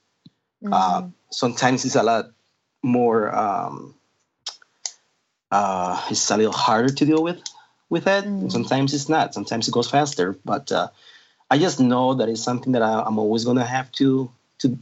Mm. 0.64 0.70
Uh, 0.72 1.08
sometimes 1.32 1.84
it's 1.84 1.96
a 1.96 2.04
lot 2.04 2.32
more 2.84 3.36
um, 3.36 3.96
uh, 5.52 6.00
it's 6.12 6.30
a 6.30 6.38
little 6.38 6.54
harder 6.54 6.94
to 6.94 7.06
deal 7.06 7.24
with 7.24 7.42
with 7.90 8.06
it. 8.06 8.26
Mm. 8.26 8.52
Sometimes 8.52 8.94
it's 8.94 9.10
not. 9.10 9.34
Sometimes 9.34 9.68
it 9.68 9.72
goes 9.72 9.90
faster. 9.90 10.38
But 10.46 10.72
uh, 10.72 10.90
I 11.50 11.58
just 11.58 11.80
know 11.80 12.14
that 12.14 12.30
it's 12.30 12.44
something 12.44 12.74
that 12.74 12.84
I, 12.84 13.06
am 13.08 13.18
always 13.18 13.46
gonna 13.46 13.66
have 13.66 13.92
to 13.94 14.32
to 14.60 14.78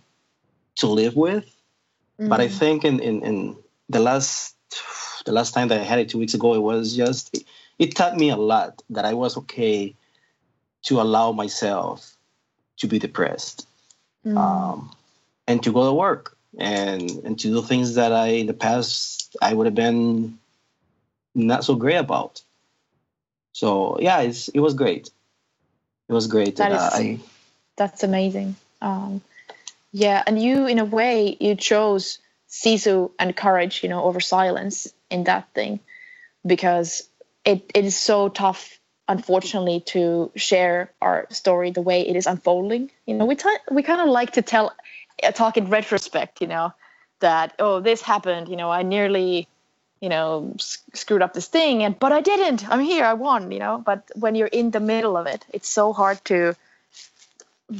to 0.75 0.87
live 0.87 1.15
with. 1.15 1.45
Mm. 2.19 2.27
But 2.27 2.41
I 2.41 2.47
mm. 2.47 2.51
think 2.51 2.83
in, 2.83 2.99
in 2.99 3.23
in 3.23 3.55
the 3.87 3.99
last 3.99 4.55
the 5.25 5.31
last 5.31 5.53
time 5.53 5.67
that 5.69 5.79
I 5.79 5.83
had 5.83 5.99
it 5.99 6.09
two 6.09 6.19
weeks 6.19 6.33
ago, 6.33 6.53
it 6.53 6.61
was 6.61 6.95
just 6.95 7.35
it, 7.35 7.43
it 7.77 7.95
taught 7.95 8.17
me 8.17 8.29
a 8.29 8.37
lot 8.37 8.81
that 8.89 9.05
I 9.05 9.13
was 9.13 9.37
okay 9.37 9.95
to 10.83 11.01
allow 11.01 11.31
myself 11.31 12.15
to 12.77 12.87
be 12.87 12.99
depressed 12.99 13.67
mm. 14.25 14.37
um, 14.37 14.91
and 15.47 15.61
to 15.63 15.71
go 15.71 15.85
to 15.85 15.93
work 15.93 16.37
and 16.57 17.09
and 17.23 17.39
to 17.39 17.49
do 17.49 17.61
things 17.61 17.95
that 17.95 18.11
I 18.11 18.27
in 18.27 18.47
the 18.47 18.53
past 18.53 19.35
I 19.41 19.53
would 19.53 19.67
have 19.67 19.75
been 19.75 20.39
not 21.35 21.63
so 21.63 21.75
great 21.75 21.97
about. 21.97 22.41
So 23.51 23.99
yeah, 23.99 24.21
it's 24.21 24.47
it 24.49 24.59
was 24.59 24.73
great. 24.73 25.09
It 26.07 26.13
was 26.13 26.27
great. 26.27 26.55
That 26.55 26.71
is, 26.71 26.77
uh, 26.77 26.89
I, 26.93 27.19
that's 27.75 28.03
amazing. 28.03 28.55
Um, 28.81 29.21
yeah, 29.91 30.23
and 30.25 30.41
you, 30.41 30.65
in 30.67 30.79
a 30.79 30.85
way, 30.85 31.37
you 31.39 31.55
chose 31.55 32.19
sisu 32.49 33.11
and 33.19 33.35
courage, 33.35 33.83
you 33.83 33.89
know, 33.89 34.03
over 34.03 34.19
silence 34.19 34.87
in 35.09 35.25
that 35.25 35.47
thing, 35.53 35.79
because 36.45 37.07
it, 37.45 37.69
it 37.73 37.85
is 37.85 37.97
so 37.97 38.29
tough, 38.29 38.79
unfortunately, 39.07 39.81
to 39.87 40.31
share 40.35 40.91
our 41.01 41.27
story 41.29 41.71
the 41.71 41.81
way 41.81 42.07
it 42.07 42.15
is 42.15 42.27
unfolding. 42.27 42.91
You 43.05 43.15
know, 43.15 43.25
we 43.25 43.35
t- 43.35 43.63
we 43.71 43.83
kind 43.83 44.01
of 44.01 44.07
like 44.09 44.31
to 44.33 44.41
tell, 44.41 44.73
uh, 45.23 45.31
talk 45.31 45.57
in 45.57 45.69
retrospect. 45.69 46.41
You 46.41 46.47
know, 46.47 46.73
that 47.19 47.53
oh, 47.59 47.79
this 47.79 48.01
happened. 48.01 48.49
You 48.49 48.55
know, 48.55 48.71
I 48.71 48.83
nearly 48.83 49.47
you 50.01 50.07
know 50.09 50.55
screwed 50.93 51.21
up 51.21 51.33
this 51.33 51.47
thing 51.47 51.83
and 51.83 51.99
but 51.99 52.13
i 52.13 52.21
didn't 52.21 52.65
i'm 52.69 52.79
here 52.79 53.03
i 53.03 53.11
won 53.11 53.51
you 53.51 53.59
know 53.59 53.83
but 53.85 54.09
when 54.15 54.33
you're 54.33 54.47
in 54.47 54.71
the 54.71 54.79
middle 54.79 55.17
of 55.17 55.27
it 55.27 55.45
it's 55.51 55.67
so 55.67 55.91
hard 55.91 56.23
to 56.23 56.55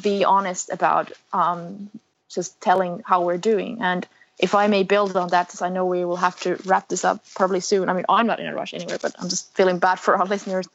be 0.01 0.23
honest 0.23 0.69
about 0.72 1.11
um, 1.34 1.89
just 2.30 2.60
telling 2.61 3.01
how 3.06 3.23
we're 3.23 3.38
doing 3.38 3.80
and 3.81 4.07
if 4.39 4.55
i 4.55 4.67
may 4.67 4.83
build 4.83 5.15
on 5.15 5.29
that 5.29 5.47
because 5.47 5.61
i 5.61 5.69
know 5.69 5.85
we 5.85 6.05
will 6.05 6.15
have 6.15 6.39
to 6.39 6.55
wrap 6.65 6.87
this 6.87 7.05
up 7.05 7.23
probably 7.35 7.59
soon 7.59 7.89
i 7.89 7.93
mean 7.93 8.05
i'm 8.09 8.27
not 8.27 8.39
in 8.39 8.47
a 8.47 8.55
rush 8.55 8.73
anyway 8.73 8.97
but 9.01 9.13
i'm 9.19 9.29
just 9.29 9.53
feeling 9.55 9.79
bad 9.79 9.99
for 9.99 10.15
our 10.15 10.25
listeners 10.33 10.67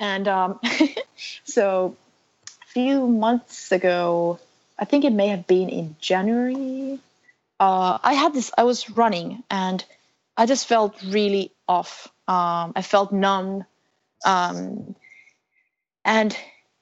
and 0.00 0.28
um, 0.28 0.60
so 1.44 1.96
a 2.62 2.66
few 2.66 3.06
months 3.06 3.72
ago 3.72 4.38
i 4.78 4.84
think 4.84 5.04
it 5.04 5.12
may 5.12 5.28
have 5.28 5.46
been 5.46 5.68
in 5.68 5.96
january 6.00 6.98
uh, 7.60 7.98
i 8.02 8.14
had 8.14 8.32
this 8.32 8.50
i 8.56 8.64
was 8.64 8.90
running 8.90 9.42
and 9.50 9.84
I 10.38 10.46
just 10.46 10.68
felt 10.68 11.02
really 11.02 11.50
off. 11.66 12.06
Um, 12.28 12.72
I 12.76 12.82
felt 12.82 13.10
numb. 13.10 13.64
Um, 14.24 14.94
and 16.04 16.36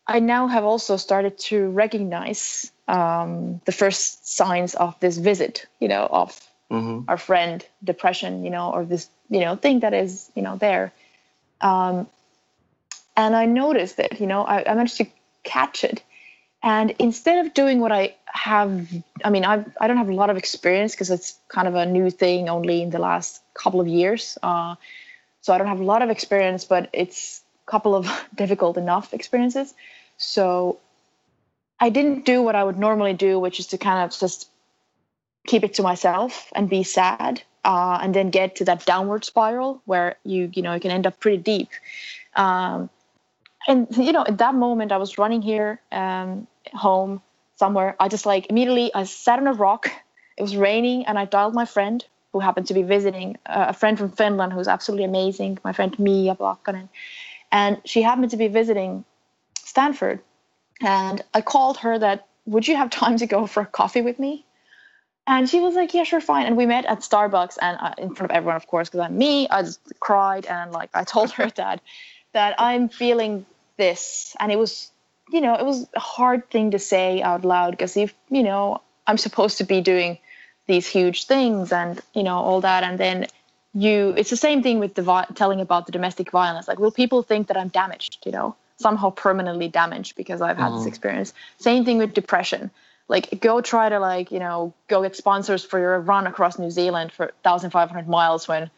I 0.06 0.20
now 0.20 0.46
have 0.46 0.64
also 0.64 0.98
started 0.98 1.38
to 1.48 1.70
recognize 1.70 2.70
um, 2.88 3.60
the 3.64 3.72
first 3.72 4.28
signs 4.28 4.74
of 4.74 4.98
this 5.00 5.16
visit, 5.16 5.66
you 5.80 5.88
know, 5.88 6.06
of 6.10 6.40
mm-hmm. 6.70 7.08
our 7.08 7.18
friend 7.18 7.64
depression, 7.82 8.44
you 8.44 8.50
know, 8.50 8.70
or 8.70 8.84
this, 8.84 9.08
you 9.28 9.40
know, 9.40 9.56
thing 9.56 9.80
that 9.80 9.94
is, 9.94 10.30
you 10.34 10.42
know, 10.42 10.56
there. 10.56 10.92
Um, 11.60 12.06
and 13.16 13.34
I 13.34 13.46
noticed 13.46 13.98
it, 13.98 14.20
you 14.20 14.26
know, 14.26 14.44
I, 14.44 14.70
I 14.70 14.74
managed 14.74 14.98
to 14.98 15.06
catch 15.42 15.84
it. 15.84 16.02
And 16.62 16.94
instead 16.98 17.46
of 17.46 17.54
doing 17.54 17.80
what 17.80 17.92
I 17.92 18.16
have, 18.26 18.88
I 19.24 19.30
mean, 19.30 19.44
I've, 19.44 19.66
I 19.80 19.86
don't 19.86 19.96
have 19.96 20.08
a 20.08 20.14
lot 20.14 20.30
of 20.30 20.36
experience 20.36 20.92
because 20.92 21.10
it's 21.10 21.38
kind 21.48 21.68
of 21.68 21.74
a 21.74 21.86
new 21.86 22.10
thing 22.10 22.48
only 22.48 22.82
in 22.82 22.90
the 22.90 22.98
last 22.98 23.40
couple 23.54 23.80
of 23.80 23.86
years. 23.86 24.36
Uh, 24.42 24.74
so 25.42 25.52
I 25.52 25.58
don't 25.58 25.68
have 25.68 25.80
a 25.80 25.84
lot 25.84 26.02
of 26.02 26.10
experience, 26.10 26.64
but 26.64 26.88
it's 26.92 27.42
a 27.66 27.70
couple 27.70 27.94
of 27.94 28.10
difficult 28.34 28.76
enough 28.76 29.14
experiences. 29.14 29.74
So 30.18 30.78
I 31.78 31.90
didn't 31.90 32.24
do 32.24 32.43
what 32.43 32.55
I 32.55 32.65
would 32.65 32.78
normally 32.78 33.12
do, 33.12 33.39
which 33.39 33.61
is 33.61 33.66
to 33.69 33.78
kind 33.78 34.05
of 34.05 34.19
just 34.19 34.48
keep 35.47 35.62
it 35.62 35.74
to 35.74 35.82
myself 35.82 36.51
and 36.55 36.69
be 36.69 36.82
sad, 36.82 37.43
uh, 37.65 37.98
and 38.03 38.15
then 38.15 38.31
get 38.31 38.57
to 38.57 38.65
that 38.65 38.86
downward 38.86 39.24
spiral 39.24 39.82
where 39.85 40.16
you 40.24 40.51
you 40.55 40.62
know 40.62 40.74
you 40.74 40.81
can 40.81 40.90
end 40.90 41.07
up 41.07 41.20
pretty 41.20 41.39
deep. 41.39 41.69
Um, 42.35 42.90
and 43.69 43.86
you 43.97 44.12
know, 44.12 44.24
at 44.27 44.39
that 44.39 44.55
moment, 44.55 44.93
I 44.93 44.97
was 44.97 45.19
running 45.19 45.43
here 45.43 45.81
um, 45.93 46.47
home 46.73 47.20
somewhere. 47.57 47.97
I 48.01 48.09
just 48.09 48.27
like 48.27 48.47
immediately 48.48 48.94
I 48.94 49.05
sat 49.05 49.39
on 49.39 49.47
a 49.47 49.53
rock. 49.53 49.90
It 50.36 50.43
was 50.43 50.57
raining, 50.57 51.07
and 51.07 51.19
I 51.19 51.24
dialed 51.24 51.55
my 51.55 51.65
friend 51.65 52.05
who 52.32 52.40
happened 52.40 52.66
to 52.66 52.74
be 52.74 52.82
visiting 52.82 53.36
uh, 53.47 53.66
a 53.69 53.73
friend 53.73 53.98
from 53.98 54.11
Finland 54.11 54.53
who's 54.53 54.69
absolutely 54.69 55.05
amazing, 55.05 55.59
my 55.65 55.73
friend 55.73 55.98
Mia 55.98 56.35
Blakkanen. 56.35 56.89
And 57.51 57.81
she 57.85 58.03
happened 58.03 58.31
to 58.32 58.36
be 58.36 58.48
visiting 58.48 59.05
Stanford. 59.59 60.20
And 60.81 61.23
I 61.35 61.40
called 61.40 61.78
her 61.78 61.98
that, 61.98 62.27
would 62.44 62.69
you 62.69 62.77
have 62.77 62.90
time 62.90 63.16
to 63.19 63.27
go 63.27 63.47
for 63.47 63.62
a 63.62 63.66
coffee 63.66 64.03
with 64.03 64.19
me? 64.19 64.44
And 65.27 65.48
she 65.48 65.59
was 65.61 65.74
like, 65.74 65.93
yeah, 65.93 66.05
sure, 66.05 66.20
fine. 66.20 66.47
And 66.47 66.57
we 66.57 66.66
met 66.66 66.85
at 66.85 67.01
Starbucks 67.01 67.59
and 67.61 67.78
uh, 67.81 67.94
in 67.98 68.15
front 68.15 68.31
of 68.31 68.36
everyone, 68.36 68.57
of 68.57 68.66
course, 68.69 68.89
because 68.89 69.01
I'm 69.01 69.19
me. 69.19 69.48
I 69.48 69.62
just 69.62 69.81
cried 69.98 70.47
and 70.47 70.70
like 70.70 70.90
I 70.94 71.03
told 71.05 71.32
her 71.32 71.51
that 71.57 71.81
that 72.32 72.55
I'm 72.59 72.89
feeling 72.89 73.47
this. 73.77 74.36
And 74.39 74.53
it 74.53 74.59
was, 74.59 74.90
you 75.31 75.40
know, 75.40 75.55
it 75.55 75.65
was 75.65 75.89
a 75.94 76.01
hard 76.01 76.48
thing 76.51 76.70
to 76.73 76.78
say 76.78 77.23
out 77.23 77.44
loud 77.44 77.73
because 77.73 77.97
if, 77.97 78.15
you 78.31 78.44
know, 78.44 78.82
I'm 79.07 79.19
supposed 79.19 79.59
to 79.59 79.65
be 79.65 79.81
doing 79.81 80.19
these 80.66 80.86
huge 80.86 81.27
things 81.27 81.73
and 81.73 82.01
you 82.15 82.23
know 82.23 82.36
all 82.36 82.61
that 82.61 82.82
and 82.82 82.98
then 82.98 83.27
you 83.74 84.15
it's 84.16 84.31
the 84.31 84.36
same 84.36 84.62
thing 84.62 84.78
with 84.78 84.94
the 84.94 85.03
vi- 85.03 85.27
telling 85.35 85.61
about 85.61 85.86
the 85.86 85.93
domestic 85.93 86.31
violence 86.31 86.69
like 86.69 86.78
will 86.78 86.90
people 86.90 87.23
think 87.23 87.47
that 87.48 87.57
i'm 87.57 87.69
damaged 87.69 88.19
you 88.27 88.32
know 88.32 88.57
somehow 88.78 89.11
permanently 89.11 89.69
damaged 89.69 90.16
because 90.16 90.40
i've 90.40 90.59
had 90.59 90.73
mm. 90.73 90.78
this 90.78 90.86
experience. 90.86 91.32
Same 91.59 91.85
thing 91.85 91.98
with 91.98 92.15
depression. 92.15 92.70
Like 93.09 93.40
go 93.40 93.61
try 93.61 93.89
to 93.89 93.98
like 93.98 94.32
you 94.32 94.39
know 94.40 94.74
go 94.89 95.03
get 95.03 95.16
sponsors 95.16 95.65
for 95.65 95.78
your 95.78 95.98
run 96.01 96.27
across 96.27 96.59
new 96.59 96.70
zealand 96.70 97.12
for 97.12 97.32
1500 97.43 98.09
miles 98.09 98.48
when 98.48 98.70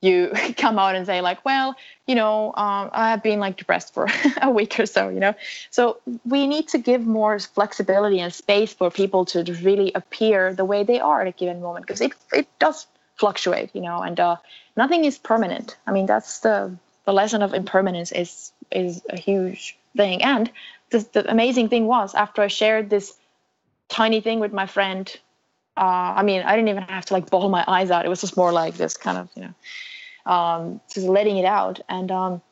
you 0.00 0.32
come 0.56 0.78
out 0.78 0.94
and 0.94 1.06
say 1.06 1.20
like 1.20 1.44
well 1.44 1.74
you 2.06 2.14
know 2.14 2.48
um, 2.48 2.90
i 2.92 3.10
have 3.10 3.22
been 3.22 3.38
like 3.38 3.56
depressed 3.56 3.94
for 3.94 4.08
a 4.42 4.50
week 4.50 4.78
or 4.80 4.86
so 4.86 5.08
you 5.08 5.20
know? 5.20 5.34
So 5.70 5.98
we 6.24 6.46
need 6.46 6.68
to 6.68 6.78
give 6.78 7.06
more 7.06 7.38
flexibility 7.38 8.20
and 8.20 8.32
space 8.32 8.72
for 8.72 8.90
people 8.90 9.24
to 9.26 9.42
really 9.62 9.92
appear 9.94 10.52
the 10.52 10.64
way 10.64 10.82
they 10.82 11.00
are 11.00 11.20
at 11.20 11.26
a 11.28 11.32
given 11.32 11.60
moment 11.60 11.86
because 11.86 12.00
it, 12.00 12.12
it 12.32 12.48
does 12.58 12.86
fluctuate 13.16 13.70
you 13.74 13.80
know? 13.80 14.02
And 14.02 14.18
uh, 14.18 14.36
nothing 14.76 15.04
is 15.04 15.18
permanent. 15.18 15.76
I 15.86 15.92
mean 15.92 16.06
that's 16.06 16.40
the 16.40 16.76
the 17.06 17.12
lesson 17.12 17.42
of 17.42 17.54
impermanence 17.54 18.12
is 18.12 18.52
is 18.70 19.02
a 19.08 19.16
huge 19.16 19.78
thing 19.96 20.22
and 20.22 20.50
the, 20.90 20.98
the 21.12 21.30
amazing 21.30 21.68
thing 21.68 21.86
was 21.86 22.14
after 22.14 22.42
i 22.42 22.48
shared 22.48 22.90
this 22.90 23.14
tiny 23.88 24.20
thing 24.20 24.40
with 24.40 24.52
my 24.52 24.66
friend 24.66 25.18
uh, 25.76 26.14
I 26.16 26.22
mean, 26.22 26.42
I 26.42 26.56
didn't 26.56 26.70
even 26.70 26.84
have 26.84 27.04
to 27.06 27.14
like 27.14 27.28
bawl 27.28 27.48
my 27.50 27.62
eyes 27.66 27.90
out. 27.90 28.06
It 28.06 28.08
was 28.08 28.22
just 28.22 28.36
more 28.36 28.50
like 28.50 28.76
this 28.76 28.96
kind 28.96 29.18
of, 29.18 29.28
you 29.34 29.42
know, 29.42 30.32
um, 30.32 30.80
just 30.92 31.06
letting 31.06 31.36
it 31.36 31.44
out, 31.44 31.80
and 31.88 32.10
um, 32.10 32.42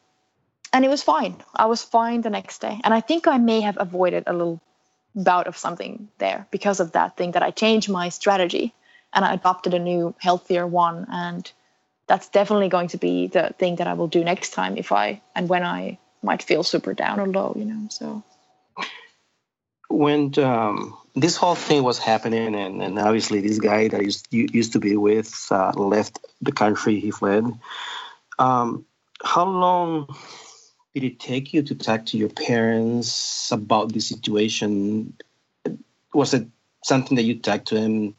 and 0.72 0.84
it 0.84 0.88
was 0.88 1.02
fine. 1.02 1.36
I 1.56 1.66
was 1.66 1.82
fine 1.82 2.20
the 2.20 2.30
next 2.30 2.60
day, 2.60 2.78
and 2.84 2.92
I 2.92 3.00
think 3.00 3.26
I 3.26 3.38
may 3.38 3.62
have 3.62 3.78
avoided 3.80 4.24
a 4.26 4.32
little 4.32 4.60
bout 5.14 5.46
of 5.46 5.56
something 5.56 6.08
there 6.18 6.46
because 6.50 6.80
of 6.80 6.92
that 6.92 7.16
thing 7.16 7.30
that 7.32 7.42
I 7.42 7.50
changed 7.50 7.88
my 7.88 8.08
strategy 8.08 8.74
and 9.12 9.24
I 9.24 9.32
adopted 9.32 9.72
a 9.72 9.78
new, 9.78 10.14
healthier 10.18 10.66
one, 10.66 11.06
and 11.08 11.50
that's 12.06 12.28
definitely 12.28 12.68
going 12.68 12.88
to 12.88 12.98
be 12.98 13.28
the 13.28 13.54
thing 13.58 13.76
that 13.76 13.86
I 13.86 13.94
will 13.94 14.08
do 14.08 14.24
next 14.24 14.50
time 14.50 14.76
if 14.76 14.92
I 14.92 15.22
and 15.34 15.48
when 15.48 15.64
I 15.64 15.98
might 16.22 16.42
feel 16.42 16.62
super 16.62 16.94
down 16.94 17.20
or 17.20 17.26
low, 17.26 17.54
you 17.56 17.64
know. 17.64 17.88
So 17.90 18.22
when 19.88 20.36
um, 20.38 20.96
this 21.14 21.36
whole 21.36 21.54
thing 21.54 21.82
was 21.82 21.98
happening, 21.98 22.54
and, 22.54 22.82
and 22.82 22.98
obviously 22.98 23.40
this 23.40 23.58
guy 23.58 23.88
that 23.88 24.00
I 24.00 24.02
used, 24.02 24.26
used 24.30 24.72
to 24.72 24.80
be 24.80 24.96
with 24.96 25.46
uh, 25.50 25.72
left 25.76 26.18
the 26.40 26.52
country, 26.52 27.00
he 27.00 27.10
fled. 27.10 27.44
Um, 28.38 28.84
how 29.22 29.44
long 29.44 30.14
did 30.94 31.04
it 31.04 31.20
take 31.20 31.54
you 31.54 31.62
to 31.62 31.74
talk 31.74 32.06
to 32.06 32.18
your 32.18 32.28
parents 32.28 33.50
about 33.52 33.92
the 33.92 34.00
situation? 34.00 35.14
Was 36.12 36.34
it 36.34 36.48
something 36.82 37.16
that 37.16 37.22
you 37.22 37.38
talked 37.38 37.68
to 37.68 37.76
them 37.76 38.16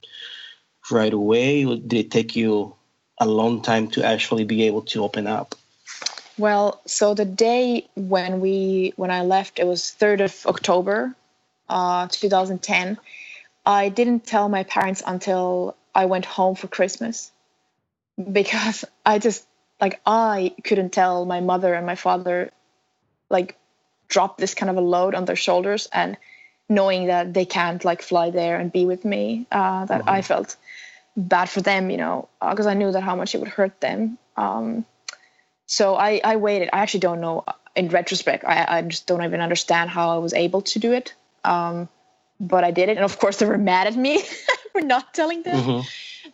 right 0.89 1.13
away, 1.13 1.65
or 1.65 1.75
did 1.75 1.93
it 1.93 2.11
take 2.11 2.35
you 2.35 2.75
a 3.17 3.25
long 3.25 3.61
time 3.61 3.87
to 3.89 4.03
actually 4.03 4.43
be 4.43 4.63
able 4.63 4.81
to 4.81 5.03
open 5.03 5.27
up? 5.27 5.55
Well, 6.37 6.81
so 6.85 7.13
the 7.13 7.25
day 7.25 7.87
when 7.95 8.41
we 8.41 8.93
when 8.97 9.11
I 9.11 9.21
left, 9.21 9.59
it 9.59 9.65
was 9.65 9.91
third 9.91 10.21
of 10.21 10.45
October, 10.45 11.15
uh, 11.69 12.07
2010. 12.07 12.97
I 13.65 13.89
didn't 13.89 14.25
tell 14.25 14.49
my 14.49 14.63
parents 14.63 15.01
until 15.05 15.75
I 15.93 16.05
went 16.05 16.25
home 16.25 16.55
for 16.55 16.67
Christmas 16.67 17.31
because 18.31 18.83
I 19.05 19.19
just 19.19 19.47
like 19.79 20.01
I 20.05 20.53
couldn't 20.63 20.91
tell 20.91 21.25
my 21.25 21.39
mother 21.39 21.73
and 21.73 21.85
my 21.85 21.95
father 21.95 22.51
like 23.29 23.57
drop 24.07 24.37
this 24.37 24.53
kind 24.53 24.69
of 24.69 24.77
a 24.77 24.81
load 24.81 25.15
on 25.15 25.25
their 25.25 25.35
shoulders 25.35 25.87
and 25.91 26.17
knowing 26.67 27.07
that 27.07 27.33
they 27.33 27.45
can't 27.45 27.83
like 27.85 28.01
fly 28.01 28.29
there 28.29 28.59
and 28.59 28.71
be 28.71 28.85
with 28.85 29.05
me 29.05 29.45
uh, 29.51 29.85
that 29.85 30.01
mm-hmm. 30.01 30.09
I 30.09 30.21
felt 30.21 30.55
bad 31.17 31.49
for 31.49 31.61
them 31.61 31.89
you 31.89 31.97
know 31.97 32.27
because 32.41 32.65
uh, 32.65 32.69
I 32.69 32.73
knew 32.73 32.91
that 32.91 33.01
how 33.01 33.15
much 33.15 33.35
it 33.35 33.39
would 33.39 33.49
hurt 33.49 33.79
them 33.81 34.17
um, 34.37 34.85
so 35.65 35.95
I, 35.95 36.21
I 36.23 36.35
waited 36.35 36.69
I 36.73 36.79
actually 36.79 36.99
don't 37.01 37.21
know 37.21 37.43
in 37.75 37.89
retrospect 37.89 38.43
I, 38.45 38.65
I 38.67 38.81
just 38.81 39.07
don't 39.07 39.23
even 39.23 39.41
understand 39.41 39.89
how 39.89 40.15
I 40.15 40.17
was 40.17 40.33
able 40.33 40.61
to 40.61 40.79
do 40.79 40.91
it 40.93 41.13
um, 41.43 41.87
but 42.39 42.63
I 42.63 42.71
did 42.71 42.89
it. 42.89 42.97
And 42.97 43.05
of 43.05 43.19
course, 43.19 43.37
they 43.37 43.45
were 43.45 43.57
mad 43.57 43.87
at 43.87 43.95
me 43.95 44.21
for 44.71 44.81
not 44.81 45.13
telling 45.13 45.43
them 45.43 45.55
mm-hmm. 45.55 45.87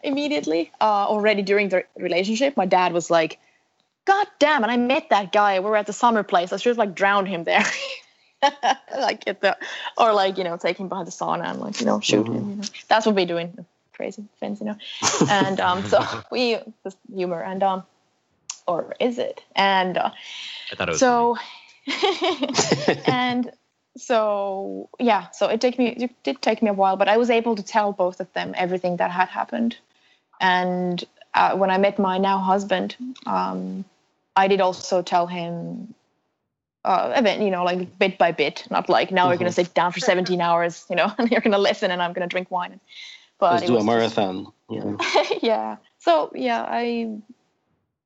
immediately. 0.04 0.72
Uh, 0.80 1.06
already 1.08 1.42
during 1.42 1.70
the 1.70 1.84
relationship, 1.98 2.58
my 2.58 2.66
dad 2.66 2.94
was 2.94 3.10
like, 3.12 3.40
God 4.06 4.28
damn, 4.40 4.64
and 4.64 4.72
I 4.72 4.78
met 4.78 5.10
that 5.12 5.32
guy. 5.32 5.60
We 5.60 5.70
were 5.70 5.78
at 5.78 5.86
the 5.86 5.94
summer 5.94 6.24
place. 6.24 6.52
I 6.52 6.58
should 6.58 6.72
have 6.72 6.78
like 6.78 6.96
drowned 6.96 7.28
him 7.28 7.44
there. 7.44 7.64
like 8.98 9.26
get 9.26 9.42
the 9.42 9.56
or 9.96 10.12
like, 10.14 10.40
you 10.40 10.44
know, 10.44 10.58
take 10.58 10.78
him 10.78 10.90
behind 10.90 11.08
the 11.08 11.12
sauna 11.12 11.46
and 11.46 11.60
like, 11.60 11.80
you 11.80 11.86
know, 11.86 12.00
shoot 12.00 12.26
mm-hmm. 12.26 12.34
him. 12.34 12.50
You 12.50 12.56
know. 12.56 12.64
That's 12.88 13.06
what 13.06 13.14
we're 13.14 13.28
doing. 13.28 13.66
Crazy 14.02 14.24
fence, 14.40 14.60
you 14.60 14.66
know. 14.66 14.78
and 15.30 15.60
um, 15.60 15.86
so 15.86 16.04
we 16.32 16.58
just 16.84 16.98
humor. 17.14 17.44
And 17.44 17.62
um 17.62 17.84
or 18.66 18.96
is 19.00 19.20
it? 19.20 19.44
And 19.56 19.96
uh, 19.96 20.10
I 20.72 20.76
thought 20.76 20.90
it 20.90 20.94
was 20.94 21.00
so. 21.00 21.38
and 23.06 23.52
so 23.96 24.90
yeah, 25.00 25.30
so 25.30 25.50
it 25.50 25.62
took 25.62 25.78
me 25.78 25.90
it 25.90 26.24
did 26.24 26.42
take 26.42 26.64
me 26.64 26.70
a 26.72 26.74
while, 26.74 26.98
but 26.98 27.08
I 27.08 27.18
was 27.18 27.30
able 27.30 27.56
to 27.56 27.62
tell 27.62 27.94
both 27.94 28.20
of 28.20 28.34
them 28.34 28.56
everything 28.58 28.98
that 28.98 29.12
had 29.12 29.30
happened. 29.30 29.78
And 30.40 31.04
uh, 31.36 31.56
when 31.56 31.70
I 31.70 31.78
met 31.78 32.00
my 32.00 32.18
now 32.18 32.40
husband, 32.40 32.96
um, 33.28 33.86
I 34.36 34.48
did 34.48 34.62
also 34.62 35.04
tell 35.04 35.28
him 35.28 35.94
uh, 36.84 37.14
a 37.16 37.22
bit, 37.22 37.40
you 37.40 37.52
know, 37.52 37.64
like 37.64 38.00
bit 38.00 38.18
by 38.18 38.32
bit, 38.32 38.66
not 38.72 38.90
like 38.90 39.12
now 39.12 39.24
mm-hmm. 39.24 39.30
we're 39.32 39.38
going 39.38 39.52
to 39.52 39.52
sit 39.52 39.74
down 39.74 39.92
for 39.92 40.00
17 40.00 40.42
hours, 40.42 40.86
you 40.90 40.96
know, 40.96 41.14
and 41.18 41.30
you're 41.30 41.42
going 41.42 41.52
to 41.52 41.60
listen 41.60 41.92
and 41.92 42.02
I'm 42.02 42.14
going 42.14 42.28
to 42.28 42.32
drink 42.32 42.50
wine. 42.50 42.80
But 43.42 43.54
Let's 43.54 43.66
do 43.66 43.78
a 43.78 43.84
marathon. 43.84 44.48
Yeah. 44.72 44.96
yeah. 45.42 45.78
So 46.00 46.32
yeah, 46.34 46.64
I 46.66 47.18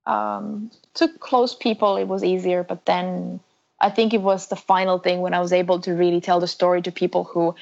um, 0.08 0.72
to 0.96 1.08
close 1.08 1.54
people 1.54 1.98
it 1.98 2.08
was 2.08 2.24
easier, 2.24 2.64
but 2.64 2.86
then 2.88 3.40
I 3.80 3.92
think 3.92 4.16
it 4.16 4.22
was 4.22 4.48
the 4.48 4.56
final 4.56 4.98
thing 4.98 5.22
when 5.22 5.36
I 5.36 5.42
was 5.42 5.54
able 5.54 5.82
to 5.82 5.92
really 5.92 6.22
tell 6.22 6.40
the 6.40 6.48
story 6.48 6.82
to 6.82 6.92
people 6.92 7.24
who 7.24 7.54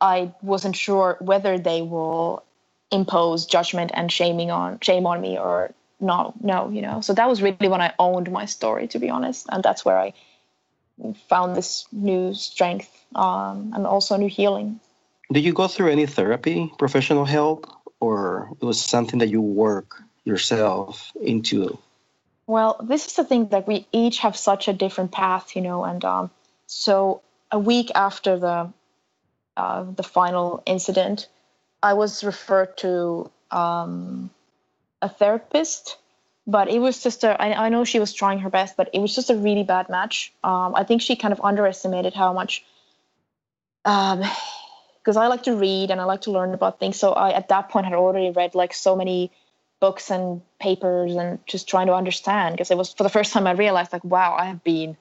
I 0.00 0.34
wasn't 0.42 0.74
sure 0.74 1.16
whether 1.20 1.58
they 1.58 1.82
will 1.82 2.42
impose 2.90 3.46
judgment 3.46 3.92
and 3.94 4.10
shaming 4.10 4.50
on 4.50 4.80
shame 4.80 5.06
on 5.06 5.20
me 5.20 5.38
or 5.38 5.72
no, 6.00 6.34
no, 6.40 6.70
you 6.70 6.82
know. 6.82 7.02
So 7.02 7.12
that 7.14 7.28
was 7.28 7.40
really 7.40 7.68
when 7.68 7.80
I 7.80 7.92
owned 8.00 8.32
my 8.32 8.46
story, 8.46 8.88
to 8.88 8.98
be 8.98 9.10
honest, 9.10 9.46
and 9.48 9.62
that's 9.62 9.84
where 9.84 9.98
I 9.98 10.12
found 11.28 11.54
this 11.54 11.86
new 11.92 12.34
strength 12.34 12.90
um, 13.14 13.72
and 13.74 13.86
also 13.86 14.16
new 14.16 14.28
healing. 14.28 14.80
Did 15.32 15.44
you 15.44 15.52
go 15.52 15.68
through 15.68 15.90
any 15.90 16.06
therapy, 16.06 16.72
professional 16.78 17.24
help, 17.24 17.66
or 18.00 18.50
it 18.60 18.64
was 18.64 18.80
something 18.80 19.18
that 19.20 19.28
you 19.28 19.40
work 19.40 20.02
yourself 20.24 21.12
into? 21.20 21.78
Well, 22.46 22.76
this 22.82 23.06
is 23.06 23.14
the 23.14 23.24
thing 23.24 23.48
that 23.48 23.66
we 23.66 23.86
each 23.92 24.18
have 24.18 24.36
such 24.36 24.68
a 24.68 24.72
different 24.72 25.12
path, 25.12 25.56
you 25.56 25.62
know, 25.62 25.84
and 25.84 26.04
um, 26.04 26.30
so 26.66 27.22
a 27.50 27.58
week 27.58 27.90
after 27.94 28.38
the 28.38 28.72
uh, 29.56 29.84
the 29.84 30.02
final 30.02 30.62
incident, 30.66 31.28
I 31.82 31.94
was 31.94 32.24
referred 32.24 32.76
to 32.78 33.30
um, 33.50 34.30
a 35.00 35.08
therapist, 35.08 35.96
but 36.46 36.68
it 36.68 36.80
was 36.80 37.02
just 37.02 37.24
a. 37.24 37.40
I, 37.40 37.66
I 37.66 37.68
know 37.68 37.84
she 37.84 38.00
was 38.00 38.12
trying 38.12 38.40
her 38.40 38.50
best, 38.50 38.76
but 38.76 38.90
it 38.92 38.98
was 38.98 39.14
just 39.14 39.30
a 39.30 39.36
really 39.36 39.62
bad 39.62 39.88
match. 39.88 40.32
Um, 40.42 40.74
I 40.74 40.84
think 40.84 41.02
she 41.02 41.16
kind 41.16 41.32
of 41.32 41.40
underestimated 41.42 42.14
how 42.14 42.32
much. 42.32 42.64
Um, 43.84 44.22
because 45.04 45.18
I 45.18 45.26
like 45.26 45.42
to 45.42 45.54
read 45.54 45.90
and 45.90 46.00
I 46.00 46.04
like 46.04 46.22
to 46.22 46.30
learn 46.30 46.54
about 46.54 46.80
things. 46.80 46.96
So 46.98 47.12
I, 47.12 47.32
at 47.32 47.48
that 47.50 47.68
point, 47.68 47.84
had 47.84 47.94
already 47.94 48.30
read 48.30 48.54
like 48.54 48.72
so 48.72 48.96
many 48.96 49.30
books 49.84 50.10
and 50.10 50.40
papers 50.58 51.14
and 51.14 51.38
just 51.46 51.68
trying 51.68 51.88
to 51.88 51.92
understand 51.92 52.54
because 52.54 52.70
it 52.70 52.78
was 52.78 52.94
for 52.94 53.02
the 53.02 53.10
first 53.10 53.34
time 53.34 53.46
I 53.46 53.52
realized 53.52 53.92
like 53.92 54.02
wow 54.02 54.34
I 54.34 54.46
have 54.46 54.64
been 54.64 54.96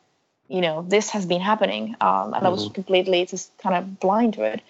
you 0.50 0.60
know 0.60 0.82
this 0.96 1.12
has 1.12 1.26
been 1.26 1.40
happening 1.40 1.96
um, 2.02 2.34
and 2.34 2.34
mm-hmm. 2.34 2.46
I 2.46 2.50
was 2.50 2.66
mm-hmm. 2.66 2.74
completely 2.74 3.26
just 3.26 3.58
kind 3.60 3.76
of 3.76 4.00
blind 4.02 4.34
to 4.34 4.44
it 4.44 4.62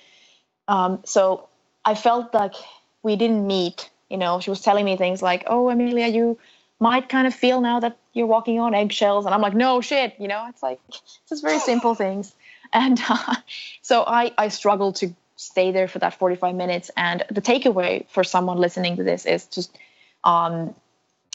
um, 0.67 0.99
so 1.03 1.49
I 1.83 1.95
felt 1.95 2.31
like 2.31 2.53
we 3.01 3.15
didn't 3.15 3.47
meet 3.47 3.89
you 4.07 4.17
know 4.17 4.39
she 4.39 4.51
was 4.51 4.61
telling 4.61 4.85
me 4.85 4.97
things 4.97 5.23
like 5.23 5.45
oh 5.47 5.69
Emilia 5.69 6.07
you 6.07 6.37
might 6.79 7.09
kind 7.09 7.25
of 7.25 7.33
feel 7.33 7.59
now 7.61 7.79
that 7.79 7.97
you're 8.13 8.27
walking 8.27 8.59
on 8.59 8.75
eggshells 8.75 9.25
and 9.25 9.33
I'm 9.33 9.41
like 9.41 9.55
no 9.55 9.81
shit 9.81 10.13
you 10.19 10.27
know 10.27 10.45
it's 10.47 10.61
like 10.61 10.79
just 11.29 11.41
very 11.41 11.57
simple 11.57 11.95
things 11.95 12.35
and 12.71 13.01
uh, 13.09 13.35
so 13.81 14.03
I 14.05 14.31
I 14.37 14.49
struggled 14.49 14.97
to 14.97 15.15
stay 15.45 15.71
there 15.71 15.87
for 15.87 15.99
that 15.99 16.13
45 16.17 16.55
minutes 16.55 16.91
and 16.95 17.23
the 17.29 17.41
takeaway 17.41 18.07
for 18.09 18.23
someone 18.23 18.57
listening 18.57 18.97
to 18.97 19.03
this 19.03 19.25
is 19.25 19.45
just 19.45 19.77
um, 20.23 20.73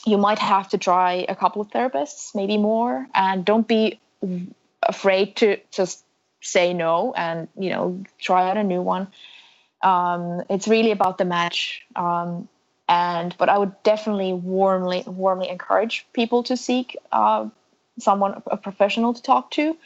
you 0.07 0.19
might 0.19 0.39
have 0.39 0.69
to 0.71 0.79
try 0.79 1.27
a 1.29 1.37
couple 1.37 1.61
of 1.61 1.69
therapists, 1.69 2.35
maybe 2.35 2.57
more, 2.57 3.07
and 3.15 3.45
don't 3.45 3.67
be 3.67 4.01
afraid 4.83 5.37
to 5.37 5.59
just 5.71 6.05
say 6.41 6.73
no 6.73 7.13
and 7.17 7.49
you 7.59 7.71
know 7.71 8.03
try 8.19 8.49
out 8.49 8.57
a 8.57 8.65
new 8.65 8.81
one. 8.81 9.09
Um, 9.83 10.43
it's 10.49 10.69
really 10.69 10.93
about 10.93 11.19
the 11.19 11.25
match, 11.25 11.83
um, 11.97 12.49
and 12.89 13.35
but 13.39 13.49
I 13.49 13.59
would 13.59 13.83
definitely 13.83 14.33
warmly 14.33 15.05
warmly 15.07 15.49
encourage 15.49 16.07
people 16.13 16.43
to 16.45 16.57
seek 16.57 16.97
uh, 17.13 17.49
someone 17.99 18.43
a 18.47 18.57
professional 18.57 19.15
to 19.15 19.23
talk 19.23 19.51
to. 19.53 19.77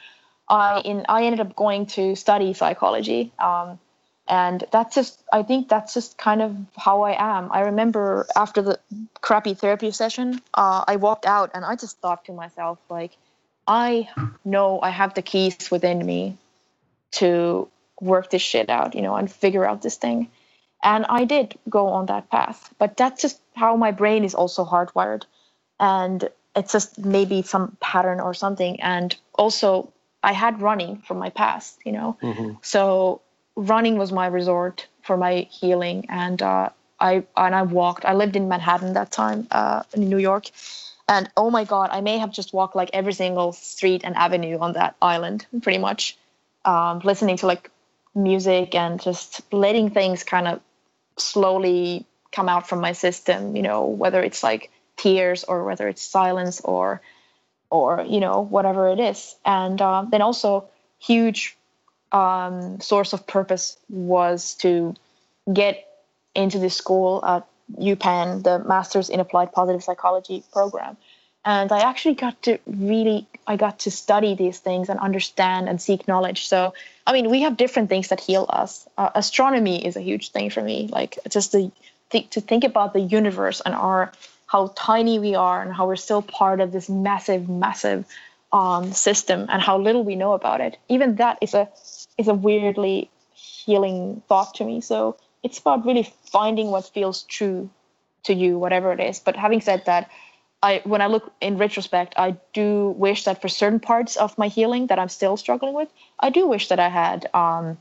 I 0.48 0.80
in 0.80 1.04
I 1.08 1.24
ended 1.24 1.40
up 1.40 1.56
going 1.56 1.86
to 1.86 2.14
study 2.14 2.52
psychology. 2.52 3.32
Um, 3.38 3.78
and 4.28 4.64
that's 4.70 4.94
just 4.94 5.22
i 5.32 5.42
think 5.42 5.68
that's 5.68 5.94
just 5.94 6.16
kind 6.16 6.42
of 6.42 6.56
how 6.76 7.02
i 7.02 7.12
am. 7.18 7.50
I 7.52 7.60
remember 7.62 8.26
after 8.36 8.62
the 8.62 8.78
crappy 9.20 9.54
therapy 9.54 9.90
session 9.90 10.40
uh, 10.54 10.84
i 10.86 10.96
walked 10.96 11.26
out 11.26 11.50
and 11.54 11.64
i 11.64 11.74
just 11.76 11.98
thought 11.98 12.24
to 12.26 12.32
myself 12.32 12.78
like 12.88 13.16
i 13.66 14.08
know 14.44 14.80
i 14.80 14.90
have 14.90 15.14
the 15.14 15.22
keys 15.22 15.70
within 15.70 16.04
me 16.04 16.36
to 17.12 17.68
work 18.00 18.30
this 18.30 18.42
shit 18.42 18.70
out 18.70 18.94
you 18.94 19.02
know 19.02 19.14
and 19.16 19.30
figure 19.30 19.64
out 19.64 19.82
this 19.82 19.96
thing. 19.96 20.30
And 20.84 21.06
i 21.08 21.24
did 21.24 21.58
go 21.68 21.88
on 21.88 22.06
that 22.06 22.30
path 22.30 22.72
but 22.78 22.96
that's 22.96 23.22
just 23.22 23.40
how 23.54 23.76
my 23.76 23.90
brain 23.92 24.24
is 24.24 24.34
also 24.34 24.64
hardwired. 24.64 25.24
And 25.78 26.28
it's 26.54 26.72
just 26.72 26.98
maybe 26.98 27.42
some 27.42 27.76
pattern 27.80 28.20
or 28.20 28.34
something. 28.34 28.80
And 28.80 29.14
also 29.34 29.92
i 30.22 30.32
had 30.32 30.62
running 30.62 30.98
from 30.98 31.18
my 31.18 31.30
past 31.30 31.78
you 31.84 31.92
know? 31.92 32.16
Mm-hmm. 32.22 32.52
so 32.62 33.20
running 33.56 33.98
was 33.98 34.12
my 34.12 34.26
resort 34.26 34.86
for 35.02 35.16
my 35.16 35.46
healing, 35.50 36.06
and 36.08 36.40
uh, 36.42 36.70
I 37.00 37.24
and 37.36 37.54
I 37.54 37.62
walked. 37.62 38.04
I 38.04 38.14
lived 38.14 38.36
in 38.36 38.48
Manhattan 38.48 38.94
that 38.94 39.10
time, 39.10 39.46
uh, 39.50 39.82
in 39.94 40.08
New 40.08 40.18
York, 40.18 40.46
and 41.08 41.28
oh 41.36 41.50
my 41.50 41.64
god, 41.64 41.90
I 41.92 42.00
may 42.00 42.18
have 42.18 42.32
just 42.32 42.52
walked 42.52 42.76
like 42.76 42.90
every 42.92 43.12
single 43.12 43.52
street 43.52 44.02
and 44.04 44.16
avenue 44.16 44.58
on 44.58 44.74
that 44.74 44.96
island, 45.02 45.46
pretty 45.62 45.78
much, 45.78 46.16
um, 46.64 47.00
listening 47.04 47.36
to 47.38 47.46
like 47.46 47.70
music 48.14 48.74
and 48.74 49.00
just 49.00 49.40
letting 49.52 49.90
things 49.90 50.22
kind 50.22 50.46
of 50.46 50.60
slowly 51.16 52.06
come 52.30 52.48
out 52.48 52.68
from 52.68 52.80
my 52.80 52.92
system. 52.92 53.56
You 53.56 53.62
know, 53.62 53.86
whether 53.86 54.22
it's 54.22 54.42
like 54.42 54.70
tears 54.96 55.44
or 55.44 55.64
whether 55.64 55.88
it's 55.88 56.02
silence 56.02 56.60
or 56.60 57.00
or 57.70 58.04
you 58.08 58.20
know 58.20 58.40
whatever 58.40 58.88
it 58.88 59.00
is, 59.00 59.34
and 59.44 59.80
uh, 59.80 60.04
then 60.08 60.22
also 60.22 60.68
huge 60.98 61.56
um, 62.12 62.80
source 62.80 63.12
of 63.12 63.26
purpose 63.26 63.76
was 63.88 64.54
to 64.56 64.94
get 65.52 65.86
into 66.34 66.58
this 66.58 66.76
school 66.76 67.24
at 67.24 67.46
UPenn, 67.78 68.42
the 68.42 68.58
Masters 68.60 69.08
in 69.08 69.20
Applied 69.20 69.52
Positive 69.52 69.82
Psychology 69.82 70.44
program. 70.52 70.96
And 71.44 71.72
I 71.72 71.80
actually 71.80 72.14
got 72.14 72.40
to 72.42 72.58
really, 72.66 73.26
I 73.46 73.56
got 73.56 73.80
to 73.80 73.90
study 73.90 74.34
these 74.34 74.60
things 74.60 74.88
and 74.88 75.00
understand 75.00 75.68
and 75.68 75.82
seek 75.82 76.06
knowledge. 76.06 76.46
So, 76.46 76.72
I 77.06 77.12
mean, 77.12 77.30
we 77.30 77.40
have 77.42 77.56
different 77.56 77.88
things 77.88 78.08
that 78.08 78.20
heal 78.20 78.46
us. 78.48 78.88
Uh, 78.96 79.10
astronomy 79.14 79.84
is 79.84 79.96
a 79.96 80.00
huge 80.00 80.30
thing 80.30 80.50
for 80.50 80.62
me. 80.62 80.88
Like 80.92 81.18
just 81.28 81.50
to, 81.52 81.72
th- 82.10 82.30
to 82.30 82.40
think 82.40 82.62
about 82.62 82.92
the 82.92 83.00
universe 83.00 83.60
and 83.64 83.74
our 83.74 84.12
how 84.46 84.70
tiny 84.76 85.18
we 85.18 85.34
are 85.34 85.62
and 85.62 85.72
how 85.72 85.86
we're 85.86 85.96
still 85.96 86.22
part 86.22 86.60
of 86.60 86.72
this 86.72 86.88
massive, 86.88 87.48
massive 87.48 88.04
um, 88.52 88.92
system 88.92 89.46
and 89.48 89.62
how 89.62 89.78
little 89.78 90.04
we 90.04 90.14
know 90.14 90.34
about 90.34 90.60
it. 90.60 90.76
Even 90.88 91.16
that 91.16 91.38
is 91.40 91.54
a 91.54 91.68
is 92.18 92.28
a 92.28 92.34
weirdly 92.34 93.10
healing 93.34 94.22
thought 94.28 94.54
to 94.54 94.64
me. 94.64 94.80
So 94.80 95.16
it's 95.42 95.58
about 95.58 95.86
really 95.86 96.12
finding 96.32 96.70
what 96.70 96.88
feels 96.88 97.22
true 97.24 97.70
to 98.24 98.34
you, 98.34 98.58
whatever 98.58 98.92
it 98.92 99.00
is. 99.00 99.20
But 99.20 99.36
having 99.36 99.60
said 99.60 99.84
that, 99.86 100.10
I 100.62 100.82
when 100.84 101.02
I 101.02 101.08
look 101.08 101.32
in 101.40 101.58
retrospect, 101.58 102.14
I 102.16 102.36
do 102.54 102.90
wish 102.90 103.24
that 103.24 103.42
for 103.42 103.48
certain 103.48 103.80
parts 103.80 104.16
of 104.16 104.38
my 104.38 104.48
healing 104.48 104.88
that 104.88 104.98
I'm 104.98 105.08
still 105.08 105.36
struggling 105.36 105.74
with, 105.74 105.88
I 106.20 106.30
do 106.30 106.46
wish 106.46 106.68
that 106.68 106.78
I 106.80 106.88
had 106.88 107.28
um, 107.34 107.78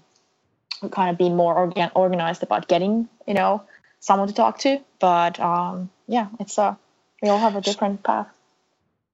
kind 0.92 1.12
of 1.12 1.18
been 1.18 1.36
more 1.36 1.56
organ- 1.56 1.92
organized 1.96 2.44
about 2.44 2.68
getting, 2.68 3.10
you 3.28 3.36
know, 3.36 3.64
someone 4.00 4.28
to 4.30 4.34
talk 4.34 4.60
to. 4.60 4.80
But 5.00 5.40
um, 5.40 5.92
yeah, 6.08 6.30
it's 6.40 6.58
uh, 6.60 6.76
we 7.22 7.30
all 7.30 7.40
have 7.40 7.56
a 7.56 7.62
different 7.62 8.04
path. 8.04 8.28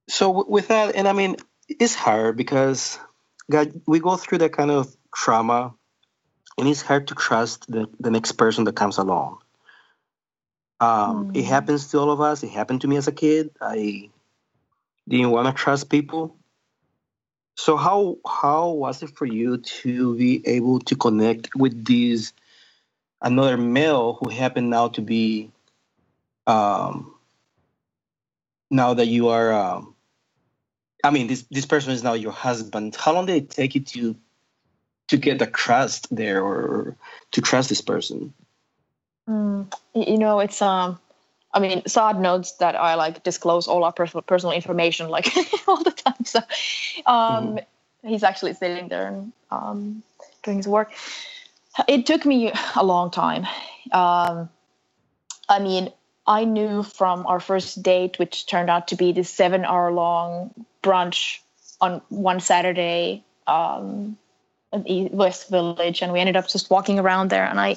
So 0.08 0.44
with 0.48 0.68
that, 0.68 0.96
and 0.96 1.08
I 1.08 1.12
mean, 1.12 1.36
it's 1.68 1.94
hard 1.94 2.36
because 2.36 2.98
God, 3.50 3.80
we 3.86 4.00
go 4.00 4.16
through 4.16 4.38
that 4.38 4.52
kind 4.52 4.70
of 4.70 4.94
trauma, 5.14 5.74
and 6.58 6.68
it's 6.68 6.82
hard 6.82 7.08
to 7.08 7.14
trust 7.14 7.70
the, 7.70 7.88
the 8.00 8.10
next 8.10 8.32
person 8.32 8.64
that 8.64 8.76
comes 8.76 8.98
along. 8.98 9.38
Um, 10.80 11.32
mm. 11.32 11.36
It 11.36 11.44
happens 11.44 11.88
to 11.88 11.98
all 11.98 12.10
of 12.10 12.20
us. 12.20 12.42
It 12.42 12.50
happened 12.50 12.82
to 12.82 12.88
me 12.88 12.96
as 12.96 13.08
a 13.08 13.12
kid. 13.12 13.50
I 13.60 14.10
didn't 15.08 15.30
want 15.30 15.48
to 15.48 15.60
trust 15.60 15.90
people. 15.90 16.36
So 17.56 17.76
how 17.76 18.18
how 18.26 18.70
was 18.70 19.02
it 19.02 19.16
for 19.16 19.26
you 19.26 19.58
to 19.58 20.16
be 20.16 20.46
able 20.46 20.78
to 20.80 20.94
connect 20.94 21.54
with 21.56 21.84
these 21.84 22.32
another 23.20 23.56
male 23.56 24.14
who 24.14 24.30
happened 24.30 24.70
now 24.70 24.88
to 24.88 25.02
be 25.02 25.50
um, 26.46 27.14
now 28.70 28.94
that 28.94 29.06
you 29.06 29.28
are 29.28 29.52
um, 29.52 29.96
I 31.02 31.10
mean 31.10 31.26
this 31.26 31.42
this 31.50 31.66
person 31.66 31.92
is 31.92 32.04
now 32.04 32.14
your 32.14 32.32
husband. 32.32 32.94
How 32.96 33.12
long 33.12 33.26
did 33.26 33.36
it 33.36 33.50
take 33.50 33.74
you 33.74 33.80
to 33.82 34.16
to 35.08 35.16
get 35.16 35.38
the 35.38 35.46
trust 35.46 36.14
there 36.14 36.42
or 36.44 36.96
to 37.32 37.40
trust 37.40 37.68
this 37.68 37.80
person? 37.82 38.34
Mm, 39.28 39.72
you 39.94 40.18
know, 40.18 40.40
it's 40.40 40.62
um, 40.62 40.98
I 41.52 41.60
mean, 41.60 41.82
Saad 41.86 42.20
notes 42.20 42.52
that 42.58 42.76
I 42.76 42.94
like 42.94 43.22
disclose 43.22 43.68
all 43.68 43.84
our 43.84 43.92
personal 43.92 44.22
personal 44.22 44.54
information 44.54 45.08
like 45.08 45.32
all 45.68 45.82
the 45.82 45.92
time. 45.92 46.24
So 46.24 46.40
um, 47.06 47.58
mm 47.58 47.64
he's 48.04 48.22
actually 48.22 48.54
sitting 48.54 48.88
there 48.88 49.08
and 49.08 49.32
um, 49.50 50.02
doing 50.44 50.58
his 50.58 50.68
work. 50.68 50.92
It 51.88 52.06
took 52.06 52.24
me 52.24 52.52
a 52.76 52.84
long 52.84 53.10
time. 53.10 53.44
Um, 53.92 54.48
I 55.48 55.58
mean, 55.60 55.92
I 56.26 56.44
knew 56.44 56.82
from 56.82 57.26
our 57.26 57.40
first 57.40 57.82
date, 57.82 58.18
which 58.18 58.46
turned 58.46 58.70
out 58.70 58.88
to 58.88 58.96
be 58.96 59.12
this 59.12 59.30
seven 59.30 59.64
hour 59.64 59.92
long 59.92 60.54
brunch 60.82 61.38
on 61.80 62.02
one 62.08 62.40
Saturday 62.40 63.24
um, 63.46 64.18
in 64.72 65.10
West 65.12 65.48
Village, 65.48 66.02
and 66.02 66.12
we 66.12 66.20
ended 66.20 66.36
up 66.36 66.48
just 66.48 66.70
walking 66.70 66.98
around 66.98 67.30
there. 67.30 67.44
And 67.44 67.60
I, 67.60 67.76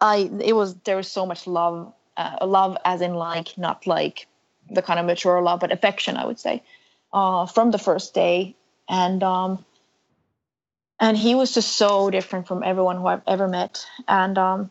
I, 0.00 0.30
it 0.40 0.54
was 0.54 0.74
there 0.84 0.96
was 0.96 1.10
so 1.10 1.26
much 1.26 1.46
love 1.46 1.92
uh, 2.16 2.46
love 2.46 2.76
as 2.84 3.00
in 3.00 3.14
like 3.14 3.56
not 3.56 3.86
like 3.86 4.26
the 4.70 4.82
kind 4.82 4.98
of 4.98 5.06
mature 5.06 5.40
love 5.42 5.60
but 5.60 5.72
affection 5.72 6.16
i 6.16 6.24
would 6.24 6.38
say 6.38 6.62
uh, 7.12 7.46
from 7.46 7.70
the 7.70 7.78
first 7.78 8.14
day 8.14 8.56
and 8.88 9.22
um 9.22 9.64
and 11.00 11.16
he 11.16 11.34
was 11.34 11.54
just 11.54 11.76
so 11.76 12.10
different 12.10 12.46
from 12.46 12.62
everyone 12.62 12.96
who 12.96 13.06
i've 13.06 13.22
ever 13.26 13.48
met 13.48 13.84
and 14.08 14.38
um 14.38 14.70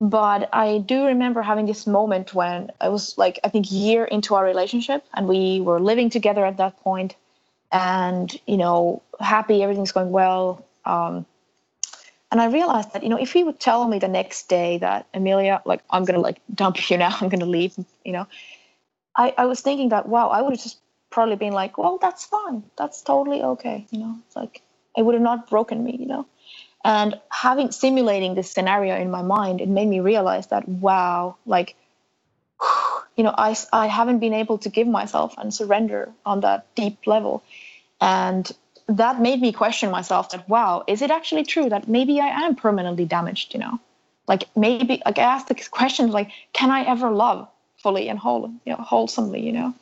but 0.00 0.48
i 0.52 0.78
do 0.78 1.06
remember 1.06 1.42
having 1.42 1.66
this 1.66 1.86
moment 1.86 2.34
when 2.34 2.70
i 2.80 2.88
was 2.88 3.16
like 3.18 3.38
i 3.44 3.48
think 3.48 3.70
year 3.70 4.04
into 4.04 4.34
our 4.34 4.44
relationship 4.44 5.04
and 5.14 5.28
we 5.28 5.60
were 5.60 5.80
living 5.80 6.10
together 6.10 6.44
at 6.44 6.56
that 6.56 6.78
point 6.80 7.14
and 7.72 8.38
you 8.46 8.56
know 8.56 9.02
happy 9.20 9.62
everything's 9.62 9.92
going 9.92 10.10
well 10.10 10.66
um 10.84 11.26
and 12.30 12.40
I 12.40 12.46
realized 12.46 12.92
that, 12.92 13.02
you 13.02 13.08
know, 13.08 13.16
if 13.16 13.32
he 13.32 13.42
would 13.42 13.58
tell 13.58 13.86
me 13.88 13.98
the 13.98 14.08
next 14.08 14.48
day 14.48 14.78
that 14.78 15.06
emilia 15.12 15.62
like, 15.64 15.82
I'm 15.90 16.06
to 16.06 16.20
like 16.20 16.40
dump 16.54 16.90
you 16.90 16.96
now, 16.96 17.16
I'm 17.20 17.28
to 17.40 17.46
leave, 17.46 17.74
you 18.04 18.12
know, 18.12 18.26
I, 19.16 19.34
I 19.36 19.46
was 19.46 19.60
thinking 19.60 19.88
that, 19.88 20.08
wow, 20.08 20.28
I 20.28 20.40
would 20.40 20.52
have 20.52 20.62
just 20.62 20.78
probably 21.10 21.36
been 21.36 21.52
like, 21.52 21.76
well, 21.76 21.98
that's 22.00 22.24
fine. 22.24 22.62
That's 22.78 23.02
totally 23.02 23.42
okay. 23.42 23.86
You 23.90 23.98
know, 23.98 24.18
it's 24.26 24.36
like, 24.36 24.62
it 24.96 25.02
would 25.02 25.14
have 25.14 25.22
not 25.22 25.50
broken 25.50 25.82
me, 25.82 25.96
you 25.98 26.06
know? 26.06 26.26
And 26.84 27.20
having 27.30 27.72
simulating 27.72 28.34
this 28.34 28.50
scenario 28.50 28.96
in 28.96 29.10
my 29.10 29.22
mind, 29.22 29.60
it 29.60 29.68
made 29.68 29.88
me 29.88 30.00
realize 30.00 30.46
that, 30.46 30.68
wow, 30.68 31.36
like, 31.44 31.74
you 33.20 33.24
know, 33.24 33.34
I, 33.36 33.54
I 33.70 33.86
haven't 33.86 34.20
been 34.20 34.32
able 34.32 34.56
to 34.64 34.70
give 34.70 34.86
myself 34.86 35.34
and 35.36 35.52
surrender 35.52 36.08
on 36.24 36.40
that 36.40 36.74
deep 36.74 37.06
level. 37.06 37.42
And 38.00 38.50
that 38.88 39.20
made 39.20 39.42
me 39.42 39.52
question 39.52 39.90
myself 39.90 40.30
that 40.30 40.48
wow 40.48 40.82
is 40.86 41.02
it 41.02 41.10
actually 41.10 41.44
true 41.44 41.68
that 41.68 41.86
maybe 41.86 42.20
i 42.20 42.26
am 42.44 42.56
permanently 42.56 43.04
damaged 43.04 43.54
you 43.54 43.60
know 43.60 43.78
like 44.26 44.48
maybe 44.56 45.00
like 45.06 45.18
i 45.18 45.22
asked 45.22 45.46
the 45.46 45.54
question 45.70 46.10
like 46.10 46.30
can 46.52 46.70
i 46.70 46.82
ever 46.82 47.10
love 47.10 47.46
fully 47.76 48.08
and 48.08 48.18
whole 48.18 48.50
you 48.64 48.72
know 48.72 48.82
wholesomely 48.92 49.46
you 49.46 49.52
know 49.52 49.74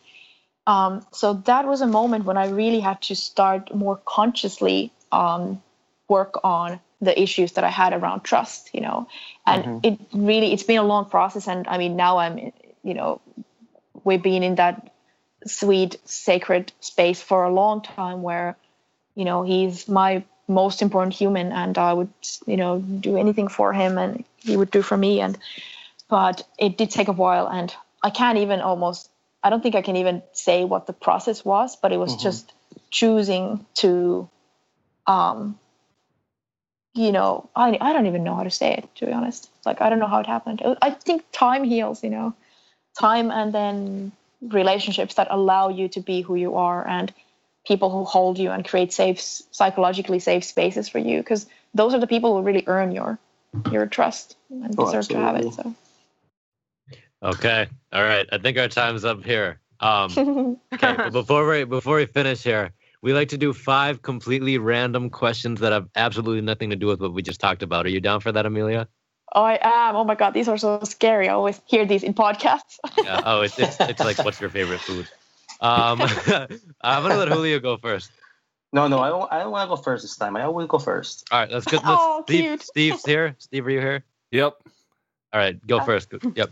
um, 0.67 1.01
so 1.13 1.33
that 1.47 1.67
was 1.67 1.81
a 1.81 1.87
moment 1.87 2.27
when 2.27 2.37
i 2.37 2.49
really 2.49 2.81
had 2.81 3.01
to 3.01 3.17
start 3.17 3.75
more 3.75 3.97
consciously 4.05 4.93
um, 5.11 5.63
work 6.09 6.35
on 6.45 6.79
the 7.01 7.19
issues 7.19 7.53
that 7.53 7.65
i 7.65 7.71
had 7.71 7.95
around 7.95 8.21
trust 8.25 8.69
you 8.75 8.83
know 8.83 9.09
and 9.47 9.65
mm-hmm. 9.65 9.79
it 9.85 9.99
really 10.13 10.53
it's 10.53 10.65
been 10.65 10.79
a 10.79 10.91
long 10.95 11.07
process 11.07 11.49
and 11.49 11.67
i 11.67 11.79
mean 11.79 11.97
now 11.97 12.19
i'm 12.19 12.53
you 12.83 12.95
know 12.95 13.21
we've 14.05 14.23
been 14.23 14.43
in 14.43 14.57
that 14.57 14.93
sweet 15.47 15.97
sacred 16.05 16.73
space 16.81 17.21
for 17.21 17.45
a 17.45 17.53
long 17.53 17.83
time 17.83 18.23
where 18.23 18.57
you 19.15 19.25
know 19.25 19.43
he's 19.43 19.89
my 19.89 20.23
most 20.49 20.81
important 20.83 21.15
human 21.15 21.53
and 21.53 21.79
i 21.79 21.93
would 21.93 22.13
you 22.47 22.57
know 22.57 22.79
do 22.79 23.17
anything 23.17 23.49
for 23.49 23.73
him 23.73 23.99
and 23.99 24.25
he 24.39 24.57
would 24.57 24.71
do 24.71 24.83
for 24.83 24.97
me. 24.97 25.21
And 25.21 25.37
but 26.09 26.47
it 26.59 26.79
did 26.79 26.91
take 26.91 27.09
a 27.09 27.13
while 27.13 27.49
and 27.49 27.75
i 28.03 28.11
can't 28.11 28.39
even 28.39 28.61
almost 28.61 29.11
i 29.43 29.51
don't 29.51 29.63
think 29.63 29.75
i 29.75 29.83
can 29.83 29.97
even 29.97 30.23
say 30.33 30.65
what 30.65 30.87
the 30.87 30.93
process 30.93 31.45
was 31.45 31.77
but 31.77 31.93
it 31.93 31.99
was 31.99 32.13
mm-hmm. 32.13 32.23
just 32.23 32.53
choosing 32.91 33.67
to 33.75 34.29
um 35.07 35.59
you 36.95 37.13
know 37.13 37.49
I, 37.55 37.77
I 37.81 37.93
don't 37.93 38.07
even 38.07 38.25
know 38.25 38.35
how 38.35 38.45
to 38.45 38.51
say 38.51 38.73
it 38.73 38.89
to 38.97 39.07
be 39.07 39.13
honest. 39.13 39.51
Like 39.67 39.81
i 39.83 39.91
don't 39.91 39.99
know 39.99 40.07
how 40.07 40.21
it 40.21 40.27
happened. 40.27 40.63
I 40.81 40.91
think 40.91 41.25
time 41.31 41.65
heals 41.65 42.03
you 42.03 42.11
know 42.11 42.35
time 42.99 43.31
and 43.31 43.53
then 43.53 44.13
relationships 44.41 45.15
that 45.15 45.29
allow 45.31 45.69
you 45.69 45.89
to 45.89 46.01
be 46.01 46.23
who 46.23 46.35
you 46.35 46.57
are 46.57 46.87
and 46.87 47.13
people 47.67 47.91
who 47.91 48.05
hold 48.05 48.39
you 48.39 48.51
and 48.51 48.67
create 48.67 48.93
safe 48.93 49.21
psychologically 49.21 50.19
safe 50.19 50.45
spaces 50.45 50.89
for 50.89 50.99
you. 50.99 51.19
Because 51.19 51.47
those 51.75 51.95
are 51.95 52.01
the 52.01 52.07
people 52.07 52.37
who 52.37 52.43
really 52.43 52.65
earn 52.67 52.93
your 52.93 53.19
your 53.71 53.87
trust 53.87 54.37
and 54.51 54.75
oh, 54.79 54.87
deserve 54.87 55.09
to 55.09 55.19
have 55.19 55.37
it 55.37 55.53
so. 55.53 55.75
Okay. 57.23 57.67
All 57.93 58.03
right. 58.03 58.27
I 58.31 58.39
think 58.39 58.59
our 58.59 58.69
time's 58.69 59.05
up 59.05 59.25
here. 59.25 59.61
Um 59.81 60.59
okay 60.75 60.95
but 60.97 61.13
before 61.13 61.49
we 61.49 61.65
before 61.65 61.97
we 61.97 62.07
finish 62.07 62.43
here 62.43 62.73
we 63.01 63.13
like 63.13 63.29
to 63.29 63.39
do 63.39 63.53
five 63.53 64.03
completely 64.03 64.59
random 64.59 65.09
questions 65.09 65.61
that 65.61 65.73
have 65.73 65.89
absolutely 65.95 66.41
nothing 66.41 66.71
to 66.71 66.77
do 66.77 66.87
with 66.89 67.01
what 67.01 67.13
we 67.13 67.23
just 67.23 67.41
talked 67.41 67.63
about. 67.63 67.87
Are 67.87 67.91
you 67.91 68.01
down 68.01 68.21
for 68.21 68.33
that 68.33 68.45
emilia 68.45 68.89
Oh, 68.89 68.98
I 69.33 69.59
am. 69.61 69.97
Oh 69.97 70.05
my 70.05 70.15
god, 70.15 70.33
these 70.33 70.49
are 70.49 70.59
so 70.59 70.81
scary. 70.85 71.29
I 71.29 71.35
always 71.35 71.61
hear 71.67 71.85
these 71.85 72.03
in 72.03 72.15
podcasts. 72.15 72.79
yeah. 73.03 73.21
Oh, 73.25 73.43
it's, 73.43 73.59
it's 73.59 73.79
it's 73.81 74.01
like 74.01 74.19
what's 74.25 74.41
your 74.41 74.51
favorite 74.51 74.81
food? 74.81 75.09
Um, 75.61 76.01
I'm 76.83 77.03
gonna 77.03 77.17
let 77.17 77.29
Julio 77.29 77.59
go 77.59 77.77
first. 77.77 78.11
No, 78.73 78.87
no, 78.87 79.01
I 79.01 79.09
don't. 79.09 79.33
I 79.33 79.41
don't 79.41 79.51
want 79.51 79.69
to 79.69 79.77
go 79.77 79.81
first 79.81 80.03
this 80.03 80.17
time. 80.17 80.37
I 80.37 80.43
always 80.43 80.69
go 80.69 80.79
first. 80.79 81.27
All 81.31 81.41
right, 81.41 81.51
let's 81.51 81.67
get. 81.67 81.77
Let's, 81.85 81.87
oh, 81.89 82.23
Steve, 82.27 82.45
cute. 82.45 82.63
Steve's 82.63 83.05
here. 83.05 83.35
Steve, 83.39 83.67
are 83.67 83.71
you 83.71 83.81
here? 83.81 84.05
Yep. 84.31 84.55
All 85.33 85.41
right, 85.41 85.67
go 85.67 85.79
uh, 85.79 85.85
first. 85.85 86.13
Yep. 86.35 86.51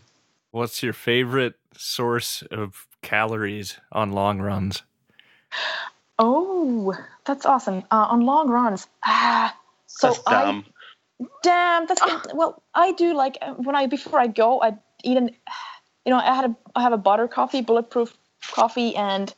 What's 0.51 0.83
your 0.83 0.93
favorite 0.93 1.55
source 1.77 2.43
of 2.51 2.87
calories 3.03 3.79
on 3.93 4.13
long 4.13 4.41
runs? 4.41 4.83
Oh, 6.19 6.95
that's 7.27 7.45
awesome. 7.45 7.85
Uh, 7.91 8.07
on 8.11 8.23
long 8.23 8.49
runs, 8.49 8.87
ah, 9.05 9.55
so 9.87 10.09
that's 10.09 10.23
dumb. 10.23 10.65
I, 10.67 10.73
damn, 11.43 11.87
that's 11.87 12.01
well. 12.35 12.63
I 12.75 12.93
do 12.93 13.15
like 13.15 13.39
when 13.57 13.75
I 13.75 13.87
before 13.87 14.21
I 14.21 14.27
go, 14.27 14.63
I 14.63 14.77
eat 15.03 15.17
an, 15.17 15.31
you 16.05 16.13
know, 16.13 16.19
I 16.19 16.35
had 16.35 16.45
a 16.47 16.57
I 16.75 16.83
have 16.83 16.93
a 16.93 16.99
butter 16.99 17.29
coffee, 17.29 17.63
bulletproof 17.63 18.17
coffee 18.43 18.95
and 18.97 19.33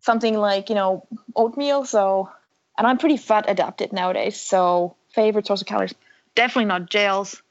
something 0.00 0.36
like 0.36 0.68
you 0.68 0.74
know 0.74 1.06
oatmeal. 1.34 1.84
So, 1.84 2.30
and 2.76 2.86
I'm 2.86 2.98
pretty 2.98 3.16
fat 3.16 3.46
adapted 3.48 3.92
nowadays. 3.92 4.40
So, 4.40 4.96
favorite 5.14 5.46
source 5.46 5.60
of 5.60 5.66
calories 5.66 5.94
definitely 6.34 6.66
not 6.66 6.88
gels. 6.88 7.42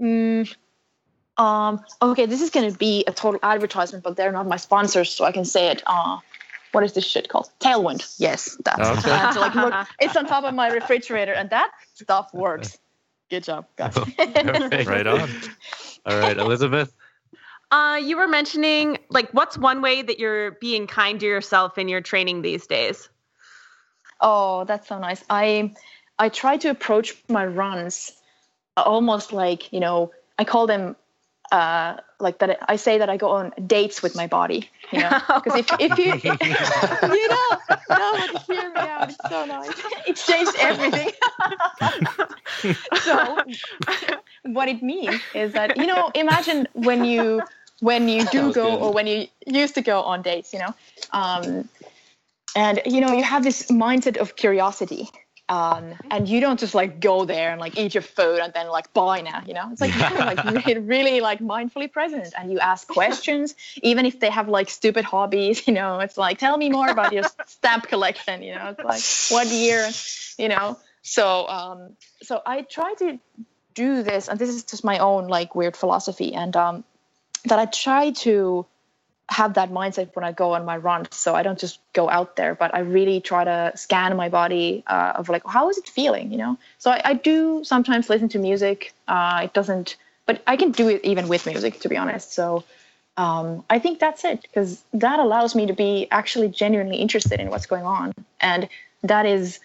Mm, 0.00 0.54
um, 1.36 1.84
okay, 2.00 2.26
this 2.26 2.40
is 2.40 2.50
going 2.50 2.70
to 2.70 2.76
be 2.76 3.04
a 3.06 3.12
total 3.12 3.40
advertisement, 3.42 4.04
but 4.04 4.16
they're 4.16 4.32
not 4.32 4.46
my 4.46 4.56
sponsors, 4.56 5.10
so 5.10 5.24
I 5.24 5.32
can 5.32 5.44
say 5.44 5.68
it. 5.68 5.82
Uh, 5.86 6.18
what 6.72 6.84
is 6.84 6.92
this 6.92 7.04
shit 7.04 7.28
called? 7.28 7.50
Tailwind. 7.60 8.14
Yes, 8.18 8.56
that's 8.64 8.80
okay. 8.80 9.10
like, 9.40 9.54
look, 9.54 9.74
it's 10.00 10.16
on 10.16 10.26
top 10.26 10.44
of 10.44 10.54
my 10.54 10.68
refrigerator, 10.68 11.32
and 11.32 11.50
that 11.50 11.70
stuff 11.94 12.32
works. 12.32 12.78
Good 13.30 13.44
job, 13.44 13.66
guys. 13.76 13.96
right 14.86 15.06
on. 15.06 15.30
All 16.06 16.18
right, 16.18 16.36
Elizabeth. 16.36 16.94
Uh, 17.70 18.00
you 18.02 18.16
were 18.16 18.28
mentioning 18.28 18.98
like 19.10 19.30
what's 19.32 19.58
one 19.58 19.82
way 19.82 20.00
that 20.00 20.18
you're 20.18 20.52
being 20.52 20.86
kind 20.86 21.20
to 21.20 21.26
yourself 21.26 21.76
in 21.76 21.88
your 21.88 22.00
training 22.00 22.40
these 22.42 22.66
days? 22.66 23.08
Oh, 24.20 24.64
that's 24.64 24.88
so 24.88 24.98
nice. 24.98 25.22
I 25.28 25.74
I 26.18 26.30
try 26.30 26.56
to 26.58 26.68
approach 26.68 27.14
my 27.28 27.44
runs 27.44 28.12
almost 28.76 29.32
like 29.32 29.72
you 29.72 29.80
know 29.80 30.12
I 30.38 30.44
call 30.44 30.66
them 30.66 30.96
uh, 31.52 31.96
like 32.20 32.38
that. 32.38 32.58
I 32.68 32.76
say 32.76 32.98
that 32.98 33.08
I 33.08 33.16
go 33.16 33.30
on 33.30 33.52
dates 33.66 34.02
with 34.02 34.14
my 34.14 34.26
body. 34.26 34.68
You 34.92 35.00
know, 35.00 35.20
because 35.42 35.58
if 35.58 35.66
if 35.78 35.98
you 35.98 36.12
you 37.14 37.28
know 37.28 37.58
no, 37.90 38.38
hear 38.46 38.70
me 38.70 38.80
out. 38.80 39.10
It's 39.10 39.28
so 39.28 39.44
nice. 39.44 39.70
It's 40.06 40.26
changed 40.26 40.54
everything. 40.58 41.10
so 43.02 43.38
what 44.44 44.68
it 44.68 44.82
means 44.82 45.20
is 45.34 45.52
that 45.52 45.76
you 45.76 45.86
know 45.86 46.10
imagine 46.14 46.68
when 46.72 47.04
you 47.04 47.42
when 47.80 48.08
you 48.08 48.26
do 48.26 48.52
go 48.52 48.70
good. 48.70 48.82
or 48.82 48.92
when 48.92 49.06
you 49.06 49.26
used 49.46 49.74
to 49.74 49.82
go 49.82 50.02
on 50.02 50.22
dates, 50.22 50.52
you 50.52 50.58
know. 50.58 50.74
Um, 51.12 51.68
and 52.56 52.80
you 52.86 53.00
know, 53.00 53.12
you 53.12 53.22
have 53.22 53.44
this 53.44 53.70
mindset 53.70 54.16
of 54.16 54.36
curiosity. 54.36 55.08
Um, 55.48 55.94
and 56.10 56.28
you 56.28 56.40
don't 56.40 56.60
just 56.60 56.74
like 56.74 57.00
go 57.00 57.24
there 57.24 57.52
and 57.52 57.60
like 57.60 57.78
eat 57.78 57.94
your 57.94 58.02
food 58.02 58.40
and 58.40 58.52
then 58.52 58.68
like 58.68 58.92
buy 58.92 59.22
now, 59.22 59.42
you 59.46 59.54
know. 59.54 59.68
It's 59.72 59.80
like 59.80 59.94
you're 59.94 60.18
like 60.18 60.44
really, 60.66 60.78
really 60.78 61.20
like 61.20 61.40
mindfully 61.40 61.90
present 61.90 62.34
and 62.38 62.52
you 62.52 62.58
ask 62.58 62.86
questions, 62.86 63.54
even 63.82 64.04
if 64.04 64.20
they 64.20 64.28
have 64.28 64.48
like 64.48 64.68
stupid 64.68 65.04
hobbies, 65.04 65.66
you 65.66 65.72
know. 65.72 66.00
It's 66.00 66.18
like 66.18 66.38
tell 66.38 66.56
me 66.56 66.68
more 66.68 66.88
about 66.88 67.12
your 67.12 67.24
stamp 67.46 67.88
collection, 67.88 68.42
you 68.42 68.54
know. 68.54 68.74
It's 68.76 68.84
like 68.84 69.02
what 69.30 69.46
year, 69.48 69.88
you 70.38 70.48
know. 70.48 70.78
So 71.02 71.48
um, 71.48 71.96
so 72.22 72.42
I 72.44 72.62
try 72.62 72.94
to 72.98 73.18
do 73.74 74.02
this, 74.02 74.28
and 74.28 74.38
this 74.38 74.50
is 74.50 74.64
just 74.64 74.84
my 74.84 74.98
own 74.98 75.28
like 75.28 75.54
weird 75.54 75.76
philosophy, 75.76 76.34
and 76.34 76.54
um, 76.56 76.84
that 77.46 77.58
I 77.58 77.64
try 77.64 78.10
to 78.10 78.66
have 79.30 79.54
that 79.54 79.70
mindset 79.70 80.14
when 80.14 80.24
I 80.24 80.32
go 80.32 80.54
on 80.54 80.64
my 80.64 80.76
runs. 80.76 81.14
So 81.14 81.34
I 81.34 81.42
don't 81.42 81.58
just 81.58 81.80
go 81.92 82.08
out 82.08 82.36
there, 82.36 82.54
but 82.54 82.74
I 82.74 82.80
really 82.80 83.20
try 83.20 83.44
to 83.44 83.72
scan 83.76 84.16
my 84.16 84.28
body 84.28 84.82
uh, 84.86 85.12
of 85.16 85.28
like, 85.28 85.42
how 85.46 85.68
is 85.68 85.78
it 85.78 85.88
feeling, 85.88 86.32
you 86.32 86.38
know? 86.38 86.58
So 86.78 86.90
I, 86.90 87.00
I 87.04 87.14
do 87.14 87.62
sometimes 87.64 88.08
listen 88.08 88.28
to 88.30 88.38
music. 88.38 88.94
Uh, 89.06 89.40
it 89.44 89.52
doesn't 89.52 89.96
but 90.28 90.42
I 90.46 90.56
can 90.56 90.72
do 90.72 90.88
it 90.88 91.00
even 91.04 91.26
with 91.26 91.46
music, 91.46 91.80
to 91.80 91.88
be 91.88 91.96
honest. 91.96 92.34
So 92.34 92.62
um, 93.16 93.64
I 93.70 93.78
think 93.78 93.98
that's 93.98 94.26
it 94.26 94.42
because 94.42 94.84
that 94.92 95.18
allows 95.18 95.54
me 95.54 95.66
to 95.66 95.72
be 95.72 96.06
actually 96.10 96.48
genuinely 96.48 96.98
interested 96.98 97.40
in 97.40 97.48
what's 97.48 97.64
going 97.64 97.84
on, 97.84 98.12
and 98.38 98.68
that 99.02 99.24
is 99.24 99.58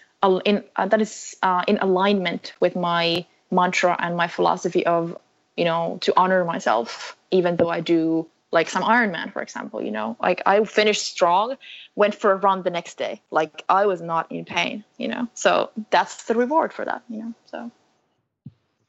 in 0.46 0.64
uh, 0.74 0.86
that 0.86 1.02
is 1.02 1.36
uh, 1.42 1.62
in 1.68 1.76
alignment 1.78 2.54
with 2.60 2.74
my 2.74 3.26
mantra 3.50 3.94
and 3.98 4.16
my 4.16 4.26
philosophy 4.26 4.86
of 4.86 5.16
you 5.54 5.66
know 5.66 5.98
to 6.00 6.14
honor 6.16 6.46
myself, 6.46 7.14
even 7.30 7.56
though 7.56 7.68
I 7.68 7.80
do 7.80 8.26
like 8.54 8.70
some 8.70 8.84
Ironman, 8.84 9.32
for 9.32 9.42
example. 9.42 9.82
You 9.82 9.90
know, 9.90 10.16
like 10.22 10.40
I 10.46 10.64
finished 10.64 11.02
strong, 11.02 11.56
went 11.94 12.14
for 12.14 12.30
a 12.32 12.36
run 12.36 12.62
the 12.62 12.70
next 12.70 12.96
day, 12.96 13.20
like 13.30 13.64
I 13.68 13.86
was 13.86 14.00
not 14.00 14.30
in 14.30 14.44
pain. 14.46 14.84
You 14.96 15.08
know, 15.08 15.28
so 15.34 15.70
that's 15.90 16.24
the 16.24 16.34
reward 16.34 16.72
for 16.72 16.84
that. 16.84 17.02
You 17.10 17.18
know, 17.18 17.34
so. 17.46 17.70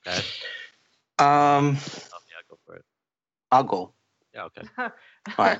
Okay. 0.08 0.20
Um. 1.20 1.78
Oh, 2.14 2.22
yeah, 2.30 2.42
go 2.48 2.58
for 2.66 2.76
it. 2.76 2.86
I'll 3.52 3.64
go. 3.64 3.92
Yeah. 4.34 4.46
Okay. 4.46 4.62
All 4.78 5.46
right. 5.46 5.60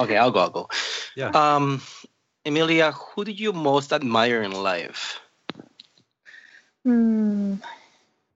Okay, 0.00 0.16
I'll 0.16 0.32
go. 0.32 0.40
I'll 0.40 0.50
go. 0.50 0.68
Yeah. 1.14 1.30
Um, 1.30 1.80
Emilia, 2.44 2.92
who 2.92 3.24
do 3.24 3.30
you 3.30 3.52
most 3.52 3.92
admire 3.92 4.42
in 4.42 4.52
life? 4.52 5.20
Hmm. 6.84 7.54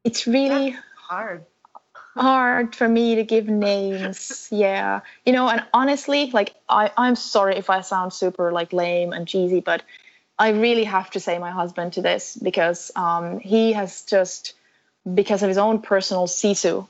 It's 0.04 0.26
really 0.26 0.70
That's 0.70 0.84
hard. 0.94 1.46
Hard 2.14 2.76
for 2.76 2.88
me 2.88 3.14
to 3.16 3.24
give 3.24 3.48
names. 3.48 4.48
yeah. 4.50 5.00
You 5.24 5.32
know, 5.32 5.48
and 5.48 5.64
honestly, 5.72 6.30
like 6.30 6.54
I, 6.68 6.90
I'm 6.96 7.16
sorry 7.16 7.56
if 7.56 7.70
I 7.70 7.80
sound 7.80 8.12
super 8.12 8.52
like 8.52 8.72
lame 8.72 9.12
and 9.12 9.26
cheesy, 9.26 9.60
but 9.60 9.82
I 10.38 10.50
really 10.50 10.84
have 10.84 11.10
to 11.10 11.20
say 11.20 11.38
my 11.38 11.50
husband 11.50 11.94
to 11.94 12.02
this 12.02 12.36
because 12.36 12.90
um, 12.96 13.40
he 13.40 13.72
has 13.72 14.02
just 14.02 14.54
because 15.14 15.42
of 15.42 15.48
his 15.48 15.58
own 15.58 15.80
personal 15.80 16.26
sisu 16.26 16.86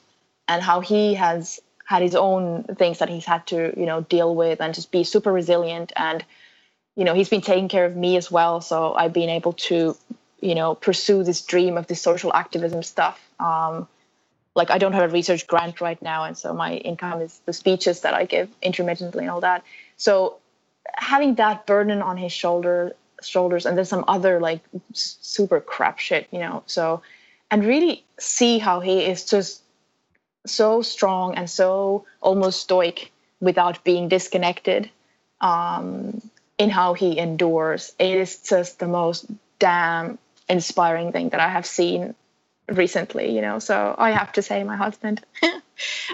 and 0.48 0.62
how 0.62 0.80
he 0.80 1.14
has 1.14 1.60
had 1.84 2.02
his 2.02 2.14
own 2.14 2.64
things 2.64 2.98
that 2.98 3.08
he's 3.08 3.24
had 3.24 3.46
to 3.46 3.72
you 3.78 3.86
know 3.86 4.00
deal 4.02 4.34
with 4.34 4.60
and 4.60 4.74
just 4.74 4.90
be 4.90 5.04
super 5.04 5.32
resilient 5.32 5.92
and 5.96 6.24
you 6.96 7.04
know 7.04 7.14
he's 7.14 7.28
been 7.28 7.40
taking 7.40 7.68
care 7.68 7.84
of 7.84 7.96
me 7.96 8.16
as 8.16 8.30
well 8.30 8.60
so 8.60 8.94
i've 8.94 9.12
been 9.12 9.30
able 9.30 9.52
to 9.54 9.96
you 10.40 10.54
know 10.54 10.74
pursue 10.74 11.24
this 11.24 11.42
dream 11.42 11.76
of 11.76 11.86
this 11.86 12.00
social 12.00 12.32
activism 12.34 12.82
stuff 12.82 13.20
um, 13.40 13.88
like 14.54 14.70
i 14.70 14.78
don't 14.78 14.92
have 14.92 15.10
a 15.10 15.12
research 15.12 15.46
grant 15.46 15.80
right 15.80 16.00
now 16.02 16.24
and 16.24 16.36
so 16.36 16.52
my 16.52 16.74
income 16.74 17.20
is 17.20 17.40
the 17.46 17.52
speeches 17.52 18.00
that 18.00 18.14
i 18.14 18.24
give 18.24 18.48
intermittently 18.62 19.22
and 19.22 19.30
all 19.30 19.40
that 19.40 19.64
so 19.96 20.38
having 20.94 21.34
that 21.36 21.66
burden 21.66 22.02
on 22.02 22.16
his 22.16 22.32
shoulder 22.32 22.94
shoulders 23.22 23.66
and 23.66 23.78
then 23.78 23.84
some 23.84 24.04
other 24.08 24.40
like 24.40 24.60
super 24.92 25.60
crap 25.60 25.98
shit 25.98 26.26
you 26.30 26.38
know 26.38 26.62
so 26.66 27.02
and 27.50 27.64
really 27.64 28.04
see 28.18 28.58
how 28.58 28.80
he 28.80 29.00
is 29.04 29.24
just 29.24 29.62
so 30.46 30.82
strong 30.82 31.34
and 31.34 31.48
so 31.48 32.04
almost 32.20 32.60
stoic 32.60 33.12
without 33.40 33.84
being 33.84 34.08
disconnected 34.08 34.90
um, 35.40 36.22
in 36.58 36.70
how 36.70 36.94
he 36.94 37.18
endures. 37.18 37.92
It 37.98 38.16
is 38.16 38.38
just 38.38 38.78
the 38.78 38.88
most 38.88 39.26
damn 39.58 40.18
inspiring 40.48 41.12
thing 41.12 41.30
that 41.30 41.40
I 41.40 41.48
have 41.48 41.66
seen 41.66 42.14
recently, 42.68 43.34
you 43.34 43.40
know. 43.40 43.58
So 43.58 43.94
I 43.98 44.10
have 44.10 44.32
to 44.32 44.42
say, 44.42 44.64
my 44.64 44.76
husband. 44.76 45.24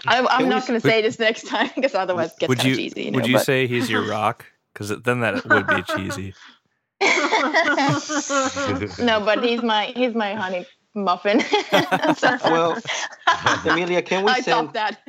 I, 0.06 0.18
am 0.18 0.48
not 0.48 0.66
going 0.66 0.80
to 0.80 0.86
say 0.86 1.02
this 1.02 1.18
next 1.18 1.46
time 1.46 1.70
because 1.74 1.94
otherwise 1.94 2.32
it 2.32 2.38
gets 2.40 2.48
would 2.48 2.64
you, 2.64 2.76
cheesy. 2.76 3.04
You 3.04 3.10
know, 3.10 3.16
would 3.16 3.26
you 3.26 3.34
but... 3.34 3.44
say 3.44 3.66
he's 3.66 3.90
your 3.90 4.02
rock? 4.08 4.46
Because 4.72 4.90
then 5.02 5.20
that 5.20 5.44
would 5.44 5.66
be 5.66 5.82
cheesy. 5.82 6.34
no, 9.02 9.20
but 9.20 9.42
he's 9.42 9.62
my 9.62 9.92
he's 9.94 10.14
my 10.14 10.34
honey 10.34 10.66
muffin. 10.94 11.42
well, 12.44 12.76
Emilia, 13.64 14.02
can 14.02 14.24
we 14.24 14.32
I 14.32 14.40
send 14.40 14.72
that. 14.72 15.00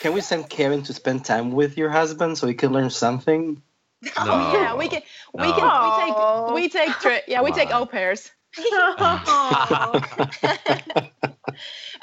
Can 0.00 0.12
we 0.12 0.20
send 0.20 0.48
Kevin 0.48 0.82
to 0.84 0.92
spend 0.94 1.24
time 1.24 1.52
with 1.52 1.76
your 1.76 1.90
husband 1.90 2.38
so 2.38 2.46
he 2.46 2.54
can 2.54 2.72
learn 2.72 2.90
something? 2.90 3.62
No. 4.02 4.10
Oh 4.18 4.52
yeah, 4.54 4.76
we 4.76 4.88
can. 4.88 5.02
We 5.34 5.48
no. 5.48 5.52
can. 5.52 6.54
We 6.54 6.68
take. 6.68 6.86
We 6.86 6.86
take. 6.86 7.00
Tri- 7.00 7.22
yeah, 7.26 7.42
we 7.42 7.52
take 7.52 7.70
au 7.70 7.86
pairs. 7.86 8.30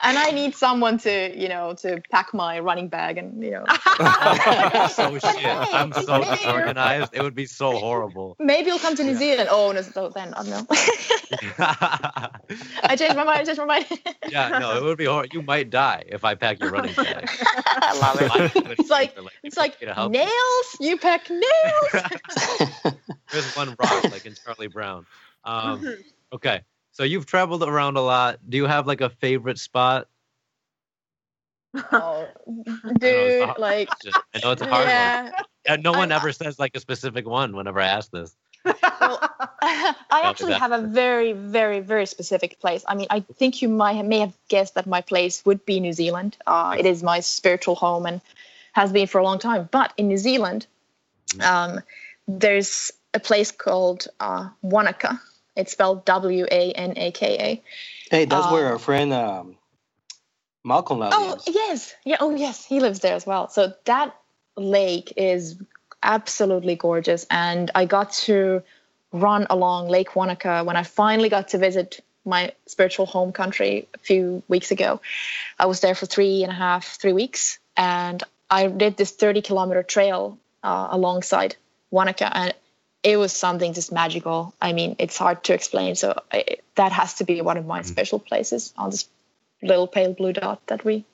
and 0.03 0.18
I 0.18 0.32
need 0.32 0.56
someone 0.56 0.98
to, 0.99 1.38
you 1.38 1.49
know, 1.49 1.74
to 1.80 2.02
pack 2.10 2.34
my 2.34 2.60
running 2.60 2.88
bag 2.88 3.18
and, 3.18 3.44
you 3.44 3.52
know. 3.52 3.65
so 4.88 5.18
shit. 5.19 5.45
I'm 5.45 5.91
so 5.91 6.24
disorganized. 6.24 7.14
It 7.14 7.22
would 7.22 7.36
be 7.36 7.45
so 7.45 7.78
horrible. 7.78 8.38
Maybe 8.40 8.68
you'll 8.69 8.80
come 8.80 8.95
to 8.95 9.03
New 9.03 9.15
Zealand. 9.15 9.49
Oh, 9.52 9.74
no, 9.74 9.82
so 9.82 10.10
then 10.10 10.34
I 10.36 10.44
don't 10.44 10.52
know. 10.52 10.65
I 12.84 12.95
changed 12.95 13.18
my 13.18 13.26
mind. 13.26 13.40
I 13.40 13.44
changed 13.44 13.60
my 13.60 13.65
mind. 13.65 13.86
yeah, 14.30 14.60
no, 14.60 14.78
it 14.78 14.84
would 14.84 14.98
be 14.98 15.06
horrible. 15.06 15.34
You 15.34 15.41
might 15.41 15.69
die 15.69 16.06
if 16.07 16.24
I 16.24 16.36
pack 16.36 16.61
your 16.61 16.72
running 16.72 16.94
bag. 16.94 17.30
I 17.41 17.98
love 17.99 18.56
it. 18.56 18.80
It's 18.80 18.90
like, 18.90 19.22
like 19.22 19.34
it's 19.44 19.57
like 19.57 19.82
nails. 19.82 20.30
You. 20.80 20.91
you 20.91 20.98
pack 20.98 21.30
nails. 21.30 22.94
There's 23.32 23.56
one 23.56 23.76
rock, 23.80 24.03
like 24.06 24.26
in 24.26 24.34
Charlie 24.36 24.68
Brown. 24.68 25.06
Um, 25.44 25.98
okay. 26.34 26.62
So 26.91 27.04
you've 27.04 27.26
traveled 27.26 27.64
around 27.64 27.98
a 27.98 28.02
lot. 28.02 28.40
Do 28.48 28.58
you 28.58 28.66
have 28.66 28.88
like 28.88 29.02
a 29.02 29.10
favorite 29.10 29.60
spot? 29.60 30.08
Oh, 31.91 32.28
dude, 32.99 33.44
I 33.44 33.56
like 33.60 33.90
I 34.34 34.40
know 34.41 34.52
it's 34.52 34.62
a 34.62 34.68
hard 34.68 34.88
yeah. 34.88 35.24
one. 35.24 35.34
And 35.68 35.84
no 35.84 35.91
one 35.91 36.12
I, 36.12 36.16
ever 36.16 36.32
says 36.32 36.58
like 36.58 36.76
a 36.76 36.80
specific 36.80 37.28
one 37.28 37.56
whenever 37.56 37.80
I 37.80 37.88
ask 37.88 38.10
this. 38.10 38.36
Well, 38.66 38.76
I 39.62 40.22
actually 40.24 40.54
have 40.54 40.72
a 40.72 40.82
very, 40.82 41.34
very, 41.34 41.80
very 41.82 42.06
specific 42.06 42.60
place. 42.60 42.84
I 42.88 42.95
mean, 42.95 43.08
I 43.10 43.20
think 43.20 43.62
you 43.62 43.70
might 43.70 44.04
may 44.04 44.20
have 44.20 44.34
guessed 44.48 44.76
that 44.76 44.88
my 44.88 45.02
place 45.02 45.45
would 45.45 45.66
be 45.66 45.80
New 45.80 45.94
Zealand. 45.94 46.38
Uh, 46.45 46.76
it 46.78 46.86
is 46.86 47.04
my 47.04 47.20
spiritual 47.20 47.76
home 47.76 48.06
and 48.06 48.22
has 48.74 48.91
been 48.91 49.08
for 49.08 49.20
a 49.20 49.24
long 49.24 49.40
time. 49.40 49.68
But 49.72 49.94
in 49.98 50.08
New 50.08 50.18
Zealand, 50.18 50.68
mm. 51.30 51.44
um, 51.44 51.82
there's 52.28 52.91
a 53.14 53.20
place 53.20 53.52
called 53.52 54.08
uh, 54.20 54.49
Wanaka, 54.62 55.20
it's 55.58 55.72
spelled 55.72 56.06
W 56.06 56.46
A 56.50 56.72
N 56.72 56.94
A 56.96 57.12
K 57.12 57.38
A. 57.40 57.64
Hey, 58.16 58.26
that's 58.26 58.46
um, 58.46 58.54
where 58.54 58.68
our 58.68 58.80
friend 58.80 59.12
um, 59.12 59.58
Malcolm 60.64 61.00
lives. 61.00 61.16
Oh 61.18 61.38
yes, 61.48 61.96
yeah. 62.06 62.18
Oh 62.20 62.36
yes, 62.36 62.64
he 62.64 62.80
lives 62.80 63.00
there 63.00 63.16
as 63.16 63.26
well. 63.26 63.50
So 63.50 63.74
that 63.86 64.16
lake 64.56 65.14
is 65.18 65.58
absolutely 66.04 66.76
gorgeous, 66.76 67.26
and 67.30 67.72
I 67.76 67.86
got 67.86 68.14
to 68.14 68.64
run 69.12 69.48
along 69.50 69.88
Lake 69.88 70.16
Wanaka 70.16 70.64
when 70.64 70.76
I 70.76 70.84
finally 70.84 71.30
got 71.30 71.50
to 71.50 71.58
visit 71.58 72.02
my 72.26 72.52
spiritual 72.66 73.06
home 73.06 73.32
country 73.32 73.88
a 73.94 73.98
few 74.00 74.44
weeks 74.48 74.70
ago. 74.72 75.02
I 75.58 75.66
was 75.66 75.80
there 75.80 75.96
for 75.96 76.06
three 76.06 76.44
and 76.44 76.52
a 76.52 76.56
half, 76.56 76.86
three 76.86 77.14
weeks, 77.14 77.58
and 77.78 78.22
I 78.50 78.68
did 78.68 78.98
this 78.98 79.12
30 79.12 79.42
kilometer 79.42 79.82
trail 79.82 80.38
uh, 80.62 80.90
alongside 80.92 81.56
Wanaka, 81.90 82.30
and 82.36 82.54
it 83.08 83.16
was 83.16 83.32
something 83.32 83.74
just 83.74 83.94
magical. 83.94 84.54
I 84.62 84.74
mean, 84.74 84.98
it's 85.00 85.18
hard 85.18 85.42
to 85.46 85.54
explain. 85.54 85.96
So 85.96 86.22
I, 86.30 86.58
that 86.76 86.92
has 86.92 87.14
to 87.16 87.24
be 87.24 87.40
one 87.40 87.56
of 87.56 87.66
my 87.66 87.80
mm. 87.80 87.86
special 87.86 88.20
places 88.20 88.74
on 88.78 88.90
this 88.90 89.08
little 89.62 89.88
pale 89.88 90.14
blue 90.14 90.34
dot 90.34 90.60
that 90.68 90.84
we 90.84 91.06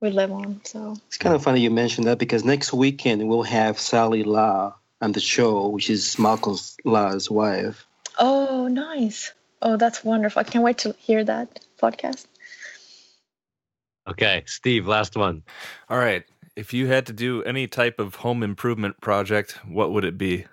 we 0.00 0.08
live 0.08 0.32
on. 0.32 0.62
So 0.64 0.96
it's 1.08 1.18
kind 1.18 1.34
of 1.34 1.42
funny 1.42 1.60
you 1.60 1.70
mentioned 1.70 2.06
that 2.06 2.18
because 2.18 2.42
next 2.42 2.72
weekend 2.72 3.28
we'll 3.28 3.42
have 3.42 3.78
Sally 3.78 4.24
La 4.24 4.72
on 5.02 5.12
the 5.12 5.20
show, 5.20 5.68
which 5.68 5.90
is 5.90 6.18
Malcolm 6.18 6.56
La's 6.86 7.30
wife. 7.30 7.86
Oh, 8.18 8.68
nice. 8.68 9.34
Oh, 9.60 9.76
that's 9.76 10.02
wonderful. 10.02 10.40
I 10.40 10.44
can't 10.44 10.64
wait 10.64 10.78
to 10.78 10.94
hear 10.98 11.22
that 11.22 11.60
podcast. 11.78 12.24
Okay, 14.08 14.42
Steve, 14.46 14.86
last 14.86 15.18
one. 15.18 15.42
All 15.90 15.98
right. 15.98 16.24
If 16.56 16.72
you 16.72 16.86
had 16.86 17.06
to 17.06 17.12
do 17.12 17.42
any 17.42 17.66
type 17.66 18.00
of 18.00 18.14
home 18.16 18.42
improvement 18.42 18.98
project, 19.02 19.58
what 19.68 19.92
would 19.92 20.06
it 20.06 20.16
be? 20.16 20.46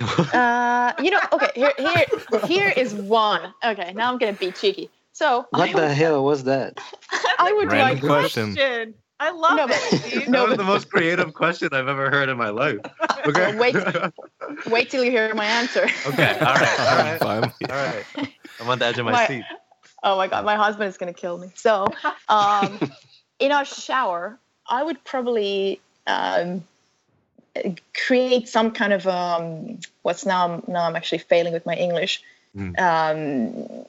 uh, 0.32 0.92
you 1.02 1.10
know, 1.10 1.20
okay, 1.32 1.50
here, 1.54 1.72
here, 1.78 2.06
here 2.46 2.68
is 2.70 2.94
one. 2.94 3.52
Okay, 3.64 3.92
now 3.94 4.10
I'm 4.12 4.18
gonna 4.18 4.32
be 4.32 4.50
cheeky. 4.50 4.90
So 5.12 5.46
what 5.50 5.68
I, 5.70 5.72
the 5.72 5.94
hell 5.94 6.24
was 6.24 6.44
that? 6.44 6.78
I 7.38 7.52
would 7.52 7.68
Random 7.68 7.98
like 7.98 8.00
question. 8.00 8.54
question. 8.54 8.94
I 9.18 9.30
love 9.32 9.56
no, 9.58 9.66
it. 9.68 10.28
no, 10.28 10.40
that 10.40 10.48
was 10.48 10.56
the 10.56 10.64
most 10.64 10.90
creative 10.90 11.34
question 11.34 11.68
I've 11.72 11.88
ever 11.88 12.10
heard 12.10 12.28
in 12.28 12.38
my 12.38 12.48
life. 12.50 12.78
Okay. 13.26 13.54
wait, 13.58 13.76
wait 14.70 14.88
till 14.88 15.04
you 15.04 15.10
hear 15.10 15.34
my 15.34 15.44
answer. 15.44 15.86
Okay. 16.06 16.38
All 16.40 16.54
right. 16.54 16.80
All 16.80 16.96
right. 16.96 17.20
Fine. 17.20 17.52
All 17.68 17.76
right. 17.76 18.06
I'm 18.58 18.68
on 18.70 18.78
the 18.78 18.86
edge 18.86 18.98
of 18.98 19.04
my, 19.04 19.12
my 19.12 19.26
seat. 19.26 19.44
Oh 20.02 20.16
my 20.16 20.26
god, 20.26 20.46
my 20.46 20.56
husband 20.56 20.88
is 20.88 20.96
gonna 20.96 21.12
kill 21.12 21.36
me. 21.36 21.50
So, 21.54 21.86
um, 22.30 22.80
in 23.38 23.52
our 23.52 23.66
shower, 23.66 24.38
I 24.66 24.82
would 24.82 25.04
probably 25.04 25.80
um, 26.06 26.64
create 27.94 28.48
some 28.48 28.70
kind 28.70 28.92
of 28.92 29.06
um, 29.06 29.78
what's 30.02 30.26
now 30.26 30.62
now 30.66 30.86
I'm 30.86 30.96
actually 30.96 31.18
failing 31.18 31.52
with 31.52 31.66
my 31.66 31.74
English. 31.74 32.22
Mm. 32.56 32.78
Um, 32.80 33.86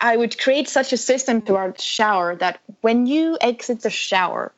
I 0.00 0.16
would 0.16 0.38
create 0.38 0.68
such 0.68 0.92
a 0.92 0.96
system 0.96 1.42
to 1.42 1.56
our 1.56 1.74
shower 1.78 2.36
that 2.36 2.60
when 2.80 3.06
you 3.06 3.36
exit 3.40 3.80
the 3.82 3.90
shower, 3.90 4.52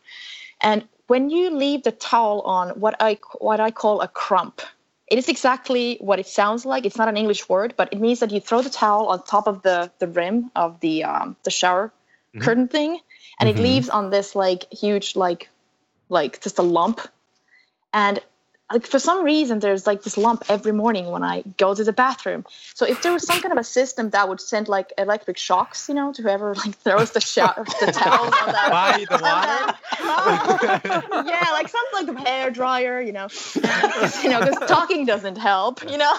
and 0.60 0.84
when 1.06 1.30
you 1.30 1.50
leave 1.50 1.84
the 1.84 1.92
towel 1.92 2.42
on 2.42 2.70
what 2.80 2.96
I 3.00 3.18
what 3.38 3.60
I 3.60 3.70
call 3.70 4.00
a 4.00 4.08
crump, 4.08 4.60
it 5.08 5.18
is 5.18 5.28
exactly 5.28 5.98
what 6.00 6.18
it 6.18 6.26
sounds 6.26 6.66
like. 6.66 6.84
It's 6.84 6.98
not 6.98 7.08
an 7.08 7.16
English 7.16 7.48
word, 7.48 7.74
but 7.76 7.92
it 7.92 8.00
means 8.00 8.20
that 8.20 8.30
you 8.30 8.40
throw 8.40 8.60
the 8.62 8.70
towel 8.70 9.06
on 9.06 9.22
top 9.22 9.46
of 9.46 9.62
the 9.62 9.90
the 9.98 10.08
rim 10.08 10.50
of 10.54 10.80
the 10.80 11.04
um, 11.04 11.36
the 11.44 11.50
shower 11.50 11.92
mm-hmm. 12.34 12.44
curtain 12.44 12.68
thing, 12.68 12.98
and 13.38 13.48
mm-hmm. 13.48 13.58
it 13.58 13.62
leaves 13.62 13.88
on 13.88 14.10
this 14.10 14.34
like 14.34 14.70
huge 14.72 15.16
like 15.16 15.48
like 16.08 16.40
just 16.42 16.58
a 16.58 16.62
lump, 16.62 17.00
and 17.92 18.20
like 18.72 18.86
for 18.86 18.98
some 18.98 19.24
reason 19.24 19.60
there's 19.60 19.86
like 19.86 20.02
this 20.02 20.16
lump 20.18 20.44
every 20.48 20.72
morning 20.72 21.06
when 21.06 21.22
I 21.22 21.42
go 21.56 21.72
to 21.72 21.84
the 21.84 21.92
bathroom. 21.92 22.44
So 22.74 22.84
if 22.84 23.00
there 23.02 23.12
was 23.12 23.24
some 23.24 23.40
kind 23.40 23.52
of 23.52 23.58
a 23.58 23.64
system 23.64 24.10
that 24.10 24.28
would 24.28 24.40
send 24.40 24.66
like 24.66 24.92
electric 24.98 25.38
shocks, 25.38 25.88
you 25.88 25.94
know, 25.94 26.12
to 26.12 26.22
whoever 26.22 26.54
like 26.54 26.76
throws 26.84 27.12
the 27.12 27.20
shower 27.20 27.64
the 27.80 27.92
towels 27.92 28.34
on 28.42 28.52
that. 28.52 28.70
Why 28.70 29.04
the 29.04 29.18
water? 29.22 29.78
Uh, 29.98 31.22
yeah, 31.26 31.50
like 31.52 31.68
something 31.68 32.06
like 32.06 32.16
the 32.16 32.28
hair 32.28 32.50
dryer, 32.50 33.00
you 33.00 33.12
know, 33.12 33.28
you 34.22 34.30
know, 34.30 34.40
because 34.40 34.68
talking 34.68 35.06
doesn't 35.06 35.38
help, 35.38 35.88
you 35.88 35.98
know. 35.98 36.14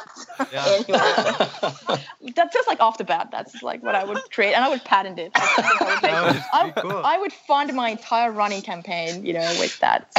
Yeah. 0.52 0.66
anyway, 0.66 2.04
that's 2.34 2.54
just 2.54 2.68
like 2.68 2.80
off 2.80 2.98
the 2.98 3.04
bat. 3.04 3.28
That's 3.32 3.62
like 3.62 3.84
what 3.84 3.96
I 3.96 4.06
would 4.06 4.20
create, 4.32 4.54
and 4.54 4.64
I 4.64 4.70
would 4.70 4.84
patent 4.86 5.20
it. 5.20 5.32
I 5.36 6.32
would, 6.32 6.44
I, 6.54 6.82
cool. 6.82 7.02
I 7.04 7.18
would 7.18 7.34
fund 7.34 7.74
my 7.74 7.90
entire 7.90 8.32
running 8.32 8.62
campaign, 8.62 9.26
you 9.26 9.34
know, 9.34 9.56
with 9.60 9.78
that. 9.80 10.10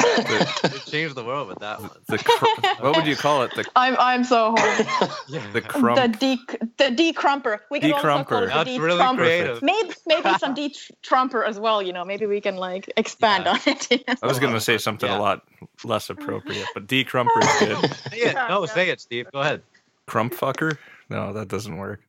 change 0.87 1.15
the 1.15 1.25
world 1.25 1.49
with 1.49 1.59
that 1.61 1.81
one 1.81 1.91
cr- 2.25 2.83
what 2.83 2.97
would 2.97 3.07
you 3.07 3.17
call 3.17 3.43
it? 3.43 3.55
The 3.55 3.65
I'm 3.77 3.97
I'm 3.99 4.25
so 4.25 4.55
horrible. 4.57 5.15
yeah. 5.29 5.51
the 5.53 5.61
crump. 5.61 5.97
The 5.97 6.09
de 6.09 6.37
the 6.77 7.13
decrumper. 7.13 7.61
We 7.71 7.81
can 7.81 7.93
also 7.93 8.25
call 8.25 8.39
it 8.39 8.47
the 8.47 8.47
That's 8.47 8.79
really 8.79 9.17
creative. 9.17 9.63
Maybe 9.63 9.91
maybe 10.07 10.31
some 10.39 10.55
de-trumper 10.55 11.45
as 11.45 11.59
well. 11.59 11.83
You 11.83 11.93
know, 11.93 12.05
maybe 12.05 12.27
we 12.27 12.41
can 12.41 12.57
like 12.57 12.93
expand 12.97 13.45
yeah. 13.45 13.53
on 13.53 13.61
it. 13.67 13.91
You 13.91 13.99
know? 14.07 14.15
I 14.23 14.27
was 14.27 14.39
gonna 14.39 14.61
say 14.61 14.79
something 14.79 15.09
yeah. 15.09 15.19
a 15.19 15.21
lot 15.21 15.43
less 15.85 16.11
appropriate, 16.11 16.67
but 16.75 16.87
decrumper 16.87 17.43
is 17.43 17.69
good. 17.69 17.95
say 18.11 18.19
it. 18.19 18.35
No, 18.49 18.67
say 18.67 18.91
it, 18.91 19.01
Steve. 19.01 19.27
Go 19.33 19.41
ahead. 19.41 19.63
Crump 20.07 20.35
fucker? 20.35 20.79
No, 21.11 21.33
that 21.33 21.49
doesn't 21.49 21.77
work. 21.77 22.01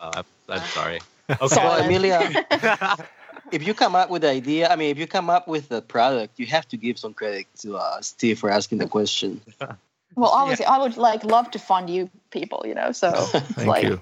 Uh, 0.00 0.22
I'm 0.48 0.66
sorry. 0.68 1.00
Okay. 1.30 1.46
So, 1.46 1.76
Emilia, 1.76 2.44
if 3.52 3.66
you 3.66 3.74
come 3.74 3.94
up 3.94 4.10
with 4.10 4.22
the 4.22 4.30
idea, 4.30 4.68
I 4.68 4.76
mean, 4.76 4.90
if 4.90 4.98
you 4.98 5.06
come 5.06 5.30
up 5.30 5.46
with 5.46 5.68
the 5.68 5.82
product, 5.82 6.38
you 6.38 6.46
have 6.46 6.66
to 6.68 6.76
give 6.76 6.98
some 6.98 7.14
credit 7.14 7.46
to 7.60 7.76
uh, 7.76 8.00
Steve 8.00 8.38
for 8.38 8.50
asking 8.50 8.78
the 8.78 8.88
question. 8.88 9.40
Well, 10.14 10.30
obviously, 10.30 10.64
yeah. 10.64 10.72
I 10.72 10.78
would 10.78 10.98
like 10.98 11.24
love 11.24 11.50
to 11.52 11.58
fund 11.58 11.88
you 11.88 12.10
people, 12.30 12.64
you 12.66 12.74
know. 12.74 12.92
So, 12.92 13.12
Thank 13.56 13.66
like, 13.66 13.84
you. 13.84 14.00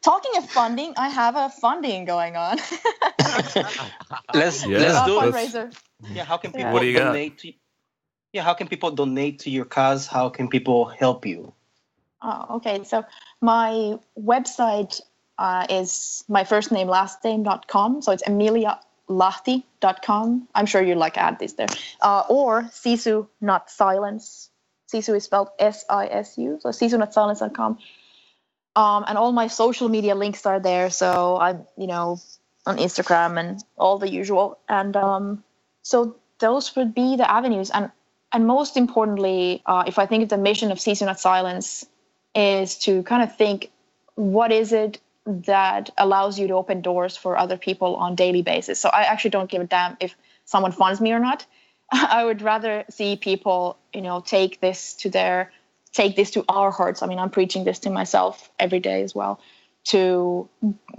talking 0.00 0.32
of 0.38 0.48
funding, 0.48 0.94
I 0.96 1.10
have 1.10 1.36
a 1.36 1.50
funding 1.50 2.06
going 2.06 2.36
on. 2.36 2.56
let's 4.32 4.66
yeah. 4.66 4.78
let's 4.78 5.04
do 5.04 5.20
fundraiser. 5.20 5.68
it. 5.68 5.76
Yeah, 6.10 6.24
how 6.24 6.38
can 6.38 6.52
people 6.52 6.82
yeah. 6.82 6.98
donate 6.98 7.36
to? 7.40 7.52
Yeah, 8.32 8.42
how 8.42 8.54
can 8.54 8.66
people 8.66 8.92
donate 8.92 9.40
to 9.40 9.50
your 9.50 9.66
cause? 9.66 10.06
How 10.06 10.30
can 10.30 10.48
people 10.48 10.86
help 10.86 11.26
you? 11.26 11.52
Oh, 12.22 12.56
okay. 12.56 12.82
So 12.84 13.04
my 13.42 13.98
website 14.18 15.02
uh, 15.42 15.66
is 15.68 16.24
my 16.28 16.44
first 16.44 16.70
name, 16.70 16.86
last 16.86 17.24
name.com. 17.24 18.02
So 18.02 18.12
it's 18.12 18.22
emilialahti.com. 18.22 20.48
I'm 20.54 20.66
sure 20.66 20.80
you 20.80 20.94
like 20.94 21.18
add 21.18 21.40
this 21.40 21.54
there. 21.54 21.66
Uh, 22.00 22.22
or 22.28 22.62
Sisu 22.62 23.26
Not 23.40 23.68
Silence. 23.68 24.50
Sisu 24.92 25.16
is 25.16 25.24
spelled 25.24 25.48
S 25.58 25.84
I 25.90 26.06
S 26.06 26.38
U. 26.38 26.60
So 26.62 26.68
sisunotsilence.com. 26.68 27.78
Um, 28.76 29.04
and 29.08 29.18
all 29.18 29.32
my 29.32 29.48
social 29.48 29.88
media 29.88 30.14
links 30.14 30.46
are 30.46 30.60
there. 30.60 30.90
So 30.90 31.38
I'm, 31.40 31.66
you 31.76 31.88
know, 31.88 32.20
on 32.64 32.76
Instagram 32.76 33.40
and 33.40 33.60
all 33.76 33.98
the 33.98 34.08
usual. 34.08 34.60
And 34.68 34.96
um, 34.96 35.42
so 35.82 36.14
those 36.38 36.76
would 36.76 36.94
be 36.94 37.16
the 37.16 37.28
avenues. 37.28 37.70
And 37.70 37.90
and 38.32 38.46
most 38.46 38.76
importantly, 38.76 39.60
uh, 39.66 39.82
if 39.88 39.98
I 39.98 40.06
think 40.06 40.22
of 40.22 40.28
the 40.28 40.38
mission 40.38 40.70
of 40.70 40.78
Sisu 40.78 41.04
Not 41.04 41.18
Silence, 41.18 41.84
is 42.32 42.78
to 42.86 43.02
kind 43.02 43.24
of 43.24 43.36
think, 43.36 43.72
what 44.14 44.52
is 44.52 44.72
it 44.72 45.00
that 45.26 45.90
allows 45.98 46.38
you 46.38 46.48
to 46.48 46.54
open 46.54 46.80
doors 46.80 47.16
for 47.16 47.36
other 47.36 47.56
people 47.56 47.96
on 47.96 48.14
daily 48.14 48.42
basis. 48.42 48.80
So 48.80 48.88
I 48.88 49.02
actually 49.02 49.30
don't 49.30 49.50
give 49.50 49.62
a 49.62 49.66
damn 49.66 49.96
if 50.00 50.16
someone 50.44 50.72
funds 50.72 51.00
me 51.00 51.12
or 51.12 51.20
not. 51.20 51.46
I 51.92 52.24
would 52.24 52.42
rather 52.42 52.84
see 52.90 53.16
people, 53.16 53.78
you 53.92 54.00
know, 54.00 54.20
take 54.20 54.60
this 54.60 54.94
to 54.94 55.10
their 55.10 55.52
take 55.92 56.16
this 56.16 56.30
to 56.32 56.44
our 56.48 56.70
hearts. 56.70 57.02
I 57.02 57.06
mean, 57.06 57.18
I'm 57.18 57.30
preaching 57.30 57.64
this 57.64 57.80
to 57.80 57.90
myself 57.90 58.50
every 58.58 58.80
day 58.80 59.02
as 59.02 59.14
well 59.14 59.40
to 59.84 60.48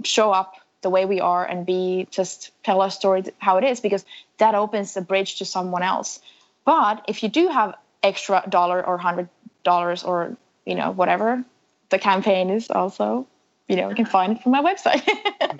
show 0.04 0.30
up 0.30 0.54
the 0.82 0.90
way 0.90 1.04
we 1.04 1.20
are 1.20 1.44
and 1.44 1.66
be 1.66 2.06
just 2.10 2.52
tell 2.62 2.80
our 2.80 2.90
story 2.90 3.24
how 3.38 3.56
it 3.56 3.64
is 3.64 3.80
because 3.80 4.04
that 4.38 4.54
opens 4.54 4.94
the 4.94 5.00
bridge 5.00 5.38
to 5.38 5.44
someone 5.44 5.82
else. 5.82 6.20
But 6.64 7.04
if 7.08 7.22
you 7.22 7.28
do 7.28 7.48
have 7.48 7.74
extra 8.02 8.44
dollar 8.48 8.84
or 8.86 8.98
hundred 8.98 9.28
dollars 9.64 10.04
or 10.04 10.36
you 10.64 10.74
know 10.74 10.90
whatever, 10.92 11.44
the 11.88 11.98
campaign 11.98 12.50
is 12.50 12.70
also 12.70 13.26
you 13.68 13.76
know, 13.76 13.88
you 13.88 13.94
can 13.94 14.06
find 14.06 14.36
it 14.36 14.42
from 14.42 14.52
my 14.52 14.62
website. 14.62 15.02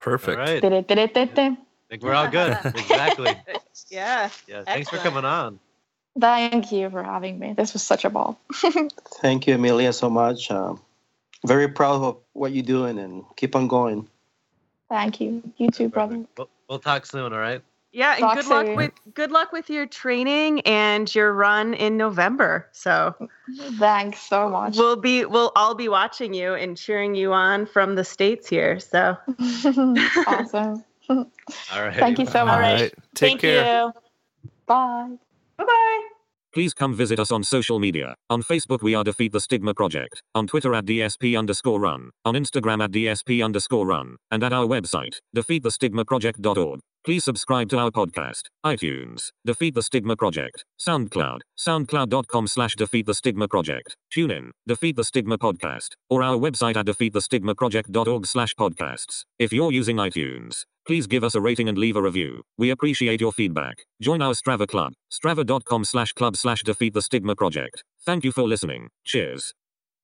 Perfect. 0.00 0.38
All 0.38 0.44
right. 0.44 0.60
I 0.64 1.56
think 1.88 2.02
we're 2.02 2.14
all 2.14 2.28
good. 2.28 2.58
exactly. 2.64 3.36
yeah. 3.88 4.30
Yeah. 4.48 4.64
Thanks 4.64 4.90
for 4.90 4.96
coming 4.98 5.24
on. 5.24 5.60
Thank 6.18 6.72
you 6.72 6.90
for 6.90 7.02
having 7.02 7.38
me. 7.38 7.54
This 7.54 7.72
was 7.72 7.82
such 7.82 8.04
a 8.04 8.10
ball. 8.10 8.38
Thank 9.22 9.46
you, 9.46 9.54
Emilia, 9.54 9.92
so 9.92 10.10
much. 10.10 10.50
Um, 10.50 10.80
very 11.46 11.68
proud 11.68 12.02
of 12.02 12.18
what 12.34 12.52
you're 12.52 12.64
doing 12.64 12.98
and 12.98 13.24
keep 13.36 13.56
on 13.56 13.68
going. 13.68 14.08
Thank 14.88 15.20
you. 15.20 15.42
You 15.56 15.70
too, 15.70 15.88
brother. 15.88 16.24
We'll, 16.36 16.50
we'll 16.68 16.78
talk 16.78 17.06
soon, 17.06 17.32
all 17.32 17.38
right? 17.38 17.62
Yeah, 17.92 18.16
and 18.18 18.34
good 18.34 18.46
luck 18.46 18.66
with 18.74 18.92
good 19.14 19.30
luck 19.30 19.52
with 19.52 19.68
your 19.68 19.86
training 19.86 20.60
and 20.62 21.14
your 21.14 21.32
run 21.32 21.74
in 21.74 21.98
November. 21.98 22.68
So 22.72 23.14
thanks 23.78 24.20
so 24.20 24.48
much. 24.48 24.76
We'll 24.76 24.96
be 24.96 25.26
we'll 25.26 25.52
all 25.56 25.74
be 25.74 25.88
watching 25.88 26.32
you 26.32 26.54
and 26.54 26.76
cheering 26.76 27.14
you 27.14 27.34
on 27.34 27.66
from 27.66 27.94
the 27.94 28.04
states 28.04 28.48
here. 28.48 28.80
So 28.80 29.16
awesome. 30.26 30.82
all 31.10 31.82
right. 31.82 31.94
Thank 31.94 32.18
you 32.18 32.26
so 32.26 32.46
much. 32.46 32.54
All 32.54 32.60
right. 32.60 32.94
Take 33.14 33.28
Thank 33.28 33.40
care. 33.42 33.82
You. 33.84 33.92
Bye. 34.66 35.10
Bye 35.58 35.64
bye. 35.64 36.08
Please 36.52 36.74
come 36.74 36.94
visit 36.94 37.18
us 37.18 37.32
on 37.32 37.42
social 37.42 37.78
media. 37.78 38.14
On 38.28 38.42
Facebook, 38.42 38.82
we 38.82 38.94
are 38.94 39.02
Defeat 39.02 39.32
the 39.32 39.40
Stigma 39.40 39.72
Project. 39.72 40.22
On 40.34 40.46
Twitter, 40.46 40.74
at 40.74 40.84
DSP 40.84 41.38
underscore 41.38 41.80
run. 41.80 42.10
On 42.26 42.34
Instagram, 42.34 42.84
at 42.84 42.90
DSP 42.90 43.42
underscore 43.42 43.86
run. 43.86 44.16
And 44.30 44.44
at 44.44 44.52
our 44.52 44.66
website, 44.66 45.16
defeatthestigmaproject.org. 45.34 46.80
Please 47.04 47.24
subscribe 47.24 47.68
to 47.70 47.78
our 47.78 47.90
podcast, 47.90 48.42
iTunes, 48.64 49.30
Defeat 49.44 49.74
the 49.74 49.82
Stigma 49.82 50.14
Project, 50.14 50.64
SoundCloud, 50.78 51.40
soundcloud.com 51.58 52.46
slash 52.46 52.76
Defeat 52.76 53.06
the 53.06 53.14
Stigma 53.14 53.48
Project, 53.48 53.96
TuneIn, 54.16 54.50
Defeat 54.68 54.94
the 54.94 55.02
Stigma 55.02 55.36
Podcast, 55.36 55.94
or 56.08 56.22
our 56.22 56.36
website 56.36 56.76
at 56.76 56.86
defeatthestigmaproject.org 56.86 58.24
slash 58.24 58.54
podcasts. 58.54 59.24
If 59.36 59.52
you're 59.52 59.72
using 59.72 59.96
iTunes, 59.96 60.62
please 60.86 61.06
give 61.06 61.24
us 61.24 61.34
a 61.34 61.40
rating 61.40 61.68
and 61.68 61.78
leave 61.78 61.96
a 61.96 62.02
review. 62.02 62.42
We 62.58 62.70
appreciate 62.70 63.20
your 63.20 63.32
feedback. 63.32 63.78
Join 64.00 64.22
our 64.22 64.34
Strava 64.34 64.66
Club, 64.66 64.92
strava.com 65.10 65.84
slash 65.84 66.12
club 66.12 66.36
slash 66.36 66.62
Defeat 66.62 66.94
the 66.94 67.02
Stigma 67.02 67.36
Project. 67.36 67.84
Thank 68.04 68.24
you 68.24 68.32
for 68.32 68.42
listening. 68.42 68.88
Cheers. 69.04 69.54